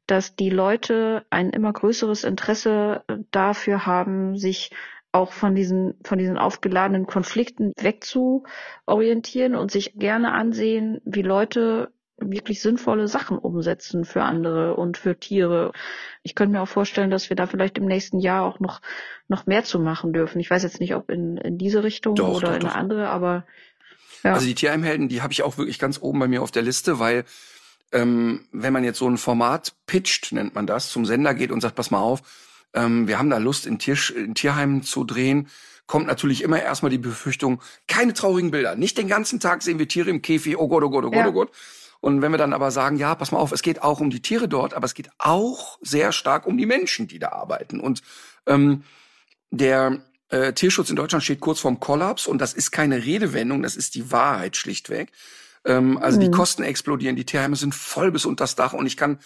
dass 0.06 0.36
die 0.36 0.52
Leute 0.52 1.26
ein 1.32 1.50
immer 1.50 1.74
größeres 1.74 2.26
Interesse 2.26 3.04
äh, 3.08 3.18
dafür 3.32 3.88
haben, 3.88 4.38
sich 4.38 4.70
auch 5.12 5.32
von 5.32 5.56
diesen, 5.56 5.95
von 6.04 6.20
diesen 6.20 6.38
aufgeladenen 6.38 7.08
Konflikten 7.08 7.74
wegzuorientieren 7.80 9.56
und 9.56 9.72
sich 9.72 9.95
gerne 9.95 10.32
ansehen, 10.32 11.02
wie 11.06 11.24
Leute 11.24 11.91
wirklich 12.20 12.61
sinnvolle 12.61 13.07
Sachen 13.07 13.38
umsetzen 13.38 14.05
für 14.05 14.24
andere 14.24 14.76
und 14.76 14.97
für 14.97 15.20
Tiere. 15.20 15.72
Ich 16.24 16.36
könnte 16.36 16.53
mir 16.53 16.61
auch 16.61 16.68
vorstellen, 16.68 17.11
dass 17.11 17.30
wir 17.30 17.36
da 17.36 17.45
vielleicht 17.45 17.78
im 17.78 17.86
nächsten 17.86 18.20
Jahr 18.20 18.43
auch 18.43 18.59
noch, 18.59 18.82
noch 19.28 19.45
mehr 19.45 19.63
zu 19.63 19.80
machen 19.80 20.13
dürfen. 20.13 20.39
Ich 20.39 20.49
weiß 20.49 20.63
jetzt 20.63 20.80
nicht, 20.80 20.95
ob 20.95 21.11
in, 21.11 21.38
in 21.38 21.57
diese 21.57 21.84
Richtung 21.84 22.15
doch, 22.15 22.30
oder 22.30 22.47
doch, 22.47 22.55
in 22.55 22.61
eine 22.61 22.76
andere, 22.76 23.09
aber 23.09 23.45
ja. 24.24 24.34
Also 24.34 24.47
die 24.47 24.55
Tierheimhelden, 24.55 25.09
die 25.09 25.22
habe 25.22 25.32
ich 25.32 25.43
auch 25.43 25.57
wirklich 25.57 25.80
ganz 25.80 25.99
oben 26.01 26.20
bei 26.20 26.28
mir 26.28 26.41
auf 26.41 26.51
der 26.51 26.63
Liste, 26.63 26.99
weil 26.99 27.24
ähm, 27.91 28.45
wenn 28.51 28.74
man 28.74 28.84
jetzt 28.84 28.97
so 28.97 29.07
ein 29.07 29.18
Format 29.18 29.74
pitcht, 29.86 30.32
nennt 30.32 30.55
man 30.55 30.68
das, 30.68 30.89
zum 30.89 31.05
Sender 31.05 31.34
geht 31.34 31.51
und 31.51 31.61
sagt, 31.61 31.76
pass 31.76 31.91
mal 31.91 31.99
auf, 31.99 32.22
ähm, 32.74 33.07
wir 33.07 33.20
haben 33.20 33.30
da 33.30 33.38
Lust, 33.38 33.65
in, 33.65 33.80
Tier, 33.80 33.97
in 34.15 34.36
Tierheimen 34.36 34.84
zu 34.84 35.03
drehen, 35.03 35.47
kommt 35.86 36.07
natürlich 36.07 36.43
immer 36.43 36.61
erstmal 36.61 36.91
die 36.91 36.97
Befürchtung, 36.97 37.61
keine 37.88 38.13
traurigen 38.13 38.51
Bilder. 38.51 38.76
Nicht 38.76 38.97
den 38.97 39.07
ganzen 39.07 39.39
Tag 39.39 39.63
sehen 39.63 39.80
wir 39.80 39.88
Tiere 39.88 40.09
im 40.09 40.22
Käfig, 40.22 40.57
oh 40.57 40.68
Gott, 40.68 40.84
oh 40.84 40.89
Gott, 40.89 41.05
oh 41.05 41.11
Gott, 41.11 41.20
ja. 41.20 41.28
oh 41.28 41.32
Gott, 41.32 41.51
und 42.00 42.22
wenn 42.22 42.32
wir 42.32 42.38
dann 42.38 42.54
aber 42.54 42.72
sagen, 42.72 42.98
ja, 42.98 43.16
pass 43.16 43.32
mal 43.32 43.39
auf, 43.39 43.52
es 43.52 43.62
geht 43.62 43.82
auch 43.82 44.00
um 44.00 44.10
die 44.10 44.22
Tiere 44.22 44.48
dort, 44.48 44.74
aber 44.74 44.86
es 44.86 44.93
geht 44.93 45.10
auch 45.18 45.78
sehr 45.82 46.12
stark 46.12 46.45
um 46.45 46.58
die 46.58 46.66
Menschen, 46.66 47.08
die 47.08 47.20
da 47.20 47.30
arbeiten. 47.30 47.80
Und 47.80 48.02
ähm, 48.45 48.84
der 49.50 50.00
äh, 50.30 50.54
Tierschutz 50.54 50.89
in 50.89 50.95
Deutschland 50.95 51.24
steht 51.24 51.39
kurz 51.39 51.60
vorm 51.60 51.80
Kollaps 51.80 52.28
und 52.28 52.39
das 52.39 52.54
ist 52.54 52.72
keine 52.72 53.04
Redewendung, 53.06 53.64
das 53.64 53.76
ist 53.76 53.95
die 53.95 54.12
Wahrheit 54.12 54.58
schlichtweg. 54.58 55.12
Ähm, 55.66 55.98
also 55.98 56.18
mhm. 56.18 56.26
die 56.26 56.32
Kosten 56.32 56.64
explodieren, 56.64 57.16
die 57.16 57.26
Tierheime 57.26 57.56
sind 57.56 57.74
voll 57.74 58.12
bis 58.12 58.26
unter 58.26 58.43
das 58.43 58.56
Dach 58.56 58.74
und 58.74 58.86
ich 58.86 58.98
kann 58.98 59.20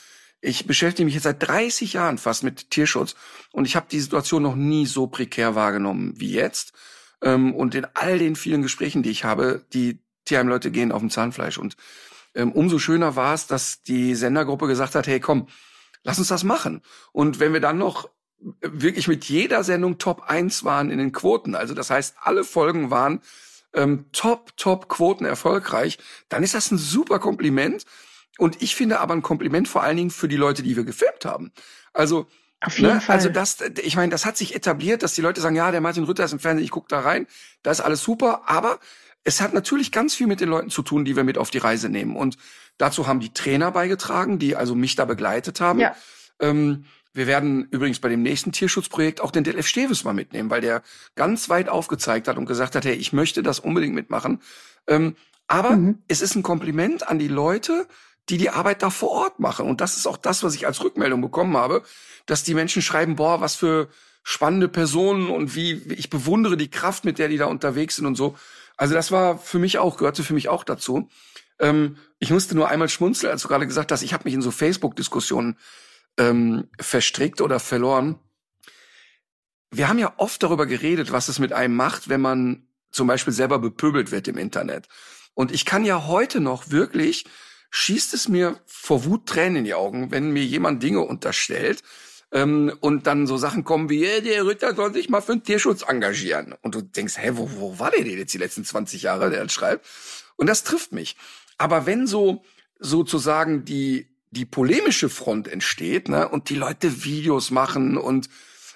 ich 0.43 0.65
beschäftige 0.65 1.05
mich 1.05 1.13
jetzt 1.13 1.23
seit 1.23 1.47
30 1.47 1.93
Jahren 1.93 2.17
fast 2.17 2.43
mit 2.43 2.71
Tierschutz 2.71 3.15
und 3.51 3.65
ich 3.65 3.75
habe 3.75 3.85
die 3.91 3.99
Situation 3.99 4.41
noch 4.41 4.55
nie 4.55 4.87
so 4.87 5.05
prekär 5.05 5.53
wahrgenommen 5.53 6.13
wie 6.17 6.31
jetzt. 6.31 6.73
Ähm, 7.21 7.53
und 7.53 7.75
in 7.75 7.85
all 7.93 8.17
den 8.17 8.35
vielen 8.35 8.63
Gesprächen, 8.63 9.03
die 9.03 9.11
ich 9.11 9.23
habe, 9.23 9.63
die 9.73 9.99
Tierheimleute 10.25 10.71
gehen 10.71 10.91
auf 10.91 10.99
dem 10.99 11.11
Zahnfleisch. 11.11 11.59
Und 11.59 11.77
umso 12.33 12.79
schöner 12.79 13.15
war 13.15 13.33
es, 13.33 13.47
dass 13.47 13.83
die 13.83 14.15
Sendergruppe 14.15 14.67
gesagt 14.67 14.95
hat, 14.95 15.07
hey 15.07 15.19
komm, 15.19 15.47
lass 16.03 16.19
uns 16.19 16.29
das 16.29 16.43
machen. 16.43 16.81
Und 17.11 17.39
wenn 17.39 17.53
wir 17.53 17.59
dann 17.59 17.77
noch 17.77 18.09
wirklich 18.61 19.07
mit 19.07 19.25
jeder 19.25 19.63
Sendung 19.63 19.97
Top 19.97 20.23
1 20.23 20.63
waren 20.63 20.89
in 20.89 20.97
den 20.97 21.11
Quoten, 21.11 21.55
also 21.55 21.73
das 21.73 21.89
heißt, 21.89 22.15
alle 22.21 22.43
Folgen 22.43 22.89
waren 22.89 23.21
ähm, 23.73 24.05
top, 24.11 24.55
top 24.57 24.89
Quoten 24.89 25.25
erfolgreich, 25.25 25.97
dann 26.29 26.43
ist 26.43 26.53
das 26.53 26.71
ein 26.71 26.77
super 26.77 27.19
Kompliment. 27.19 27.85
Und 28.37 28.61
ich 28.61 28.75
finde 28.75 28.99
aber 28.99 29.13
ein 29.13 29.21
Kompliment 29.21 29.67
vor 29.67 29.83
allen 29.83 29.97
Dingen 29.97 30.09
für 30.09 30.27
die 30.27 30.37
Leute, 30.37 30.63
die 30.63 30.75
wir 30.75 30.83
gefilmt 30.83 31.25
haben. 31.25 31.51
Also, 31.93 32.27
Auf 32.61 32.77
jeden 32.79 32.95
ne, 32.95 33.01
Fall. 33.01 33.15
also 33.15 33.29
das, 33.29 33.57
ich 33.83 33.95
meine, 33.95 34.09
das 34.09 34.25
hat 34.25 34.37
sich 34.37 34.55
etabliert, 34.55 35.03
dass 35.03 35.13
die 35.13 35.21
Leute 35.21 35.41
sagen, 35.41 35.55
ja, 35.55 35.71
der 35.71 35.81
Martin 35.81 36.05
Rütter 36.05 36.23
ist 36.25 36.31
im 36.31 36.39
Fernsehen, 36.39 36.63
ich 36.63 36.71
gucke 36.71 36.87
da 36.89 37.01
rein, 37.01 37.27
da 37.61 37.71
ist 37.71 37.81
alles 37.81 38.01
super, 38.01 38.43
aber 38.47 38.79
es 39.23 39.41
hat 39.41 39.53
natürlich 39.53 39.91
ganz 39.91 40.15
viel 40.15 40.27
mit 40.27 40.41
den 40.41 40.49
Leuten 40.49 40.69
zu 40.69 40.81
tun, 40.81 41.05
die 41.05 41.15
wir 41.15 41.23
mit 41.23 41.37
auf 41.37 41.49
die 41.49 41.59
Reise 41.59 41.89
nehmen. 41.89 42.15
Und 42.15 42.37
dazu 42.77 43.07
haben 43.07 43.19
die 43.19 43.33
Trainer 43.33 43.71
beigetragen, 43.71 44.39
die 44.39 44.55
also 44.55 44.75
mich 44.75 44.95
da 44.95 45.05
begleitet 45.05 45.61
haben. 45.61 45.79
Ja. 45.79 45.95
Ähm, 46.39 46.85
wir 47.13 47.27
werden 47.27 47.67
übrigens 47.71 47.99
bei 47.99 48.09
dem 48.09 48.23
nächsten 48.23 48.51
Tierschutzprojekt 48.51 49.21
auch 49.21 49.31
den 49.31 49.43
Detlef 49.43 49.67
Steves 49.67 50.03
mal 50.03 50.13
mitnehmen, 50.13 50.49
weil 50.49 50.61
der 50.61 50.81
ganz 51.15 51.49
weit 51.49 51.67
aufgezeigt 51.67 52.27
hat 52.27 52.37
und 52.37 52.45
gesagt 52.45 52.75
hat, 52.75 52.85
hey, 52.85 52.93
ich 52.93 53.11
möchte 53.11 53.43
das 53.43 53.59
unbedingt 53.59 53.93
mitmachen. 53.93 54.41
Ähm, 54.87 55.15
aber 55.47 55.71
mhm. 55.71 55.99
es 56.07 56.21
ist 56.21 56.35
ein 56.35 56.43
Kompliment 56.43 57.07
an 57.07 57.19
die 57.19 57.27
Leute, 57.27 57.85
die 58.29 58.37
die 58.37 58.49
Arbeit 58.49 58.81
da 58.81 58.89
vor 58.89 59.09
Ort 59.09 59.39
machen. 59.39 59.67
Und 59.67 59.81
das 59.81 59.97
ist 59.97 60.07
auch 60.07 60.17
das, 60.17 60.43
was 60.43 60.55
ich 60.55 60.65
als 60.65 60.83
Rückmeldung 60.83 61.21
bekommen 61.21 61.57
habe, 61.57 61.83
dass 62.25 62.43
die 62.43 62.53
Menschen 62.53 62.81
schreiben, 62.81 63.17
boah, 63.17 63.41
was 63.41 63.55
für 63.55 63.89
spannende 64.23 64.69
Personen 64.69 65.29
und 65.29 65.55
wie 65.55 65.73
ich 65.89 66.09
bewundere 66.09 66.55
die 66.55 66.69
Kraft, 66.69 67.03
mit 67.03 67.19
der 67.19 67.27
die 67.27 67.37
da 67.37 67.45
unterwegs 67.45 67.97
sind 67.97 68.05
und 68.05 68.15
so. 68.15 68.37
Also 68.81 68.95
das 68.95 69.11
war 69.11 69.37
für 69.37 69.59
mich 69.59 69.77
auch, 69.77 69.97
gehörte 69.97 70.23
für 70.23 70.33
mich 70.33 70.49
auch 70.49 70.63
dazu. 70.63 71.07
Ähm, 71.59 71.97
ich 72.17 72.31
musste 72.31 72.55
nur 72.55 72.67
einmal 72.67 72.89
schmunzeln, 72.89 73.31
als 73.31 73.43
du 73.43 73.47
gerade 73.47 73.67
gesagt 73.67 73.91
hast, 73.91 74.01
ich 74.01 74.11
habe 74.11 74.23
mich 74.23 74.33
in 74.33 74.41
so 74.41 74.49
Facebook-Diskussionen 74.49 75.59
ähm, 76.17 76.67
verstrickt 76.79 77.41
oder 77.41 77.59
verloren. 77.59 78.17
Wir 79.69 79.87
haben 79.87 79.99
ja 79.99 80.15
oft 80.17 80.41
darüber 80.41 80.65
geredet, 80.65 81.11
was 81.11 81.27
es 81.27 81.37
mit 81.37 81.53
einem 81.53 81.75
macht, 81.75 82.09
wenn 82.09 82.21
man 82.21 82.67
zum 82.89 83.05
Beispiel 83.05 83.33
selber 83.33 83.59
bepöbelt 83.59 84.09
wird 84.09 84.27
im 84.27 84.39
Internet. 84.39 84.87
Und 85.35 85.51
ich 85.51 85.65
kann 85.65 85.85
ja 85.85 86.07
heute 86.07 86.39
noch 86.39 86.71
wirklich, 86.71 87.25
schießt 87.69 88.15
es 88.15 88.29
mir 88.29 88.59
vor 88.65 89.05
Wut 89.05 89.27
Tränen 89.27 89.57
in 89.57 89.65
die 89.65 89.75
Augen, 89.75 90.09
wenn 90.09 90.31
mir 90.31 90.43
jemand 90.43 90.81
Dinge 90.81 91.01
unterstellt, 91.01 91.83
ähm, 92.31 92.73
und 92.79 93.07
dann 93.07 93.27
so 93.27 93.37
Sachen 93.37 93.63
kommen 93.63 93.89
wie, 93.89 94.05
hey, 94.05 94.21
der 94.21 94.45
Ritter 94.45 94.75
soll 94.75 94.93
sich 94.93 95.09
mal 95.09 95.21
für 95.21 95.33
den 95.33 95.43
Tierschutz 95.43 95.83
engagieren. 95.87 96.55
Und 96.61 96.75
du 96.75 96.81
denkst, 96.81 97.17
hä, 97.17 97.31
wo, 97.33 97.49
wo 97.55 97.79
war 97.79 97.91
der 97.91 98.03
denn 98.03 98.17
jetzt 98.17 98.33
die 98.33 98.37
letzten 98.37 98.63
20 98.63 99.03
Jahre, 99.03 99.29
der 99.29 99.43
das 99.43 99.53
schreibt? 99.53 99.85
Und 100.37 100.47
das 100.47 100.63
trifft 100.63 100.91
mich. 100.91 101.17
Aber 101.57 101.85
wenn 101.85 102.07
so 102.07 102.43
sozusagen 102.79 103.65
die 103.65 104.07
die 104.31 104.45
polemische 104.45 105.09
Front 105.09 105.47
entsteht, 105.49 106.07
ne, 106.07 106.27
und 106.27 106.49
die 106.49 106.55
Leute 106.55 107.03
Videos 107.03 107.51
machen 107.51 107.97
und 107.97 108.29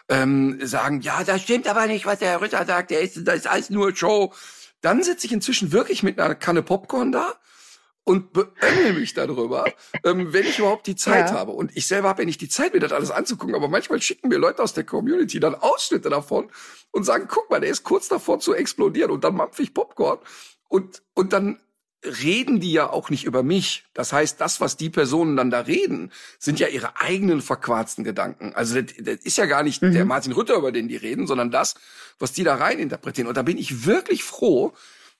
ähm, 0.09 0.59
sagen, 0.61 1.01
ja, 1.01 1.23
das 1.23 1.41
stimmt 1.41 1.67
aber 1.67 1.87
nicht, 1.87 2.05
was 2.05 2.19
der 2.19 2.41
Ritter 2.41 2.65
sagt, 2.65 2.91
der 2.91 3.01
ist, 3.01 3.25
das 3.25 3.37
ist 3.37 3.47
alles 3.47 3.69
nur 3.69 3.95
Show. 3.95 4.33
Dann 4.81 5.01
sitze 5.01 5.25
ich 5.25 5.33
inzwischen 5.33 5.71
wirklich 5.71 6.03
mit 6.03 6.19
einer 6.19 6.35
Kanne 6.35 6.61
Popcorn 6.61 7.11
da 7.11 7.33
und 8.05 8.31
beömmel 8.33 8.93
mich 8.93 9.13
darüber, 9.13 9.65
ähm, 10.03 10.31
wenn 10.31 10.45
ich 10.45 10.59
überhaupt 10.59 10.87
die 10.87 10.95
Zeit 10.95 11.31
ja. 11.31 11.35
habe. 11.35 11.51
Und 11.51 11.75
ich 11.75 11.87
selber 11.87 12.07
habe 12.07 12.21
ja 12.21 12.25
nicht 12.27 12.39
die 12.39 12.47
Zeit, 12.47 12.73
mir 12.73 12.79
das 12.79 12.93
alles 12.93 13.11
anzugucken, 13.11 13.55
aber 13.55 13.67
manchmal 13.67 14.01
schicken 14.01 14.29
mir 14.29 14.37
Leute 14.37 14.63
aus 14.63 14.73
der 14.73 14.85
Community 14.85 15.39
dann 15.39 15.55
Ausschnitte 15.55 16.09
davon 16.09 16.49
und 16.91 17.03
sagen, 17.03 17.25
guck 17.27 17.49
mal, 17.49 17.59
der 17.59 17.71
ist 17.71 17.83
kurz 17.83 18.07
davor 18.07 18.39
zu 18.39 18.53
explodieren 18.53 19.11
und 19.11 19.23
dann 19.23 19.35
mampf 19.35 19.59
ich 19.59 19.73
Popcorn. 19.73 20.19
Und, 20.69 21.01
und 21.15 21.33
dann 21.33 21.59
reden 22.05 22.59
die 22.59 22.71
ja 22.71 22.89
auch 22.89 23.09
nicht 23.09 23.25
über 23.25 23.41
mich. 23.41 23.85
Das 23.95 24.13
heißt, 24.13 24.39
das, 24.39 24.61
was 24.61 24.77
die 24.77 24.91
Personen 24.91 25.35
dann 25.35 25.49
da 25.49 25.61
reden, 25.61 26.11
sind 26.37 26.59
ja 26.59 26.67
ihre 26.67 27.01
eigenen 27.01 27.41
verquarzten 27.41 28.03
Gedanken. 28.03 28.53
Also 28.53 28.79
das, 28.81 28.93
das 28.99 29.25
ist 29.25 29.37
ja 29.37 29.47
gar 29.47 29.63
nicht 29.63 29.81
mhm. 29.81 29.93
der 29.93 30.05
Martin 30.05 30.31
Rütter, 30.31 30.55
über 30.55 30.71
den 30.71 30.87
die 30.87 30.97
reden, 30.97 31.25
sondern 31.25 31.49
das, 31.49 31.73
was 32.19 32.33
die 32.33 32.43
da 32.43 32.55
rein 32.55 32.77
interpretieren. 32.77 33.27
Und 33.27 33.37
da 33.37 33.41
bin 33.41 33.57
ich 33.57 33.85
wirklich 33.87 34.23
froh, 34.23 34.73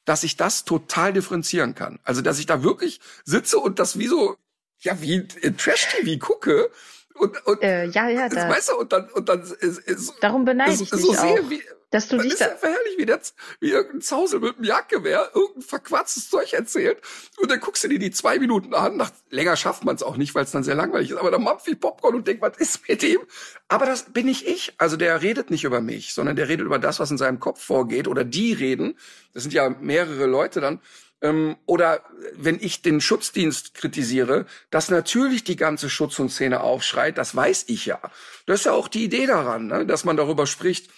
dass 0.05 0.23
ich 0.23 0.37
das 0.37 0.65
total 0.65 1.13
differenzieren 1.13 1.75
kann. 1.75 1.99
Also, 2.03 2.21
dass 2.21 2.39
ich 2.39 2.45
da 2.45 2.63
wirklich 2.63 2.99
sitze 3.23 3.57
und 3.57 3.79
das 3.79 3.99
wie 3.99 4.07
so, 4.07 4.37
ja, 4.79 5.01
wie 5.01 5.27
in 5.41 5.57
Trash-TV 5.57 6.19
gucke 6.19 6.71
und, 7.15 7.45
und 7.45 7.63
äh, 7.63 7.85
ja, 7.85 8.09
ja, 8.09 8.27
da, 8.27 8.49
weißt 8.49 8.69
du, 8.69 8.75
und 8.77 8.91
dann 8.91 9.09
und 9.11 9.29
dann 9.29 9.41
ist, 9.41 9.79
ist, 9.79 10.13
darum 10.21 10.43
beneide 10.43 10.73
ich 10.73 10.89
so 10.89 10.97
dich 10.97 11.17
sehe, 11.17 11.41
auch. 11.41 11.49
wie, 11.49 11.63
dass 11.95 12.09
du 12.09 12.17
das 12.17 12.23
dich 12.25 12.33
ist 12.33 12.41
da 12.41 12.49
ja 12.49 12.55
verherrlich, 12.57 12.97
wie, 12.97 13.05
das, 13.05 13.33
wie 13.61 13.69
irgendein 13.71 14.01
Zausel 14.01 14.41
mit 14.41 14.57
einem 14.57 14.65
Jagdgewehr 14.65 15.31
irgendein 15.33 15.61
verquatztes 15.61 16.29
Zeug 16.29 16.51
erzählt. 16.51 17.01
Und 17.37 17.49
dann 17.49 17.61
guckst 17.61 17.85
du 17.85 17.87
dir 17.87 17.99
die 17.99 18.11
zwei 18.11 18.37
Minuten 18.37 18.73
an. 18.73 18.97
Nach, 18.97 19.11
länger 19.29 19.55
schafft 19.55 19.85
man 19.85 19.95
es 19.95 20.03
auch 20.03 20.17
nicht, 20.17 20.35
weil 20.35 20.43
es 20.43 20.51
dann 20.51 20.65
sehr 20.65 20.75
langweilig 20.75 21.11
ist. 21.11 21.17
Aber 21.17 21.31
dann 21.31 21.41
mampf 21.41 21.65
ich 21.67 21.79
Popcorn 21.79 22.15
und 22.15 22.27
denk, 22.27 22.41
was 22.41 22.57
ist 22.57 22.87
mit 22.89 23.01
dem? 23.01 23.21
Aber 23.69 23.85
das 23.85 24.11
bin 24.11 24.25
nicht 24.25 24.45
ich. 24.45 24.73
Also 24.77 24.97
der 24.97 25.21
redet 25.21 25.49
nicht 25.51 25.63
über 25.63 25.79
mich, 25.79 26.13
sondern 26.13 26.35
der 26.35 26.49
redet 26.49 26.65
über 26.65 26.79
das, 26.79 26.99
was 26.99 27.11
in 27.11 27.17
seinem 27.17 27.39
Kopf 27.39 27.63
vorgeht. 27.63 28.09
Oder 28.09 28.25
die 28.25 28.51
reden. 28.51 28.97
Das 29.33 29.43
sind 29.43 29.53
ja 29.53 29.69
mehrere 29.69 30.25
Leute 30.25 30.59
dann. 30.59 30.81
Ähm, 31.21 31.55
oder 31.65 32.03
wenn 32.33 32.59
ich 32.59 32.81
den 32.81 32.99
Schutzdienst 32.99 33.73
kritisiere, 33.73 34.47
dass 34.69 34.89
natürlich 34.89 35.45
die 35.45 35.55
ganze 35.55 35.89
Schutz- 35.89 36.19
und 36.19 36.29
Szene 36.29 36.59
aufschreit, 36.59 37.17
das 37.17 37.33
weiß 37.33 37.65
ich 37.67 37.85
ja. 37.85 38.01
Das 38.47 38.59
ist 38.59 38.65
ja 38.65 38.73
auch 38.73 38.89
die 38.89 39.05
Idee 39.05 39.27
daran, 39.27 39.67
ne? 39.67 39.85
dass 39.85 40.03
man 40.03 40.17
darüber 40.17 40.45
spricht. 40.45 40.91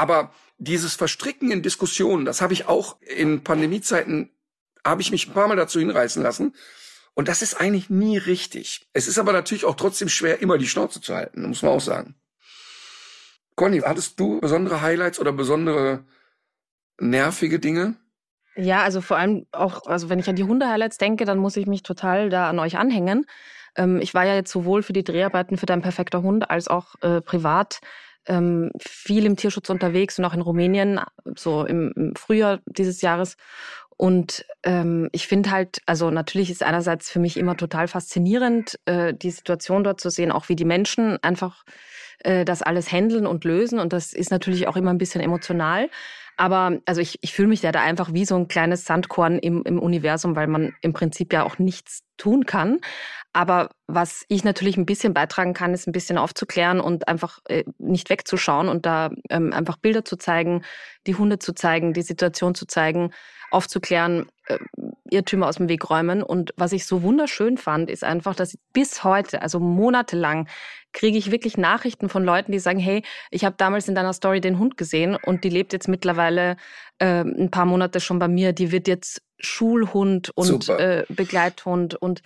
Aber 0.00 0.32
dieses 0.56 0.94
Verstricken 0.94 1.50
in 1.50 1.60
Diskussionen, 1.60 2.24
das 2.24 2.40
habe 2.40 2.54
ich 2.54 2.66
auch 2.66 2.96
in 3.02 3.44
Pandemiezeiten, 3.44 4.30
habe 4.82 5.02
ich 5.02 5.10
mich 5.10 5.28
ein 5.28 5.34
paar 5.34 5.46
Mal 5.46 5.56
dazu 5.56 5.78
hinreißen 5.78 6.22
lassen. 6.22 6.54
Und 7.12 7.28
das 7.28 7.42
ist 7.42 7.60
eigentlich 7.60 7.90
nie 7.90 8.16
richtig. 8.16 8.88
Es 8.94 9.08
ist 9.08 9.18
aber 9.18 9.34
natürlich 9.34 9.66
auch 9.66 9.74
trotzdem 9.74 10.08
schwer, 10.08 10.40
immer 10.40 10.56
die 10.56 10.66
Schnauze 10.66 11.02
zu 11.02 11.14
halten, 11.14 11.46
muss 11.46 11.60
man 11.60 11.72
auch 11.72 11.82
sagen. 11.82 12.14
Conny, 13.56 13.80
hattest 13.80 14.18
du 14.18 14.40
besondere 14.40 14.80
Highlights 14.80 15.20
oder 15.20 15.34
besondere 15.34 16.06
nervige 16.98 17.58
Dinge? 17.58 17.96
Ja, 18.56 18.82
also 18.82 19.02
vor 19.02 19.18
allem 19.18 19.44
auch, 19.52 19.84
also 19.84 20.08
wenn 20.08 20.18
ich 20.18 20.30
an 20.30 20.36
die 20.36 20.44
Hunde-Highlights 20.44 20.96
denke, 20.96 21.26
dann 21.26 21.36
muss 21.36 21.58
ich 21.58 21.66
mich 21.66 21.82
total 21.82 22.30
da 22.30 22.48
an 22.48 22.58
euch 22.58 22.78
anhängen. 22.78 23.26
Ähm, 23.76 24.00
ich 24.00 24.14
war 24.14 24.24
ja 24.24 24.34
jetzt 24.34 24.50
sowohl 24.50 24.82
für 24.82 24.94
die 24.94 25.04
Dreharbeiten 25.04 25.58
für 25.58 25.66
Dein 25.66 25.82
perfekter 25.82 26.22
Hund 26.22 26.48
als 26.48 26.68
auch 26.68 26.94
äh, 27.02 27.20
privat 27.20 27.80
ähm, 28.30 28.70
viel 28.78 29.26
im 29.26 29.36
Tierschutz 29.36 29.68
unterwegs 29.68 30.18
und 30.18 30.24
auch 30.24 30.34
in 30.34 30.40
Rumänien, 30.40 31.00
so 31.36 31.64
im, 31.64 31.92
im 31.96 32.14
Frühjahr 32.14 32.60
dieses 32.66 33.02
Jahres. 33.02 33.36
Und 33.96 34.46
ähm, 34.62 35.10
ich 35.12 35.26
finde 35.26 35.50
halt, 35.50 35.82
also 35.84 36.10
natürlich 36.10 36.50
ist 36.50 36.62
einerseits 36.62 37.10
für 37.10 37.18
mich 37.18 37.36
immer 37.36 37.56
total 37.56 37.88
faszinierend, 37.88 38.78
äh, 38.86 39.12
die 39.12 39.30
Situation 39.30 39.84
dort 39.84 40.00
zu 40.00 40.08
sehen, 40.08 40.32
auch 40.32 40.48
wie 40.48 40.56
die 40.56 40.64
Menschen 40.64 41.22
einfach 41.22 41.64
äh, 42.20 42.44
das 42.44 42.62
alles 42.62 42.90
handeln 42.90 43.26
und 43.26 43.44
lösen. 43.44 43.78
Und 43.78 43.92
das 43.92 44.12
ist 44.12 44.30
natürlich 44.30 44.68
auch 44.68 44.76
immer 44.76 44.90
ein 44.90 44.98
bisschen 44.98 45.20
emotional. 45.20 45.90
Aber 46.40 46.78
also 46.86 47.02
ich, 47.02 47.18
ich 47.20 47.34
fühle 47.34 47.48
mich 47.48 47.60
ja 47.60 47.70
da 47.70 47.82
einfach 47.82 48.14
wie 48.14 48.24
so 48.24 48.34
ein 48.34 48.48
kleines 48.48 48.86
Sandkorn 48.86 49.38
im, 49.38 49.62
im 49.64 49.78
Universum, 49.78 50.36
weil 50.36 50.46
man 50.46 50.74
im 50.80 50.94
Prinzip 50.94 51.34
ja 51.34 51.44
auch 51.44 51.58
nichts 51.58 52.00
tun 52.16 52.46
kann. 52.46 52.78
Aber 53.34 53.68
was 53.86 54.24
ich 54.28 54.42
natürlich 54.42 54.78
ein 54.78 54.86
bisschen 54.86 55.12
beitragen 55.12 55.52
kann, 55.52 55.74
ist 55.74 55.86
ein 55.86 55.92
bisschen 55.92 56.16
aufzuklären 56.16 56.80
und 56.80 57.08
einfach 57.08 57.40
äh, 57.46 57.64
nicht 57.76 58.08
wegzuschauen 58.08 58.70
und 58.70 58.86
da 58.86 59.10
ähm, 59.28 59.52
einfach 59.52 59.76
Bilder 59.76 60.02
zu 60.02 60.16
zeigen, 60.16 60.64
die 61.06 61.14
Hunde 61.14 61.38
zu 61.38 61.52
zeigen, 61.52 61.92
die 61.92 62.00
Situation 62.00 62.54
zu 62.54 62.64
zeigen, 62.64 63.12
aufzuklären, 63.50 64.26
äh, 64.46 64.58
Irrtümer 65.10 65.48
aus 65.48 65.56
dem 65.56 65.68
Weg 65.68 65.90
räumen. 65.90 66.22
Und 66.22 66.52
was 66.56 66.72
ich 66.72 66.86
so 66.86 67.02
wunderschön 67.02 67.58
fand, 67.58 67.90
ist 67.90 68.04
einfach, 68.04 68.34
dass 68.34 68.58
bis 68.72 69.04
heute, 69.04 69.42
also 69.42 69.60
monatelang, 69.60 70.48
kriege 70.92 71.18
ich 71.18 71.30
wirklich 71.30 71.56
Nachrichten 71.56 72.08
von 72.08 72.24
Leuten, 72.24 72.52
die 72.52 72.58
sagen, 72.58 72.78
hey, 72.78 73.02
ich 73.30 73.44
habe 73.44 73.56
damals 73.58 73.88
in 73.88 73.94
deiner 73.94 74.12
Story 74.12 74.40
den 74.40 74.58
Hund 74.58 74.76
gesehen 74.76 75.16
und 75.24 75.44
die 75.44 75.50
lebt 75.50 75.72
jetzt 75.72 75.88
mittlerweile 75.88 76.56
äh, 76.98 77.22
ein 77.22 77.50
paar 77.50 77.66
Monate 77.66 78.00
schon 78.00 78.18
bei 78.18 78.28
mir. 78.28 78.52
Die 78.52 78.72
wird 78.72 78.88
jetzt 78.88 79.22
Schulhund 79.38 80.30
und 80.34 80.68
äh, 80.68 81.04
Begleithund 81.08 81.94
und 81.94 82.22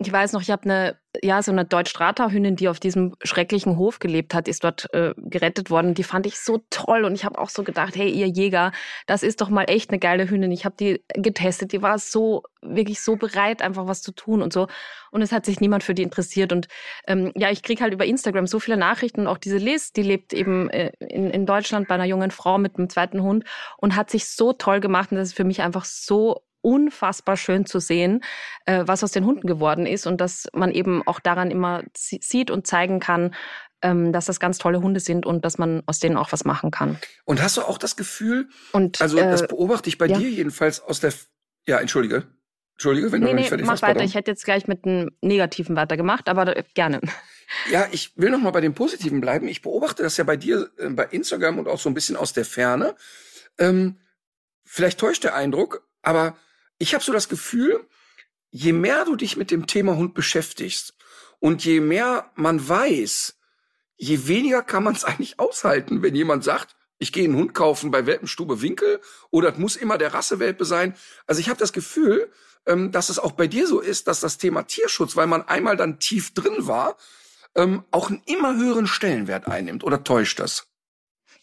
ich 0.00 0.12
weiß 0.12 0.32
noch, 0.32 0.42
ich 0.42 0.52
habe 0.52 0.62
eine, 0.62 0.96
ja, 1.22 1.42
so 1.42 1.50
eine 1.50 1.64
Deutsch-Strata-Hündin, 1.64 2.54
die 2.54 2.68
auf 2.68 2.78
diesem 2.78 3.16
schrecklichen 3.24 3.76
Hof 3.76 3.98
gelebt 3.98 4.32
hat, 4.32 4.46
ist 4.46 4.62
dort 4.62 4.92
äh, 4.94 5.12
gerettet 5.16 5.70
worden. 5.70 5.94
Die 5.94 6.04
fand 6.04 6.24
ich 6.26 6.38
so 6.38 6.62
toll 6.70 7.04
und 7.04 7.14
ich 7.14 7.24
habe 7.24 7.36
auch 7.38 7.48
so 7.48 7.64
gedacht, 7.64 7.96
hey, 7.96 8.08
ihr 8.08 8.28
Jäger, 8.28 8.70
das 9.06 9.24
ist 9.24 9.40
doch 9.40 9.48
mal 9.48 9.64
echt 9.64 9.90
eine 9.90 9.98
geile 9.98 10.30
Hündin. 10.30 10.52
Ich 10.52 10.64
habe 10.64 10.76
die 10.78 11.02
getestet, 11.14 11.72
die 11.72 11.82
war 11.82 11.98
so, 11.98 12.44
wirklich 12.62 13.00
so 13.00 13.16
bereit, 13.16 13.60
einfach 13.60 13.88
was 13.88 14.00
zu 14.00 14.12
tun 14.12 14.40
und 14.40 14.52
so. 14.52 14.68
Und 15.10 15.22
es 15.22 15.32
hat 15.32 15.44
sich 15.44 15.60
niemand 15.60 15.82
für 15.82 15.94
die 15.94 16.04
interessiert. 16.04 16.52
Und 16.52 16.68
ähm, 17.08 17.32
ja, 17.34 17.50
ich 17.50 17.64
krieg 17.64 17.80
halt 17.80 17.92
über 17.92 18.06
Instagram 18.06 18.46
so 18.46 18.60
viele 18.60 18.76
Nachrichten 18.76 19.22
und 19.22 19.26
auch 19.26 19.38
diese 19.38 19.58
Liz, 19.58 19.92
die 19.92 20.02
lebt 20.02 20.32
eben 20.32 20.70
äh, 20.70 20.92
in, 21.00 21.30
in 21.30 21.44
Deutschland 21.44 21.88
bei 21.88 21.96
einer 21.96 22.04
jungen 22.04 22.30
Frau 22.30 22.58
mit 22.58 22.78
einem 22.78 22.88
zweiten 22.88 23.22
Hund 23.22 23.44
und 23.78 23.96
hat 23.96 24.10
sich 24.10 24.28
so 24.28 24.52
toll 24.52 24.78
gemacht. 24.78 25.10
Und 25.10 25.16
das 25.16 25.28
ist 25.28 25.36
für 25.36 25.44
mich 25.44 25.60
einfach 25.62 25.84
so 25.84 26.42
unfassbar 26.60 27.36
schön 27.36 27.66
zu 27.66 27.80
sehen, 27.80 28.22
äh, 28.66 28.84
was 28.86 29.04
aus 29.04 29.12
den 29.12 29.24
Hunden 29.24 29.46
geworden 29.46 29.86
ist 29.86 30.06
und 30.06 30.20
dass 30.20 30.48
man 30.52 30.72
eben 30.72 31.06
auch 31.06 31.20
daran 31.20 31.50
immer 31.50 31.82
sieht 31.96 32.50
und 32.50 32.66
zeigen 32.66 33.00
kann, 33.00 33.34
ähm, 33.82 34.12
dass 34.12 34.26
das 34.26 34.40
ganz 34.40 34.58
tolle 34.58 34.80
Hunde 34.80 35.00
sind 35.00 35.26
und 35.26 35.44
dass 35.44 35.58
man 35.58 35.82
aus 35.86 36.00
denen 36.00 36.16
auch 36.16 36.32
was 36.32 36.44
machen 36.44 36.70
kann. 36.70 36.98
Und 37.24 37.42
hast 37.42 37.56
du 37.56 37.62
auch 37.62 37.78
das 37.78 37.96
Gefühl, 37.96 38.48
und, 38.72 39.00
also 39.00 39.16
das 39.16 39.42
äh, 39.42 39.46
beobachte 39.46 39.88
ich 39.88 39.98
bei 39.98 40.06
ja. 40.06 40.18
dir 40.18 40.28
jedenfalls 40.28 40.80
aus 40.80 41.00
der, 41.00 41.12
ja, 41.66 41.78
entschuldige. 41.78 42.24
Entschuldige, 42.74 43.10
wenn 43.10 43.20
nee, 43.20 43.26
du 43.26 43.34
nee, 43.34 43.40
nicht 43.40 43.48
fertig 43.48 43.66
mach 43.66 43.74
hast. 43.74 43.82
weiter. 43.82 43.94
Pardon. 43.94 44.08
Ich 44.08 44.14
hätte 44.14 44.30
jetzt 44.30 44.44
gleich 44.44 44.68
mit 44.68 44.84
einem 44.84 45.10
Negativen 45.20 45.74
weitergemacht, 45.74 46.28
aber 46.28 46.54
gerne. 46.74 47.00
Ja, 47.70 47.88
ich 47.92 48.16
will 48.16 48.30
noch 48.30 48.40
mal 48.40 48.50
bei 48.50 48.60
dem 48.60 48.74
Positiven 48.74 49.20
bleiben. 49.20 49.48
Ich 49.48 49.62
beobachte 49.62 50.02
das 50.02 50.16
ja 50.16 50.24
bei 50.24 50.36
dir 50.36 50.70
äh, 50.76 50.90
bei 50.90 51.04
Instagram 51.04 51.58
und 51.58 51.66
auch 51.66 51.80
so 51.80 51.88
ein 51.88 51.94
bisschen 51.94 52.14
aus 52.14 52.32
der 52.32 52.44
Ferne. 52.44 52.94
Ähm, 53.58 53.96
vielleicht 54.64 55.00
täuscht 55.00 55.24
der 55.24 55.34
Eindruck, 55.34 55.88
aber 56.02 56.36
ich 56.78 56.94
habe 56.94 57.04
so 57.04 57.12
das 57.12 57.28
Gefühl, 57.28 57.86
je 58.50 58.72
mehr 58.72 59.04
du 59.04 59.16
dich 59.16 59.36
mit 59.36 59.50
dem 59.50 59.66
Thema 59.66 59.96
Hund 59.96 60.14
beschäftigst 60.14 60.94
und 61.38 61.64
je 61.64 61.80
mehr 61.80 62.30
man 62.34 62.66
weiß, 62.66 63.36
je 63.96 64.26
weniger 64.26 64.62
kann 64.62 64.84
man 64.84 64.94
es 64.94 65.04
eigentlich 65.04 65.38
aushalten, 65.38 66.02
wenn 66.02 66.14
jemand 66.14 66.44
sagt, 66.44 66.76
ich 67.00 67.12
gehe 67.12 67.24
einen 67.24 67.36
Hund 67.36 67.54
kaufen 67.54 67.90
bei 67.90 68.06
Welpenstube 68.06 68.60
Winkel 68.60 69.00
oder 69.30 69.52
es 69.52 69.58
muss 69.58 69.76
immer 69.76 69.98
der 69.98 70.14
Rassewelpe 70.14 70.64
sein. 70.64 70.96
Also 71.26 71.40
ich 71.40 71.48
habe 71.48 71.58
das 71.58 71.72
Gefühl, 71.72 72.30
ähm, 72.66 72.90
dass 72.90 73.08
es 73.08 73.18
auch 73.18 73.32
bei 73.32 73.46
dir 73.46 73.66
so 73.66 73.80
ist, 73.80 74.08
dass 74.08 74.20
das 74.20 74.38
Thema 74.38 74.64
Tierschutz, 74.64 75.14
weil 75.14 75.28
man 75.28 75.42
einmal 75.42 75.76
dann 75.76 76.00
tief 76.00 76.34
drin 76.34 76.66
war, 76.66 76.96
ähm, 77.54 77.84
auch 77.90 78.10
einen 78.10 78.22
immer 78.26 78.56
höheren 78.56 78.86
Stellenwert 78.86 79.46
einnimmt. 79.46 79.84
Oder 79.84 80.02
täuscht 80.02 80.40
das? 80.40 80.67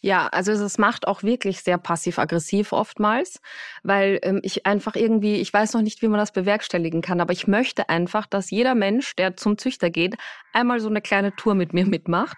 Ja, 0.05 0.27
also 0.27 0.51
es 0.51 0.77
macht 0.77 1.07
auch 1.07 1.23
wirklich 1.23 1.61
sehr 1.61 1.79
passiv-aggressiv 1.79 2.73
oftmals, 2.73 3.41
weil 3.81 4.19
ähm, 4.21 4.39
ich 4.43 4.67
einfach 4.67 4.95
irgendwie, 4.95 5.37
ich 5.37 5.51
weiß 5.51 5.73
noch 5.73 5.81
nicht, 5.81 6.03
wie 6.03 6.07
man 6.07 6.19
das 6.19 6.31
bewerkstelligen 6.31 7.01
kann, 7.01 7.21
aber 7.21 7.33
ich 7.33 7.47
möchte 7.47 7.89
einfach, 7.89 8.27
dass 8.27 8.51
jeder 8.51 8.75
Mensch, 8.75 9.15
der 9.15 9.35
zum 9.35 9.57
Züchter 9.57 9.89
geht, 9.89 10.13
einmal 10.53 10.79
so 10.79 10.89
eine 10.89 11.01
kleine 11.01 11.35
Tour 11.35 11.55
mit 11.55 11.73
mir 11.73 11.87
mitmacht, 11.87 12.37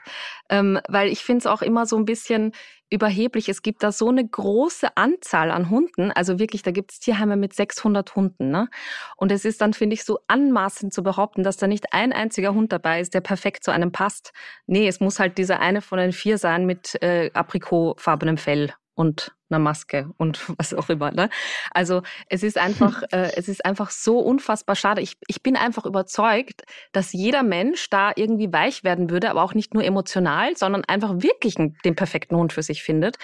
ähm, 0.49 0.80
weil 0.88 1.09
ich 1.09 1.26
finde 1.26 1.39
es 1.39 1.45
auch 1.45 1.61
immer 1.61 1.86
so 1.86 1.97
ein 1.97 2.05
bisschen, 2.05 2.53
überheblich. 2.89 3.49
Es 3.49 3.61
gibt 3.61 3.83
da 3.83 3.91
so 3.91 4.09
eine 4.09 4.27
große 4.27 4.95
Anzahl 4.95 5.51
an 5.51 5.69
Hunden. 5.69 6.11
Also 6.11 6.39
wirklich, 6.39 6.63
da 6.63 6.71
gibt 6.71 6.91
es 6.91 6.99
Tierheime 6.99 7.35
mit 7.35 7.53
600 7.53 8.15
Hunden. 8.15 8.49
Ne? 8.49 8.69
Und 9.17 9.31
es 9.31 9.45
ist 9.45 9.61
dann, 9.61 9.73
finde 9.73 9.95
ich, 9.95 10.03
so 10.03 10.19
anmaßend 10.27 10.93
zu 10.93 11.03
behaupten, 11.03 11.43
dass 11.43 11.57
da 11.57 11.67
nicht 11.67 11.93
ein 11.93 12.13
einziger 12.13 12.53
Hund 12.53 12.71
dabei 12.71 13.01
ist, 13.01 13.13
der 13.13 13.21
perfekt 13.21 13.63
zu 13.63 13.71
einem 13.71 13.91
passt. 13.91 14.31
Nee, 14.65 14.88
es 14.88 14.99
muss 14.99 15.19
halt 15.19 15.38
dieser 15.38 15.59
eine 15.59 15.81
von 15.81 15.99
den 15.99 16.13
vier 16.13 16.38
sein 16.38 16.65
mit 16.65 17.01
äh, 17.01 17.31
aprikotfarbenem 17.33 18.38
Fell 18.38 18.73
und 18.95 19.36
einer 19.49 19.59
Maske 19.59 20.09
und 20.17 20.39
was 20.57 20.73
auch 20.73 20.89
immer. 20.89 21.11
Ne? 21.11 21.29
Also 21.71 22.01
es 22.29 22.43
ist 22.43 22.57
einfach, 22.57 23.03
äh, 23.11 23.31
es 23.35 23.47
ist 23.47 23.65
einfach 23.65 23.89
so 23.89 24.19
unfassbar 24.19 24.75
schade. 24.75 25.01
Ich, 25.01 25.17
ich 25.27 25.43
bin 25.43 25.55
einfach 25.55 25.85
überzeugt, 25.85 26.63
dass 26.91 27.13
jeder 27.13 27.43
Mensch 27.43 27.89
da 27.89 28.11
irgendwie 28.15 28.51
weich 28.51 28.83
werden 28.83 29.09
würde, 29.09 29.29
aber 29.29 29.43
auch 29.43 29.53
nicht 29.53 29.73
nur 29.73 29.83
emotional, 29.83 30.55
sondern 30.55 30.83
einfach 30.85 31.21
wirklich 31.21 31.55
den 31.55 31.95
perfekten 31.95 32.35
Hund 32.35 32.53
für 32.53 32.63
sich 32.63 32.83
findet. 32.83 33.17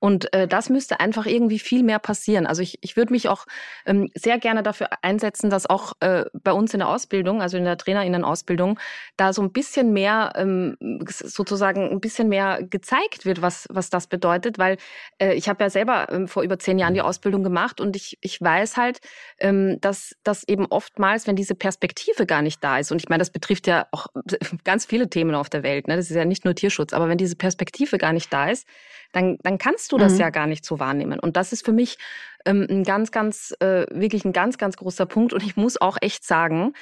Und 0.00 0.32
äh, 0.32 0.48
das 0.48 0.70
müsste 0.70 0.98
einfach 0.98 1.26
irgendwie 1.26 1.58
viel 1.58 1.82
mehr 1.82 1.98
passieren. 1.98 2.46
Also 2.46 2.62
ich, 2.62 2.78
ich 2.80 2.96
würde 2.96 3.12
mich 3.12 3.28
auch 3.28 3.44
ähm, 3.84 4.10
sehr 4.14 4.38
gerne 4.38 4.62
dafür 4.62 4.88
einsetzen, 5.02 5.50
dass 5.50 5.68
auch 5.68 5.92
äh, 6.00 6.24
bei 6.32 6.52
uns 6.52 6.72
in 6.72 6.80
der 6.80 6.88
Ausbildung, 6.88 7.42
also 7.42 7.58
in 7.58 7.64
der 7.64 7.76
Trainerinnenausbildung, 7.76 8.78
da 9.18 9.34
so 9.34 9.42
ein 9.42 9.52
bisschen 9.52 9.92
mehr 9.92 10.32
ähm, 10.36 10.76
sozusagen 11.06 11.90
ein 11.90 12.00
bisschen 12.00 12.28
mehr 12.28 12.62
gezeigt 12.62 13.26
wird, 13.26 13.42
was, 13.42 13.68
was 13.70 13.90
das 13.90 14.06
bedeutet. 14.06 14.58
Weil 14.58 14.78
äh, 15.18 15.34
ich 15.34 15.50
habe 15.50 15.62
ja 15.62 15.70
selber 15.70 16.10
ähm, 16.10 16.28
vor 16.28 16.42
über 16.42 16.58
zehn 16.58 16.78
Jahren 16.78 16.94
die 16.94 17.02
Ausbildung 17.02 17.44
gemacht 17.44 17.78
und 17.80 17.94
ich, 17.94 18.16
ich 18.22 18.40
weiß 18.40 18.78
halt, 18.78 19.00
ähm, 19.38 19.78
dass, 19.82 20.16
dass 20.24 20.48
eben 20.48 20.64
oftmals, 20.66 21.26
wenn 21.26 21.36
diese 21.36 21.54
Perspektive 21.54 22.24
gar 22.24 22.40
nicht 22.40 22.64
da 22.64 22.78
ist, 22.78 22.90
und 22.90 23.02
ich 23.02 23.10
meine, 23.10 23.20
das 23.20 23.30
betrifft 23.30 23.66
ja 23.66 23.86
auch 23.90 24.06
ganz 24.64 24.86
viele 24.86 25.10
Themen 25.10 25.34
auf 25.34 25.50
der 25.50 25.62
Welt, 25.62 25.88
ne? 25.88 25.96
das 25.96 26.10
ist 26.10 26.16
ja 26.16 26.24
nicht 26.24 26.46
nur 26.46 26.54
Tierschutz, 26.54 26.94
aber 26.94 27.08
wenn 27.08 27.18
diese 27.18 27.36
Perspektive 27.36 27.98
gar 27.98 28.14
nicht 28.14 28.32
da 28.32 28.48
ist, 28.48 28.66
dann, 29.12 29.38
dann 29.42 29.58
kannst 29.58 29.92
du 29.92 29.98
das 29.98 30.14
mhm. 30.14 30.20
ja 30.20 30.30
gar 30.30 30.46
nicht 30.46 30.64
so 30.64 30.78
wahrnehmen. 30.78 31.18
Und 31.18 31.36
das 31.36 31.52
ist 31.52 31.64
für 31.64 31.72
mich 31.72 31.98
ähm, 32.44 32.66
ein 32.68 32.84
ganz, 32.84 33.10
ganz, 33.10 33.54
äh, 33.60 33.86
wirklich 33.90 34.24
ein 34.24 34.32
ganz, 34.32 34.58
ganz 34.58 34.76
großer 34.76 35.06
Punkt. 35.06 35.32
Und 35.32 35.42
ich 35.42 35.56
muss 35.56 35.80
auch 35.80 35.98
echt 36.00 36.24
sagen, 36.24 36.72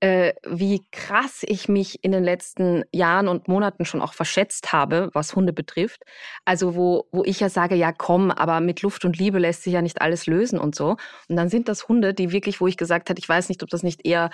äh, 0.00 0.34
wie 0.46 0.84
krass 0.92 1.42
ich 1.42 1.68
mich 1.68 2.04
in 2.04 2.12
den 2.12 2.22
letzten 2.22 2.84
Jahren 2.92 3.28
und 3.28 3.48
Monaten 3.48 3.86
schon 3.86 4.02
auch 4.02 4.12
verschätzt 4.12 4.72
habe, 4.72 5.08
was 5.14 5.34
Hunde 5.34 5.54
betrifft. 5.54 6.02
Also 6.44 6.74
wo, 6.74 7.06
wo 7.12 7.24
ich 7.24 7.40
ja 7.40 7.48
sage, 7.48 7.76
ja 7.76 7.92
komm, 7.92 8.30
aber 8.30 8.60
mit 8.60 8.82
Luft 8.82 9.04
und 9.06 9.18
Liebe 9.18 9.38
lässt 9.38 9.62
sich 9.62 9.72
ja 9.72 9.80
nicht 9.80 10.02
alles 10.02 10.26
lösen 10.26 10.58
und 10.58 10.74
so. 10.74 10.96
Und 11.28 11.36
dann 11.36 11.48
sind 11.48 11.68
das 11.68 11.88
Hunde, 11.88 12.12
die 12.12 12.30
wirklich, 12.30 12.60
wo 12.60 12.66
ich 12.66 12.76
gesagt 12.76 13.08
habe, 13.08 13.18
ich 13.18 13.28
weiß 13.28 13.48
nicht, 13.48 13.62
ob 13.62 13.70
das 13.70 13.82
nicht 13.82 14.06
eher 14.06 14.30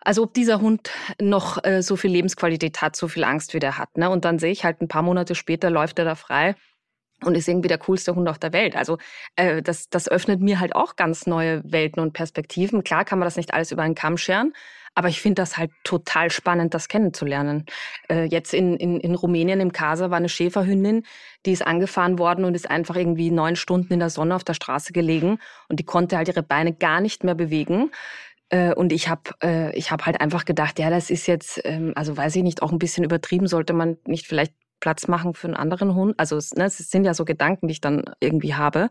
also 0.00 0.22
ob 0.22 0.34
dieser 0.34 0.60
Hund 0.60 0.90
noch 1.20 1.62
äh, 1.64 1.82
so 1.82 1.96
viel 1.96 2.10
Lebensqualität 2.10 2.80
hat, 2.82 2.96
so 2.96 3.08
viel 3.08 3.24
Angst 3.24 3.54
wie 3.54 3.58
der 3.58 3.78
hat. 3.78 3.96
Ne? 3.96 4.10
Und 4.10 4.24
dann 4.24 4.38
sehe 4.38 4.52
ich 4.52 4.64
halt 4.64 4.80
ein 4.80 4.88
paar 4.88 5.02
Monate 5.02 5.34
später 5.34 5.70
läuft 5.70 5.98
er 5.98 6.04
da 6.04 6.14
frei 6.14 6.54
und 7.24 7.34
ist 7.34 7.48
irgendwie 7.48 7.68
der 7.68 7.78
coolste 7.78 8.14
Hund 8.14 8.28
auf 8.28 8.38
der 8.38 8.52
Welt. 8.52 8.76
Also 8.76 8.98
äh, 9.36 9.62
das, 9.62 9.88
das 9.88 10.08
öffnet 10.08 10.40
mir 10.40 10.60
halt 10.60 10.74
auch 10.74 10.96
ganz 10.96 11.26
neue 11.26 11.62
Welten 11.64 12.02
und 12.02 12.12
Perspektiven. 12.12 12.84
Klar 12.84 13.04
kann 13.04 13.18
man 13.18 13.26
das 13.26 13.36
nicht 13.36 13.54
alles 13.54 13.72
über 13.72 13.82
einen 13.82 13.94
Kamm 13.94 14.18
scheren, 14.18 14.52
aber 14.94 15.08
ich 15.08 15.20
finde 15.20 15.42
das 15.42 15.56
halt 15.56 15.70
total 15.82 16.30
spannend, 16.30 16.74
das 16.74 16.88
kennenzulernen. 16.88 17.66
Äh, 18.08 18.24
jetzt 18.24 18.52
in, 18.52 18.76
in, 18.76 19.00
in 19.00 19.14
Rumänien 19.14 19.60
im 19.60 19.72
Casa 19.72 20.10
war 20.10 20.18
eine 20.18 20.28
Schäferhündin, 20.28 21.04
die 21.46 21.52
ist 21.52 21.66
angefahren 21.66 22.18
worden 22.18 22.44
und 22.44 22.54
ist 22.54 22.70
einfach 22.70 22.96
irgendwie 22.96 23.30
neun 23.30 23.56
Stunden 23.56 23.92
in 23.94 24.00
der 24.00 24.10
Sonne 24.10 24.34
auf 24.34 24.44
der 24.44 24.54
Straße 24.54 24.92
gelegen 24.92 25.38
und 25.68 25.80
die 25.80 25.84
konnte 25.84 26.16
halt 26.16 26.28
ihre 26.28 26.42
Beine 26.42 26.74
gar 26.74 27.00
nicht 27.00 27.24
mehr 27.24 27.34
bewegen. 27.34 27.90
Äh, 28.48 28.74
und 28.74 28.92
ich 28.92 29.08
habe 29.08 29.32
äh, 29.42 29.76
ich 29.76 29.90
hab 29.90 30.06
halt 30.06 30.20
einfach 30.20 30.44
gedacht, 30.44 30.78
ja, 30.78 30.90
das 30.90 31.10
ist 31.10 31.26
jetzt, 31.26 31.60
ähm, 31.64 31.92
also 31.96 32.16
weiß 32.16 32.36
ich 32.36 32.42
nicht, 32.42 32.62
auch 32.62 32.72
ein 32.72 32.78
bisschen 32.78 33.04
übertrieben, 33.04 33.46
sollte 33.48 33.72
man 33.72 33.96
nicht 34.06 34.26
vielleicht 34.26 34.54
Platz 34.80 35.08
machen 35.08 35.34
für 35.34 35.48
einen 35.48 35.56
anderen 35.56 35.94
Hund. 35.94 36.14
Also 36.18 36.36
ne, 36.56 36.64
es 36.66 36.78
sind 36.78 37.04
ja 37.04 37.14
so 37.14 37.24
Gedanken, 37.24 37.68
die 37.68 37.72
ich 37.72 37.80
dann 37.80 38.04
irgendwie 38.20 38.54
habe. 38.54 38.88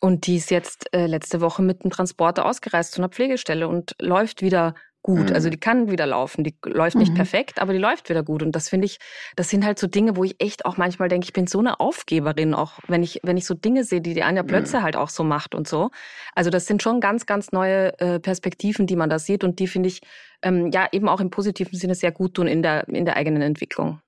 Und 0.00 0.26
die 0.26 0.36
ist 0.36 0.50
jetzt 0.50 0.94
äh, 0.94 1.06
letzte 1.06 1.40
Woche 1.40 1.62
mit 1.62 1.84
dem 1.84 1.90
Transporter 1.90 2.46
ausgereist 2.46 2.92
zu 2.92 3.00
einer 3.00 3.10
Pflegestelle 3.10 3.68
und 3.68 3.94
läuft 4.00 4.40
wieder 4.42 4.74
gut. 5.02 5.30
Mhm. 5.30 5.34
Also 5.34 5.50
die 5.50 5.58
kann 5.58 5.90
wieder 5.90 6.06
laufen. 6.06 6.44
Die 6.44 6.54
läuft 6.64 6.96
nicht 6.96 7.12
mhm. 7.12 7.16
perfekt, 7.16 7.60
aber 7.60 7.72
die 7.72 7.78
läuft 7.78 8.08
wieder 8.08 8.22
gut. 8.22 8.42
Und 8.42 8.52
das 8.52 8.68
finde 8.68 8.86
ich, 8.86 8.98
das 9.36 9.48
sind 9.48 9.64
halt 9.64 9.78
so 9.78 9.86
Dinge, 9.86 10.16
wo 10.16 10.24
ich 10.24 10.36
echt 10.40 10.64
auch 10.64 10.76
manchmal 10.76 11.08
denke, 11.08 11.24
ich 11.24 11.32
bin 11.32 11.46
so 11.46 11.58
eine 11.58 11.80
Aufgeberin, 11.80 12.54
auch 12.54 12.78
wenn 12.88 13.02
ich, 13.02 13.20
wenn 13.22 13.36
ich 13.36 13.46
so 13.46 13.54
Dinge 13.54 13.84
sehe, 13.84 14.00
die 14.00 14.14
die 14.14 14.22
Anja 14.22 14.42
Plötze 14.42 14.78
mhm. 14.78 14.82
halt 14.82 14.96
auch 14.96 15.08
so 15.08 15.24
macht 15.24 15.54
und 15.54 15.68
so. 15.68 15.90
Also 16.34 16.50
das 16.50 16.66
sind 16.66 16.82
schon 16.82 17.00
ganz, 17.00 17.26
ganz 17.26 17.52
neue 17.52 17.98
äh, 18.00 18.20
Perspektiven, 18.20 18.86
die 18.86 18.96
man 18.96 19.10
da 19.10 19.18
sieht 19.18 19.44
und 19.44 19.58
die 19.58 19.66
finde 19.66 19.88
ich 19.88 20.00
ähm, 20.42 20.70
ja 20.70 20.88
eben 20.92 21.08
auch 21.08 21.20
im 21.20 21.30
positiven 21.30 21.78
Sinne 21.78 21.94
sehr 21.94 22.12
gut 22.12 22.34
tun 22.34 22.46
in 22.46 22.62
der, 22.62 22.88
in 22.88 23.04
der 23.04 23.16
eigenen 23.16 23.42
Entwicklung. 23.42 24.00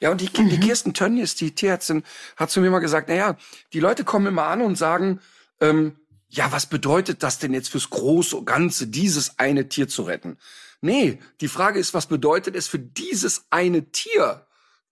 Ja, 0.00 0.10
und 0.10 0.20
die, 0.20 0.26
die 0.26 0.42
mhm. 0.42 0.60
Kirsten 0.60 0.94
Tönnies, 0.94 1.34
die 1.34 1.54
Tierärztin, 1.54 2.02
hat 2.36 2.50
zu 2.50 2.60
mir 2.60 2.70
mal 2.70 2.78
gesagt, 2.78 3.08
naja, 3.08 3.36
die 3.72 3.80
Leute 3.80 4.04
kommen 4.04 4.26
immer 4.26 4.44
an 4.44 4.62
und 4.62 4.76
sagen, 4.76 5.20
ähm, 5.60 5.96
ja, 6.28 6.50
was 6.52 6.66
bedeutet 6.66 7.22
das 7.22 7.38
denn 7.38 7.54
jetzt 7.54 7.68
fürs 7.68 7.90
große 7.90 8.42
Ganze, 8.44 8.86
dieses 8.88 9.38
eine 9.38 9.68
Tier 9.68 9.88
zu 9.88 10.02
retten? 10.02 10.38
Nee, 10.80 11.18
die 11.40 11.48
Frage 11.48 11.78
ist, 11.78 11.94
was 11.94 12.06
bedeutet 12.06 12.54
es 12.56 12.68
für 12.68 12.78
dieses 12.78 13.46
eine 13.50 13.90
Tier? 13.90 14.45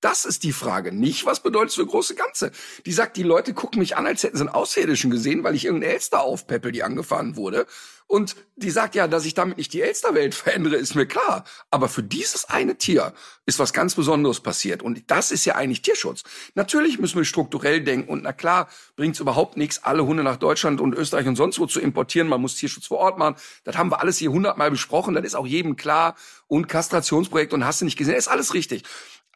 Das 0.05 0.27
ist 0.27 0.43
die 0.43 0.53
Frage. 0.53 0.93
Nicht, 0.93 1.25
was 1.25 1.43
bedeutet 1.43 1.71
es 1.71 1.77
für 1.77 1.87
große 1.87 2.15
Ganze. 2.15 2.51
Die 2.85 2.93
sagt, 2.93 3.17
die 3.17 3.23
Leute 3.23 3.55
gucken 3.55 3.79
mich 3.79 3.97
an, 3.97 4.07
als 4.07 4.23
hätten 4.23 4.37
sie 4.37 4.43
einen 4.43 4.55
Außerirdischen 4.55 5.11
gesehen, 5.11 5.45
weil 5.45 5.55
ich 5.55 5.65
irgendeine 5.65 5.95
Elster 5.95 6.21
aufpeppel, 6.21 6.73
die 6.73 6.83
angefahren 6.83 7.37
wurde. 7.37 7.65
Und 8.07 8.37
die 8.57 8.69
sagt 8.69 8.95
ja, 8.95 9.09
dass 9.09 9.25
ich 9.25 9.33
damit 9.33 9.57
nicht 9.57 9.73
die 9.73 9.81
Elsterwelt 9.81 10.35
verändere, 10.35 10.77
ist 10.77 10.95
mir 10.95 11.07
klar. 11.07 11.45
Aber 11.71 11.89
für 11.89 12.03
dieses 12.03 12.45
eine 12.51 12.77
Tier 12.77 13.15
ist 13.47 13.59
was 13.59 13.73
ganz 13.73 13.95
Besonderes 13.95 14.41
passiert. 14.41 14.83
Und 14.83 15.11
das 15.11 15.31
ist 15.31 15.47
ja 15.47 15.55
eigentlich 15.55 15.81
Tierschutz. 15.81 16.23
Natürlich 16.55 16.99
müssen 16.99 17.17
wir 17.17 17.25
strukturell 17.25 17.81
denken. 17.81 18.11
Und 18.11 18.25
na 18.25 18.35
klar, 18.35 18.69
bringt 18.97 19.15
es 19.15 19.21
überhaupt 19.21 19.57
nichts, 19.57 19.85
alle 19.85 20.05
Hunde 20.05 20.23
nach 20.23 20.37
Deutschland 20.37 20.83
und 20.83 20.95
Österreich 20.95 21.27
und 21.27 21.37
sonst 21.37 21.59
wo 21.59 21.65
zu 21.65 21.81
importieren. 21.81 22.29
Man 22.29 22.43
muss 22.43 22.57
Tierschutz 22.57 22.89
vor 22.89 22.99
Ort 22.99 23.17
machen. 23.17 23.37
Das 23.65 23.79
haben 23.79 23.91
wir 23.91 24.01
alles 24.01 24.19
hier 24.19 24.33
hundertmal 24.33 24.71
besprochen. 24.71 25.15
Das 25.15 25.25
ist 25.25 25.35
auch 25.35 25.47
jedem 25.47 25.77
klar. 25.77 26.15
Und 26.47 26.69
Kastrationsprojekt 26.69 27.55
und 27.55 27.65
hast 27.65 27.81
du 27.81 27.87
nicht 27.87 27.97
gesehen. 27.97 28.17
Das 28.17 28.27
ist 28.27 28.31
alles 28.31 28.53
richtig. 28.53 28.83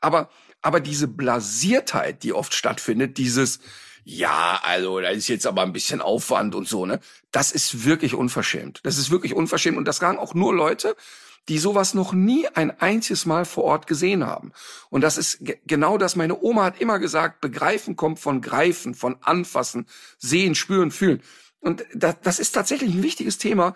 Aber 0.01 0.29
aber 0.63 0.81
diese 0.81 1.09
Blasiertheit, 1.09 2.23
die 2.23 2.33
oft 2.33 2.55
stattfindet, 2.55 3.19
dieses, 3.19 3.61
ja, 4.05 4.61
also 4.63 5.01
da 5.01 5.11
ist 5.11 5.29
jetzt 5.29 5.47
aber 5.47 5.63
ein 5.63 5.73
bisschen 5.73 6.01
Aufwand 6.01 6.55
und 6.55 6.67
so, 6.67 6.87
ne? 6.87 7.01
Das 7.31 7.53
ist 7.53 7.85
wirklich 7.85 8.15
unverschämt. 8.15 8.81
Das 8.83 8.97
ist 8.99 9.11
wirklich 9.11 9.35
unverschämt. 9.35 9.77
Und 9.77 9.87
das 9.87 9.99
sagen 9.99 10.19
auch 10.19 10.35
nur 10.35 10.55
Leute, 10.55 10.97
die 11.49 11.59
sowas 11.59 11.95
noch 11.95 12.13
nie 12.13 12.47
ein 12.49 12.71
einziges 12.81 13.27
Mal 13.27 13.45
vor 13.45 13.65
Ort 13.65 13.87
gesehen 13.87 14.27
haben. 14.27 14.53
Und 14.91 15.01
das 15.03 15.17
ist 15.17 15.39
genau 15.67 15.99
das. 15.99 16.17
Meine 16.17 16.41
Oma 16.41 16.65
hat 16.65 16.81
immer 16.81 16.99
gesagt, 16.99 17.41
begreifen 17.41 17.97
kommt 17.97 18.19
von 18.19 18.41
greifen, 18.41 18.95
von 18.95 19.17
anfassen, 19.23 19.87
sehen, 20.19 20.55
spüren, 20.55 20.91
fühlen. 20.91 21.23
Und 21.61 21.85
das, 21.95 22.17
das 22.23 22.39
ist 22.39 22.53
tatsächlich 22.53 22.95
ein 22.95 23.03
wichtiges 23.03 23.39
Thema. 23.39 23.75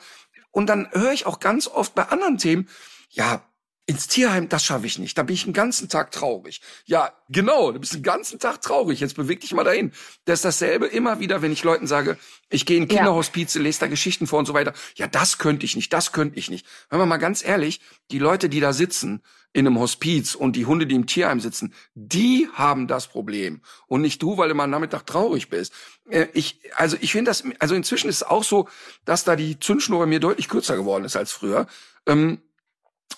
Und 0.51 0.67
dann 0.67 0.89
höre 0.93 1.13
ich 1.13 1.27
auch 1.27 1.41
ganz 1.41 1.67
oft 1.67 1.95
bei 1.95 2.09
anderen 2.09 2.39
Themen, 2.39 2.69
ja, 3.11 3.43
ins 3.87 4.07
Tierheim, 4.07 4.49
das 4.49 4.65
schaffe 4.65 4.87
ich 4.87 4.99
nicht. 4.99 5.19
Da 5.19 5.25
bin 5.25 5.35
ich 5.35 5.45
den 5.45 5.53
ganzen 5.53 5.89
Tag 5.89 6.13
traurig. 6.13 6.61
Ja, 6.85 7.13
genau, 7.29 7.73
du 7.73 7.81
bist 7.81 7.95
den 7.95 8.03
ganzen 8.03 8.39
Tag 8.39 8.63
traurig. 8.63 9.01
Jetzt 9.01 9.17
beweg 9.17 9.41
dich 9.41 9.53
mal 9.55 9.65
dahin. 9.65 9.93
Das 10.25 10.39
ist 10.39 10.45
dasselbe 10.45 10.87
immer 10.87 11.19
wieder, 11.19 11.43
wenn 11.43 11.53
ich 11.53 11.65
Leuten 11.65 11.87
sage, 11.87 12.17
ich 12.49 12.65
gehe 12.65 12.77
in 12.77 12.87
Kinderhospize, 12.87 13.59
lese 13.59 13.81
da 13.81 13.87
Geschichten 13.89 14.27
vor 14.27 14.39
und 14.39 14.47
so 14.47 14.55
weiter. 14.55 14.73
Ja, 14.95 15.09
das 15.09 15.39
könnte 15.39 15.67
ich 15.67 15.75
nicht, 15.75 15.93
das 15.93 16.13
könnte 16.13 16.39
ich 16.39 16.49
nicht. 16.49 16.67
Hören 16.91 17.03
wir 17.03 17.07
mal 17.07 17.17
ganz 17.17 17.45
ehrlich, 17.45 17.81
die 18.13 18.21
Leute, 18.21 18.49
die 18.49 18.61
da 18.61 18.73
sitzen 18.73 19.23
in 19.53 19.67
einem 19.67 19.79
Hospiz 19.79 20.35
und 20.35 20.57
die 20.57 20.65
Hunde, 20.65 20.87
die 20.87 20.95
im 20.95 21.07
Tierheim 21.07 21.41
sitzen, 21.41 21.75
die 21.95 22.49
haben 22.55 22.87
das 22.87 23.09
Problem. 23.09 23.61
Und 23.87 24.01
nicht 24.01 24.23
du, 24.23 24.39
weil 24.39 24.49
du 24.49 24.55
mal 24.55 24.65
am 24.65 24.71
Nachmittag 24.71 25.07
traurig 25.07 25.51
bist. 25.51 25.75
Äh, 26.09 26.29
ich, 26.33 26.61
also 26.77 26.97
ich 27.01 27.13
finde 27.13 27.31
das, 27.31 27.45
also 27.59 27.75
inzwischen 27.75 28.09
ist 28.09 28.17
es 28.17 28.23
auch 28.23 28.45
so, 28.45 28.69
dass 29.05 29.25
da 29.25 29.37
die 29.37 29.59
Zündschnur 29.59 29.99
bei 29.99 30.07
mir 30.07 30.21
deutlich 30.21 30.49
kürzer 30.49 30.77
geworden 30.77 31.05
ist 31.05 31.17
als 31.17 31.33
früher. 31.33 31.67
Ähm, 32.07 32.41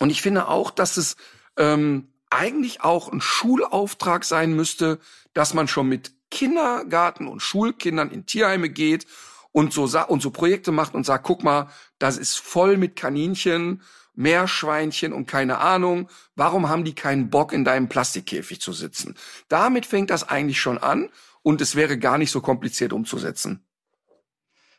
und 0.00 0.10
ich 0.10 0.22
finde 0.22 0.48
auch, 0.48 0.70
dass 0.70 0.96
es 0.96 1.16
ähm, 1.56 2.08
eigentlich 2.30 2.82
auch 2.82 3.12
ein 3.12 3.20
Schulauftrag 3.20 4.24
sein 4.24 4.54
müsste, 4.54 4.98
dass 5.34 5.54
man 5.54 5.68
schon 5.68 5.88
mit 5.88 6.12
Kindergarten 6.30 7.28
und 7.28 7.40
Schulkindern 7.40 8.10
in 8.10 8.26
Tierheime 8.26 8.68
geht 8.68 9.06
und 9.52 9.72
so 9.72 9.84
und 10.08 10.20
so 10.20 10.30
Projekte 10.30 10.72
macht 10.72 10.94
und 10.94 11.06
sagt, 11.06 11.24
guck 11.24 11.44
mal, 11.44 11.68
das 11.98 12.16
ist 12.16 12.38
voll 12.38 12.76
mit 12.76 12.96
Kaninchen, 12.96 13.82
Meerschweinchen 14.14 15.12
und 15.12 15.26
keine 15.26 15.58
Ahnung. 15.58 16.08
Warum 16.34 16.68
haben 16.68 16.84
die 16.84 16.94
keinen 16.94 17.30
Bock 17.30 17.52
in 17.52 17.64
deinem 17.64 17.88
Plastikkäfig 17.88 18.60
zu 18.60 18.72
sitzen? 18.72 19.14
Damit 19.48 19.86
fängt 19.86 20.10
das 20.10 20.28
eigentlich 20.28 20.60
schon 20.60 20.78
an 20.78 21.08
und 21.42 21.60
es 21.60 21.76
wäre 21.76 21.98
gar 21.98 22.18
nicht 22.18 22.32
so 22.32 22.40
kompliziert 22.40 22.92
umzusetzen. 22.92 23.64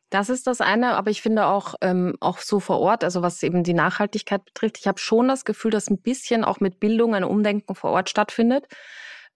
Das 0.10 0.30
ist 0.30 0.48
das 0.48 0.62
eine, 0.62 0.96
aber 0.96 1.10
ich 1.10 1.22
finde 1.22 1.46
auch, 1.48 1.76
ähm, 1.82 2.16
auch 2.20 2.38
so 2.38 2.60
vor 2.60 2.80
Ort, 2.80 3.04
also 3.04 3.22
was 3.22 3.42
eben 3.44 3.64
die 3.64 3.74
Nachhaltigkeit 3.74 4.46
betrifft, 4.46 4.78
ich 4.78 4.88
habe 4.88 5.00
schon 5.00 5.28
das 5.28 5.46
Gefühl, 5.46 5.72
dass 5.72 5.90
ein 5.90 6.02
bisschen 6.02 6.44
auch 6.44 6.60
mit 6.60 6.80
Bildung 6.80 7.16
ein 7.16 7.24
Umdenken 7.24 7.76
vor 7.76 7.92
Ort 7.92 8.10
stattfindet. 8.10 8.68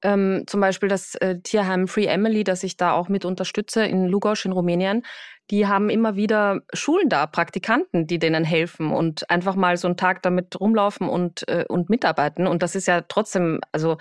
Ähm, 0.01 0.43
zum 0.47 0.61
Beispiel 0.61 0.87
das 0.87 1.15
äh, 1.15 1.39
Tierheim 1.41 1.87
Free 1.87 2.05
Emily, 2.05 2.43
das 2.43 2.63
ich 2.63 2.77
da 2.77 2.93
auch 2.93 3.09
mit 3.09 3.25
unterstütze 3.25 3.83
in 3.83 4.07
Lugos 4.07 4.45
in 4.45 4.53
Rumänien, 4.53 5.03
die 5.51 5.67
haben 5.67 5.89
immer 5.89 6.15
wieder 6.15 6.61
Schulen 6.73 7.09
da, 7.09 7.25
Praktikanten, 7.25 8.07
die 8.07 8.19
denen 8.19 8.43
helfen 8.45 8.91
und 8.91 9.29
einfach 9.29 9.55
mal 9.55 9.75
so 9.77 9.87
einen 9.87 9.97
Tag 9.97 10.21
damit 10.21 10.59
rumlaufen 10.59 11.09
und, 11.09 11.47
äh, 11.49 11.65
und 11.67 11.89
mitarbeiten. 11.89 12.47
Und 12.47 12.61
das 12.61 12.75
ist 12.75 12.87
ja 12.87 13.01
trotzdem, 13.01 13.59
also 13.71 13.97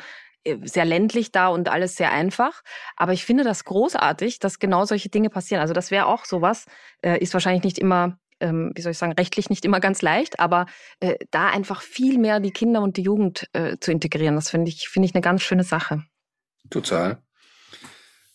sehr 0.64 0.84
ländlich 0.84 1.32
da 1.32 1.48
und 1.48 1.68
alles 1.68 1.96
sehr 1.96 2.12
einfach. 2.12 2.62
Aber 2.96 3.12
ich 3.12 3.24
finde 3.24 3.44
das 3.44 3.64
großartig, 3.64 4.38
dass 4.38 4.58
genau 4.58 4.84
solche 4.84 5.08
Dinge 5.08 5.30
passieren. 5.30 5.60
Also 5.60 5.74
das 5.74 5.90
wäre 5.90 6.06
auch 6.06 6.24
sowas, 6.24 6.66
äh, 7.02 7.18
ist 7.18 7.34
wahrscheinlich 7.34 7.64
nicht 7.64 7.78
immer, 7.78 8.18
ähm, 8.40 8.72
wie 8.74 8.82
soll 8.82 8.92
ich 8.92 8.98
sagen, 8.98 9.12
rechtlich 9.12 9.50
nicht 9.50 9.64
immer 9.64 9.80
ganz 9.80 10.02
leicht, 10.02 10.40
aber 10.40 10.66
äh, 11.00 11.16
da 11.30 11.48
einfach 11.48 11.82
viel 11.82 12.18
mehr 12.18 12.40
die 12.40 12.52
Kinder 12.52 12.82
und 12.82 12.96
die 12.96 13.02
Jugend 13.02 13.48
äh, 13.52 13.76
zu 13.78 13.92
integrieren, 13.92 14.36
das 14.36 14.50
finde 14.50 14.70
ich, 14.70 14.88
finde 14.88 15.06
ich 15.06 15.14
eine 15.14 15.22
ganz 15.22 15.42
schöne 15.42 15.64
Sache. 15.64 16.04
Total. 16.70 17.18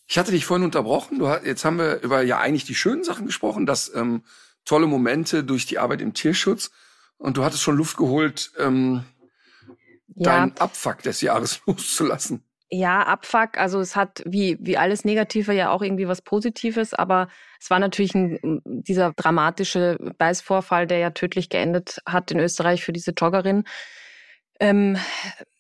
Ich 0.08 0.18
hatte 0.18 0.32
dich 0.32 0.46
vorhin 0.46 0.66
unterbrochen. 0.66 1.20
Du, 1.20 1.28
jetzt 1.28 1.66
haben 1.66 1.78
wir 1.78 2.02
über 2.02 2.22
ja 2.22 2.40
eigentlich 2.40 2.66
die 2.66 2.76
schönen 2.76 3.04
Sachen 3.04 3.26
gesprochen, 3.26 3.66
dass 3.66 3.94
ähm, 3.96 4.24
tolle 4.66 4.88
Momente 4.88 5.44
durch 5.44 5.66
die 5.66 5.80
Arbeit 5.80 6.02
im 6.02 6.14
Tierschutz. 6.14 6.72
Und 7.18 7.38
du 7.38 7.44
hattest 7.44 7.64
schon 7.64 7.78
Luft 7.78 7.98
geholt, 7.98 8.52
ähm, 8.60 9.06
ja. 10.08 10.24
deinen 10.24 10.58
Abfuck 10.58 11.02
des 11.04 11.22
Jahres 11.22 11.62
loszulassen. 11.68 12.44
ja, 12.70 13.04
Abfuck, 13.04 13.58
also 13.58 13.80
es 13.80 13.96
hat 13.96 14.24
wie, 14.26 14.58
wie 14.60 14.78
alles 14.78 15.06
Negative 15.06 15.54
ja 15.54 15.72
auch 15.72 15.82
irgendwie 15.82 16.08
was 16.08 16.22
Positives, 16.22 16.94
aber 16.94 17.28
es 17.60 17.70
war 17.70 17.80
natürlich 17.80 18.16
ein, 18.16 18.62
dieser 18.66 19.14
dramatische 19.14 19.98
Beißvorfall, 20.18 20.88
der 20.88 20.98
ja 20.98 21.12
tödlich 21.12 21.50
geendet 21.50 22.00
hat 22.06 22.32
in 22.32 22.40
Österreich 22.40 22.84
für 22.84 22.94
diese 22.94 23.12
Joggerin. 23.12 23.64
Ähm, 24.60 24.98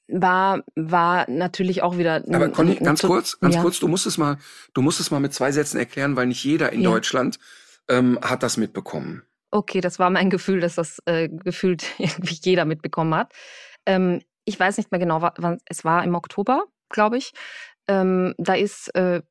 war 0.07 0.63
war 0.75 1.29
natürlich 1.29 1.81
auch 1.81 1.97
wieder. 1.97 2.23
Aber 2.31 2.49
Conny, 2.49 2.75
ganz 2.75 3.01
kurz, 3.01 3.39
ganz 3.39 3.55
ja. 3.55 3.61
kurz, 3.61 3.79
du 3.79 3.87
musst 3.87 4.05
es 4.05 4.17
mal, 4.17 4.37
du 4.73 4.81
musst 4.81 4.99
es 4.99 5.11
mal 5.11 5.19
mit 5.19 5.33
zwei 5.33 5.51
Sätzen 5.51 5.77
erklären, 5.77 6.15
weil 6.15 6.27
nicht 6.27 6.43
jeder 6.43 6.71
in 6.73 6.81
ja. 6.81 6.89
Deutschland 6.89 7.39
ähm, 7.89 8.19
hat 8.21 8.43
das 8.43 8.57
mitbekommen. 8.57 9.23
Okay, 9.51 9.81
das 9.81 9.99
war 9.99 10.09
mein 10.09 10.29
Gefühl, 10.29 10.59
dass 10.59 10.75
das 10.75 10.99
äh, 11.05 11.29
gefühlt 11.29 11.85
irgendwie 11.97 12.37
jeder 12.41 12.65
mitbekommen 12.65 13.15
hat. 13.15 13.33
Ähm, 13.85 14.21
ich 14.45 14.59
weiß 14.59 14.77
nicht 14.77 14.91
mehr 14.91 14.99
genau, 14.99 15.21
wann 15.21 15.57
es 15.65 15.85
war 15.85 16.03
im 16.03 16.15
Oktober 16.15 16.65
glaube 16.93 17.17
ich. 17.17 17.33
Ähm, 17.89 18.33
da 18.37 18.53
ist, 18.53 18.95
äh, 18.95 19.21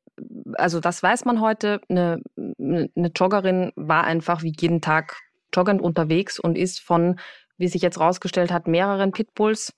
also 0.53 0.79
das 0.79 1.01
weiß 1.01 1.25
man 1.25 1.41
heute, 1.41 1.81
eine, 1.89 2.21
eine 2.37 3.11
Joggerin 3.15 3.71
war 3.75 4.03
einfach 4.03 4.43
wie 4.43 4.53
jeden 4.59 4.81
Tag 4.81 5.17
joggend 5.51 5.81
unterwegs 5.81 6.39
und 6.39 6.55
ist 6.55 6.79
von, 6.79 7.19
wie 7.57 7.67
sich 7.67 7.81
jetzt 7.81 7.99
rausgestellt 7.99 8.51
hat, 8.51 8.67
mehreren 8.67 9.11
Pitbulls 9.11 9.73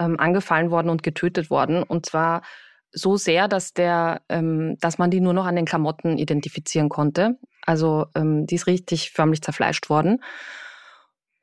ähm, 0.00 0.18
angefallen 0.18 0.70
worden 0.70 0.88
und 0.88 1.02
getötet 1.02 1.50
worden. 1.50 1.82
Und 1.82 2.06
zwar 2.06 2.42
so 2.92 3.16
sehr, 3.16 3.48
dass 3.48 3.74
der, 3.74 4.22
ähm, 4.30 4.78
dass 4.80 4.96
man 4.96 5.10
die 5.10 5.20
nur 5.20 5.34
noch 5.34 5.46
an 5.46 5.56
den 5.56 5.66
Klamotten 5.66 6.16
identifizieren 6.16 6.88
konnte. 6.88 7.36
Also 7.66 8.06
ähm, 8.14 8.46
die 8.46 8.54
ist 8.54 8.66
richtig 8.66 9.10
förmlich 9.10 9.42
zerfleischt 9.42 9.90
worden. 9.90 10.22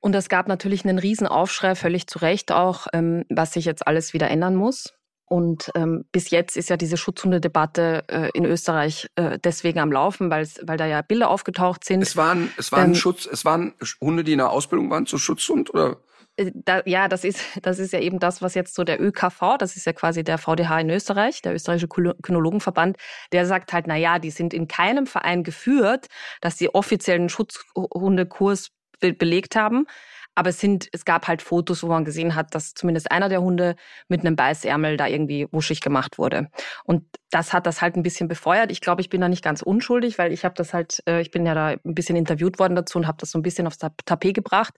Und 0.01 0.15
es 0.15 0.29
gab 0.29 0.47
natürlich 0.47 0.83
einen 0.83 0.99
riesen 0.99 1.27
Aufschrei, 1.27 1.75
völlig 1.75 2.07
zu 2.07 2.19
Recht 2.19 2.51
auch, 2.51 2.87
ähm, 2.91 3.23
was 3.29 3.53
sich 3.53 3.65
jetzt 3.65 3.87
alles 3.87 4.13
wieder 4.13 4.29
ändern 4.29 4.55
muss. 4.55 4.93
Und 5.31 5.71
ähm, 5.75 6.03
bis 6.11 6.29
jetzt 6.29 6.57
ist 6.57 6.69
ja 6.69 6.75
diese 6.75 6.97
Schutzhundedebatte 6.97 8.03
äh, 8.09 8.29
in 8.33 8.43
Österreich 8.43 9.07
äh, 9.15 9.39
deswegen 9.41 9.79
am 9.79 9.89
Laufen, 9.89 10.29
weil 10.29 10.45
weil 10.63 10.75
da 10.75 10.85
ja 10.85 11.01
Bilder 11.01 11.29
aufgetaucht 11.29 11.85
sind. 11.85 12.01
Es 12.01 12.17
waren 12.17 12.51
es 12.57 12.73
waren 12.73 12.89
ähm, 12.89 12.95
Schutz, 12.95 13.29
es 13.31 13.45
waren 13.45 13.73
Hunde, 14.01 14.25
die 14.25 14.33
in 14.33 14.39
der 14.39 14.49
Ausbildung 14.49 14.89
waren 14.89 15.05
zu 15.05 15.17
Schutzhund 15.17 15.73
oder? 15.73 16.01
Äh, 16.35 16.51
da, 16.53 16.81
ja, 16.85 17.07
das 17.07 17.23
ist 17.23 17.39
das 17.61 17.79
ist 17.79 17.93
ja 17.93 17.99
eben 17.99 18.19
das, 18.19 18.41
was 18.41 18.55
jetzt 18.55 18.75
so 18.75 18.83
der 18.83 19.01
ÖKV, 19.01 19.57
das 19.57 19.77
ist 19.77 19.85
ja 19.85 19.93
quasi 19.93 20.25
der 20.25 20.37
VDH 20.37 20.81
in 20.81 20.89
Österreich, 20.89 21.41
der 21.41 21.53
österreichische 21.53 21.87
Kynologenverband, 21.87 22.97
der 23.31 23.45
sagt 23.45 23.71
halt, 23.71 23.87
na 23.87 23.95
ja, 23.95 24.19
die 24.19 24.31
sind 24.31 24.53
in 24.53 24.67
keinem 24.67 25.07
Verein 25.07 25.43
geführt, 25.43 26.07
dass 26.41 26.57
sie 26.57 26.73
offiziellen 26.75 27.29
Schutzhundekurs 27.29 28.71
be 29.01 29.13
belegt 29.13 29.57
haben. 29.57 29.85
Aber 30.33 30.49
es 30.51 30.59
sind, 30.59 30.87
es 30.93 31.03
gab 31.03 31.27
halt 31.27 31.41
Fotos, 31.41 31.83
wo 31.83 31.87
man 31.87 32.05
gesehen 32.05 32.35
hat, 32.35 32.55
dass 32.55 32.73
zumindest 32.73 33.11
einer 33.11 33.27
der 33.27 33.41
Hunde 33.41 33.75
mit 34.07 34.21
einem 34.21 34.37
Beißärmel 34.37 34.95
da 34.95 35.07
irgendwie 35.07 35.47
wuschig 35.51 35.81
gemacht 35.81 36.17
wurde. 36.17 36.49
Und 36.85 37.03
das 37.31 37.51
hat 37.51 37.67
das 37.67 37.81
halt 37.81 37.97
ein 37.97 38.03
bisschen 38.03 38.29
befeuert. 38.29 38.71
Ich 38.71 38.79
glaube, 38.79 39.01
ich 39.01 39.09
bin 39.09 39.19
da 39.19 39.27
nicht 39.27 39.43
ganz 39.43 39.61
unschuldig, 39.61 40.17
weil 40.17 40.31
ich 40.31 40.45
habe 40.45 40.55
das 40.55 40.73
halt, 40.73 41.03
äh, 41.05 41.21
ich 41.21 41.31
bin 41.31 41.45
ja 41.45 41.53
da 41.53 41.67
ein 41.67 41.95
bisschen 41.95 42.15
interviewt 42.15 42.59
worden 42.59 42.75
dazu 42.75 42.97
und 42.97 43.07
habe 43.07 43.17
das 43.19 43.31
so 43.31 43.39
ein 43.39 43.41
bisschen 43.41 43.67
aufs 43.67 43.79
Tapet 43.79 44.33
gebracht. 44.33 44.73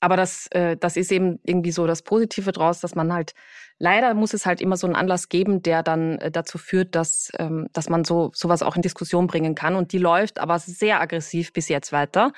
Aber 0.00 0.16
das, 0.16 0.48
äh, 0.48 0.76
das 0.76 0.96
ist 0.96 1.10
eben 1.10 1.40
irgendwie 1.44 1.72
so 1.72 1.86
das 1.86 2.02
Positive 2.02 2.52
draus, 2.52 2.80
dass 2.80 2.94
man 2.94 3.12
halt, 3.12 3.32
leider 3.78 4.14
muss 4.14 4.34
es 4.34 4.46
halt 4.46 4.60
immer 4.60 4.76
so 4.76 4.86
einen 4.86 4.96
Anlass 4.96 5.28
geben, 5.28 5.62
der 5.62 5.82
dann 5.82 6.18
äh, 6.18 6.30
dazu 6.30 6.58
führt, 6.58 6.94
dass, 6.94 7.32
ähm, 7.38 7.68
dass 7.72 7.88
man 7.88 8.04
so 8.04 8.30
sowas 8.34 8.62
auch 8.62 8.76
in 8.76 8.82
Diskussion 8.82 9.26
bringen 9.26 9.54
kann. 9.54 9.74
Und 9.74 9.92
die 9.92 9.98
läuft 9.98 10.38
aber 10.38 10.58
sehr 10.58 11.00
aggressiv 11.00 11.52
bis 11.52 11.68
jetzt 11.68 11.90
weiter. 11.90 12.32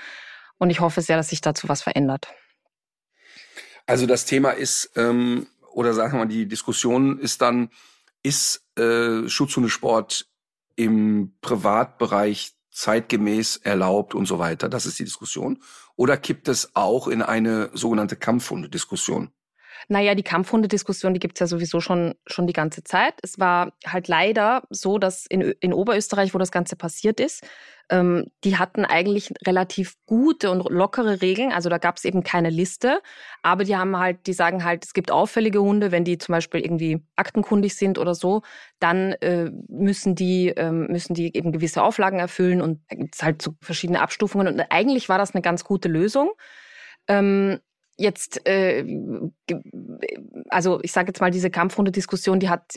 Und 0.58 0.70
ich 0.70 0.80
hoffe 0.80 1.02
sehr, 1.02 1.16
dass 1.16 1.28
sich 1.28 1.40
dazu 1.40 1.68
was 1.68 1.82
verändert. 1.82 2.28
Also 3.86 4.06
das 4.06 4.24
Thema 4.24 4.50
ist, 4.50 4.90
ähm, 4.96 5.46
oder 5.72 5.94
sagen 5.94 6.14
wir 6.14 6.18
mal, 6.20 6.26
die 6.26 6.46
Diskussion 6.46 7.18
ist 7.18 7.42
dann, 7.42 7.70
ist 8.22 8.64
äh, 8.78 9.28
Schutzhundesport 9.28 10.28
im 10.74 11.36
Privatbereich 11.40 12.52
zeitgemäß 12.70 13.56
erlaubt 13.58 14.14
und 14.14 14.26
so 14.26 14.38
weiter. 14.38 14.68
Das 14.68 14.86
ist 14.86 14.98
die 14.98 15.04
Diskussion. 15.04 15.62
Oder 15.96 16.16
kippt 16.16 16.48
es 16.48 16.74
auch 16.74 17.08
in 17.08 17.22
eine 17.22 17.70
sogenannte 17.72 18.16
Kampfhundediskussion? 18.16 19.30
Naja, 19.88 20.16
die 20.16 20.24
Kampfhundediskussion, 20.24 21.14
die 21.14 21.20
gibt's 21.20 21.38
ja 21.38 21.46
sowieso 21.46 21.80
schon, 21.80 22.14
schon 22.26 22.48
die 22.48 22.52
ganze 22.52 22.82
Zeit. 22.82 23.14
Es 23.22 23.38
war 23.38 23.72
halt 23.86 24.08
leider 24.08 24.62
so, 24.68 24.98
dass 24.98 25.26
in, 25.26 25.42
in 25.60 25.72
Oberösterreich, 25.72 26.34
wo 26.34 26.38
das 26.38 26.50
Ganze 26.50 26.74
passiert 26.74 27.20
ist, 27.20 27.44
ähm, 27.88 28.26
die 28.42 28.58
hatten 28.58 28.84
eigentlich 28.84 29.32
relativ 29.46 29.94
gute 30.06 30.50
und 30.50 30.68
lockere 30.68 31.22
Regeln. 31.22 31.52
Also 31.52 31.68
da 31.68 31.78
gab's 31.78 32.04
eben 32.04 32.24
keine 32.24 32.50
Liste. 32.50 33.00
Aber 33.42 33.62
die 33.62 33.76
haben 33.76 33.96
halt, 33.96 34.26
die 34.26 34.32
sagen 34.32 34.64
halt, 34.64 34.84
es 34.84 34.92
gibt 34.92 35.12
auffällige 35.12 35.62
Hunde, 35.62 35.92
wenn 35.92 36.04
die 36.04 36.18
zum 36.18 36.32
Beispiel 36.32 36.60
irgendwie 36.60 37.04
aktenkundig 37.14 37.76
sind 37.76 37.98
oder 37.98 38.16
so, 38.16 38.42
dann 38.80 39.12
äh, 39.20 39.50
müssen 39.68 40.16
die, 40.16 40.48
ähm, 40.48 40.88
müssen 40.88 41.14
die 41.14 41.36
eben 41.36 41.52
gewisse 41.52 41.82
Auflagen 41.82 42.18
erfüllen 42.18 42.60
und 42.60 42.80
da 42.88 42.96
gibt's 42.96 43.22
halt 43.22 43.40
so 43.40 43.54
verschiedene 43.62 44.00
Abstufungen. 44.00 44.48
Und 44.48 44.60
eigentlich 44.70 45.08
war 45.08 45.18
das 45.18 45.34
eine 45.34 45.42
ganz 45.42 45.62
gute 45.62 45.88
Lösung. 45.88 46.32
Ähm, 47.06 47.60
jetzt, 47.96 48.46
äh, 48.46 48.84
also 50.48 50.80
ich 50.82 50.92
sage 50.92 51.08
jetzt 51.08 51.20
mal, 51.20 51.30
diese 51.30 51.50
Kampfhunde-Diskussion, 51.50 52.40
die 52.40 52.48
hat 52.48 52.76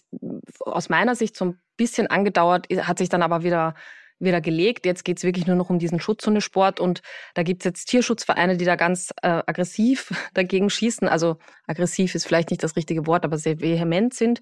aus 0.61 0.89
meiner 0.89 1.15
Sicht 1.15 1.35
so 1.35 1.45
ein 1.45 1.59
bisschen 1.77 2.07
angedauert, 2.07 2.67
hat 2.69 2.97
sich 2.97 3.09
dann 3.09 3.21
aber 3.21 3.43
wieder 3.43 3.75
wieder 4.19 4.41
gelegt. 4.41 4.85
Jetzt 4.85 5.05
geht's 5.05 5.23
wirklich 5.23 5.47
nur 5.47 5.55
noch 5.55 5.69
um 5.69 5.79
diesen 5.79 5.99
Schutzhundesport 5.99 6.79
und 6.79 7.01
da 7.33 7.43
gibt's 7.43 7.65
jetzt 7.65 7.85
Tierschutzvereine, 7.85 8.57
die 8.57 8.65
da 8.65 8.75
ganz 8.75 9.11
äh, 9.21 9.41
aggressiv 9.45 10.11
dagegen 10.33 10.69
schießen. 10.69 11.07
Also 11.07 11.37
aggressiv 11.67 12.15
ist 12.15 12.27
vielleicht 12.27 12.51
nicht 12.51 12.63
das 12.63 12.75
richtige 12.75 13.07
Wort, 13.07 13.25
aber 13.25 13.37
sehr 13.37 13.61
vehement 13.61 14.13
sind. 14.13 14.41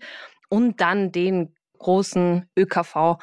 Und 0.50 0.82
dann 0.82 1.12
den 1.12 1.54
großen 1.80 2.50
ÖKV, 2.58 3.18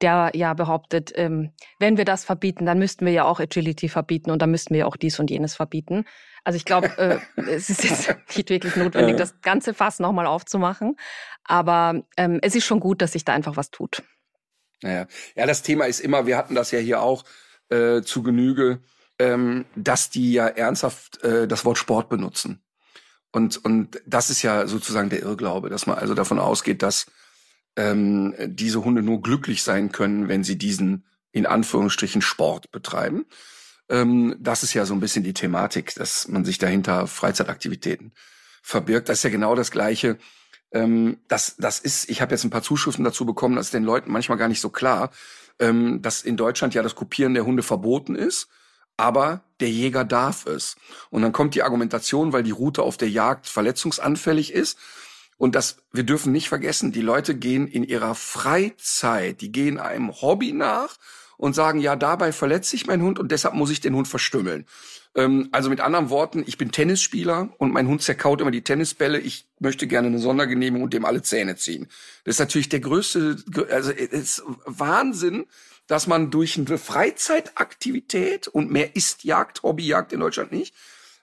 der 0.00 0.32
ja 0.34 0.54
behauptet, 0.54 1.12
ähm, 1.14 1.52
wenn 1.78 1.96
wir 1.96 2.04
das 2.04 2.24
verbieten, 2.24 2.66
dann 2.66 2.78
müssten 2.78 3.06
wir 3.06 3.12
ja 3.12 3.24
auch 3.24 3.38
Agility 3.38 3.88
verbieten 3.88 4.32
und 4.32 4.42
dann 4.42 4.50
müssten 4.50 4.74
wir 4.74 4.80
ja 4.80 4.86
auch 4.86 4.96
dies 4.96 5.20
und 5.20 5.30
jenes 5.30 5.54
verbieten. 5.54 6.04
Also 6.44 6.56
ich 6.56 6.64
glaube, 6.64 6.86
äh, 6.98 7.18
es 7.48 7.70
ist 7.70 7.84
jetzt 7.84 8.08
nicht 8.36 8.50
wirklich 8.50 8.76
notwendig, 8.76 9.16
das 9.16 9.40
ganze 9.42 9.74
Fass 9.74 9.98
nochmal 9.98 10.26
aufzumachen. 10.26 10.96
Aber 11.44 12.02
ähm, 12.16 12.38
es 12.42 12.54
ist 12.54 12.64
schon 12.64 12.80
gut, 12.80 13.02
dass 13.02 13.12
sich 13.12 13.24
da 13.24 13.32
einfach 13.32 13.56
was 13.56 13.70
tut. 13.70 14.02
Naja. 14.82 15.06
Ja, 15.34 15.46
das 15.46 15.62
Thema 15.62 15.86
ist 15.86 16.00
immer, 16.00 16.26
wir 16.26 16.36
hatten 16.36 16.54
das 16.54 16.70
ja 16.70 16.78
hier 16.78 17.02
auch 17.02 17.24
äh, 17.68 18.02
zu 18.02 18.22
Genüge, 18.22 18.80
ähm, 19.18 19.66
dass 19.76 20.10
die 20.10 20.32
ja 20.32 20.46
ernsthaft 20.46 21.22
äh, 21.22 21.46
das 21.46 21.64
Wort 21.64 21.78
Sport 21.78 22.08
benutzen. 22.08 22.62
Und, 23.32 23.62
und 23.64 24.00
das 24.06 24.30
ist 24.30 24.42
ja 24.42 24.66
sozusagen 24.66 25.10
der 25.10 25.22
Irrglaube, 25.22 25.68
dass 25.68 25.86
man 25.86 25.98
also 25.98 26.14
davon 26.14 26.38
ausgeht, 26.38 26.82
dass 26.82 27.06
ähm, 27.76 28.34
diese 28.40 28.84
Hunde 28.84 29.02
nur 29.02 29.22
glücklich 29.22 29.62
sein 29.62 29.92
können, 29.92 30.28
wenn 30.28 30.42
sie 30.42 30.58
diesen 30.58 31.04
in 31.32 31.46
Anführungsstrichen 31.46 32.22
Sport 32.22 32.72
betreiben. 32.72 33.26
Ähm, 33.90 34.36
das 34.38 34.62
ist 34.62 34.72
ja 34.72 34.86
so 34.86 34.94
ein 34.94 35.00
bisschen 35.00 35.24
die 35.24 35.34
Thematik, 35.34 35.94
dass 35.96 36.28
man 36.28 36.44
sich 36.44 36.58
dahinter 36.58 37.06
Freizeitaktivitäten 37.06 38.12
verbirgt. 38.62 39.08
Das 39.08 39.18
ist 39.18 39.24
ja 39.24 39.30
genau 39.30 39.54
das 39.54 39.72
Gleiche. 39.72 40.16
Ähm, 40.72 41.18
das, 41.28 41.56
das 41.58 41.80
ist, 41.80 42.08
ich 42.08 42.22
habe 42.22 42.32
jetzt 42.32 42.44
ein 42.44 42.50
paar 42.50 42.62
Zuschriften 42.62 43.04
dazu 43.04 43.26
bekommen, 43.26 43.56
das 43.56 43.66
ist 43.66 43.74
den 43.74 43.84
Leuten 43.84 44.12
manchmal 44.12 44.38
gar 44.38 44.48
nicht 44.48 44.60
so 44.60 44.70
klar, 44.70 45.10
ähm, 45.58 46.00
dass 46.02 46.22
in 46.22 46.36
Deutschland 46.36 46.72
ja 46.74 46.82
das 46.82 46.94
Kopieren 46.94 47.34
der 47.34 47.44
Hunde 47.44 47.64
verboten 47.64 48.14
ist, 48.14 48.48
aber 48.96 49.42
der 49.58 49.70
Jäger 49.70 50.04
darf 50.04 50.46
es. 50.46 50.76
Und 51.10 51.22
dann 51.22 51.32
kommt 51.32 51.56
die 51.56 51.64
Argumentation, 51.64 52.32
weil 52.32 52.44
die 52.44 52.50
Route 52.52 52.82
auf 52.82 52.96
der 52.96 53.10
Jagd 53.10 53.48
verletzungsanfällig 53.48 54.52
ist. 54.52 54.78
Und 55.36 55.54
das, 55.54 55.78
wir 55.90 56.04
dürfen 56.04 56.32
nicht 56.32 56.48
vergessen, 56.48 56.92
die 56.92 57.00
Leute 57.00 57.34
gehen 57.34 57.66
in 57.66 57.82
ihrer 57.82 58.14
Freizeit, 58.14 59.40
die 59.40 59.50
gehen 59.50 59.78
einem 59.78 60.12
Hobby 60.20 60.52
nach 60.52 60.96
und 61.40 61.54
sagen, 61.54 61.80
ja, 61.80 61.96
dabei 61.96 62.32
verletze 62.32 62.76
ich 62.76 62.86
meinen 62.86 63.02
Hund 63.02 63.18
und 63.18 63.32
deshalb 63.32 63.54
muss 63.54 63.70
ich 63.70 63.80
den 63.80 63.94
Hund 63.94 64.06
verstümmeln. 64.06 64.66
Ähm, 65.14 65.48
also 65.52 65.70
mit 65.70 65.80
anderen 65.80 66.10
Worten, 66.10 66.44
ich 66.46 66.58
bin 66.58 66.70
Tennisspieler 66.70 67.48
und 67.56 67.72
mein 67.72 67.88
Hund 67.88 68.02
zerkaut 68.02 68.42
immer 68.42 68.50
die 68.50 68.62
Tennisbälle. 68.62 69.18
Ich 69.18 69.46
möchte 69.58 69.86
gerne 69.86 70.08
eine 70.08 70.18
Sondergenehmigung 70.18 70.84
und 70.84 70.92
dem 70.92 71.06
alle 71.06 71.22
Zähne 71.22 71.56
ziehen. 71.56 71.88
Das 72.24 72.34
ist 72.34 72.40
natürlich 72.40 72.68
der 72.68 72.80
größte, 72.80 73.38
also 73.70 73.90
es 73.90 74.12
ist 74.12 74.42
Wahnsinn, 74.66 75.46
dass 75.86 76.06
man 76.06 76.30
durch 76.30 76.58
eine 76.58 76.76
Freizeitaktivität 76.76 78.46
und 78.46 78.70
mehr 78.70 78.94
ist 78.94 79.24
Jagd, 79.24 79.62
Hobbyjagd 79.62 80.12
in 80.12 80.20
Deutschland 80.20 80.52
nicht, 80.52 80.74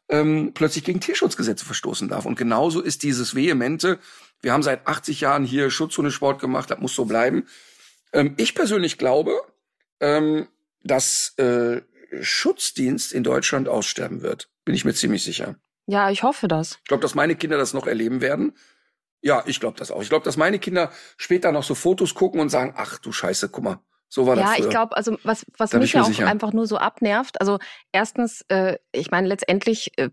ähm, 0.10 0.52
plötzlich 0.56 0.84
gegen 0.84 1.00
Tierschutzgesetze 1.00 1.64
verstoßen 1.64 2.08
darf. 2.08 2.26
Und 2.26 2.40
genauso 2.40 2.82
ist 2.82 3.04
dieses 3.04 3.36
vehemente, 3.36 4.00
wir 4.42 4.52
haben 4.52 4.64
seit 4.64 4.88
80 4.88 5.22
Jahren 5.22 5.44
hier 5.44 5.70
Schutzhundesport 5.70 6.42
gemacht, 6.42 6.72
das 6.72 6.80
muss 6.80 6.96
so 6.96 7.06
bleiben. 7.06 7.46
Ähm, 8.14 8.34
ich 8.38 8.56
persönlich 8.56 8.98
glaube, 8.98 9.40
ähm, 10.00 10.48
dass 10.84 11.34
äh, 11.38 11.82
Schutzdienst 12.22 13.14
in 13.14 13.24
Deutschland 13.24 13.68
aussterben 13.68 14.22
wird. 14.22 14.50
Bin 14.66 14.76
ich 14.76 14.86
mir 14.86 14.94
ziemlich 14.94 15.24
sicher. 15.24 15.56
Ja, 15.88 16.10
ich 16.10 16.24
hoffe 16.24 16.48
das. 16.48 16.78
Ich 16.84 16.86
glaube, 16.86 17.02
dass 17.02 17.16
meine 17.16 17.36
Kinder 17.36 17.58
das 17.58 17.74
noch 17.74 17.88
erleben 17.88 18.22
werden. 18.22 18.54
Ja, 19.22 19.44
ich 19.46 19.60
glaube 19.60 19.78
das 19.78 19.92
auch. 19.92 20.02
Ich 20.02 20.10
glaube, 20.10 20.26
dass 20.26 20.38
meine 20.38 20.60
Kinder 20.60 20.92
später 21.18 21.52
noch 21.52 21.64
so 21.64 21.76
Fotos 21.76 22.14
gucken 22.14 22.40
und 22.40 22.50
sagen, 22.50 22.74
ach 22.78 23.00
du 23.00 23.12
Scheiße, 23.12 23.50
guck 23.50 23.64
mal, 23.64 23.80
so 24.10 24.26
war 24.26 24.38
ja, 24.38 24.44
das. 24.44 24.58
Ja, 24.58 24.64
ich 24.64 24.70
glaube, 24.70 24.96
also 24.96 25.18
was, 25.24 25.46
was 25.58 25.74
mich 25.74 25.94
ja 25.94 26.02
auch 26.02 26.06
sicher. 26.06 26.28
einfach 26.28 26.54
nur 26.54 26.68
so 26.68 26.78
abnervt, 26.78 27.42
also 27.42 27.58
erstens, 27.92 28.46
äh, 28.50 28.78
ich 28.92 29.12
meine 29.12 29.28
letztendlich, 29.28 29.92
äh, 29.98 30.10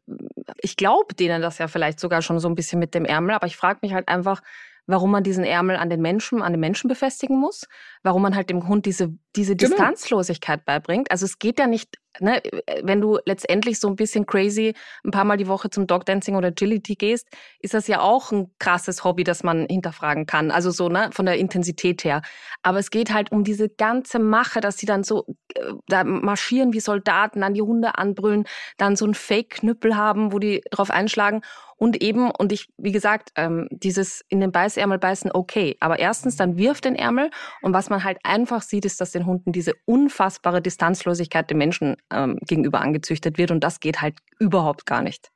ich 0.61 0.77
glaube 0.77 1.15
denen 1.15 1.43
das 1.43 1.59
ja 1.59 1.69
vielleicht 1.69 2.01
sogar 2.01 2.23
schon 2.23 2.41
so 2.41 2.49
ein 2.49 2.55
bisschen 2.55 2.79
mit 2.79 2.95
dem 2.95 3.05
Ärmel, 3.05 3.35
aber 3.35 3.47
ich 3.47 3.57
frage 3.57 3.81
mich 3.83 3.95
halt 3.95 4.09
einfach, 4.09 4.43
warum 4.87 5.11
man 5.11 5.23
diesen 5.23 5.45
Ärmel 5.45 5.77
an 5.77 5.91
den 5.91 6.01
Menschen, 6.01 6.43
an 6.43 6.53
den 6.53 6.61
Menschen 6.61 6.89
befestigen 6.89 7.39
muss, 7.39 7.67
warum 8.05 8.23
man 8.23 8.37
halt 8.37 8.51
dem 8.51 8.69
Hund 8.69 8.87
diese, 8.87 9.13
diese 9.35 9.57
genau. 9.57 9.71
Distanzlosigkeit 9.71 10.65
beibringt. 10.65 11.11
Also 11.11 11.25
es 11.25 11.39
geht 11.39 11.59
ja 11.59 11.67
nicht, 11.67 11.99
ne, 12.21 12.43
wenn 12.83 13.01
du 13.01 13.19
letztendlich 13.25 13.81
so 13.81 13.89
ein 13.89 13.97
bisschen 13.97 14.27
crazy 14.27 14.75
ein 15.05 15.11
paar 15.11 15.25
Mal 15.25 15.39
die 15.39 15.49
Woche 15.49 15.71
zum 15.71 15.87
Dogdancing 15.87 16.37
oder 16.37 16.49
Agility 16.49 16.97
gehst, 16.97 17.27
ist 17.61 17.73
das 17.73 17.89
ja 17.89 18.01
auch 18.01 18.31
ein 18.31 18.53
krasses 18.59 19.05
Hobby, 19.05 19.25
das 19.25 19.43
man 19.43 19.67
hinterfragen 19.69 20.27
kann. 20.27 20.51
Also 20.51 20.71
so, 20.71 20.91
ne, 20.91 21.09
von 21.13 21.25
der 21.25 21.39
Intensität 21.39 22.05
her. 22.05 22.21
Aber 22.63 22.79
es 22.79 22.91
geht 22.91 23.13
halt 23.13 23.33
um 23.33 23.43
diese 23.43 23.71
ganze 23.71 24.19
Mache, 24.19 24.61
dass 24.61 24.77
sie 24.77 24.87
dann 24.87 25.03
so 25.03 25.25
äh, 25.55 25.73
da 25.89 26.05
marschieren 26.05 26.75
wie 26.75 26.81
Soldaten, 26.81 27.41
dann 27.41 27.55
die 27.55 27.63
Hunde 27.63 27.97
anbrüllen, 27.97 28.45
dann 28.77 28.97
so 28.97 29.07
einen 29.07 29.15
Fake-Knüppel 29.15 29.97
haben, 29.97 30.31
wo 30.31 30.39
die 30.39 30.61
drauf 30.71 30.91
einschlagen. 30.91 31.41
Und 31.77 32.03
eben, 32.03 32.31
und 32.31 32.53
ich, 32.53 32.69
wie 32.79 32.93
gesagt, 32.93 33.31
ähm, 33.37 33.69
dieses 33.71 34.25
in 34.29 34.41
den 34.41 34.53
Beißärmel 34.53 34.99
beißen, 34.99 35.31
okay. 35.33 35.77
Aber 35.81 35.99
erstens, 35.99 36.37
dann 36.37 36.57
wirft 36.57 36.85
den 36.85 36.95
Ärmel. 36.95 37.31
Und 37.63 37.75
was 37.75 37.91
man 37.91 37.94
halt 38.03 38.19
einfach 38.25 38.63
sieht, 38.63 38.85
ist, 38.85 39.01
dass 39.01 39.13
den 39.13 39.27
Hunden 39.27 39.53
diese 39.53 39.75
unfassbare 39.85 40.61
Distanzlosigkeit 40.61 41.49
dem 41.51 41.59
Menschen 41.59 41.97
ähm, 42.11 42.39
gegenüber 42.41 42.81
angezüchtet 42.81 43.39
wird. 43.39 43.51
Und 43.51 43.61
das 43.63 43.79
geht 43.79 44.01
halt 44.01 44.17
überhaupt 44.39 44.87
gar 44.87 45.03
nicht. 45.03 45.31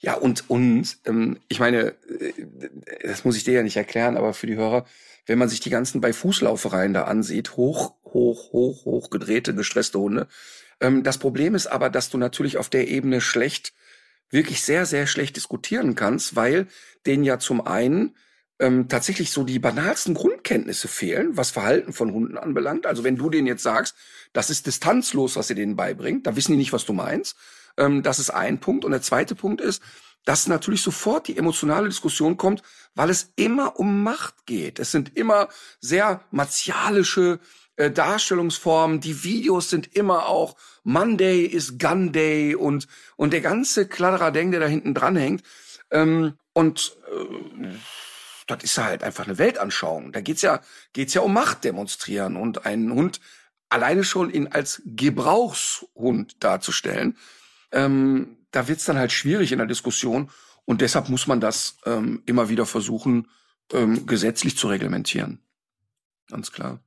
Ja, 0.00 0.14
und, 0.14 0.50
und 0.50 0.98
ähm, 1.04 1.38
ich 1.48 1.60
meine, 1.60 1.94
äh, 2.08 2.32
das 3.02 3.24
muss 3.24 3.36
ich 3.36 3.44
dir 3.44 3.54
ja 3.54 3.62
nicht 3.62 3.76
erklären, 3.76 4.16
aber 4.16 4.34
für 4.34 4.46
die 4.46 4.56
Hörer, 4.56 4.84
wenn 5.26 5.38
man 5.38 5.48
sich 5.48 5.60
die 5.60 5.70
ganzen 5.70 6.00
bei 6.00 6.12
Fußlaufereien 6.12 6.92
da 6.92 7.04
ansieht, 7.04 7.56
hoch, 7.56 7.94
hoch, 8.04 8.52
hoch, 8.52 8.84
hoch 8.84 9.10
gedrehte, 9.10 9.54
gestresste 9.54 9.98
Hunde. 9.98 10.28
Ähm, 10.80 11.02
das 11.02 11.18
Problem 11.18 11.54
ist 11.54 11.66
aber, 11.66 11.90
dass 11.90 12.10
du 12.10 12.18
natürlich 12.18 12.58
auf 12.58 12.68
der 12.68 12.88
Ebene 12.88 13.20
schlecht 13.20 13.72
wirklich 14.30 14.62
sehr, 14.62 14.86
sehr 14.86 15.06
schlecht 15.06 15.36
diskutieren 15.36 15.94
kannst, 15.94 16.36
weil 16.36 16.66
denen 17.06 17.24
ja 17.24 17.38
zum 17.38 17.64
einen 17.64 18.16
ähm, 18.58 18.88
tatsächlich 18.88 19.30
so 19.30 19.44
die 19.44 19.58
banalsten 19.58 20.14
Grundkenntnisse 20.14 20.88
fehlen, 20.88 21.36
was 21.36 21.50
Verhalten 21.50 21.92
von 21.92 22.12
Hunden 22.12 22.38
anbelangt. 22.38 22.86
Also 22.86 23.04
wenn 23.04 23.16
du 23.16 23.30
denen 23.30 23.46
jetzt 23.46 23.62
sagst, 23.62 23.94
das 24.32 24.50
ist 24.50 24.66
distanzlos, 24.66 25.36
was 25.36 25.50
ihr 25.50 25.56
denen 25.56 25.76
beibringt, 25.76 26.26
da 26.26 26.36
wissen 26.36 26.52
die 26.52 26.58
nicht, 26.58 26.72
was 26.72 26.84
du 26.84 26.92
meinst. 26.92 27.36
Ähm, 27.76 28.02
das 28.02 28.18
ist 28.18 28.30
ein 28.30 28.58
Punkt. 28.58 28.84
Und 28.84 28.92
der 28.92 29.02
zweite 29.02 29.34
Punkt 29.34 29.60
ist, 29.60 29.82
dass 30.24 30.48
natürlich 30.48 30.82
sofort 30.82 31.28
die 31.28 31.36
emotionale 31.36 31.88
Diskussion 31.88 32.36
kommt, 32.36 32.62
weil 32.94 33.10
es 33.10 33.32
immer 33.36 33.78
um 33.78 34.02
Macht 34.02 34.46
geht. 34.46 34.78
Es 34.78 34.90
sind 34.90 35.16
immer 35.16 35.48
sehr 35.80 36.22
martialische 36.30 37.38
äh, 37.76 37.90
Darstellungsformen. 37.90 39.00
Die 39.00 39.22
Videos 39.22 39.70
sind 39.70 39.94
immer 39.94 40.26
auch 40.28 40.56
Monday 40.82 41.44
is 41.44 41.78
Gun 41.78 42.12
Day 42.12 42.54
und, 42.54 42.88
und 43.16 43.32
der 43.32 43.40
ganze 43.40 43.86
Kladderadenk, 43.86 44.50
der 44.50 44.60
da 44.60 44.66
hinten 44.66 44.94
dran 44.94 45.14
hängt. 45.14 45.42
Ähm, 45.90 46.34
und 46.52 46.96
äh, 47.12 47.68
das 48.46 48.62
ist 48.62 48.78
halt 48.78 49.02
einfach 49.02 49.26
eine 49.26 49.38
Weltanschauung. 49.38 50.12
Da 50.12 50.20
geht's 50.20 50.42
ja, 50.42 50.60
geht's 50.92 51.14
ja 51.14 51.20
um 51.20 51.32
Macht 51.32 51.64
demonstrieren 51.64 52.36
und 52.36 52.64
einen 52.66 52.92
Hund 52.92 53.20
alleine 53.68 54.04
schon 54.04 54.30
ihn 54.30 54.48
als 54.48 54.82
Gebrauchshund 54.84 56.42
darzustellen. 56.42 57.16
Ähm, 57.72 58.38
da 58.52 58.68
wird's 58.68 58.84
dann 58.84 58.98
halt 58.98 59.12
schwierig 59.12 59.52
in 59.52 59.58
der 59.58 59.66
Diskussion 59.66 60.30
und 60.64 60.80
deshalb 60.80 61.08
muss 61.08 61.26
man 61.26 61.40
das 61.40 61.78
ähm, 61.84 62.22
immer 62.26 62.48
wieder 62.48 62.66
versuchen, 62.66 63.28
ähm, 63.72 64.06
gesetzlich 64.06 64.56
zu 64.56 64.68
reglementieren. 64.68 65.40
Ganz 66.28 66.52
klar. 66.52 66.80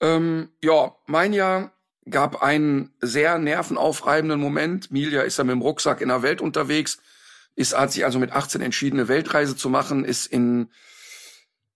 Ähm, 0.00 0.50
ja, 0.62 0.94
mein 1.06 1.32
Jahr 1.32 1.72
gab 2.08 2.42
einen 2.42 2.92
sehr 3.00 3.38
nervenaufreibenden 3.38 4.40
Moment. 4.40 4.90
Milja 4.90 5.22
ist 5.22 5.38
ja 5.38 5.44
mit 5.44 5.52
dem 5.52 5.62
Rucksack 5.62 6.00
in 6.00 6.08
der 6.08 6.22
Welt 6.22 6.40
unterwegs, 6.40 6.98
ist, 7.54 7.76
hat 7.76 7.92
sich 7.92 8.04
also 8.04 8.18
mit 8.18 8.32
18 8.32 8.60
entschieden, 8.60 8.98
eine 8.98 9.08
Weltreise 9.08 9.56
zu 9.56 9.68
machen, 9.68 10.04
ist 10.04 10.26
in 10.26 10.70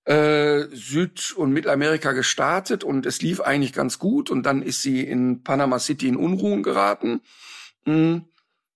äh, 0.04 0.64
Süd- 0.72 1.32
und 1.36 1.52
Mittelamerika 1.52 2.12
gestartet 2.12 2.84
und 2.84 3.06
es 3.06 3.22
lief 3.22 3.40
eigentlich 3.40 3.72
ganz 3.72 3.98
gut 3.98 4.30
und 4.30 4.44
dann 4.44 4.62
ist 4.62 4.82
sie 4.82 5.00
in 5.00 5.42
Panama 5.42 5.78
City 5.78 6.08
in 6.08 6.16
Unruhen 6.16 6.62
geraten. 6.62 7.22
Hm, 7.84 8.24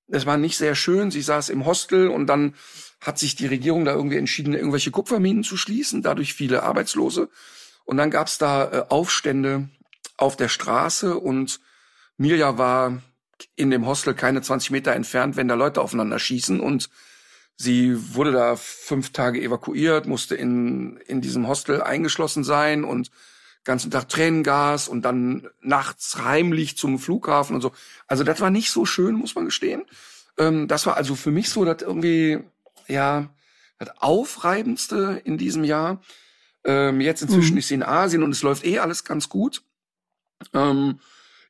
es 0.09 0.25
war 0.25 0.39
nicht 0.39 0.57
sehr 0.57 0.75
schön. 0.75 1.11
Sie 1.11 1.21
saß 1.21 1.51
im 1.51 1.67
Hostel 1.67 2.09
und 2.09 2.27
dann 2.27 2.55
hat 3.01 3.19
sich 3.19 3.37
die 3.37 3.47
Regierung 3.47 3.85
da 3.85 3.93
irgendwie 3.93 4.17
entschieden, 4.17 4.55
irgendwelche 4.55 4.91
Kupferminen 4.91 5.45
zu 5.45 5.57
schließen, 5.57 6.03
dadurch 6.03 6.35
viele 6.35 6.63
Arbeitslose. 6.63 7.29
Und 7.85 7.99
dann 7.99 8.11
gab's 8.11 8.39
da 8.39 8.71
äh, 8.71 8.85
Aufstände 8.89 9.69
auf 10.17 10.37
der 10.37 10.49
Straße 10.49 11.17
und 11.17 11.61
Mirja 12.17 12.59
war 12.59 13.01
in 13.55 13.71
dem 13.71 13.87
Hostel 13.87 14.15
keine 14.15 14.43
20 14.43 14.73
Meter 14.73 14.93
entfernt, 14.93 15.37
wenn 15.37 15.47
da 15.47 15.55
Leute 15.55 15.81
aufeinander 15.81 16.19
schießen 16.19 16.59
und 16.59 16.91
sie 17.59 18.15
wurde 18.15 18.33
da 18.33 18.57
fünf 18.57 19.11
Tage 19.11 19.43
evakuiert, 19.43 20.07
musste 20.07 20.37
in, 20.37 20.97
in 21.07 21.21
diesem 21.21 21.49
Hostel 21.49 21.83
eingeschlossen 21.83 22.45
sein 22.45 22.85
und 22.85 23.11
ganzen 23.65 23.91
Tag 23.91 24.09
Tränengas 24.09 24.89
und 24.89 25.03
dann 25.03 25.49
nachts 25.61 26.17
heimlich 26.23 26.79
zum 26.79 26.99
Flughafen 26.99 27.55
und 27.57 27.61
so. 27.61 27.73
Also 28.07 28.25
das 28.25 28.41
war 28.41 28.51
nicht 28.51 28.71
so 28.71 28.87
schön, 28.87 29.17
muss 29.17 29.35
man 29.35 29.45
gestehen. 29.45 29.85
Ähm, 30.39 30.69
das 30.69 30.87
war 30.87 30.97
also 30.97 31.17
für 31.17 31.33
mich 31.33 31.51
so 31.51 31.65
das 31.65 31.83
irgendwie, 31.83 32.39
ja, 32.87 33.29
das 33.79 33.91
Aufreibendste 33.99 35.21
in 35.25 35.37
diesem 35.37 35.65
Jahr. 35.65 36.01
Ähm, 36.65 37.01
jetzt 37.01 37.23
inzwischen 37.23 37.53
mhm. 37.53 37.59
ist 37.59 37.69
sie 37.69 37.75
in 37.75 37.83
Asien 37.83 38.23
und 38.23 38.31
es 38.31 38.43
läuft 38.43 38.65
eh 38.65 38.79
alles 38.79 39.05
ganz 39.05 39.29
gut. 39.29 39.63
Ähm, 40.55 41.01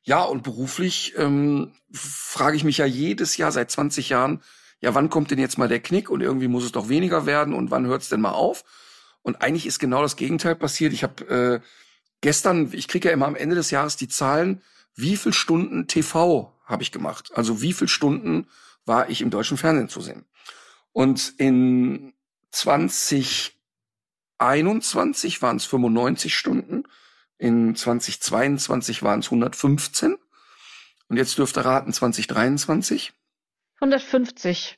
ja, 0.03 0.23
und 0.23 0.41
beruflich 0.41 1.13
ähm, 1.17 1.73
frage 1.93 2.57
ich 2.57 2.63
mich 2.63 2.79
ja 2.79 2.85
jedes 2.85 3.37
Jahr 3.37 3.51
seit 3.51 3.69
20 3.69 4.09
Jahren, 4.09 4.41
ja, 4.81 4.95
wann 4.95 5.09
kommt 5.09 5.31
denn 5.31 5.39
jetzt 5.39 5.57
mal 5.57 5.67
der 5.67 5.81
Knick 5.81 6.09
und 6.09 6.21
irgendwie 6.21 6.47
muss 6.47 6.63
es 6.63 6.71
doch 6.71 6.89
weniger 6.89 7.25
werden 7.25 7.53
und 7.53 7.71
wann 7.71 7.85
hört 7.85 8.01
es 8.01 8.09
denn 8.09 8.21
mal 8.21 8.31
auf? 8.31 8.63
Und 9.21 9.41
eigentlich 9.41 9.65
ist 9.65 9.79
genau 9.79 10.01
das 10.01 10.15
Gegenteil 10.15 10.55
passiert. 10.55 10.93
Ich 10.93 11.03
habe 11.03 11.61
äh, 11.63 11.67
gestern, 12.21 12.69
ich 12.71 12.87
kriege 12.87 13.09
ja 13.09 13.13
immer 13.13 13.27
am 13.27 13.35
Ende 13.35 13.55
des 13.55 13.71
Jahres 13.71 13.97
die 13.97 14.07
Zahlen, 14.07 14.61
wie 14.95 15.17
viel 15.17 15.33
Stunden 15.33 15.87
TV 15.87 16.53
habe 16.65 16.83
ich 16.83 16.91
gemacht? 16.91 17.31
Also 17.33 17.61
wie 17.61 17.73
viel 17.73 17.87
Stunden 17.87 18.47
war 18.85 19.09
ich 19.09 19.21
im 19.21 19.29
deutschen 19.29 19.57
Fernsehen 19.57 19.89
zu 19.89 20.01
sehen? 20.01 20.25
Und 20.93 21.33
in 21.37 22.13
20 22.51 23.59
2021 24.39 25.41
waren 25.41 25.57
es 25.57 25.65
95 25.65 26.35
Stunden, 26.35 26.83
in 27.37 27.75
2022 27.75 29.03
waren 29.03 29.19
es 29.19 29.25
115 29.25 30.15
und 31.09 31.17
jetzt 31.17 31.37
dürft 31.37 31.57
ihr 31.57 31.65
raten 31.65 31.91
2023. 31.91 33.13
150. 33.79 34.77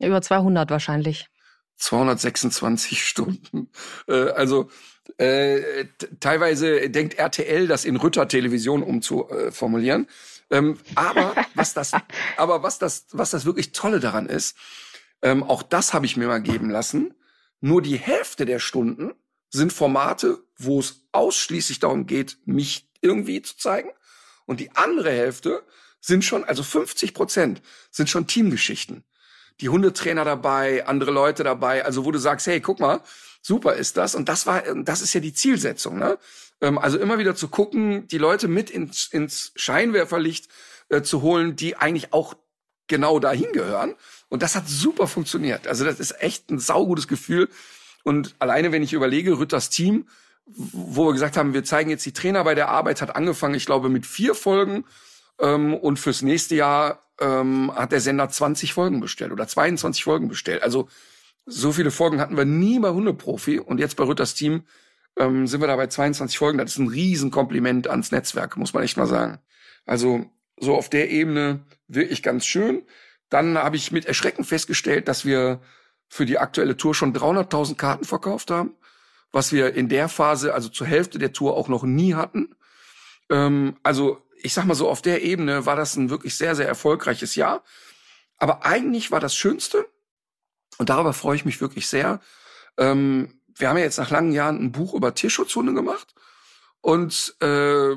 über 0.00 0.22
200 0.22 0.70
wahrscheinlich. 0.70 1.28
226 1.76 3.04
Stunden. 3.06 3.70
Äh, 4.06 4.30
also 4.30 4.70
äh, 5.16 5.86
teilweise 6.20 6.90
denkt 6.90 7.14
RTL, 7.14 7.66
das 7.66 7.84
in 7.84 7.96
Rütter 7.96 8.28
Television 8.28 8.82
umzuformulieren. 8.82 10.06
Ähm, 10.50 10.78
aber 10.94 11.34
was 11.54 11.74
das, 11.74 11.92
aber 12.36 12.62
was 12.62 12.78
das, 12.78 13.06
was 13.12 13.30
das 13.30 13.44
wirklich 13.44 13.72
Tolle 13.72 14.00
daran 14.00 14.26
ist, 14.26 14.56
ähm, 15.22 15.42
auch 15.42 15.62
das 15.62 15.94
habe 15.94 16.06
ich 16.06 16.16
mir 16.16 16.28
mal 16.28 16.42
geben 16.42 16.70
lassen. 16.70 17.14
Nur 17.60 17.82
die 17.82 17.96
Hälfte 17.96 18.46
der 18.46 18.58
Stunden 18.58 19.12
sind 19.50 19.72
Formate, 19.72 20.38
wo 20.56 20.78
es 20.78 21.06
ausschließlich 21.12 21.80
darum 21.80 22.06
geht, 22.06 22.38
mich 22.44 22.88
irgendwie 23.00 23.42
zu 23.42 23.56
zeigen. 23.56 23.90
Und 24.46 24.60
die 24.60 24.70
andere 24.76 25.10
Hälfte 25.10 25.62
sind 26.00 26.24
schon, 26.24 26.44
also 26.44 26.62
50 26.62 27.14
Prozent 27.14 27.62
sind 27.90 28.08
schon 28.08 28.26
Teamgeschichten. 28.26 29.04
Die 29.60 29.68
Hundetrainer 29.68 30.24
dabei, 30.24 30.86
andere 30.86 31.10
Leute 31.10 31.42
dabei, 31.42 31.84
also 31.84 32.04
wo 32.04 32.12
du 32.12 32.18
sagst, 32.18 32.46
hey, 32.46 32.60
guck 32.60 32.78
mal, 32.78 33.00
super 33.42 33.74
ist 33.74 33.96
das. 33.96 34.14
Und 34.14 34.28
das 34.28 34.46
war, 34.46 34.62
das 34.62 35.02
ist 35.02 35.14
ja 35.14 35.20
die 35.20 35.32
Zielsetzung, 35.32 35.98
ne? 35.98 36.18
Ähm, 36.60 36.78
also 36.78 36.98
immer 36.98 37.18
wieder 37.18 37.34
zu 37.34 37.48
gucken, 37.48 38.06
die 38.08 38.18
Leute 38.18 38.48
mit 38.48 38.70
ins, 38.70 39.06
ins 39.06 39.52
Scheinwerferlicht 39.56 40.48
äh, 40.88 41.02
zu 41.02 41.22
holen, 41.22 41.56
die 41.56 41.76
eigentlich 41.76 42.12
auch 42.12 42.34
genau 42.86 43.18
dahin 43.18 43.52
gehören. 43.52 43.94
Und 44.28 44.42
das 44.42 44.54
hat 44.54 44.68
super 44.68 45.06
funktioniert. 45.06 45.66
Also 45.66 45.84
das 45.84 46.00
ist 46.00 46.20
echt 46.22 46.50
ein 46.50 46.58
saugutes 46.58 47.08
Gefühl. 47.08 47.48
Und 48.04 48.34
alleine, 48.38 48.72
wenn 48.72 48.82
ich 48.82 48.92
überlege, 48.92 49.38
Rütters 49.38 49.70
Team, 49.70 50.06
wo 50.46 51.06
wir 51.06 51.12
gesagt 51.12 51.36
haben, 51.36 51.52
wir 51.52 51.64
zeigen 51.64 51.90
jetzt 51.90 52.06
die 52.06 52.12
Trainer 52.12 52.44
bei 52.44 52.54
der 52.54 52.68
Arbeit, 52.68 53.02
hat 53.02 53.14
angefangen, 53.14 53.54
ich 53.54 53.66
glaube, 53.66 53.88
mit 53.88 54.06
vier 54.06 54.34
Folgen. 54.34 54.84
Ähm, 55.40 55.74
und 55.74 55.98
fürs 55.98 56.22
nächste 56.22 56.54
Jahr 56.54 57.02
ähm, 57.20 57.72
hat 57.74 57.92
der 57.92 58.00
Sender 58.00 58.28
20 58.28 58.72
Folgen 58.72 59.00
bestellt 59.00 59.32
oder 59.32 59.46
22 59.46 60.04
Folgen 60.04 60.28
bestellt. 60.28 60.62
Also 60.62 60.88
so 61.46 61.72
viele 61.72 61.90
Folgen 61.90 62.20
hatten 62.20 62.36
wir 62.36 62.44
nie 62.44 62.78
bei 62.78 62.90
Hundeprofi. 62.90 63.58
Und 63.58 63.78
jetzt 63.80 63.96
bei 63.96 64.04
Rütters 64.04 64.34
Team 64.34 64.64
ähm, 65.18 65.46
sind 65.46 65.60
wir 65.60 65.66
da 65.66 65.76
bei 65.76 65.86
22 65.86 66.38
Folgen. 66.38 66.58
Das 66.58 66.72
ist 66.72 66.78
ein 66.78 66.88
Riesenkompliment 66.88 67.88
ans 67.88 68.12
Netzwerk, 68.12 68.56
muss 68.56 68.74
man 68.74 68.82
echt 68.82 68.96
mal 68.96 69.06
sagen. 69.06 69.38
Also 69.86 70.26
so 70.60 70.76
auf 70.76 70.90
der 70.90 71.10
Ebene 71.10 71.64
wirklich 71.86 72.22
ganz 72.22 72.44
schön. 72.46 72.82
Dann 73.30 73.58
habe 73.58 73.76
ich 73.76 73.92
mit 73.92 74.06
Erschrecken 74.06 74.44
festgestellt, 74.44 75.08
dass 75.08 75.24
wir 75.24 75.60
für 76.08 76.26
die 76.26 76.38
aktuelle 76.38 76.76
Tour 76.76 76.94
schon 76.94 77.14
300.000 77.14 77.76
Karten 77.76 78.04
verkauft 78.04 78.50
haben, 78.50 78.74
was 79.32 79.52
wir 79.52 79.74
in 79.74 79.88
der 79.88 80.08
Phase, 80.08 80.54
also 80.54 80.68
zur 80.68 80.86
Hälfte 80.86 81.18
der 81.18 81.32
Tour 81.32 81.56
auch 81.56 81.68
noch 81.68 81.82
nie 81.82 82.14
hatten. 82.14 82.54
Ähm, 83.30 83.76
also 83.82 84.22
ich 84.42 84.54
sag 84.54 84.64
mal 84.64 84.74
so, 84.74 84.88
auf 84.88 85.02
der 85.02 85.22
Ebene 85.22 85.66
war 85.66 85.76
das 85.76 85.96
ein 85.96 86.10
wirklich 86.10 86.36
sehr, 86.36 86.54
sehr 86.54 86.68
erfolgreiches 86.68 87.34
Jahr. 87.34 87.62
Aber 88.38 88.64
eigentlich 88.64 89.10
war 89.10 89.20
das 89.20 89.34
Schönste, 89.34 89.86
und 90.78 90.90
darüber 90.90 91.12
freue 91.12 91.36
ich 91.36 91.44
mich 91.44 91.60
wirklich 91.60 91.88
sehr, 91.88 92.20
ähm, 92.76 93.40
wir 93.56 93.68
haben 93.68 93.76
ja 93.76 93.84
jetzt 93.84 93.98
nach 93.98 94.10
langen 94.10 94.32
Jahren 94.32 94.62
ein 94.62 94.72
Buch 94.72 94.94
über 94.94 95.14
Tierschutzhunde 95.14 95.74
gemacht. 95.74 96.14
Und 96.80 97.34
äh, 97.40 97.96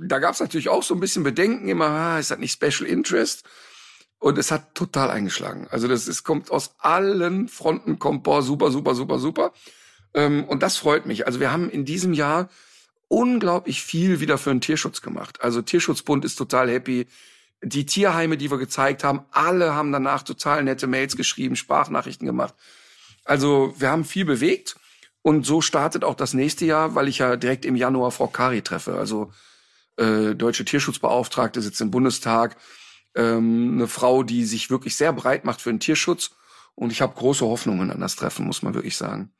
da 0.00 0.18
gab 0.18 0.32
es 0.32 0.40
natürlich 0.40 0.70
auch 0.70 0.82
so 0.82 0.94
ein 0.94 1.00
bisschen 1.00 1.22
Bedenken 1.22 1.68
immer, 1.68 1.86
ah, 1.86 2.18
ist 2.18 2.30
das 2.30 2.38
nicht 2.38 2.52
Special 2.52 2.88
Interest? 2.88 3.44
Und 4.18 4.38
es 4.38 4.50
hat 4.50 4.74
total 4.74 5.10
eingeschlagen. 5.10 5.68
Also 5.70 5.86
das 5.86 6.08
ist, 6.08 6.24
kommt 6.24 6.50
aus 6.50 6.76
allen 6.78 7.48
Fronten, 7.48 7.98
kommt, 7.98 8.22
boah, 8.22 8.42
super, 8.42 8.70
super, 8.70 8.94
super, 8.94 9.18
super. 9.18 9.52
Ähm, 10.14 10.44
und 10.44 10.62
das 10.62 10.78
freut 10.78 11.04
mich. 11.04 11.26
Also 11.26 11.40
wir 11.40 11.52
haben 11.52 11.68
in 11.68 11.84
diesem 11.84 12.14
Jahr 12.14 12.48
unglaublich 13.08 13.82
viel 13.82 14.20
wieder 14.20 14.38
für 14.38 14.50
den 14.50 14.60
Tierschutz 14.60 15.02
gemacht. 15.02 15.40
Also 15.42 15.62
Tierschutzbund 15.62 16.24
ist 16.24 16.36
total 16.36 16.70
happy. 16.70 17.06
Die 17.62 17.86
Tierheime, 17.86 18.36
die 18.36 18.50
wir 18.50 18.58
gezeigt 18.58 19.04
haben, 19.04 19.24
alle 19.30 19.74
haben 19.74 19.92
danach 19.92 20.22
total 20.22 20.64
nette 20.64 20.86
Mails 20.86 21.16
geschrieben, 21.16 21.56
Sprachnachrichten 21.56 22.26
gemacht. 22.26 22.54
Also 23.24 23.74
wir 23.78 23.90
haben 23.90 24.04
viel 24.04 24.24
bewegt. 24.24 24.76
Und 25.22 25.46
so 25.46 25.62
startet 25.62 26.04
auch 26.04 26.14
das 26.14 26.34
nächste 26.34 26.66
Jahr, 26.66 26.94
weil 26.94 27.08
ich 27.08 27.18
ja 27.18 27.36
direkt 27.36 27.64
im 27.64 27.76
Januar 27.76 28.10
Frau 28.10 28.26
Kari 28.26 28.60
treffe. 28.60 28.98
Also 28.98 29.32
äh, 29.96 30.34
deutsche 30.34 30.66
Tierschutzbeauftragte 30.66 31.62
sitzt 31.62 31.80
im 31.80 31.90
Bundestag. 31.90 32.56
Ähm, 33.14 33.72
eine 33.74 33.88
Frau, 33.88 34.22
die 34.22 34.44
sich 34.44 34.68
wirklich 34.68 34.96
sehr 34.96 35.14
breit 35.14 35.46
macht 35.46 35.62
für 35.62 35.70
den 35.70 35.80
Tierschutz. 35.80 36.32
Und 36.74 36.92
ich 36.92 37.00
habe 37.00 37.14
große 37.14 37.46
Hoffnungen 37.46 37.90
an 37.90 38.00
das 38.00 38.16
Treffen, 38.16 38.44
muss 38.44 38.62
man 38.62 38.74
wirklich 38.74 38.96
sagen. 38.96 39.32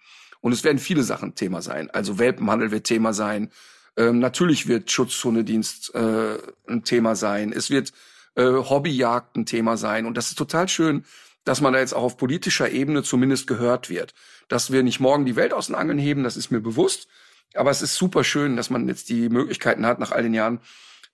Und 0.44 0.52
es 0.52 0.62
werden 0.62 0.78
viele 0.78 1.02
Sachen 1.02 1.34
Thema 1.34 1.62
sein. 1.62 1.88
Also 1.90 2.18
Welpenhandel 2.18 2.70
wird 2.70 2.84
Thema 2.84 3.14
sein. 3.14 3.50
Ähm, 3.96 4.18
natürlich 4.18 4.68
wird 4.68 4.90
Schutzhundedienst 4.90 5.94
äh, 5.94 6.36
ein 6.68 6.84
Thema 6.84 7.16
sein. 7.16 7.50
Es 7.50 7.70
wird 7.70 7.94
äh, 8.34 8.44
Hobbyjagd 8.44 9.36
ein 9.36 9.46
Thema 9.46 9.78
sein. 9.78 10.04
Und 10.04 10.18
das 10.18 10.28
ist 10.28 10.36
total 10.36 10.68
schön, 10.68 11.06
dass 11.44 11.62
man 11.62 11.72
da 11.72 11.78
jetzt 11.78 11.94
auch 11.94 12.02
auf 12.02 12.18
politischer 12.18 12.68
Ebene 12.68 13.02
zumindest 13.02 13.46
gehört 13.46 13.88
wird. 13.88 14.12
Dass 14.48 14.70
wir 14.70 14.82
nicht 14.82 15.00
morgen 15.00 15.24
die 15.24 15.36
Welt 15.36 15.54
aus 15.54 15.68
den 15.68 15.76
Angeln 15.76 15.98
heben, 15.98 16.24
das 16.24 16.36
ist 16.36 16.50
mir 16.50 16.60
bewusst. 16.60 17.08
Aber 17.54 17.70
es 17.70 17.80
ist 17.80 17.94
super 17.94 18.22
schön, 18.22 18.54
dass 18.54 18.68
man 18.68 18.86
jetzt 18.86 19.08
die 19.08 19.30
Möglichkeiten 19.30 19.86
hat, 19.86 19.98
nach 19.98 20.12
all 20.12 20.24
den 20.24 20.34
Jahren 20.34 20.60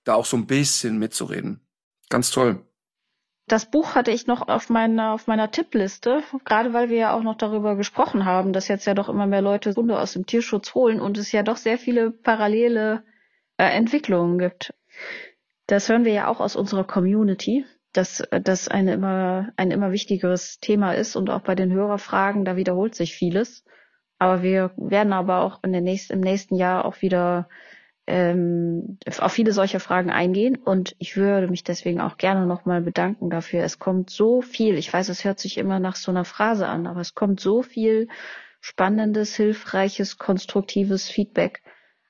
da 0.02 0.14
auch 0.14 0.26
so 0.26 0.36
ein 0.36 0.48
bisschen 0.48 0.98
mitzureden. 0.98 1.60
Ganz 2.08 2.32
toll. 2.32 2.64
Das 3.50 3.66
Buch 3.66 3.96
hatte 3.96 4.12
ich 4.12 4.28
noch 4.28 4.46
auf 4.46 4.70
meiner, 4.70 5.12
auf 5.12 5.26
meiner 5.26 5.50
Tippliste, 5.50 6.22
gerade 6.44 6.72
weil 6.72 6.88
wir 6.88 6.98
ja 6.98 7.12
auch 7.12 7.24
noch 7.24 7.34
darüber 7.34 7.74
gesprochen 7.74 8.24
haben, 8.24 8.52
dass 8.52 8.68
jetzt 8.68 8.86
ja 8.86 8.94
doch 8.94 9.08
immer 9.08 9.26
mehr 9.26 9.42
Leute 9.42 9.74
Hunde 9.74 9.98
aus 9.98 10.12
dem 10.12 10.24
Tierschutz 10.24 10.72
holen 10.76 11.00
und 11.00 11.18
es 11.18 11.32
ja 11.32 11.42
doch 11.42 11.56
sehr 11.56 11.76
viele 11.76 12.12
parallele 12.12 13.02
äh, 13.56 13.64
Entwicklungen 13.64 14.38
gibt. 14.38 14.72
Das 15.66 15.88
hören 15.88 16.04
wir 16.04 16.12
ja 16.12 16.28
auch 16.28 16.38
aus 16.38 16.54
unserer 16.54 16.84
Community, 16.84 17.64
dass 17.92 18.22
das 18.30 18.68
eine 18.68 18.92
immer, 18.92 19.48
ein 19.56 19.72
immer 19.72 19.90
wichtigeres 19.90 20.60
Thema 20.60 20.92
ist 20.92 21.16
und 21.16 21.28
auch 21.28 21.40
bei 21.40 21.56
den 21.56 21.72
Hörerfragen, 21.72 22.44
da 22.44 22.54
wiederholt 22.54 22.94
sich 22.94 23.16
vieles. 23.16 23.64
Aber 24.20 24.44
wir 24.44 24.70
werden 24.76 25.12
aber 25.12 25.40
auch 25.40 25.58
in 25.64 25.72
der 25.72 25.80
nächsten, 25.80 26.12
im 26.12 26.20
nächsten 26.20 26.54
Jahr 26.54 26.84
auch 26.84 27.02
wieder 27.02 27.48
ähm, 28.10 28.98
auf 29.20 29.32
viele 29.32 29.52
solcher 29.52 29.78
Fragen 29.78 30.10
eingehen. 30.10 30.56
Und 30.56 30.96
ich 30.98 31.16
würde 31.16 31.46
mich 31.46 31.62
deswegen 31.62 32.00
auch 32.00 32.16
gerne 32.16 32.44
nochmal 32.44 32.80
bedanken 32.80 33.30
dafür. 33.30 33.62
Es 33.62 33.78
kommt 33.78 34.10
so 34.10 34.42
viel, 34.42 34.76
ich 34.76 34.92
weiß, 34.92 35.08
es 35.08 35.24
hört 35.24 35.38
sich 35.38 35.58
immer 35.58 35.78
nach 35.78 35.94
so 35.94 36.10
einer 36.10 36.24
Phrase 36.24 36.66
an, 36.66 36.88
aber 36.88 37.00
es 37.00 37.14
kommt 37.14 37.38
so 37.38 37.62
viel 37.62 38.08
spannendes, 38.60 39.36
hilfreiches, 39.36 40.18
konstruktives 40.18 41.08
Feedback 41.08 41.62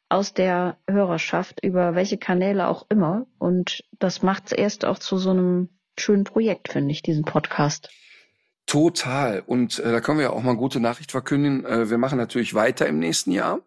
aus 0.09 0.33
der 0.33 0.79
Hörerschaft 0.89 1.63
über 1.63 1.95
welche 1.95 2.17
Kanäle 2.17 2.67
auch 2.67 2.87
immer. 2.89 3.27
Und 3.39 3.85
das 3.99 4.23
macht 4.23 4.47
es 4.47 4.53
erst 4.53 4.87
auch 4.87 4.99
zu 4.99 5.19
so 5.19 5.31
einem 5.31 5.69
schönen 5.99 6.25
Projekt, 6.25 6.73
finde 6.73 6.93
ich, 6.93 7.03
diesen 7.03 7.25
Podcast. 7.25 7.91
Total. 8.65 9.43
Und 9.47 9.79
äh, 9.81 9.93
da 9.93 10.01
können 10.01 10.19
wir 10.19 10.27
ja 10.27 10.33
auch 10.33 10.43
mal 10.43 10.57
gute 10.57 10.81
Nachricht 10.81 11.11
verkünden. 11.11 11.67
Äh, 11.67 11.91
wir 11.91 11.99
machen 11.99 12.17
natürlich 12.17 12.55
weiter 12.55 12.87
im 12.87 12.99
nächsten 12.99 13.33
Jahr. 13.33 13.61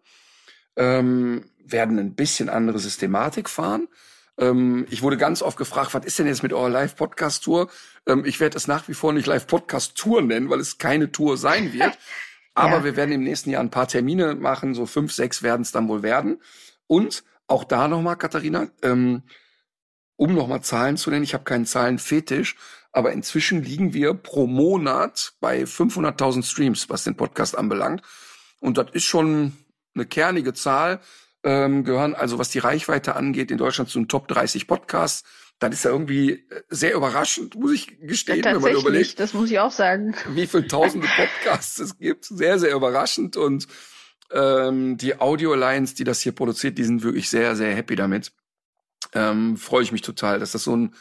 Ähm, 0.76 1.44
werden 1.66 1.98
ein 1.98 2.14
bisschen 2.14 2.48
andere 2.48 2.78
Systematik 2.78 3.48
fahren. 3.48 3.88
Ähm, 4.38 4.86
ich 4.90 5.02
wurde 5.02 5.16
ganz 5.16 5.42
oft 5.42 5.56
gefragt, 5.56 5.94
was 5.94 6.04
ist 6.04 6.18
denn 6.18 6.26
jetzt 6.26 6.42
mit 6.42 6.52
eurer 6.52 6.68
Live-Podcast-Tour? 6.68 7.70
Ähm, 8.06 8.24
ich 8.24 8.40
werde 8.40 8.56
es 8.56 8.66
nach 8.66 8.88
wie 8.88 8.94
vor 8.94 9.12
nicht 9.12 9.26
Live-Podcast-Tour 9.26 10.22
nennen, 10.22 10.50
weil 10.50 10.60
es 10.60 10.78
keine 10.78 11.12
Tour 11.12 11.36
sein 11.36 11.72
wird. 11.72 11.96
Aber 12.54 12.78
ja. 12.78 12.84
wir 12.84 12.96
werden 12.96 13.12
im 13.12 13.24
nächsten 13.24 13.50
Jahr 13.50 13.62
ein 13.62 13.70
paar 13.70 13.88
Termine 13.88 14.34
machen, 14.34 14.74
so 14.74 14.86
fünf, 14.86 15.12
sechs 15.12 15.42
werden 15.42 15.62
es 15.62 15.72
dann 15.72 15.88
wohl 15.88 16.02
werden. 16.02 16.40
Und 16.86 17.24
auch 17.46 17.64
da 17.64 17.88
nochmal, 17.88 18.16
Katharina, 18.16 18.68
ähm, 18.82 19.22
um 20.16 20.34
nochmal 20.34 20.62
Zahlen 20.62 20.96
zu 20.96 21.10
nennen, 21.10 21.24
ich 21.24 21.34
habe 21.34 21.44
keinen 21.44 21.66
Zahlenfetisch, 21.66 22.56
aber 22.92 23.12
inzwischen 23.12 23.62
liegen 23.62 23.92
wir 23.92 24.14
pro 24.14 24.46
Monat 24.46 25.32
bei 25.40 25.64
500.000 25.64 26.44
Streams, 26.44 26.88
was 26.88 27.02
den 27.02 27.16
Podcast 27.16 27.58
anbelangt. 27.58 28.02
Und 28.60 28.78
das 28.78 28.86
ist 28.92 29.04
schon 29.04 29.52
eine 29.94 30.06
kernige 30.06 30.52
Zahl, 30.52 31.00
ähm, 31.44 31.84
gehören 31.84 32.14
also, 32.14 32.38
was 32.38 32.48
die 32.48 32.58
Reichweite 32.58 33.16
angeht, 33.16 33.50
in 33.50 33.58
Deutschland 33.58 33.90
zu 33.90 33.98
den 33.98 34.08
Top 34.08 34.28
30 34.28 34.66
Podcasts. 34.66 35.24
Das 35.58 35.72
ist 35.74 35.84
ja 35.84 35.90
irgendwie 35.90 36.32
äh, 36.32 36.62
sehr 36.70 36.94
überraschend, 36.94 37.54
muss 37.54 37.72
ich 37.72 38.00
gestehen, 38.00 38.42
ja, 38.42 38.54
wenn 38.54 38.62
man 38.62 38.72
überlegt. 38.72 39.20
Das 39.20 39.34
muss 39.34 39.50
ich 39.50 39.58
auch 39.58 39.70
sagen. 39.70 40.14
Wie 40.30 40.46
viele 40.46 40.66
tausende 40.66 41.06
Podcasts 41.06 41.78
es 41.78 41.98
gibt. 41.98 42.24
Sehr, 42.24 42.58
sehr 42.58 42.74
überraschend. 42.74 43.36
Und 43.36 43.68
ähm, 44.32 44.96
die 44.96 45.20
Audio 45.20 45.52
Alliance, 45.52 45.94
die 45.94 46.04
das 46.04 46.20
hier 46.20 46.32
produziert, 46.32 46.78
die 46.78 46.84
sind 46.84 47.02
wirklich 47.02 47.28
sehr, 47.28 47.56
sehr 47.56 47.74
happy 47.74 47.94
damit. 47.94 48.32
Ähm, 49.12 49.58
Freue 49.58 49.82
ich 49.82 49.92
mich 49.92 50.02
total, 50.02 50.40
dass 50.40 50.52
das 50.52 50.64
so 50.64 50.74
ein 50.74 50.94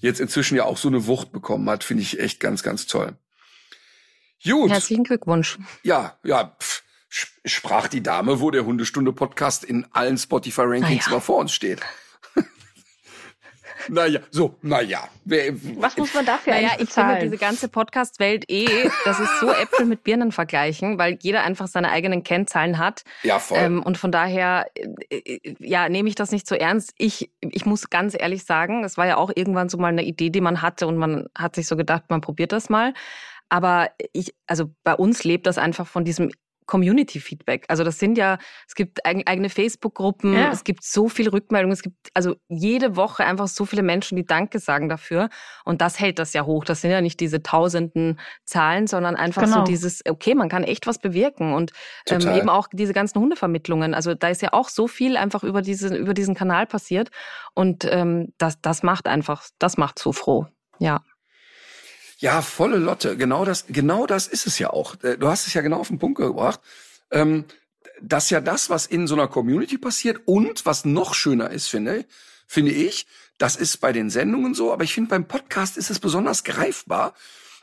jetzt 0.00 0.20
inzwischen 0.20 0.56
ja 0.56 0.64
auch 0.64 0.78
so 0.78 0.86
eine 0.86 1.06
Wucht 1.06 1.32
bekommen 1.32 1.68
hat. 1.68 1.82
Finde 1.82 2.04
ich 2.04 2.20
echt 2.20 2.38
ganz, 2.38 2.62
ganz 2.62 2.86
toll. 2.86 3.16
Gut. 4.44 4.70
Herzlichen 4.70 5.02
Glückwunsch. 5.02 5.58
Ja, 5.82 6.16
ja. 6.22 6.56
Pff 6.60 6.84
sprach 7.08 7.88
die 7.88 8.02
Dame, 8.02 8.40
wo 8.40 8.50
der 8.50 8.64
Hundestunde-Podcast 8.64 9.64
in 9.64 9.86
allen 9.92 10.18
Spotify-Rankings 10.18 11.06
naja. 11.06 11.16
mal 11.16 11.20
vor 11.20 11.38
uns 11.38 11.52
steht. 11.52 11.80
naja, 13.88 14.20
so, 14.30 14.56
naja. 14.60 15.08
Was 15.24 15.96
muss 15.96 16.12
man 16.12 16.26
dafür 16.26 16.52
naja, 16.52 16.72
ich 16.78 16.90
finde 16.90 17.18
diese 17.22 17.38
ganze 17.38 17.68
Podcast-Welt 17.68 18.44
eh, 18.48 18.90
das 19.04 19.20
ist 19.20 19.40
so 19.40 19.50
Äpfel 19.62 19.86
mit 19.86 20.04
Birnen 20.04 20.32
vergleichen, 20.32 20.98
weil 20.98 21.18
jeder 21.22 21.44
einfach 21.44 21.66
seine 21.66 21.90
eigenen 21.90 22.22
Kennzahlen 22.22 22.78
hat. 22.78 23.04
Ja, 23.22 23.38
voll. 23.38 23.58
Ähm, 23.58 23.82
und 23.82 23.96
von 23.96 24.12
daher, 24.12 24.66
äh, 25.10 25.16
äh, 25.16 25.54
ja, 25.60 25.88
nehme 25.88 26.08
ich 26.10 26.14
das 26.14 26.30
nicht 26.30 26.46
so 26.46 26.54
ernst. 26.54 26.92
Ich, 26.98 27.30
ich 27.40 27.64
muss 27.64 27.88
ganz 27.88 28.14
ehrlich 28.18 28.44
sagen, 28.44 28.84
es 28.84 28.98
war 28.98 29.06
ja 29.06 29.16
auch 29.16 29.30
irgendwann 29.34 29.70
so 29.70 29.78
mal 29.78 29.88
eine 29.88 30.04
Idee, 30.04 30.28
die 30.30 30.42
man 30.42 30.60
hatte 30.60 30.86
und 30.86 30.98
man 30.98 31.26
hat 31.36 31.54
sich 31.54 31.66
so 31.66 31.76
gedacht, 31.76 32.04
man 32.08 32.20
probiert 32.20 32.52
das 32.52 32.68
mal. 32.68 32.92
Aber 33.48 33.90
ich, 34.12 34.34
also 34.46 34.70
bei 34.84 34.94
uns 34.94 35.24
lebt 35.24 35.46
das 35.46 35.56
einfach 35.56 35.86
von 35.86 36.04
diesem 36.04 36.30
Community-Feedback. 36.68 37.64
Also 37.66 37.82
das 37.82 37.98
sind 37.98 38.16
ja, 38.16 38.38
es 38.68 38.76
gibt 38.76 39.04
eigene 39.04 39.48
Facebook-Gruppen, 39.48 40.34
ja. 40.34 40.52
es 40.52 40.62
gibt 40.62 40.84
so 40.84 41.08
viel 41.08 41.28
Rückmeldungen, 41.28 41.72
es 41.72 41.82
gibt 41.82 41.96
also 42.14 42.36
jede 42.48 42.94
Woche 42.94 43.24
einfach 43.24 43.48
so 43.48 43.64
viele 43.64 43.82
Menschen, 43.82 44.14
die 44.14 44.24
Danke 44.24 44.60
sagen 44.60 44.88
dafür. 44.88 45.30
Und 45.64 45.80
das 45.80 45.98
hält 45.98 46.20
das 46.20 46.32
ja 46.34 46.44
hoch. 46.44 46.64
Das 46.64 46.82
sind 46.82 46.92
ja 46.92 47.00
nicht 47.00 47.18
diese 47.18 47.42
tausenden 47.42 48.20
Zahlen, 48.44 48.86
sondern 48.86 49.16
einfach 49.16 49.42
genau. 49.42 49.56
so 49.58 49.62
dieses, 49.64 50.02
okay, 50.08 50.34
man 50.34 50.48
kann 50.48 50.62
echt 50.62 50.86
was 50.86 50.98
bewirken. 50.98 51.54
Und 51.54 51.72
ähm, 52.08 52.20
eben 52.20 52.48
auch 52.48 52.68
diese 52.72 52.92
ganzen 52.92 53.20
Hundevermittlungen. 53.20 53.94
Also 53.94 54.14
da 54.14 54.28
ist 54.28 54.42
ja 54.42 54.52
auch 54.52 54.68
so 54.68 54.86
viel 54.86 55.16
einfach 55.16 55.42
über 55.42 55.62
diesen, 55.62 55.96
über 55.96 56.14
diesen 56.14 56.34
Kanal 56.34 56.66
passiert. 56.66 57.10
Und 57.54 57.88
ähm, 57.90 58.32
das, 58.38 58.60
das 58.60 58.82
macht 58.82 59.08
einfach, 59.08 59.44
das 59.58 59.78
macht 59.78 59.98
so 59.98 60.12
froh. 60.12 60.46
Ja. 60.78 61.00
Ja, 62.20 62.42
volle 62.42 62.78
Lotte. 62.78 63.16
Genau 63.16 63.44
das, 63.44 63.66
genau 63.68 64.04
das 64.06 64.26
ist 64.26 64.46
es 64.48 64.58
ja 64.58 64.70
auch. 64.70 64.96
Äh, 65.02 65.16
du 65.18 65.28
hast 65.28 65.46
es 65.46 65.54
ja 65.54 65.62
genau 65.62 65.78
auf 65.78 65.88
den 65.88 66.00
Punkt 66.00 66.18
gebracht. 66.18 66.60
Ähm, 67.12 67.44
das 68.02 68.30
ja 68.30 68.40
das, 68.40 68.70
was 68.70 68.86
in 68.86 69.06
so 69.06 69.14
einer 69.14 69.28
Community 69.28 69.78
passiert 69.78 70.22
und 70.26 70.66
was 70.66 70.84
noch 70.84 71.14
schöner 71.14 71.50
ist, 71.50 71.68
finde, 71.68 72.04
finde 72.46 72.72
ich, 72.72 73.06
das 73.38 73.54
ist 73.54 73.78
bei 73.78 73.92
den 73.92 74.10
Sendungen 74.10 74.54
so, 74.54 74.72
aber 74.72 74.84
ich 74.84 74.94
finde 74.94 75.10
beim 75.10 75.28
Podcast 75.28 75.76
ist 75.76 75.90
es 75.90 76.00
besonders 76.00 76.42
greifbar, 76.42 77.14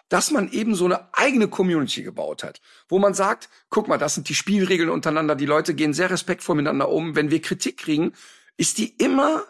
dass 0.08 0.32
man 0.32 0.52
eben 0.52 0.76
so 0.76 0.86
eine 0.86 1.14
eigene 1.14 1.48
Community 1.48 2.04
gebaut 2.04 2.44
hat, 2.44 2.62
wo 2.88 3.00
man 3.00 3.14
sagt, 3.14 3.50
guck 3.70 3.88
mal, 3.88 3.98
das 3.98 4.16
sind 4.16 4.30
die 4.30 4.36
Spielregeln 4.36 4.90
untereinander, 4.90 5.36
die 5.36 5.46
Leute 5.46 5.74
gehen 5.74 5.94
sehr 5.94 6.10
respektvoll 6.10 6.56
miteinander 6.56 6.90
um. 6.90 7.16
Wenn 7.16 7.32
wir 7.32 7.42
Kritik 7.42 7.78
kriegen, 7.78 8.14
ist 8.56 8.78
die 8.78 8.96
immer 8.96 9.44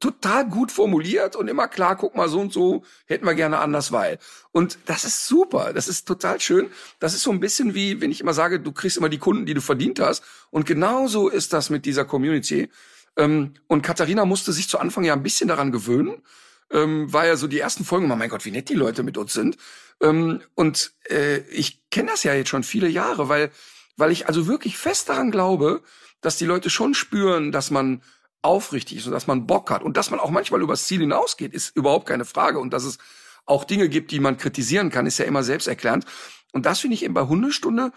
total 0.00 0.48
gut 0.48 0.72
formuliert 0.72 1.36
und 1.36 1.46
immer 1.48 1.68
klar, 1.68 1.96
guck 1.96 2.16
mal, 2.16 2.28
so 2.28 2.40
und 2.40 2.52
so 2.52 2.82
hätten 3.06 3.26
wir 3.26 3.34
gerne 3.34 3.58
anders, 3.58 3.92
weil. 3.92 4.18
Und 4.50 4.78
das 4.86 5.04
ist 5.04 5.26
super, 5.26 5.72
das 5.74 5.88
ist 5.88 6.08
total 6.08 6.40
schön. 6.40 6.70
Das 6.98 7.14
ist 7.14 7.22
so 7.22 7.30
ein 7.30 7.38
bisschen 7.38 7.74
wie, 7.74 8.00
wenn 8.00 8.10
ich 8.10 8.22
immer 8.22 8.32
sage, 8.32 8.60
du 8.60 8.72
kriegst 8.72 8.96
immer 8.96 9.10
die 9.10 9.18
Kunden, 9.18 9.44
die 9.44 9.54
du 9.54 9.60
verdient 9.60 10.00
hast. 10.00 10.24
Und 10.50 10.64
genauso 10.64 11.28
ist 11.28 11.52
das 11.52 11.68
mit 11.68 11.84
dieser 11.84 12.06
Community. 12.06 12.70
Ähm, 13.16 13.52
und 13.68 13.82
Katharina 13.82 14.24
musste 14.24 14.52
sich 14.52 14.68
zu 14.68 14.78
Anfang 14.78 15.04
ja 15.04 15.12
ein 15.12 15.22
bisschen 15.22 15.48
daran 15.48 15.70
gewöhnen, 15.70 16.22
ähm, 16.70 17.12
weil 17.12 17.28
ja 17.28 17.36
so 17.36 17.46
die 17.46 17.60
ersten 17.60 17.84
Folgen, 17.84 18.10
oh 18.10 18.16
mein 18.16 18.30
Gott, 18.30 18.46
wie 18.46 18.50
nett 18.52 18.70
die 18.70 18.74
Leute 18.74 19.02
mit 19.02 19.18
uns 19.18 19.34
sind. 19.34 19.58
Ähm, 20.00 20.40
und 20.54 20.92
äh, 21.10 21.38
ich 21.50 21.82
kenne 21.90 22.10
das 22.10 22.22
ja 22.22 22.32
jetzt 22.32 22.48
schon 22.48 22.62
viele 22.62 22.88
Jahre, 22.88 23.28
weil, 23.28 23.50
weil 23.98 24.12
ich 24.12 24.28
also 24.28 24.46
wirklich 24.46 24.78
fest 24.78 25.10
daran 25.10 25.30
glaube, 25.30 25.82
dass 26.22 26.38
die 26.38 26.46
Leute 26.46 26.70
schon 26.70 26.94
spüren, 26.94 27.52
dass 27.52 27.70
man 27.70 28.02
aufrichtig 28.42 28.98
ist 28.98 29.06
und 29.06 29.12
dass 29.12 29.26
man 29.26 29.46
Bock 29.46 29.70
hat 29.70 29.82
und 29.82 29.96
dass 29.96 30.10
man 30.10 30.20
auch 30.20 30.30
manchmal 30.30 30.62
übers 30.62 30.86
Ziel 30.86 31.00
hinausgeht, 31.00 31.52
ist 31.52 31.76
überhaupt 31.76 32.06
keine 32.06 32.24
Frage. 32.24 32.58
Und 32.58 32.72
dass 32.72 32.84
es 32.84 32.98
auch 33.44 33.64
Dinge 33.64 33.88
gibt, 33.88 34.10
die 34.10 34.20
man 34.20 34.36
kritisieren 34.36 34.90
kann, 34.90 35.06
ist 35.06 35.18
ja 35.18 35.24
immer 35.24 35.42
selbsterklärend. 35.42 36.06
Und 36.52 36.66
das 36.66 36.80
finde 36.80 36.94
ich 36.94 37.04
eben 37.04 37.14
bei 37.14 37.26
Hundestunde 37.26 37.92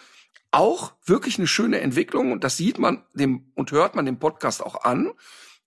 auch 0.52 0.94
wirklich 1.06 1.38
eine 1.40 1.48
schöne 1.48 1.82
Entwicklung 1.82 2.32
und 2.32 2.44
das 2.44 2.58
sieht 2.58 2.78
man 2.78 3.04
dem 3.14 3.52
und 3.56 3.72
hört 3.72 3.96
man 3.96 4.06
dem 4.06 4.20
Podcast 4.20 4.64
auch 4.64 4.84
an, 4.84 5.12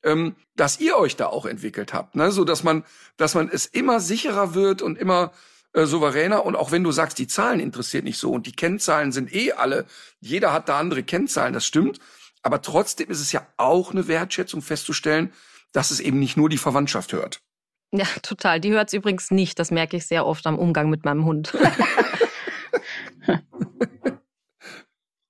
ähm, 0.05 0.37
dass 0.55 0.79
ihr 0.79 0.97
euch 0.97 1.17
da 1.17 1.27
auch 1.27 1.45
entwickelt 1.45 1.93
habt, 1.93 2.15
ne? 2.15 2.31
so 2.31 2.45
dass 2.45 2.63
man, 2.63 2.85
dass 3.17 3.35
man 3.35 3.49
es 3.49 3.67
immer 3.67 3.99
sicherer 3.99 4.55
wird 4.55 4.83
und 4.83 4.97
immer 4.97 5.33
äh, 5.73 5.87
souveräner 5.87 6.47
und 6.47 6.55
auch 6.55 6.71
wenn 6.71 6.85
du 6.85 6.93
sagst, 6.93 7.19
die 7.19 7.27
Zahlen 7.27 7.59
interessiert 7.59 8.05
nicht 8.05 8.19
so 8.19 8.31
und 8.31 8.47
die 8.47 8.53
Kennzahlen 8.53 9.11
sind 9.11 9.35
eh 9.35 9.53
alle, 9.53 9.87
jeder 10.21 10.53
hat 10.53 10.69
da 10.69 10.79
andere 10.79 11.03
Kennzahlen, 11.03 11.53
das 11.53 11.67
stimmt, 11.67 11.99
aber 12.47 12.63
trotzdem 12.63 13.11
ist 13.11 13.21
es 13.21 13.33
ja 13.33 13.45
auch 13.57 13.91
eine 13.91 14.07
Wertschätzung 14.07 14.63
festzustellen, 14.63 15.33
dass 15.73 15.91
es 15.91 15.99
eben 15.99 16.21
nicht 16.21 16.37
nur 16.37 16.49
die 16.49 16.59
Verwandtschaft 16.59 17.13
hört. 17.13 17.43
Ja, 17.91 18.07
total. 18.23 18.61
Die 18.61 18.71
hört 18.71 18.87
es 18.89 18.95
übrigens 18.95 19.33
nicht. 19.33 19.59
Das 19.59 19.73
merke 19.73 19.97
ich 19.97 20.07
sehr 20.07 20.25
oft 20.25 20.47
am 20.47 20.57
Umgang 20.57 20.89
mit 20.89 21.05
meinem 21.05 21.25
Hund. 21.25 21.53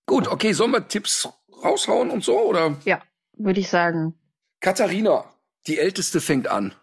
Gut, 0.06 0.28
okay, 0.28 0.52
sollen 0.52 0.72
wir 0.72 0.86
Tipps 0.88 1.26
raushauen 1.64 2.10
und 2.10 2.22
so, 2.22 2.38
oder? 2.38 2.76
Ja, 2.84 3.02
würde 3.32 3.60
ich 3.60 3.70
sagen. 3.70 4.12
Katharina, 4.60 5.24
die 5.66 5.78
Älteste 5.78 6.20
fängt 6.20 6.48
an. 6.48 6.74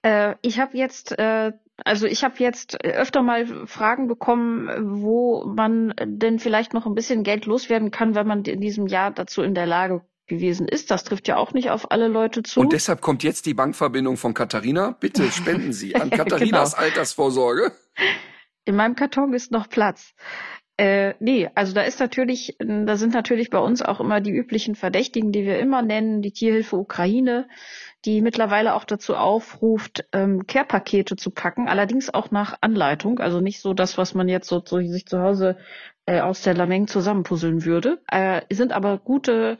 Äh, 0.00 0.34
ich 0.40 0.58
habe 0.58 0.78
jetzt, 0.78 1.12
äh, 1.18 1.52
also 1.84 2.06
ich 2.06 2.24
habe 2.24 2.34
jetzt 2.38 2.84
öfter 2.84 3.22
mal 3.22 3.66
Fragen 3.66 4.06
bekommen, 4.08 4.68
wo 5.02 5.44
man 5.46 5.94
denn 6.02 6.38
vielleicht 6.38 6.74
noch 6.74 6.86
ein 6.86 6.94
bisschen 6.94 7.22
Geld 7.22 7.46
loswerden 7.46 7.90
kann, 7.90 8.14
wenn 8.14 8.26
man 8.26 8.44
in 8.44 8.60
diesem 8.60 8.86
Jahr 8.86 9.10
dazu 9.10 9.42
in 9.42 9.54
der 9.54 9.66
Lage 9.66 10.02
gewesen 10.26 10.66
ist. 10.66 10.90
Das 10.90 11.04
trifft 11.04 11.28
ja 11.28 11.36
auch 11.36 11.52
nicht 11.52 11.70
auf 11.70 11.90
alle 11.90 12.08
Leute 12.08 12.42
zu. 12.42 12.60
Und 12.60 12.72
deshalb 12.72 13.02
kommt 13.02 13.22
jetzt 13.22 13.44
die 13.44 13.54
Bankverbindung 13.54 14.16
von 14.16 14.32
Katharina. 14.32 14.96
Bitte 14.98 15.24
spenden 15.30 15.74
Sie 15.74 15.94
an 15.96 16.08
Katharinas 16.08 16.74
genau. 16.74 16.84
Altersvorsorge. 16.84 17.72
In 18.64 18.76
meinem 18.76 18.94
Karton 18.94 19.34
ist 19.34 19.50
noch 19.50 19.68
Platz. 19.68 20.14
Äh, 20.80 21.14
nee, 21.20 21.46
also 21.54 21.74
da 21.74 21.82
ist 21.82 22.00
natürlich, 22.00 22.56
da 22.58 22.96
sind 22.96 23.12
natürlich 23.12 23.50
bei 23.50 23.58
uns 23.58 23.82
auch 23.82 24.00
immer 24.00 24.22
die 24.22 24.30
üblichen 24.30 24.74
Verdächtigen, 24.74 25.30
die 25.30 25.44
wir 25.44 25.58
immer 25.58 25.82
nennen, 25.82 26.22
die 26.22 26.32
Tierhilfe 26.32 26.76
Ukraine, 26.76 27.48
die 28.06 28.22
mittlerweile 28.22 28.74
auch 28.74 28.84
dazu 28.84 29.14
aufruft, 29.14 30.06
ähm, 30.12 30.46
Care-Pakete 30.46 31.16
zu 31.16 31.32
packen, 31.32 31.68
allerdings 31.68 32.08
auch 32.08 32.30
nach 32.30 32.56
Anleitung, 32.62 33.18
also 33.18 33.42
nicht 33.42 33.60
so 33.60 33.74
das, 33.74 33.98
was 33.98 34.14
man 34.14 34.26
jetzt 34.30 34.48
so, 34.48 34.62
so 34.64 34.80
sich 34.80 35.04
zu 35.04 35.20
Hause 35.20 35.58
äh, 36.06 36.20
aus 36.20 36.40
der 36.40 36.54
Lameng 36.54 36.86
zusammenpuzzeln 36.86 37.66
würde, 37.66 38.00
äh, 38.10 38.40
sind 38.48 38.72
aber 38.72 38.96
gute 38.96 39.58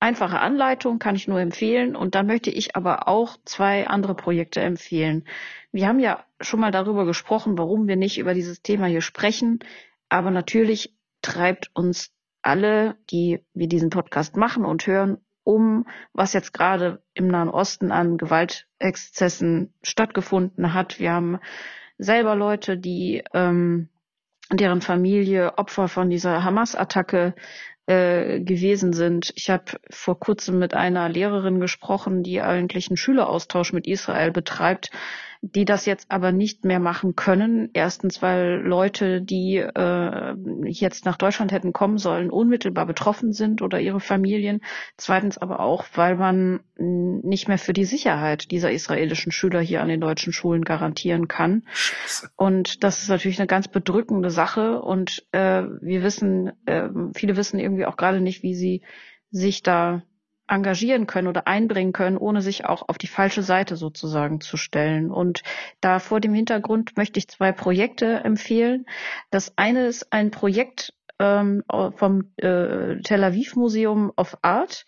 einfache 0.00 0.40
Anleitung, 0.40 0.98
kann 0.98 1.14
ich 1.14 1.28
nur 1.28 1.40
empfehlen. 1.40 1.94
Und 1.94 2.14
da 2.14 2.22
möchte 2.22 2.48
ich 2.48 2.74
aber 2.74 3.06
auch 3.06 3.36
zwei 3.44 3.86
andere 3.86 4.14
Projekte 4.14 4.62
empfehlen. 4.62 5.26
Wir 5.72 5.88
haben 5.88 6.00
ja 6.00 6.24
schon 6.40 6.60
mal 6.60 6.70
darüber 6.70 7.04
gesprochen, 7.04 7.58
warum 7.58 7.86
wir 7.86 7.96
nicht 7.96 8.16
über 8.16 8.32
dieses 8.32 8.62
Thema 8.62 8.86
hier 8.86 9.02
sprechen. 9.02 9.58
Aber 10.08 10.30
natürlich 10.30 10.94
treibt 11.22 11.70
uns 11.74 12.10
alle, 12.42 12.96
die 13.10 13.44
wir 13.54 13.68
diesen 13.68 13.90
Podcast 13.90 14.36
machen 14.36 14.64
und 14.64 14.86
hören, 14.86 15.18
um, 15.44 15.86
was 16.12 16.32
jetzt 16.32 16.52
gerade 16.52 17.02
im 17.14 17.28
Nahen 17.28 17.48
Osten 17.48 17.92
an 17.92 18.16
Gewaltexzessen 18.16 19.74
stattgefunden 19.82 20.74
hat. 20.74 20.98
Wir 20.98 21.12
haben 21.12 21.38
selber 21.98 22.34
Leute, 22.34 22.78
die 22.78 23.22
ähm, 23.32 23.88
deren 24.52 24.82
Familie 24.82 25.56
Opfer 25.56 25.88
von 25.88 26.10
dieser 26.10 26.44
Hamas-Attacke 26.44 27.34
äh, 27.86 28.40
gewesen 28.40 28.92
sind. 28.92 29.32
Ich 29.36 29.50
habe 29.50 29.64
vor 29.90 30.18
kurzem 30.18 30.58
mit 30.58 30.74
einer 30.74 31.08
Lehrerin 31.08 31.60
gesprochen, 31.60 32.22
die 32.22 32.40
eigentlich 32.40 32.88
einen 32.88 32.96
Schüleraustausch 32.96 33.72
mit 33.72 33.86
Israel 33.86 34.30
betreibt, 34.30 34.90
die 35.42 35.66
das 35.66 35.84
jetzt 35.84 36.10
aber 36.10 36.32
nicht 36.32 36.64
mehr 36.64 36.80
machen 36.80 37.16
können. 37.16 37.68
Erstens, 37.74 38.22
weil 38.22 38.62
Leute, 38.64 39.20
die 39.20 39.56
äh, 39.56 40.34
jetzt 40.64 41.04
nach 41.04 41.18
Deutschland 41.18 41.52
hätten 41.52 41.74
kommen 41.74 41.98
sollen, 41.98 42.30
unmittelbar 42.30 42.86
betroffen 42.86 43.34
sind 43.34 43.60
oder 43.60 43.78
ihre 43.78 44.00
Familien. 44.00 44.62
Zweitens 44.96 45.36
aber 45.36 45.60
auch, 45.60 45.84
weil 45.94 46.16
man 46.16 46.60
nicht 46.76 47.46
mehr 47.46 47.58
für 47.58 47.74
die 47.74 47.84
Sicherheit 47.84 48.50
dieser 48.50 48.72
israelischen 48.72 49.32
Schüler 49.32 49.60
hier 49.60 49.82
an 49.82 49.88
den 49.88 50.00
deutschen 50.00 50.32
Schulen 50.32 50.64
garantieren 50.64 51.28
kann. 51.28 51.64
Und 52.36 52.82
das 52.82 53.02
ist 53.02 53.08
natürlich 53.08 53.38
eine 53.38 53.46
ganz 53.46 53.68
bedrückende 53.68 54.30
Sache. 54.30 54.80
Und 54.80 55.26
äh, 55.32 55.62
wir 55.80 56.02
wissen, 56.02 56.52
äh, 56.64 56.88
viele 57.14 57.36
wissen 57.36 57.60
irgendwie 57.60 57.73
auch 57.86 57.96
gerade 57.96 58.20
nicht, 58.20 58.42
wie 58.42 58.54
sie 58.54 58.82
sich 59.30 59.62
da 59.62 60.02
engagieren 60.46 61.06
können 61.06 61.28
oder 61.28 61.46
einbringen 61.46 61.92
können, 61.92 62.18
ohne 62.18 62.42
sich 62.42 62.66
auch 62.66 62.88
auf 62.88 62.98
die 62.98 63.06
falsche 63.06 63.42
Seite 63.42 63.76
sozusagen 63.76 64.40
zu 64.40 64.56
stellen. 64.56 65.10
Und 65.10 65.42
da 65.80 65.98
vor 65.98 66.20
dem 66.20 66.34
Hintergrund 66.34 66.96
möchte 66.96 67.18
ich 67.18 67.28
zwei 67.28 67.52
Projekte 67.52 68.20
empfehlen. 68.24 68.86
Das 69.30 69.54
eine 69.56 69.86
ist 69.86 70.12
ein 70.12 70.30
Projekt 70.30 70.92
ähm, 71.18 71.62
vom 71.96 72.32
äh, 72.36 73.00
Tel 73.02 73.24
Aviv 73.24 73.56
Museum 73.56 74.12
of 74.16 74.36
Art. 74.42 74.84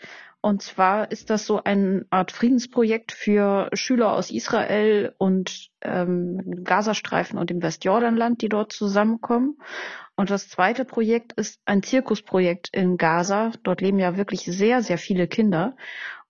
Und 0.46 0.62
zwar 0.62 1.10
ist 1.10 1.30
das 1.30 1.44
so 1.44 1.64
eine 1.64 2.06
Art 2.08 2.30
Friedensprojekt 2.30 3.10
für 3.10 3.68
Schüler 3.72 4.12
aus 4.12 4.30
Israel 4.30 5.12
und 5.18 5.70
ähm, 5.80 6.62
Gazastreifen 6.62 7.36
und 7.36 7.50
dem 7.50 7.64
Westjordanland, 7.64 8.42
die 8.42 8.48
dort 8.48 8.70
zusammenkommen. 8.70 9.58
Und 10.14 10.30
das 10.30 10.48
zweite 10.48 10.84
Projekt 10.84 11.32
ist 11.32 11.60
ein 11.64 11.82
Zirkusprojekt 11.82 12.68
in 12.72 12.96
Gaza. 12.96 13.50
Dort 13.64 13.80
leben 13.80 13.98
ja 13.98 14.16
wirklich 14.16 14.42
sehr, 14.42 14.82
sehr 14.82 14.98
viele 14.98 15.26
Kinder. 15.26 15.74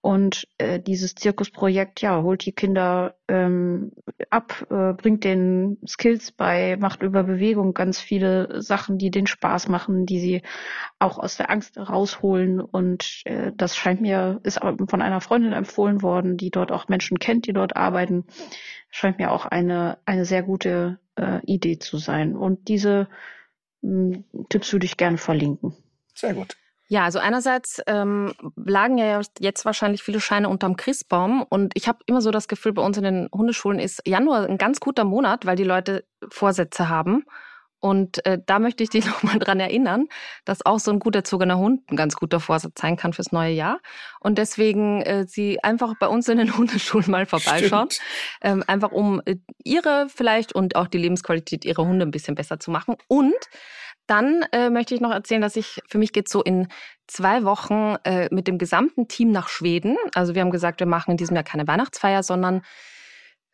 Und 0.07 0.47
äh, 0.59 0.79
dieses 0.79 1.17
Zirkusprojekt, 1.17 2.01
ja, 2.01 2.23
holt 2.23 2.47
die 2.47 2.53
Kinder 2.53 3.17
ähm, 3.27 3.91
ab, 4.31 4.65
äh, 4.71 4.93
bringt 4.93 5.25
den 5.25 5.79
Skills 5.85 6.31
bei, 6.31 6.77
macht 6.77 7.03
über 7.03 7.25
Bewegung 7.25 7.75
ganz 7.75 7.99
viele 7.99 8.63
Sachen, 8.63 8.99
die 8.99 9.11
den 9.11 9.27
Spaß 9.27 9.67
machen, 9.67 10.07
die 10.07 10.21
sie 10.21 10.43
auch 11.01 11.19
aus 11.19 11.37
der 11.39 11.51
Angst 11.51 11.77
rausholen. 11.77 12.61
Und 12.61 13.23
äh, 13.25 13.51
das 13.57 13.77
scheint 13.77 14.01
mir, 14.01 14.39
ist 14.45 14.61
von 14.61 15.03
einer 15.03 15.21
Freundin 15.21 15.53
empfohlen 15.53 16.03
worden, 16.03 16.37
die 16.37 16.53
dort 16.53 16.71
auch 16.71 16.87
Menschen 16.87 17.19
kennt, 17.19 17.49
die 17.49 17.53
dort 17.53 17.75
arbeiten. 17.75 18.27
Scheint 18.91 19.19
mir 19.19 19.33
auch 19.33 19.45
eine, 19.45 19.99
eine 20.07 20.25
sehr 20.25 20.45
gute 20.45 21.01
äh, 21.17 21.41
Idee 21.47 21.81
zu 21.81 21.99
sein. 21.99 22.37
Und 22.37 22.69
diese 22.69 23.09
hm, 23.83 24.23
Tipps 24.51 24.73
würde 24.73 24.87
ich 24.87 24.99
gerne 24.99 25.19
verlinken. 25.19 25.75
Sehr 26.15 26.35
gut. 26.35 26.57
Ja, 26.89 27.05
also 27.05 27.19
einerseits 27.19 27.83
ähm, 27.87 28.33
lagen 28.55 28.97
ja 28.99 29.21
jetzt 29.41 29.65
wahrscheinlich 29.65 30.03
viele 30.03 30.21
Scheine 30.21 30.49
unterm 30.49 30.77
Christbaum 30.77 31.43
und 31.43 31.73
ich 31.75 31.89
habe 31.89 31.99
immer 32.07 32.21
so 32.21 32.31
das 32.31 32.47
Gefühl, 32.47 32.73
bei 32.73 32.83
uns 32.83 32.97
in 32.97 33.03
den 33.03 33.29
Hundeschulen 33.35 33.81
ist 33.81 34.03
Januar 34.07 34.47
ein 34.47 34.59
ganz 34.59 34.79
guter 34.79 35.05
Monat, 35.05 35.47
weil 35.47 35.57
die 35.57 35.65
Leute 35.65 36.05
Vorsätze 36.29 36.89
haben. 36.89 37.25
Und 37.79 38.25
äh, 38.25 38.39
da 38.45 38.59
möchte 38.59 38.83
ich 38.83 38.91
dich 38.91 39.07
nochmal 39.07 39.39
dran 39.39 39.61
erinnern, 39.61 40.07
dass 40.45 40.65
auch 40.65 40.79
so 40.79 40.91
ein 40.91 40.99
gut 40.99 41.15
erzogener 41.15 41.59
Hund 41.59 41.83
ein 41.91 41.97
ganz 41.97 42.17
guter 42.17 42.41
Vorsatz 42.41 42.81
sein 42.81 42.97
kann 42.97 43.13
fürs 43.13 43.33
neue 43.33 43.53
Jahr. 43.53 43.79
Und 44.21 44.39
deswegen 44.39 45.03
äh, 45.03 45.27
sie 45.27 45.63
einfach 45.63 45.95
bei 45.99 46.09
uns 46.09 46.29
in 46.29 46.39
den 46.39 46.57
Hundeschulen 46.57 47.11
mal 47.11 47.27
vorbeischauen. 47.27 47.89
Ähm, 48.43 48.65
einfach 48.67 48.93
um 48.93 49.21
äh, 49.25 49.37
ihre 49.63 50.09
vielleicht 50.09 50.53
und 50.53 50.77
auch 50.77 50.87
die 50.87 50.99
Lebensqualität 50.99 51.65
ihrer 51.65 51.85
Hunde 51.85 52.07
ein 52.07 52.11
bisschen 52.11 52.35
besser 52.35 52.59
zu 52.59 52.71
machen. 52.71 52.97
Und 53.09 53.35
dann 54.07 54.45
äh, 54.53 54.71
möchte 54.71 54.95
ich 54.95 55.01
noch 55.01 55.11
erzählen, 55.11 55.41
dass 55.41 55.57
ich, 55.57 55.83
für 55.89 55.99
mich 55.99 56.13
geht 56.13 56.29
so 56.29 56.43
in 56.43 56.69
zwei 57.07 57.45
Wochen 57.45 57.97
äh, 58.05 58.29
mit 58.33 58.47
dem 58.49 58.59
gesamten 58.59 59.09
Team 59.09 59.31
nach 59.31 59.49
Schweden. 59.49 59.97
Also 60.15 60.35
wir 60.35 60.43
haben 60.43 60.51
gesagt, 60.51 60.81
wir 60.81 60.87
machen 60.87 61.13
in 61.13 61.17
diesem 61.17 61.35
Jahr 61.35 61.45
keine 61.45 61.67
Weihnachtsfeier, 61.67 62.23
sondern 62.23 62.63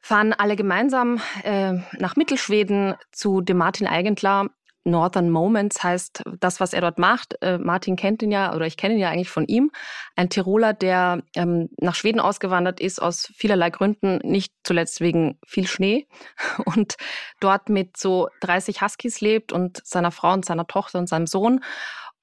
fahren 0.00 0.32
alle 0.32 0.56
gemeinsam 0.56 1.20
äh, 1.44 1.74
nach 1.98 2.16
Mittelschweden 2.16 2.94
zu 3.12 3.40
dem 3.40 3.58
Martin 3.58 3.86
Eigentler 3.86 4.48
Northern 4.84 5.30
Moments 5.30 5.82
heißt 5.82 6.22
das, 6.40 6.60
was 6.60 6.72
er 6.72 6.80
dort 6.80 6.98
macht. 6.98 7.40
Äh, 7.40 7.58
Martin 7.58 7.96
kennt 7.96 8.22
ihn 8.22 8.32
ja, 8.32 8.54
oder 8.54 8.66
ich 8.66 8.76
kenne 8.76 8.94
ihn 8.94 9.00
ja 9.00 9.10
eigentlich 9.10 9.30
von 9.30 9.46
ihm. 9.46 9.70
Ein 10.16 10.28
Tiroler, 10.28 10.72
der 10.72 11.22
ähm, 11.34 11.68
nach 11.80 11.94
Schweden 11.94 12.20
ausgewandert 12.20 12.80
ist, 12.80 13.00
aus 13.00 13.32
vielerlei 13.36 13.70
Gründen, 13.70 14.18
nicht 14.24 14.52
zuletzt 14.64 15.00
wegen 15.00 15.38
viel 15.46 15.66
Schnee 15.66 16.06
und 16.64 16.96
dort 17.40 17.68
mit 17.68 17.96
so 17.96 18.28
30 18.40 18.82
Huskies 18.82 19.20
lebt 19.20 19.52
und 19.52 19.86
seiner 19.86 20.10
Frau 20.10 20.32
und 20.32 20.44
seiner 20.44 20.66
Tochter 20.66 20.98
und 20.98 21.08
seinem 21.08 21.26
Sohn 21.26 21.60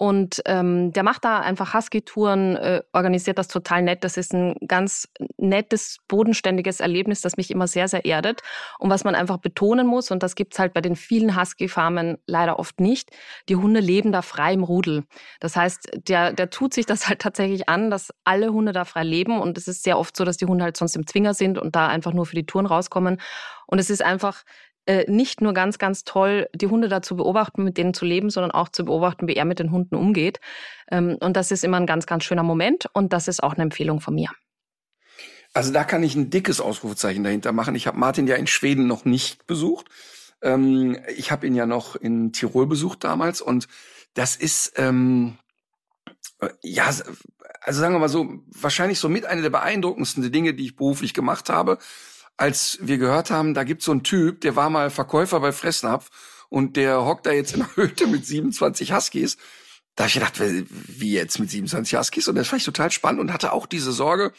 und 0.01 0.41
ähm, 0.45 0.93
der 0.93 1.03
macht 1.03 1.25
da 1.25 1.41
einfach 1.41 1.73
Husky-Touren, 1.73 2.55
äh, 2.55 2.81
organisiert 2.93 3.37
das 3.37 3.49
total 3.49 3.81
nett. 3.81 4.05
Das 4.05 4.15
ist 4.15 4.33
ein 4.33 4.55
ganz 4.65 5.09
nettes, 5.35 5.97
bodenständiges 6.07 6.79
Erlebnis, 6.79 7.19
das 7.19 7.35
mich 7.35 7.51
immer 7.51 7.67
sehr, 7.67 7.89
sehr 7.89 8.05
erdet. 8.05 8.39
Und 8.77 8.89
was 8.89 9.03
man 9.03 9.13
einfach 9.13 9.39
betonen 9.39 9.85
muss, 9.85 10.09
und 10.09 10.23
das 10.23 10.35
gibt's 10.35 10.57
halt 10.57 10.73
bei 10.73 10.79
den 10.79 10.95
vielen 10.95 11.37
Husky-Farmen 11.37 12.17
leider 12.27 12.59
oft 12.59 12.79
nicht, 12.79 13.09
die 13.49 13.57
Hunde 13.57 13.81
leben 13.81 14.13
da 14.13 14.21
frei 14.21 14.53
im 14.53 14.63
Rudel. 14.63 15.03
Das 15.41 15.57
heißt, 15.57 15.89
der, 16.07 16.31
der 16.31 16.49
tut 16.49 16.73
sich 16.73 16.85
das 16.85 17.05
halt 17.09 17.19
tatsächlich 17.19 17.67
an, 17.67 17.91
dass 17.91 18.13
alle 18.23 18.53
Hunde 18.53 18.71
da 18.71 18.85
frei 18.85 19.03
leben. 19.03 19.41
Und 19.41 19.57
es 19.57 19.67
ist 19.67 19.83
sehr 19.83 19.99
oft 19.99 20.15
so, 20.15 20.23
dass 20.23 20.37
die 20.37 20.45
Hunde 20.45 20.63
halt 20.63 20.77
sonst 20.77 20.95
im 20.95 21.07
Zwinger 21.07 21.33
sind 21.33 21.57
und 21.57 21.75
da 21.75 21.89
einfach 21.89 22.13
nur 22.13 22.25
für 22.25 22.35
die 22.35 22.45
Touren 22.45 22.67
rauskommen. 22.67 23.19
Und 23.67 23.79
es 23.79 23.89
ist 23.89 24.01
einfach 24.01 24.43
äh, 24.89 25.05
nicht 25.07 25.39
nur 25.39 25.53
ganz, 25.53 25.77
ganz 25.77 26.03
toll, 26.03 26.49
die 26.55 26.65
Hunde 26.65 26.89
da 26.89 27.03
zu 27.03 27.15
beobachten, 27.15 27.63
mit 27.63 27.77
denen 27.77 27.93
zu 27.93 28.05
leben, 28.05 28.31
sondern 28.31 28.49
auch 28.49 28.69
zu 28.69 28.85
beobachten, 28.85 29.27
wie 29.27 29.35
er 29.35 29.45
mit 29.45 29.59
den 29.59 29.71
Hunden 29.71 29.93
umgeht. 29.93 30.39
Ähm, 30.89 31.15
und 31.19 31.37
das 31.37 31.51
ist 31.51 31.63
immer 31.63 31.77
ein 31.77 31.85
ganz, 31.85 32.07
ganz 32.07 32.23
schöner 32.23 32.41
Moment 32.41 32.87
und 32.93 33.13
das 33.13 33.27
ist 33.27 33.43
auch 33.43 33.53
eine 33.53 33.61
Empfehlung 33.61 34.01
von 34.01 34.15
mir. 34.15 34.31
Also 35.53 35.71
da 35.71 35.83
kann 35.83 36.01
ich 36.01 36.15
ein 36.15 36.31
dickes 36.31 36.59
Ausrufezeichen 36.59 37.23
dahinter 37.23 37.51
machen. 37.51 37.75
Ich 37.75 37.85
habe 37.85 37.99
Martin 37.99 38.25
ja 38.25 38.35
in 38.35 38.47
Schweden 38.47 38.87
noch 38.87 39.05
nicht 39.05 39.45
besucht. 39.45 39.89
Ähm, 40.41 40.97
ich 41.15 41.31
habe 41.31 41.45
ihn 41.45 41.53
ja 41.53 41.67
noch 41.67 41.95
in 41.95 42.33
Tirol 42.33 42.65
besucht 42.65 43.03
damals 43.03 43.41
und 43.41 43.67
das 44.15 44.35
ist, 44.35 44.73
ähm, 44.77 45.37
äh, 46.39 46.49
ja, 46.63 46.85
also 46.85 47.79
sagen 47.79 47.93
wir 47.93 47.99
mal 47.99 48.09
so, 48.09 48.39
wahrscheinlich 48.47 48.97
so 48.97 49.07
mit 49.07 49.27
eine 49.27 49.43
der 49.43 49.51
beeindruckendsten 49.51 50.31
Dinge, 50.31 50.55
die 50.55 50.65
ich 50.65 50.75
beruflich 50.75 51.13
gemacht 51.13 51.49
habe, 51.49 51.77
als 52.39 52.79
wir 52.81 52.97
gehört 52.97 53.31
haben, 53.31 53.53
da 53.53 53.65
gibt's 53.65 53.85
so 53.85 53.91
einen 53.91 54.03
Typ, 54.03 54.41
der 54.41 54.55
war 54.55 54.69
mal 54.69 54.89
Verkäufer 54.89 55.41
bei 55.41 55.51
Fressnapf 55.51 56.09
und 56.47 56.77
der 56.77 57.03
hockt 57.03 57.25
da 57.25 57.31
jetzt 57.31 57.53
in 57.53 57.59
der 57.59 57.75
Hütte 57.75 58.07
mit 58.07 58.25
27 58.25 58.93
Huskies. 58.93 59.37
Da 59.95 60.05
habe 60.05 60.07
ich 60.07 60.13
gedacht, 60.13 60.39
wie 60.39 61.11
jetzt 61.11 61.37
mit 61.39 61.51
27 61.51 61.99
Huskies? 61.99 62.27
Und 62.29 62.35
das 62.35 62.47
fand 62.47 62.61
ich 62.61 62.65
total 62.65 62.91
spannend 62.91 63.19
und 63.19 63.33
hatte 63.33 63.51
auch 63.51 63.65
diese 63.65 63.91
Sorge, 63.91 64.31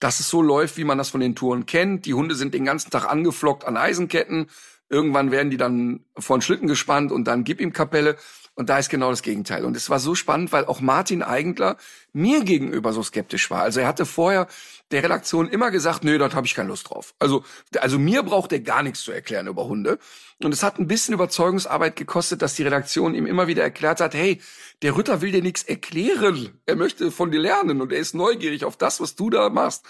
dass 0.00 0.18
es 0.18 0.28
so 0.28 0.42
läuft, 0.42 0.76
wie 0.76 0.84
man 0.84 0.98
das 0.98 1.10
von 1.10 1.20
den 1.20 1.36
Touren 1.36 1.66
kennt. 1.66 2.04
Die 2.06 2.14
Hunde 2.14 2.34
sind 2.34 2.52
den 2.52 2.64
ganzen 2.64 2.90
Tag 2.90 3.06
angeflockt 3.06 3.64
an 3.64 3.76
Eisenketten. 3.76 4.50
Irgendwann 4.88 5.30
werden 5.30 5.50
die 5.50 5.56
dann 5.56 6.04
vor 6.18 6.36
den 6.36 6.42
Schlitten 6.42 6.66
gespannt 6.66 7.12
und 7.12 7.24
dann 7.26 7.44
gib 7.44 7.60
ihm 7.60 7.72
Kapelle. 7.72 8.16
Und 8.56 8.70
da 8.70 8.78
ist 8.78 8.88
genau 8.88 9.10
das 9.10 9.22
Gegenteil. 9.22 9.64
Und 9.64 9.76
es 9.76 9.88
war 9.88 10.00
so 10.00 10.14
spannend, 10.14 10.50
weil 10.50 10.64
auch 10.64 10.80
Martin 10.80 11.22
Eigentler 11.22 11.76
mir 12.12 12.42
gegenüber 12.42 12.92
so 12.92 13.02
skeptisch 13.02 13.50
war. 13.50 13.62
Also 13.62 13.80
er 13.80 13.86
hatte 13.86 14.06
vorher 14.06 14.48
der 14.92 15.02
Redaktion 15.02 15.48
immer 15.48 15.70
gesagt, 15.70 16.04
nö, 16.04 16.16
dort 16.16 16.34
habe 16.34 16.46
ich 16.46 16.54
keine 16.54 16.68
Lust 16.68 16.90
drauf. 16.90 17.14
Also, 17.18 17.44
also 17.78 17.98
mir 17.98 18.22
braucht 18.22 18.52
er 18.52 18.60
gar 18.60 18.82
nichts 18.82 19.02
zu 19.02 19.10
erklären 19.10 19.48
über 19.48 19.66
Hunde. 19.66 19.98
Und 20.42 20.52
es 20.52 20.62
hat 20.62 20.78
ein 20.78 20.86
bisschen 20.86 21.14
Überzeugungsarbeit 21.14 21.96
gekostet, 21.96 22.42
dass 22.42 22.54
die 22.54 22.62
Redaktion 22.62 23.14
ihm 23.14 23.26
immer 23.26 23.48
wieder 23.48 23.62
erklärt 23.62 24.00
hat, 24.00 24.14
hey, 24.14 24.40
der 24.82 24.96
Ritter 24.96 25.22
will 25.22 25.32
dir 25.32 25.42
nichts 25.42 25.64
erklären. 25.64 26.60
Er 26.66 26.76
möchte 26.76 27.10
von 27.10 27.30
dir 27.30 27.40
lernen 27.40 27.80
und 27.80 27.92
er 27.92 27.98
ist 27.98 28.14
neugierig 28.14 28.64
auf 28.64 28.76
das, 28.76 29.00
was 29.00 29.16
du 29.16 29.30
da 29.30 29.48
machst. 29.48 29.84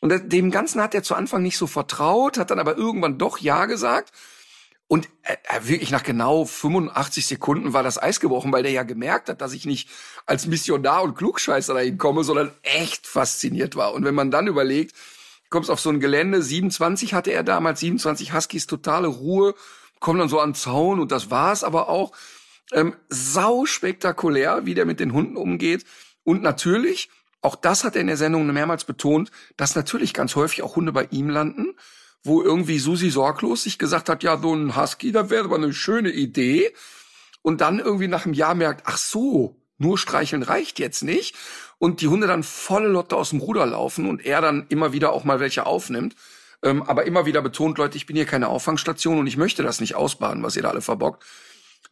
Und 0.00 0.32
dem 0.32 0.50
Ganzen 0.50 0.82
hat 0.82 0.94
er 0.94 1.02
zu 1.02 1.14
Anfang 1.14 1.42
nicht 1.42 1.56
so 1.56 1.66
vertraut, 1.66 2.36
hat 2.36 2.50
dann 2.50 2.58
aber 2.58 2.76
irgendwann 2.76 3.16
doch 3.16 3.38
Ja 3.38 3.64
gesagt. 3.64 4.12
Und 4.88 5.08
er, 5.22 5.68
wirklich 5.68 5.90
nach 5.90 6.04
genau 6.04 6.44
85 6.44 7.26
Sekunden 7.26 7.72
war 7.72 7.82
das 7.82 8.00
Eis 8.00 8.20
gebrochen, 8.20 8.52
weil 8.52 8.62
der 8.62 8.72
ja 8.72 8.84
gemerkt 8.84 9.28
hat, 9.28 9.40
dass 9.40 9.52
ich 9.52 9.66
nicht 9.66 9.88
als 10.26 10.46
Missionar 10.46 11.02
und 11.02 11.16
Klugscheißer 11.16 11.74
dahin 11.74 11.98
komme, 11.98 12.22
sondern 12.22 12.52
echt 12.62 13.06
fasziniert 13.06 13.74
war. 13.74 13.94
Und 13.94 14.04
wenn 14.04 14.14
man 14.14 14.30
dann 14.30 14.46
überlegt, 14.46 14.94
kommst 15.50 15.70
auf 15.70 15.80
so 15.80 15.90
ein 15.90 15.98
Gelände, 15.98 16.40
27 16.40 17.14
hatte 17.14 17.32
er 17.32 17.42
damals, 17.42 17.80
27 17.80 18.32
Huskies, 18.32 18.66
totale 18.66 19.08
Ruhe, 19.08 19.54
kommen 19.98 20.20
dann 20.20 20.28
so 20.28 20.38
an 20.38 20.50
den 20.50 20.54
Zaun 20.54 21.00
und 21.00 21.10
das 21.10 21.30
war's 21.30 21.64
aber 21.64 21.88
auch. 21.88 22.12
Ähm, 22.72 22.94
sau 23.08 23.64
spektakulär, 23.64 24.66
wie 24.66 24.74
der 24.74 24.86
mit 24.86 25.00
den 25.00 25.12
Hunden 25.12 25.36
umgeht. 25.36 25.84
Und 26.24 26.42
natürlich, 26.42 27.10
auch 27.40 27.54
das 27.54 27.84
hat 27.84 27.94
er 27.94 28.00
in 28.00 28.08
der 28.08 28.16
Sendung 28.16 28.46
mehrmals 28.52 28.84
betont, 28.84 29.30
dass 29.56 29.76
natürlich 29.76 30.14
ganz 30.14 30.34
häufig 30.34 30.62
auch 30.62 30.76
Hunde 30.76 30.92
bei 30.92 31.06
ihm 31.10 31.28
landen 31.28 31.74
wo 32.26 32.42
irgendwie 32.42 32.78
Susi 32.78 33.10
sorglos 33.10 33.64
sich 33.64 33.78
gesagt 33.78 34.08
hat, 34.08 34.22
ja, 34.22 34.38
so 34.38 34.54
ein 34.54 34.76
Husky, 34.76 35.12
das 35.12 35.30
wäre 35.30 35.44
aber 35.44 35.56
eine 35.56 35.72
schöne 35.72 36.10
Idee. 36.10 36.72
Und 37.42 37.60
dann 37.60 37.78
irgendwie 37.78 38.08
nach 38.08 38.24
einem 38.24 38.34
Jahr 38.34 38.54
merkt, 38.54 38.82
ach 38.86 38.98
so, 38.98 39.56
nur 39.78 39.98
streicheln 39.98 40.42
reicht 40.42 40.78
jetzt 40.78 41.02
nicht. 41.02 41.36
Und 41.78 42.00
die 42.00 42.08
Hunde 42.08 42.26
dann 42.26 42.42
volle 42.42 42.88
Lotte 42.88 43.16
aus 43.16 43.30
dem 43.30 43.40
Ruder 43.40 43.66
laufen 43.66 44.08
und 44.08 44.24
er 44.24 44.40
dann 44.40 44.66
immer 44.68 44.92
wieder 44.92 45.12
auch 45.12 45.24
mal 45.24 45.40
welche 45.40 45.66
aufnimmt. 45.66 46.16
Ähm, 46.62 46.82
aber 46.82 47.06
immer 47.06 47.26
wieder 47.26 47.42
betont, 47.42 47.78
Leute, 47.78 47.96
ich 47.96 48.06
bin 48.06 48.16
hier 48.16 48.24
keine 48.24 48.48
Auffangstation 48.48 49.18
und 49.18 49.26
ich 49.26 49.36
möchte 49.36 49.62
das 49.62 49.80
nicht 49.80 49.94
ausbaden, 49.94 50.42
was 50.42 50.56
ihr 50.56 50.62
da 50.62 50.70
alle 50.70 50.80
verbockt. 50.80 51.24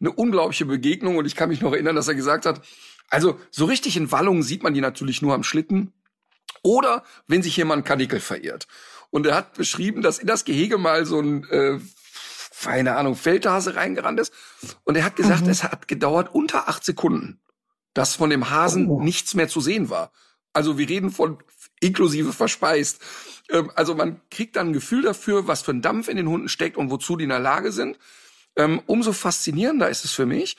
Eine 0.01 0.11
unglaubliche 0.11 0.65
Begegnung 0.65 1.17
und 1.17 1.27
ich 1.27 1.37
kann 1.37 1.51
mich 1.51 1.61
noch 1.61 1.73
erinnern, 1.73 1.97
dass 1.97 2.09
er 2.09 2.15
gesagt 2.15 2.47
hat, 2.47 2.63
also 3.11 3.39
so 3.51 3.67
richtig 3.67 3.97
in 3.97 4.11
Wallungen 4.11 4.43
sieht 4.43 4.63
man 4.63 4.75
die 4.75 4.81
natürlich 4.81 5.23
nur 5.23 5.35
am 5.35 5.45
Schlitten 5.45 5.93
oder 6.63 7.05
wenn 7.29 7.43
sich 7.43 7.57
jemand 7.57 7.85
Kadickel 7.85 8.21
verirrt. 8.21 8.67
Und 9.15 9.27
er 9.27 9.37
hat 9.37 9.55
beschrieben, 9.55 10.03
dass 10.03 10.19
in 10.19 10.27
das 10.27 10.45
Gehege 10.45 10.77
mal 10.77 11.07
so 11.07 11.21
ein, 11.21 11.49
äh, 11.49 11.79
keine 12.61 12.97
Ahnung, 12.97 13.15
Feldhase 13.15 13.77
reingerannt 13.77 14.19
ist. 14.19 14.33
Und 14.83 14.97
er 14.97 15.05
hat 15.05 15.15
gesagt, 15.15 15.45
mhm. 15.45 15.51
es 15.51 15.63
hat 15.63 15.87
gedauert 15.87 16.35
unter 16.35 16.69
acht 16.69 16.85
Sekunden, 16.85 17.41
dass 17.93 18.17
von 18.17 18.29
dem 18.29 18.51
Hasen 18.51 18.89
oh. 18.89 19.01
nichts 19.01 19.37
mehr 19.37 19.47
zu 19.47 19.61
sehen 19.61 19.89
war. 19.89 20.11
Also 20.53 20.79
wir 20.79 20.89
reden 20.89 21.13
von 21.13 21.39
inklusive 21.79 22.33
verspeist. 22.33 23.01
Ähm, 23.51 23.71
also 23.77 23.95
man 23.95 24.21
kriegt 24.33 24.57
dann 24.57 24.71
ein 24.71 24.73
Gefühl 24.73 25.03
dafür, 25.03 25.47
was 25.47 25.63
für 25.63 25.71
ein 25.71 25.81
Dampf 25.81 26.09
in 26.09 26.17
den 26.17 26.29
Hunden 26.29 26.49
steckt 26.49 26.77
und 26.77 26.91
wozu 26.91 27.15
die 27.15 27.23
in 27.23 27.31
der 27.31 27.39
Lage 27.39 27.71
sind. 27.71 28.01
Ähm, 28.57 28.83
umso 28.87 29.13
faszinierender 29.13 29.89
ist 29.91 30.05
es 30.05 30.11
für 30.11 30.27
mich, 30.27 30.57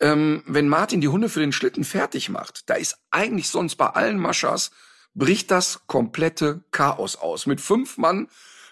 ähm, 0.00 0.42
wenn 0.46 0.70
Martin 0.70 1.02
die 1.02 1.08
Hunde 1.08 1.28
für 1.28 1.40
den 1.40 1.52
Schlitten 1.52 1.84
fertig 1.84 2.30
macht. 2.30 2.70
Da 2.70 2.74
ist 2.76 2.96
eigentlich 3.10 3.50
sonst 3.50 3.76
bei 3.76 3.88
allen 3.88 4.18
Maschas 4.18 4.70
bricht 5.16 5.50
das 5.50 5.86
komplette 5.86 6.62
Chaos 6.70 7.16
aus. 7.16 7.46
Mit 7.46 7.60
fünf 7.60 7.96
Mann 7.96 8.28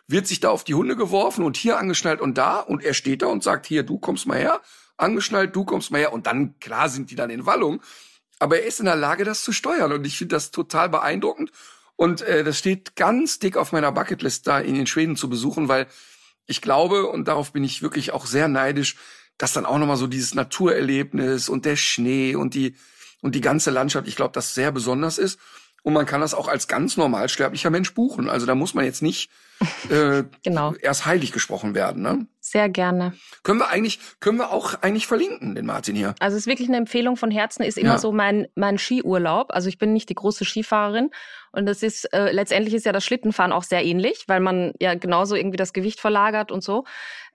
wird 0.06 0.26
sich 0.26 0.40
da 0.40 0.50
auf 0.50 0.62
die 0.62 0.74
Hunde 0.74 0.94
geworfen 0.94 1.42
und 1.42 1.56
hier 1.56 1.78
angeschnallt 1.78 2.20
und 2.20 2.38
da. 2.38 2.60
Und 2.60 2.84
er 2.84 2.94
steht 2.94 3.22
da 3.22 3.26
und 3.26 3.42
sagt, 3.42 3.66
hier, 3.66 3.82
du 3.82 3.98
kommst 3.98 4.26
mal 4.26 4.38
her, 4.38 4.60
angeschnallt, 4.98 5.56
du 5.56 5.64
kommst 5.64 5.90
mal 5.90 5.98
her. 5.98 6.12
Und 6.12 6.26
dann, 6.26 6.58
klar 6.60 6.88
sind 6.88 7.10
die 7.10 7.16
dann 7.16 7.30
in 7.30 7.46
Wallung, 7.46 7.82
aber 8.38 8.60
er 8.60 8.66
ist 8.66 8.78
in 8.78 8.84
der 8.84 8.96
Lage, 8.96 9.24
das 9.24 9.42
zu 9.42 9.52
steuern. 9.52 9.90
Und 9.90 10.06
ich 10.06 10.18
finde 10.18 10.36
das 10.36 10.50
total 10.50 10.90
beeindruckend. 10.90 11.50
Und 11.96 12.20
äh, 12.20 12.44
das 12.44 12.58
steht 12.58 12.94
ganz 12.94 13.38
dick 13.38 13.56
auf 13.56 13.72
meiner 13.72 13.92
Bucketlist, 13.92 14.46
da 14.46 14.60
in 14.60 14.74
den 14.74 14.86
Schweden 14.86 15.16
zu 15.16 15.30
besuchen, 15.30 15.68
weil 15.68 15.86
ich 16.46 16.60
glaube, 16.60 17.06
und 17.06 17.26
darauf 17.26 17.52
bin 17.52 17.64
ich 17.64 17.80
wirklich 17.80 18.12
auch 18.12 18.26
sehr 18.26 18.48
neidisch, 18.48 18.96
dass 19.38 19.54
dann 19.54 19.64
auch 19.64 19.78
nochmal 19.78 19.96
so 19.96 20.06
dieses 20.06 20.34
Naturerlebnis 20.34 21.48
und 21.48 21.64
der 21.64 21.76
Schnee 21.76 22.34
und 22.34 22.52
die, 22.52 22.76
und 23.22 23.34
die 23.34 23.40
ganze 23.40 23.70
Landschaft, 23.70 24.06
ich 24.06 24.16
glaube, 24.16 24.32
das 24.32 24.54
sehr 24.54 24.70
besonders 24.72 25.16
ist. 25.16 25.38
Und 25.85 25.93
man 25.93 26.06
kann 26.06 26.23
das 26.23 26.32
auch 26.32 26.48
als 26.48 26.66
ganz 26.66 26.97
normalsterblicher 26.97 27.69
Mensch 27.69 27.93
buchen. 27.93 28.31
Also 28.31 28.47
da 28.47 28.55
muss 28.55 28.73
man 28.73 28.86
jetzt 28.86 29.02
nicht 29.02 29.31
äh, 29.90 30.24
genau. 30.43 30.74
erst 30.81 31.05
heilig 31.05 31.31
gesprochen 31.31 31.74
werden. 31.74 32.02
Ne? 32.02 32.27
Sehr 32.40 32.70
gerne. 32.70 33.12
Können 33.43 33.61
wir 33.61 33.69
eigentlich, 33.69 34.01
können 34.19 34.39
wir 34.39 34.51
auch 34.51 34.81
eigentlich 34.81 35.06
verlinken, 35.06 35.55
den 35.55 35.66
Martin 35.66 35.94
hier. 35.94 36.15
Also 36.20 36.39
es 36.39 36.44
ist 36.44 36.47
wirklich 36.47 36.69
eine 36.69 36.78
Empfehlung 36.78 37.19
von 37.19 37.31
Herzen, 37.31 37.65
ist 37.65 37.77
immer 37.77 37.90
ja. 37.90 37.98
so 37.98 38.12
mein, 38.12 38.48
mein 38.55 38.78
Skiurlaub. 38.78 39.52
Also 39.52 39.69
ich 39.69 39.77
bin 39.77 39.93
nicht 39.93 40.09
die 40.09 40.15
große 40.15 40.47
Skifahrerin. 40.47 41.11
Und 41.55 41.66
das 41.66 41.82
ist, 41.82 42.12
äh, 42.12 42.32
letztendlich 42.32 42.74
ist 42.74 42.85
ja 42.86 42.93
das 42.93 43.05
Schlittenfahren 43.05 43.52
auch 43.52 43.62
sehr 43.62 43.85
ähnlich, 43.85 44.24
weil 44.26 44.40
man 44.40 44.72
ja 44.81 44.94
genauso 44.94 45.36
irgendwie 45.36 45.56
das 45.56 45.72
Gewicht 45.72 46.01
verlagert 46.01 46.51
und 46.51 46.62
so. 46.62 46.85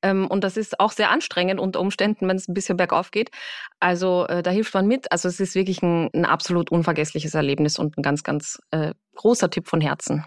Ähm, 0.02 0.28
und 0.28 0.44
das 0.44 0.58
ist 0.58 0.80
auch 0.80 0.91
sehr 0.91 1.10
anstrengend 1.10 1.60
unter 1.60 1.80
Umständen, 1.80 2.28
wenn 2.28 2.38
es 2.38 2.48
ein 2.48 2.54
bisschen 2.54 2.78
bergauf 2.78 3.12
geht. 3.12 3.32
Also 3.80 4.26
äh, 4.28 4.44
da 4.44 4.52
hilft 4.52 4.74
man 4.74 4.88
mit. 4.88 5.12
Also 5.12 5.28
es 5.28 5.40
ist 5.40 5.56
wirklich 5.56 5.82
ein, 5.82 6.10
ein 6.14 6.26
absolut 6.26 6.72
unvergessliches 6.72 7.34
Erlebnis 7.34 7.80
und 7.80 7.98
ein 7.98 8.02
ganz, 8.02 8.24
ganz 8.24 8.60
äh, 8.72 8.94
großer 9.16 9.50
Tipp 9.50 9.68
von 9.68 9.82
Herzen. 9.82 10.26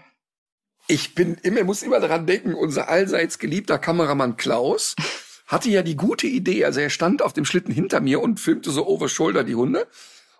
Ich 0.87 1.15
bin 1.15 1.35
immer, 1.43 1.63
muss 1.63 1.81
immer 1.81 1.99
daran 1.99 2.25
denken, 2.25 2.55
unser 2.55 2.89
allseits 2.89 3.39
geliebter 3.39 3.79
Kameramann 3.79 4.35
Klaus 4.35 4.95
hatte 5.47 5.69
ja 5.69 5.81
die 5.81 5.95
gute 5.95 6.27
Idee, 6.27 6.65
also 6.65 6.79
er 6.79 6.89
stand 6.89 7.21
auf 7.21 7.33
dem 7.33 7.45
Schlitten 7.45 7.73
hinter 7.73 8.01
mir 8.01 8.21
und 8.21 8.39
filmte 8.39 8.71
so 8.71 8.87
over 8.87 9.07
shoulder 9.07 9.43
die 9.43 9.55
Hunde 9.55 9.87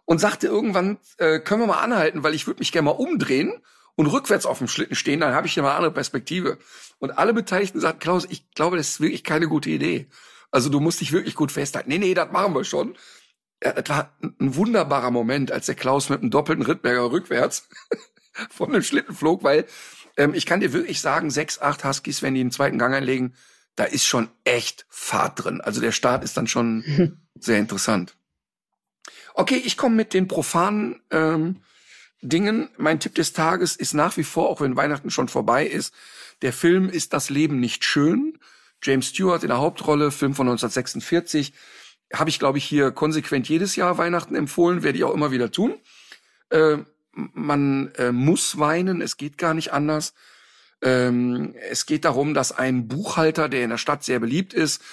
und 0.05 0.19
sagte 0.19 0.47
irgendwann, 0.47 0.97
äh, 1.17 1.39
können 1.39 1.61
wir 1.61 1.67
mal 1.67 1.81
anhalten, 1.81 2.23
weil 2.23 2.33
ich 2.33 2.47
würde 2.47 2.59
mich 2.59 2.71
gerne 2.71 2.85
mal 2.85 2.91
umdrehen 2.91 3.53
und 3.95 4.07
rückwärts 4.07 4.45
auf 4.45 4.57
dem 4.57 4.67
Schlitten 4.67 4.95
stehen, 4.95 5.19
dann 5.19 5.33
habe 5.33 5.47
ich 5.47 5.57
eine 5.57 5.71
andere 5.71 5.93
Perspektive. 5.93 6.57
Und 6.99 7.11
alle 7.11 7.33
Beteiligten 7.33 7.79
sagten, 7.79 7.99
Klaus, 7.99 8.25
ich 8.29 8.49
glaube, 8.51 8.77
das 8.77 8.89
ist 8.89 9.01
wirklich 9.01 9.23
keine 9.23 9.47
gute 9.47 9.69
Idee. 9.69 10.07
Also 10.51 10.69
du 10.69 10.79
musst 10.79 11.01
dich 11.01 11.11
wirklich 11.11 11.35
gut 11.35 11.51
festhalten. 11.51 11.89
Nee, 11.89 11.97
nee, 11.97 12.13
das 12.13 12.31
machen 12.31 12.53
wir 12.53 12.63
schon. 12.63 12.95
Ja, 13.63 13.73
das 13.73 13.89
war 13.89 14.17
ein 14.21 14.55
wunderbarer 14.55 15.11
Moment, 15.11 15.51
als 15.51 15.67
der 15.67 15.75
Klaus 15.75 16.09
mit 16.09 16.21
einem 16.21 16.31
doppelten 16.31 16.65
Rittberger 16.65 17.11
rückwärts 17.11 17.69
von 18.49 18.71
dem 18.71 18.83
Schlitten 18.83 19.15
flog, 19.15 19.43
weil 19.43 19.65
ähm, 20.17 20.33
ich 20.33 20.45
kann 20.45 20.59
dir 20.59 20.73
wirklich 20.73 21.01
sagen, 21.01 21.29
sechs, 21.29 21.59
acht 21.59 21.85
Huskies, 21.85 22.21
wenn 22.21 22.35
die 22.35 22.41
einen 22.41 22.51
zweiten 22.51 22.77
Gang 22.77 22.93
einlegen, 22.93 23.35
da 23.75 23.85
ist 23.85 24.05
schon 24.05 24.29
echt 24.43 24.85
Fahrt 24.89 25.43
drin. 25.43 25.61
Also 25.61 25.81
der 25.81 25.91
Start 25.91 26.23
ist 26.23 26.37
dann 26.37 26.47
schon 26.47 27.19
sehr 27.35 27.59
interessant. 27.59 28.15
Okay, 29.35 29.61
ich 29.63 29.77
komme 29.77 29.95
mit 29.95 30.13
den 30.13 30.27
profanen 30.27 31.01
ähm, 31.09 31.61
Dingen. 32.21 32.69
Mein 32.77 32.99
Tipp 32.99 33.15
des 33.15 33.33
Tages 33.33 33.75
ist 33.75 33.93
nach 33.93 34.15
wie 34.17 34.23
vor, 34.23 34.49
auch 34.49 34.61
wenn 34.61 34.75
Weihnachten 34.75 35.09
schon 35.09 35.27
vorbei 35.27 35.65
ist, 35.65 35.93
der 36.41 36.53
Film 36.53 36.89
ist 36.89 37.13
Das 37.13 37.29
Leben 37.29 37.59
nicht 37.59 37.83
schön. 37.83 38.37
James 38.81 39.07
Stewart 39.07 39.43
in 39.43 39.49
der 39.49 39.57
Hauptrolle, 39.57 40.11
Film 40.11 40.35
von 40.35 40.47
1946. 40.47 41.53
Habe 42.13 42.29
ich, 42.29 42.37
glaube 42.37 42.59
ich, 42.59 42.65
hier 42.65 42.91
konsequent 42.91 43.49
jedes 43.49 43.75
Jahr 43.75 43.97
Weihnachten 43.97 44.35
empfohlen, 44.35 44.83
werde 44.83 44.97
ich 44.97 45.03
auch 45.03 45.13
immer 45.13 45.31
wieder 45.31 45.51
tun. 45.51 45.75
Äh, 46.49 46.77
man 47.13 47.91
äh, 47.95 48.11
muss 48.11 48.59
weinen, 48.59 49.01
es 49.01 49.17
geht 49.17 49.37
gar 49.37 49.53
nicht 49.53 49.73
anders. 49.73 50.13
Ähm, 50.81 51.55
es 51.69 51.85
geht 51.85 52.05
darum, 52.05 52.33
dass 52.33 52.51
ein 52.51 52.87
Buchhalter, 52.87 53.49
der 53.49 53.63
in 53.63 53.69
der 53.71 53.77
Stadt 53.77 54.03
sehr 54.03 54.19
beliebt 54.19 54.53
ist, 54.53 54.83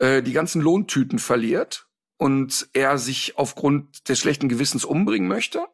äh, 0.00 0.22
die 0.22 0.32
ganzen 0.32 0.60
Lohntüten 0.60 1.18
verliert 1.18 1.86
und 2.16 2.68
er 2.72 2.98
sich 2.98 3.36
aufgrund 3.36 4.08
des 4.08 4.18
schlechten 4.18 4.48
Gewissens 4.48 4.84
umbringen 4.84 5.28
möchte 5.28 5.66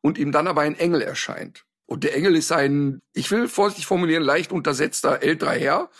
und 0.00 0.18
ihm 0.18 0.32
dann 0.32 0.46
aber 0.46 0.62
ein 0.62 0.78
Engel 0.78 1.02
erscheint. 1.02 1.64
Und 1.86 2.04
der 2.04 2.14
Engel 2.14 2.36
ist 2.36 2.52
ein, 2.52 3.00
ich 3.14 3.30
will 3.30 3.48
vorsichtig 3.48 3.86
formulieren, 3.86 4.22
leicht 4.22 4.52
untersetzter 4.52 5.22
älterer 5.22 5.52
Herr, 5.52 5.90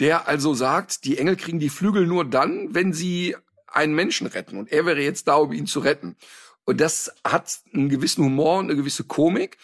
der 0.00 0.28
also 0.28 0.54
sagt, 0.54 1.04
die 1.04 1.18
Engel 1.18 1.36
kriegen 1.36 1.58
die 1.58 1.68
Flügel 1.68 2.06
nur 2.06 2.24
dann, 2.24 2.74
wenn 2.74 2.92
sie 2.92 3.36
einen 3.66 3.94
Menschen 3.94 4.26
retten. 4.26 4.58
Und 4.58 4.72
er 4.72 4.86
wäre 4.86 5.00
jetzt 5.00 5.28
da, 5.28 5.34
um 5.34 5.52
ihn 5.52 5.66
zu 5.66 5.80
retten. 5.80 6.16
Und 6.64 6.80
das 6.80 7.12
hat 7.24 7.60
einen 7.72 7.88
gewissen 7.88 8.24
Humor 8.24 8.58
und 8.58 8.66
eine 8.66 8.76
gewisse 8.76 9.04
Komik. 9.04 9.58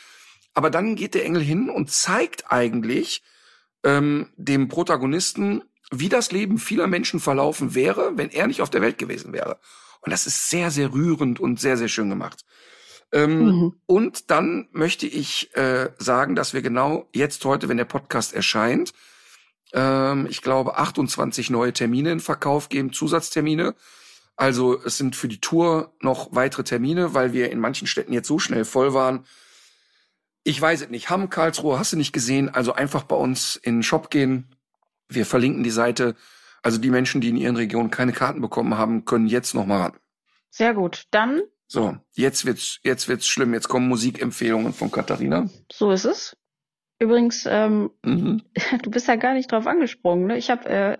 Aber 0.54 0.70
dann 0.70 0.94
geht 0.94 1.14
der 1.14 1.24
Engel 1.24 1.42
hin 1.42 1.70
und 1.70 1.90
zeigt 1.90 2.52
eigentlich 2.52 3.22
ähm, 3.82 4.28
dem 4.36 4.68
Protagonisten, 4.68 5.62
wie 5.92 6.08
das 6.08 6.32
Leben 6.32 6.58
vieler 6.58 6.86
Menschen 6.86 7.20
verlaufen 7.20 7.74
wäre, 7.74 8.12
wenn 8.16 8.30
er 8.30 8.46
nicht 8.46 8.62
auf 8.62 8.70
der 8.70 8.80
Welt 8.80 8.98
gewesen 8.98 9.32
wäre. 9.32 9.58
Und 10.00 10.10
das 10.10 10.26
ist 10.26 10.50
sehr, 10.50 10.70
sehr 10.70 10.92
rührend 10.92 11.38
und 11.38 11.60
sehr, 11.60 11.76
sehr 11.76 11.88
schön 11.88 12.08
gemacht. 12.10 12.44
Ähm, 13.12 13.44
Mhm. 13.44 13.74
Und 13.86 14.30
dann 14.30 14.68
möchte 14.72 15.06
ich 15.06 15.54
äh, 15.54 15.90
sagen, 15.98 16.34
dass 16.34 16.54
wir 16.54 16.62
genau 16.62 17.08
jetzt 17.14 17.44
heute, 17.44 17.68
wenn 17.68 17.76
der 17.76 17.84
Podcast 17.84 18.34
erscheint, 18.34 18.92
ähm, 19.72 20.26
ich 20.28 20.42
glaube 20.42 20.76
28 20.78 21.50
neue 21.50 21.72
Termine 21.72 22.10
in 22.12 22.20
Verkauf 22.20 22.68
geben, 22.68 22.92
Zusatztermine. 22.92 23.74
Also 24.36 24.80
es 24.82 24.96
sind 24.96 25.14
für 25.14 25.28
die 25.28 25.40
Tour 25.40 25.92
noch 26.00 26.28
weitere 26.32 26.64
Termine, 26.64 27.14
weil 27.14 27.32
wir 27.32 27.50
in 27.50 27.60
manchen 27.60 27.86
Städten 27.86 28.12
jetzt 28.12 28.28
so 28.28 28.38
schnell 28.38 28.64
voll 28.64 28.94
waren. 28.94 29.26
Ich 30.42 30.60
weiß 30.60 30.82
es 30.82 30.88
nicht. 30.88 31.10
Hamm, 31.10 31.30
Karlsruhe, 31.30 31.78
hast 31.78 31.92
du 31.92 31.96
nicht 31.96 32.12
gesehen? 32.12 32.48
Also 32.48 32.72
einfach 32.72 33.04
bei 33.04 33.14
uns 33.14 33.56
in 33.56 33.76
den 33.76 33.82
Shop 33.82 34.10
gehen. 34.10 34.51
Wir 35.14 35.26
verlinken 35.26 35.62
die 35.62 35.70
Seite. 35.70 36.14
Also 36.62 36.78
die 36.78 36.90
Menschen, 36.90 37.20
die 37.20 37.28
in 37.30 37.36
ihren 37.36 37.56
Regionen 37.56 37.90
keine 37.90 38.12
Karten 38.12 38.40
bekommen 38.40 38.78
haben, 38.78 39.04
können 39.04 39.26
jetzt 39.26 39.54
noch 39.54 39.66
mal 39.66 39.80
ran. 39.82 39.92
Sehr 40.50 40.74
gut. 40.74 41.04
Dann, 41.10 41.42
So, 41.66 41.96
jetzt 42.12 42.44
wird's, 42.44 42.78
jetzt 42.84 43.08
wird's 43.08 43.26
schlimm. 43.26 43.54
Jetzt 43.54 43.68
kommen 43.68 43.88
Musikempfehlungen 43.88 44.72
von 44.72 44.90
Katharina. 44.90 45.48
so 45.72 45.90
ist 45.90 46.04
es. 46.04 46.36
Übrigens, 46.98 47.46
ähm, 47.48 47.90
Mhm. 48.04 48.42
du 48.82 48.90
bist 48.90 49.08
ja 49.08 49.16
gar 49.16 49.34
nicht 49.34 49.50
drauf 49.50 49.66
angesprungen. 49.66 50.26
Ne? 50.28 50.38
Ich 50.38 50.50
habe 50.50 50.68
äh, 50.68 50.98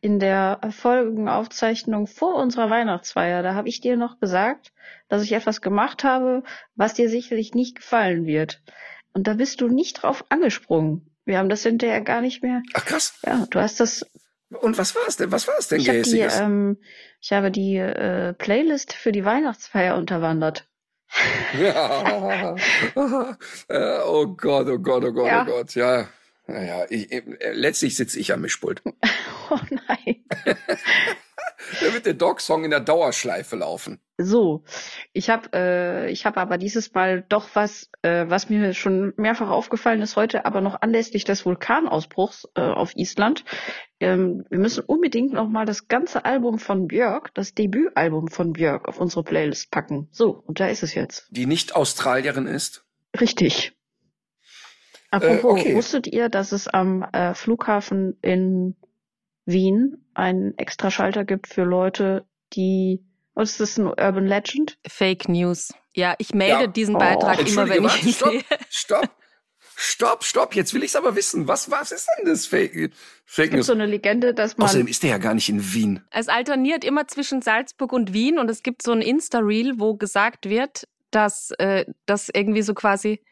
in 0.00 0.18
der 0.18 0.60
Folgenaufzeichnung 0.70 2.06
vor 2.06 2.34
unserer 2.34 2.70
Weihnachtsfeier, 2.70 3.42
da 3.42 3.54
habe 3.54 3.68
ich 3.68 3.80
dir 3.80 3.96
noch 3.96 4.18
gesagt, 4.18 4.72
dass 5.08 5.22
ich 5.22 5.32
etwas 5.32 5.60
gemacht 5.60 6.04
habe, 6.04 6.42
was 6.74 6.94
dir 6.94 7.08
sicherlich 7.08 7.54
nicht 7.54 7.76
gefallen 7.76 8.26
wird. 8.26 8.62
Und 9.14 9.26
da 9.26 9.34
bist 9.34 9.60
du 9.60 9.68
nicht 9.68 10.02
drauf 10.02 10.24
angesprungen. 10.30 11.11
Wir 11.24 11.38
haben 11.38 11.48
das 11.48 11.62
hinterher 11.62 12.00
gar 12.00 12.20
nicht 12.20 12.42
mehr. 12.42 12.62
Ach 12.74 12.84
krass. 12.84 13.14
Ja, 13.24 13.46
du 13.50 13.60
hast 13.60 13.80
das. 13.80 14.04
Und 14.50 14.76
was 14.76 14.94
war's 14.94 15.16
denn? 15.16 15.32
Was 15.32 15.48
war's 15.48 15.68
denn 15.68 15.80
Ich 15.80 15.88
habe 15.88 16.02
die, 16.02 16.18
ähm, 16.20 16.78
ich 17.20 17.32
habe 17.32 17.50
die 17.50 17.76
äh, 17.76 18.32
Playlist 18.34 18.92
für 18.92 19.12
die 19.12 19.24
Weihnachtsfeier 19.24 19.96
unterwandert. 19.96 20.66
Ja. 21.58 22.56
Äh, 23.68 23.98
oh 24.04 24.26
Gott, 24.28 24.66
oh 24.68 24.78
Gott, 24.78 25.04
oh 25.04 25.12
Gott, 25.12 25.26
Ja. 25.26 25.42
oh 25.42 25.46
Gott. 25.46 25.74
Ja. 25.74 26.08
Naja, 26.46 26.86
ich, 26.90 27.08
letztlich 27.52 27.96
sitze 27.96 28.18
ich 28.18 28.32
am 28.32 28.40
Mischpult. 28.40 28.82
Oh 29.50 29.58
nein. 29.88 30.24
Da 31.80 31.92
wird 31.92 32.06
der 32.06 32.14
Dog-Song 32.14 32.64
in 32.64 32.70
der 32.70 32.80
Dauerschleife 32.80 33.56
laufen. 33.56 33.98
So, 34.18 34.62
ich 35.12 35.30
habe 35.30 35.48
äh, 35.54 36.10
ich 36.10 36.26
habe 36.26 36.40
aber 36.40 36.58
dieses 36.58 36.92
Mal 36.94 37.24
doch 37.28 37.48
was, 37.54 37.90
äh, 38.02 38.26
was 38.28 38.48
mir 38.50 38.74
schon 38.74 39.14
mehrfach 39.16 39.48
aufgefallen 39.48 40.02
ist 40.02 40.16
heute, 40.16 40.44
aber 40.44 40.60
noch 40.60 40.80
anlässlich 40.82 41.24
des 41.24 41.44
Vulkanausbruchs 41.46 42.48
äh, 42.54 42.60
auf 42.60 42.94
Island. 42.96 43.44
Ähm, 44.00 44.44
wir 44.50 44.58
müssen 44.58 44.84
unbedingt 44.84 45.32
noch 45.32 45.48
mal 45.48 45.64
das 45.64 45.88
ganze 45.88 46.24
Album 46.24 46.58
von 46.58 46.86
Björk, 46.88 47.34
das 47.34 47.54
Debütalbum 47.54 48.28
von 48.28 48.52
Björk, 48.52 48.86
auf 48.88 49.00
unsere 49.00 49.24
Playlist 49.24 49.70
packen. 49.70 50.08
So, 50.12 50.30
und 50.46 50.60
da 50.60 50.66
ist 50.68 50.82
es 50.82 50.94
jetzt. 50.94 51.26
Die 51.30 51.46
nicht 51.46 51.74
Australierin 51.74 52.46
ist. 52.46 52.84
Richtig. 53.20 53.72
Apropos, 55.10 55.58
Äh, 55.58 55.62
okay. 55.62 55.74
wusstet 55.74 56.06
ihr, 56.06 56.28
dass 56.28 56.52
es 56.52 56.68
am 56.68 57.02
äh, 57.12 57.34
Flughafen 57.34 58.18
in 58.22 58.76
Wien 59.44 60.04
einen 60.14 60.56
Extraschalter 60.58 61.24
gibt 61.24 61.46
für 61.48 61.64
Leute, 61.64 62.24
die 62.54 63.04
was 63.34 63.52
ist 63.52 63.60
das 63.60 63.78
ein 63.78 63.86
Urban 63.86 64.26
Legend? 64.26 64.78
Fake 64.86 65.26
News. 65.28 65.72
Ja, 65.94 66.14
ich 66.18 66.34
melde 66.34 66.64
Ja. 66.64 66.66
diesen 66.66 66.96
Oh, 66.96 66.98
Beitrag 66.98 67.38
immer, 67.38 67.40
Entschuldige, 67.40 67.82
wenn 67.82 67.86
ich 67.86 68.04
ihn 68.06 68.12
stopp, 68.12 68.30
sehe. 68.30 68.42
stopp, 68.68 69.10
stopp, 69.74 70.24
stopp. 70.24 70.54
Jetzt 70.54 70.74
will 70.74 70.82
ich's 70.84 70.96
aber 70.96 71.16
wissen. 71.16 71.48
Was, 71.48 71.70
was 71.70 71.92
ist 71.92 72.06
denn 72.18 72.26
das 72.26 72.44
Fake, 72.46 72.72
Fake 72.72 72.92
Es 73.26 73.36
gibt 73.36 73.52
News? 73.54 73.66
so 73.68 73.72
eine 73.72 73.86
Legende, 73.86 74.34
dass 74.34 74.58
man 74.58 74.66
Außerdem 74.68 74.86
ist 74.86 75.02
der 75.02 75.10
ja 75.10 75.18
gar 75.18 75.32
nicht 75.34 75.48
in 75.48 75.72
Wien. 75.72 76.02
Es 76.10 76.28
alterniert 76.28 76.84
immer 76.84 77.08
zwischen 77.08 77.40
Salzburg 77.40 77.92
und 77.92 78.12
Wien 78.12 78.38
und 78.38 78.50
es 78.50 78.62
gibt 78.62 78.82
so 78.82 78.92
ein 78.92 79.00
Insta-Reel, 79.00 79.74
wo 79.78 79.94
gesagt 79.94 80.48
wird, 80.48 80.86
dass 81.10 81.52
äh, 81.58 81.86
das 82.04 82.28
irgendwie 82.34 82.62
so 82.62 82.74
quasi, 82.74 83.22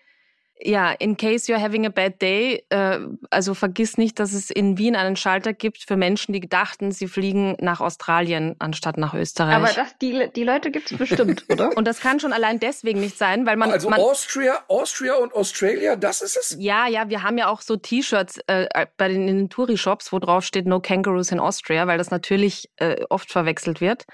ja, 0.62 0.92
in 0.92 1.16
case 1.16 1.50
you're 1.50 1.60
having 1.60 1.86
a 1.86 1.88
bad 1.88 2.20
day, 2.20 2.62
äh, 2.68 2.98
also 3.30 3.54
vergiss 3.54 3.96
nicht, 3.96 4.18
dass 4.18 4.32
es 4.32 4.50
in 4.50 4.76
Wien 4.78 4.94
einen 4.94 5.16
Schalter 5.16 5.52
gibt 5.52 5.84
für 5.86 5.96
Menschen, 5.96 6.32
die 6.32 6.40
dachten, 6.40 6.92
sie 6.92 7.08
fliegen 7.08 7.56
nach 7.60 7.80
Australien 7.80 8.56
anstatt 8.58 8.98
nach 8.98 9.14
Österreich. 9.14 9.54
aber 9.54 9.72
das, 9.72 9.96
die, 9.98 10.28
die 10.34 10.44
Leute 10.44 10.70
gibt's 10.70 10.96
bestimmt, 10.96 11.44
oder? 11.50 11.76
und 11.76 11.86
das 11.86 12.00
kann 12.00 12.20
schon 12.20 12.32
allein 12.32 12.60
deswegen 12.60 13.00
nicht 13.00 13.16
sein, 13.16 13.46
weil 13.46 13.56
man, 13.56 13.70
also 13.70 13.88
man 13.88 14.00
Austria, 14.00 14.62
Austria 14.68 15.14
und 15.14 15.34
Australia, 15.34 15.96
das 15.96 16.20
ist 16.20 16.36
es? 16.36 16.56
Ja, 16.58 16.86
ja, 16.86 17.08
wir 17.08 17.22
haben 17.22 17.38
ja 17.38 17.48
auch 17.48 17.62
so 17.62 17.76
T-Shirts 17.76 18.40
äh, 18.46 18.66
bei 18.96 19.08
den, 19.08 19.28
in 19.28 19.36
den 19.38 19.50
Touri-Shops, 19.50 20.12
wo 20.12 20.18
drauf 20.18 20.44
steht 20.44 20.66
No 20.66 20.80
Kangaroos 20.80 21.32
in 21.32 21.40
Austria, 21.40 21.86
weil 21.86 21.98
das 21.98 22.10
natürlich 22.10 22.68
äh, 22.76 23.04
oft 23.08 23.30
verwechselt 23.30 23.80
wird. 23.80 24.04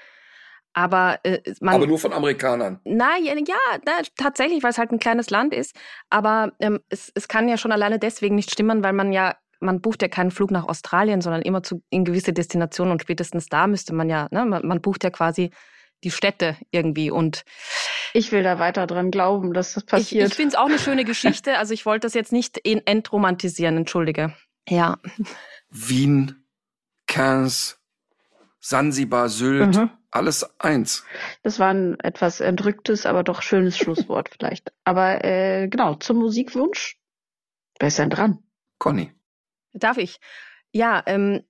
Aber 0.77 1.19
äh, 1.23 1.41
man. 1.61 1.75
Aber 1.75 1.87
nur 1.87 1.99
von 1.99 2.13
Amerikanern. 2.13 2.81
na, 2.85 3.17
ja, 3.19 3.33
na, 3.87 3.93
tatsächlich, 4.19 4.63
weil 4.63 4.71
es 4.71 4.79
halt 4.79 4.93
ein 4.93 4.99
kleines 4.99 5.31
Land 5.31 5.55
ist. 5.55 5.75
Aber 6.11 6.53
ähm, 6.61 6.81
es, 6.91 7.11
es 7.15 7.29
kann 7.29 7.49
ja 7.49 7.57
schon 7.57 7.73
alleine 7.73 7.99
deswegen 7.99 8.35
nicht 8.35 8.51
stimmen, 8.51 8.85
weil 8.85 8.93
man 8.93 9.11
ja, 9.11 9.37
man 9.59 9.81
bucht 9.81 10.03
ja 10.03 10.09
keinen 10.09 10.31
Flug 10.31 10.51
nach 10.51 10.69
Australien, 10.69 11.23
sondern 11.23 11.41
immer 11.41 11.63
zu, 11.63 11.83
in 11.89 12.05
gewisse 12.05 12.35
Destinationen 12.35 12.93
und 12.93 13.01
spätestens 13.01 13.47
da 13.47 13.67
müsste 13.67 13.95
man 13.95 14.11
ja, 14.11 14.29
ne, 14.31 14.45
man, 14.45 14.67
man 14.67 14.83
bucht 14.83 15.03
ja 15.03 15.09
quasi 15.09 15.51
die 16.05 16.11
Städte 16.11 16.59
irgendwie 16.71 17.11
und 17.11 17.45
Ich 18.13 18.31
will 18.31 18.43
da 18.43 18.59
weiter 18.59 18.87
dran 18.87 19.11
glauben, 19.11 19.55
dass 19.55 19.73
das 19.73 19.85
ich, 19.85 19.89
passiert. 19.89 20.29
ich 20.29 20.35
finde 20.35 20.51
es 20.51 20.55
auch 20.57 20.67
eine 20.67 20.79
schöne 20.79 21.07
Geschichte. 21.07 21.57
Also 21.57 21.73
ich 21.73 21.87
wollte 21.87 22.07
das 22.07 22.13
jetzt 22.13 22.33
nicht 22.33 22.59
in, 22.59 22.87
entromantisieren, 22.87 23.79
entschuldige. 23.79 24.35
Ja. 24.69 24.99
Wien, 25.71 26.45
Cannes, 27.07 27.81
Sansibar, 28.61 29.31
Sylt, 29.31 29.75
Mhm. 29.75 29.91
Alles 30.17 30.49
eins. 30.59 31.05
Das 31.43 31.59
war 31.59 31.73
ein 31.73 31.99
etwas 32.01 32.41
entrücktes, 32.41 33.07
aber 33.07 33.23
doch 33.23 33.43
schönes 33.43 33.77
Schlusswort 33.79 34.31
vielleicht. 34.31 34.73
Aber 34.85 35.25
äh, 35.25 35.69
genau, 35.69 35.95
zum 35.95 36.19
Musikwunsch. 36.19 36.99
Wer 37.79 37.89
ist 37.89 37.99
denn 37.99 38.11
dran? 38.11 38.39
Conny. 38.79 39.13
Darf 39.73 39.99
ich? 39.99 40.19
Ja, 40.73 41.03
ähm, 41.07 41.43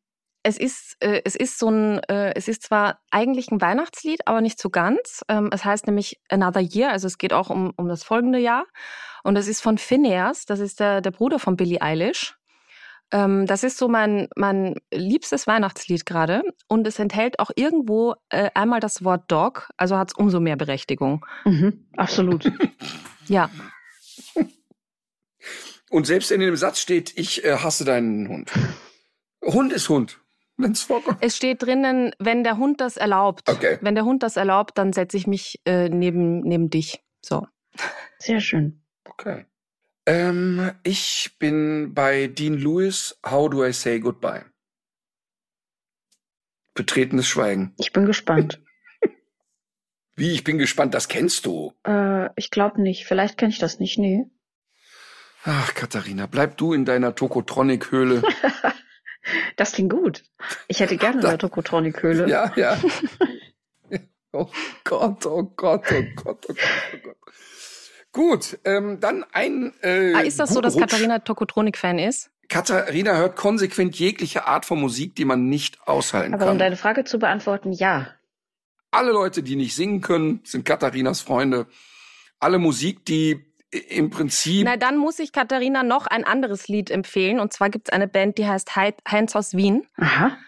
es 0.43 0.59
ist, 0.59 0.97
äh, 1.01 1.23
es 1.25 1.35
ist 1.35 1.59
so 1.59 1.69
ein, 1.69 1.99
äh, 2.05 2.33
es 2.37 2.47
ist 2.47 2.63
zwar 2.63 3.01
eigentlich 3.11 3.51
ein 3.51 3.61
Weihnachtslied, 3.61 4.29
aber 4.29 4.41
nicht 4.41 4.61
so 4.61 4.71
ganz. 4.71 5.25
Ähm, 5.29 5.51
es 5.53 5.65
heißt 5.65 5.87
nämlich 5.87 6.21
Another 6.29 6.61
Year, 6.61 6.91
also 6.91 7.09
es 7.09 7.19
geht 7.19 7.33
auch 7.33 7.51
um, 7.51 7.73
um 7.77 7.89
das 7.89 8.05
folgende 8.05 8.39
Jahr. 8.39 8.65
Und 9.25 9.37
es 9.37 9.49
ist 9.49 9.61
von 9.61 9.77
Phineas, 9.77 10.45
das 10.45 10.61
ist 10.61 10.79
der, 10.79 11.01
der 11.01 11.11
Bruder 11.11 11.41
von 11.41 11.57
Billie 11.57 11.83
Eilish. 11.83 12.37
Ähm, 13.12 13.47
das 13.47 13.62
ist 13.62 13.78
so 13.78 13.89
mein, 13.89 14.28
mein 14.37 14.74
liebstes 14.93 15.47
Weihnachtslied 15.47 16.07
gerade. 16.07 16.43
Und 16.69 16.87
es 16.87 16.99
enthält 16.99 17.39
auch 17.39 17.51
irgendwo 17.55 18.15
äh, 18.31 18.51
einmal 18.55 18.81
das 18.81 19.05
Wort 19.05 19.31
Dog, 19.31 19.69
also 19.77 19.97
hat 19.97 20.09
es 20.09 20.15
umso 20.15 20.41
mehr 20.41 20.57
Berechtigung. 20.57 21.24
Mhm, 21.45 21.87
absolut. 21.97 22.51
Ja, 23.28 23.51
Und 25.91 26.07
selbst 26.07 26.31
in 26.31 26.41
dem 26.41 26.57
Satz 26.57 26.81
steht, 26.81 27.16
ich 27.16 27.45
äh, 27.45 27.57
hasse 27.59 27.85
deinen 27.85 28.28
Hund. 28.28 28.53
Hund 29.45 29.73
ist 29.73 29.89
Hund. 29.89 30.20
Wenn's 30.57 30.83
vorkommt. 30.83 31.19
es 31.20 31.37
steht 31.37 31.62
drinnen, 31.62 32.12
wenn 32.19 32.43
der 32.43 32.57
Hund 32.57 32.81
das 32.81 32.97
erlaubt. 32.97 33.49
Okay. 33.49 33.78
Wenn 33.83 33.95
der 33.95 34.05
Hund 34.05 34.23
das 34.23 34.37
erlaubt, 34.37 34.78
dann 34.78 34.93
setze 34.93 35.16
ich 35.16 35.27
mich 35.27 35.61
äh, 35.66 35.89
neben, 35.89 36.41
neben 36.41 36.70
dich. 36.70 37.03
So. 37.24 37.47
Sehr 38.19 38.41
schön. 38.41 38.83
Okay. 39.05 39.45
Ähm, 40.07 40.70
ich 40.85 41.37
bin 41.39 41.93
bei 41.95 42.28
Dean 42.28 42.55
Lewis, 42.55 43.19
How 43.24 43.51
Do 43.51 43.65
I 43.66 43.73
Say 43.73 43.99
Goodbye? 44.01 44.45
Betretenes 46.74 47.27
Schweigen. 47.27 47.74
Ich 47.78 47.93
bin 47.93 48.07
gespannt. 48.07 48.62
Wie, 50.15 50.33
ich 50.33 50.45
bin 50.45 50.59
gespannt, 50.59 50.95
das 50.95 51.09
kennst 51.09 51.45
du. 51.47 51.73
äh, 51.87 52.28
ich 52.37 52.51
glaube 52.51 52.81
nicht. 52.81 53.05
Vielleicht 53.07 53.37
kenne 53.39 53.51
ich 53.53 53.59
das 53.59 53.81
nicht. 53.81 53.99
Nee. 53.99 54.24
Ach, 55.45 55.74
Katharina, 55.74 56.27
bleib 56.27 56.57
du 56.57 56.73
in 56.73 56.85
deiner 56.85 57.15
Tokotronic-Höhle. 57.15 58.23
Das 59.57 59.73
klingt 59.73 59.91
gut. 59.91 60.23
Ich 60.69 60.78
hätte 60.78 60.97
gerne 60.97 61.27
eine 61.27 61.37
Tokotronic-Höhle. 61.39 62.28
ja, 62.28 62.53
ja. 62.55 62.78
oh 64.33 64.47
Gott, 64.85 65.27
oh 65.27 65.43
Gott, 65.57 65.85
oh 65.91 66.03
Gott, 66.15 66.47
oh 66.49 66.55
Gott, 66.55 66.59
oh 66.95 66.99
Gott. 67.03 67.16
Gut, 68.17 68.59
ähm, 68.65 68.99
dann 68.99 69.25
ein. 69.33 69.75
Äh, 69.83 70.15
Ah, 70.15 70.21
ist 70.21 70.41
das 70.41 70.49
so, 70.49 70.63
dass 70.63 70.75
Rutsch. 70.75 70.81
Katharina 70.85 71.19
Tokotronik-Fan 71.19 71.99
ist? 71.99 72.31
Katharina 72.49 73.15
hört 73.15 73.37
konsequent 73.37 73.95
jegliche 73.99 74.47
Art 74.47 74.65
von 74.65 74.81
Musik, 74.81 75.15
die 75.17 75.27
man 75.27 75.51
nicht 75.51 75.87
aushalten 75.87 76.33
Aber 76.33 76.45
um 76.45 76.49
kann. 76.53 76.59
deine 76.59 76.77
Frage 76.77 77.05
zu 77.05 77.19
beantworten, 77.19 77.73
ja. 77.73 78.09
Alle 78.91 79.13
Leute, 79.13 79.43
die 79.43 79.55
nicht 79.57 79.75
singen 79.75 80.01
können, 80.01 80.41
sind 80.45 80.65
Katharinas 80.65 81.21
Freunde. 81.21 81.67
Alle 82.41 82.59
Musik, 82.59 83.05
die 83.05 83.45
im 83.91 84.09
Prinzip 84.09 84.65
Na, 84.65 84.79
dann 84.79 84.97
muss 84.97 85.19
ich 85.19 85.33
Katharina 85.33 85.83
noch 85.83 86.07
ein 86.07 86.25
anderes 86.25 86.69
Lied 86.69 86.91
empfehlen. 86.91 87.39
Und 87.39 87.53
zwar 87.53 87.69
gibt 87.69 87.89
es 87.89 87.93
eine 87.93 88.09
Band, 88.09 88.39
die 88.39 88.47
heißt 88.47 88.75
Hei- 88.77 88.95
Heinz 89.07 89.37
aus 89.37 89.53
Wien. 89.55 89.87
Aha. 89.99 90.39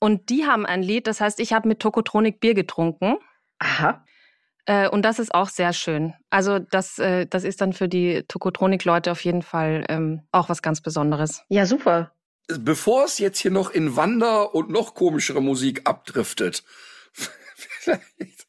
Und 0.00 0.28
die 0.28 0.44
haben 0.44 0.66
ein 0.66 0.82
Lied, 0.82 1.06
das 1.06 1.22
heißt, 1.22 1.40
ich 1.40 1.54
habe 1.54 1.66
mit 1.66 1.80
Tokotronik 1.80 2.40
Bier 2.40 2.52
getrunken. 2.52 3.16
Aha. 3.58 4.04
Äh, 4.66 4.88
und 4.88 5.02
das 5.02 5.18
ist 5.18 5.34
auch 5.34 5.48
sehr 5.48 5.72
schön. 5.72 6.14
Also 6.28 6.58
das, 6.58 6.98
äh, 6.98 7.26
das 7.26 7.44
ist 7.44 7.60
dann 7.60 7.72
für 7.72 7.88
die 7.88 8.24
Tokotronik-Leute 8.28 9.12
auf 9.12 9.24
jeden 9.24 9.42
Fall 9.42 9.84
ähm, 9.88 10.22
auch 10.32 10.48
was 10.48 10.60
ganz 10.60 10.80
Besonderes. 10.80 11.42
Ja, 11.48 11.66
super. 11.66 12.12
bevor 12.58 13.04
es 13.04 13.18
jetzt 13.18 13.38
hier 13.38 13.50
noch 13.50 13.70
in 13.70 13.96
Wander 13.96 14.54
und 14.54 14.70
noch 14.70 14.94
komischere 14.94 15.40
Musik 15.40 15.82
abdriftet, 15.84 16.64
vielleicht. 17.12 18.02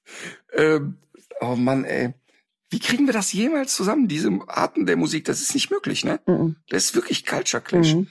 Ähm, 0.54 0.98
oh 1.42 1.56
Mann, 1.56 1.84
ey. 1.84 2.14
Wie 2.70 2.80
kriegen 2.80 3.06
wir 3.06 3.14
das 3.14 3.34
jemals 3.34 3.76
zusammen, 3.76 4.08
diese 4.08 4.32
Arten 4.48 4.86
der 4.86 4.96
Musik? 4.96 5.26
Das 5.26 5.42
ist 5.42 5.54
nicht 5.54 5.70
möglich, 5.70 6.04
ne? 6.04 6.20
Mhm. 6.26 6.56
Das 6.70 6.86
ist 6.86 6.96
wirklich 6.96 7.26
Culture 7.26 7.62
Clash. 7.62 7.94
Mhm. 7.94 8.08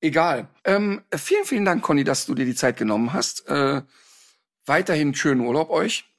Egal. 0.00 0.48
Ähm, 0.64 1.02
vielen, 1.14 1.44
vielen 1.44 1.64
Dank, 1.64 1.82
Conny, 1.82 2.04
dass 2.04 2.26
du 2.26 2.34
dir 2.34 2.44
die 2.44 2.54
Zeit 2.54 2.76
genommen 2.76 3.12
hast. 3.12 3.46
Äh, 3.48 3.82
weiterhin 4.66 5.14
schönen 5.14 5.42
Urlaub 5.42 5.70
euch. 5.70 6.11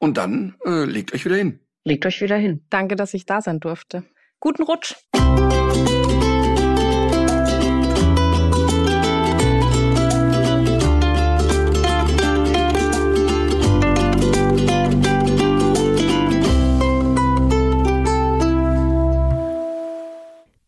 Und 0.00 0.16
dann 0.16 0.56
äh, 0.64 0.84
legt 0.86 1.12
euch 1.14 1.24
wieder 1.26 1.36
hin. 1.36 1.60
Legt 1.84 2.06
euch 2.06 2.20
wieder 2.22 2.36
hin. 2.36 2.64
Danke, 2.70 2.96
dass 2.96 3.14
ich 3.14 3.26
da 3.26 3.40
sein 3.42 3.60
durfte. 3.60 4.02
Guten 4.40 4.62
Rutsch. 4.62 4.94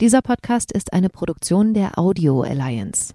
Dieser 0.01 0.21
Podcast 0.21 0.73
ist 0.73 0.93
eine 0.93 1.09
Produktion 1.09 1.73
der 1.73 1.99
Audio 1.99 2.43
Alliance. 2.43 3.15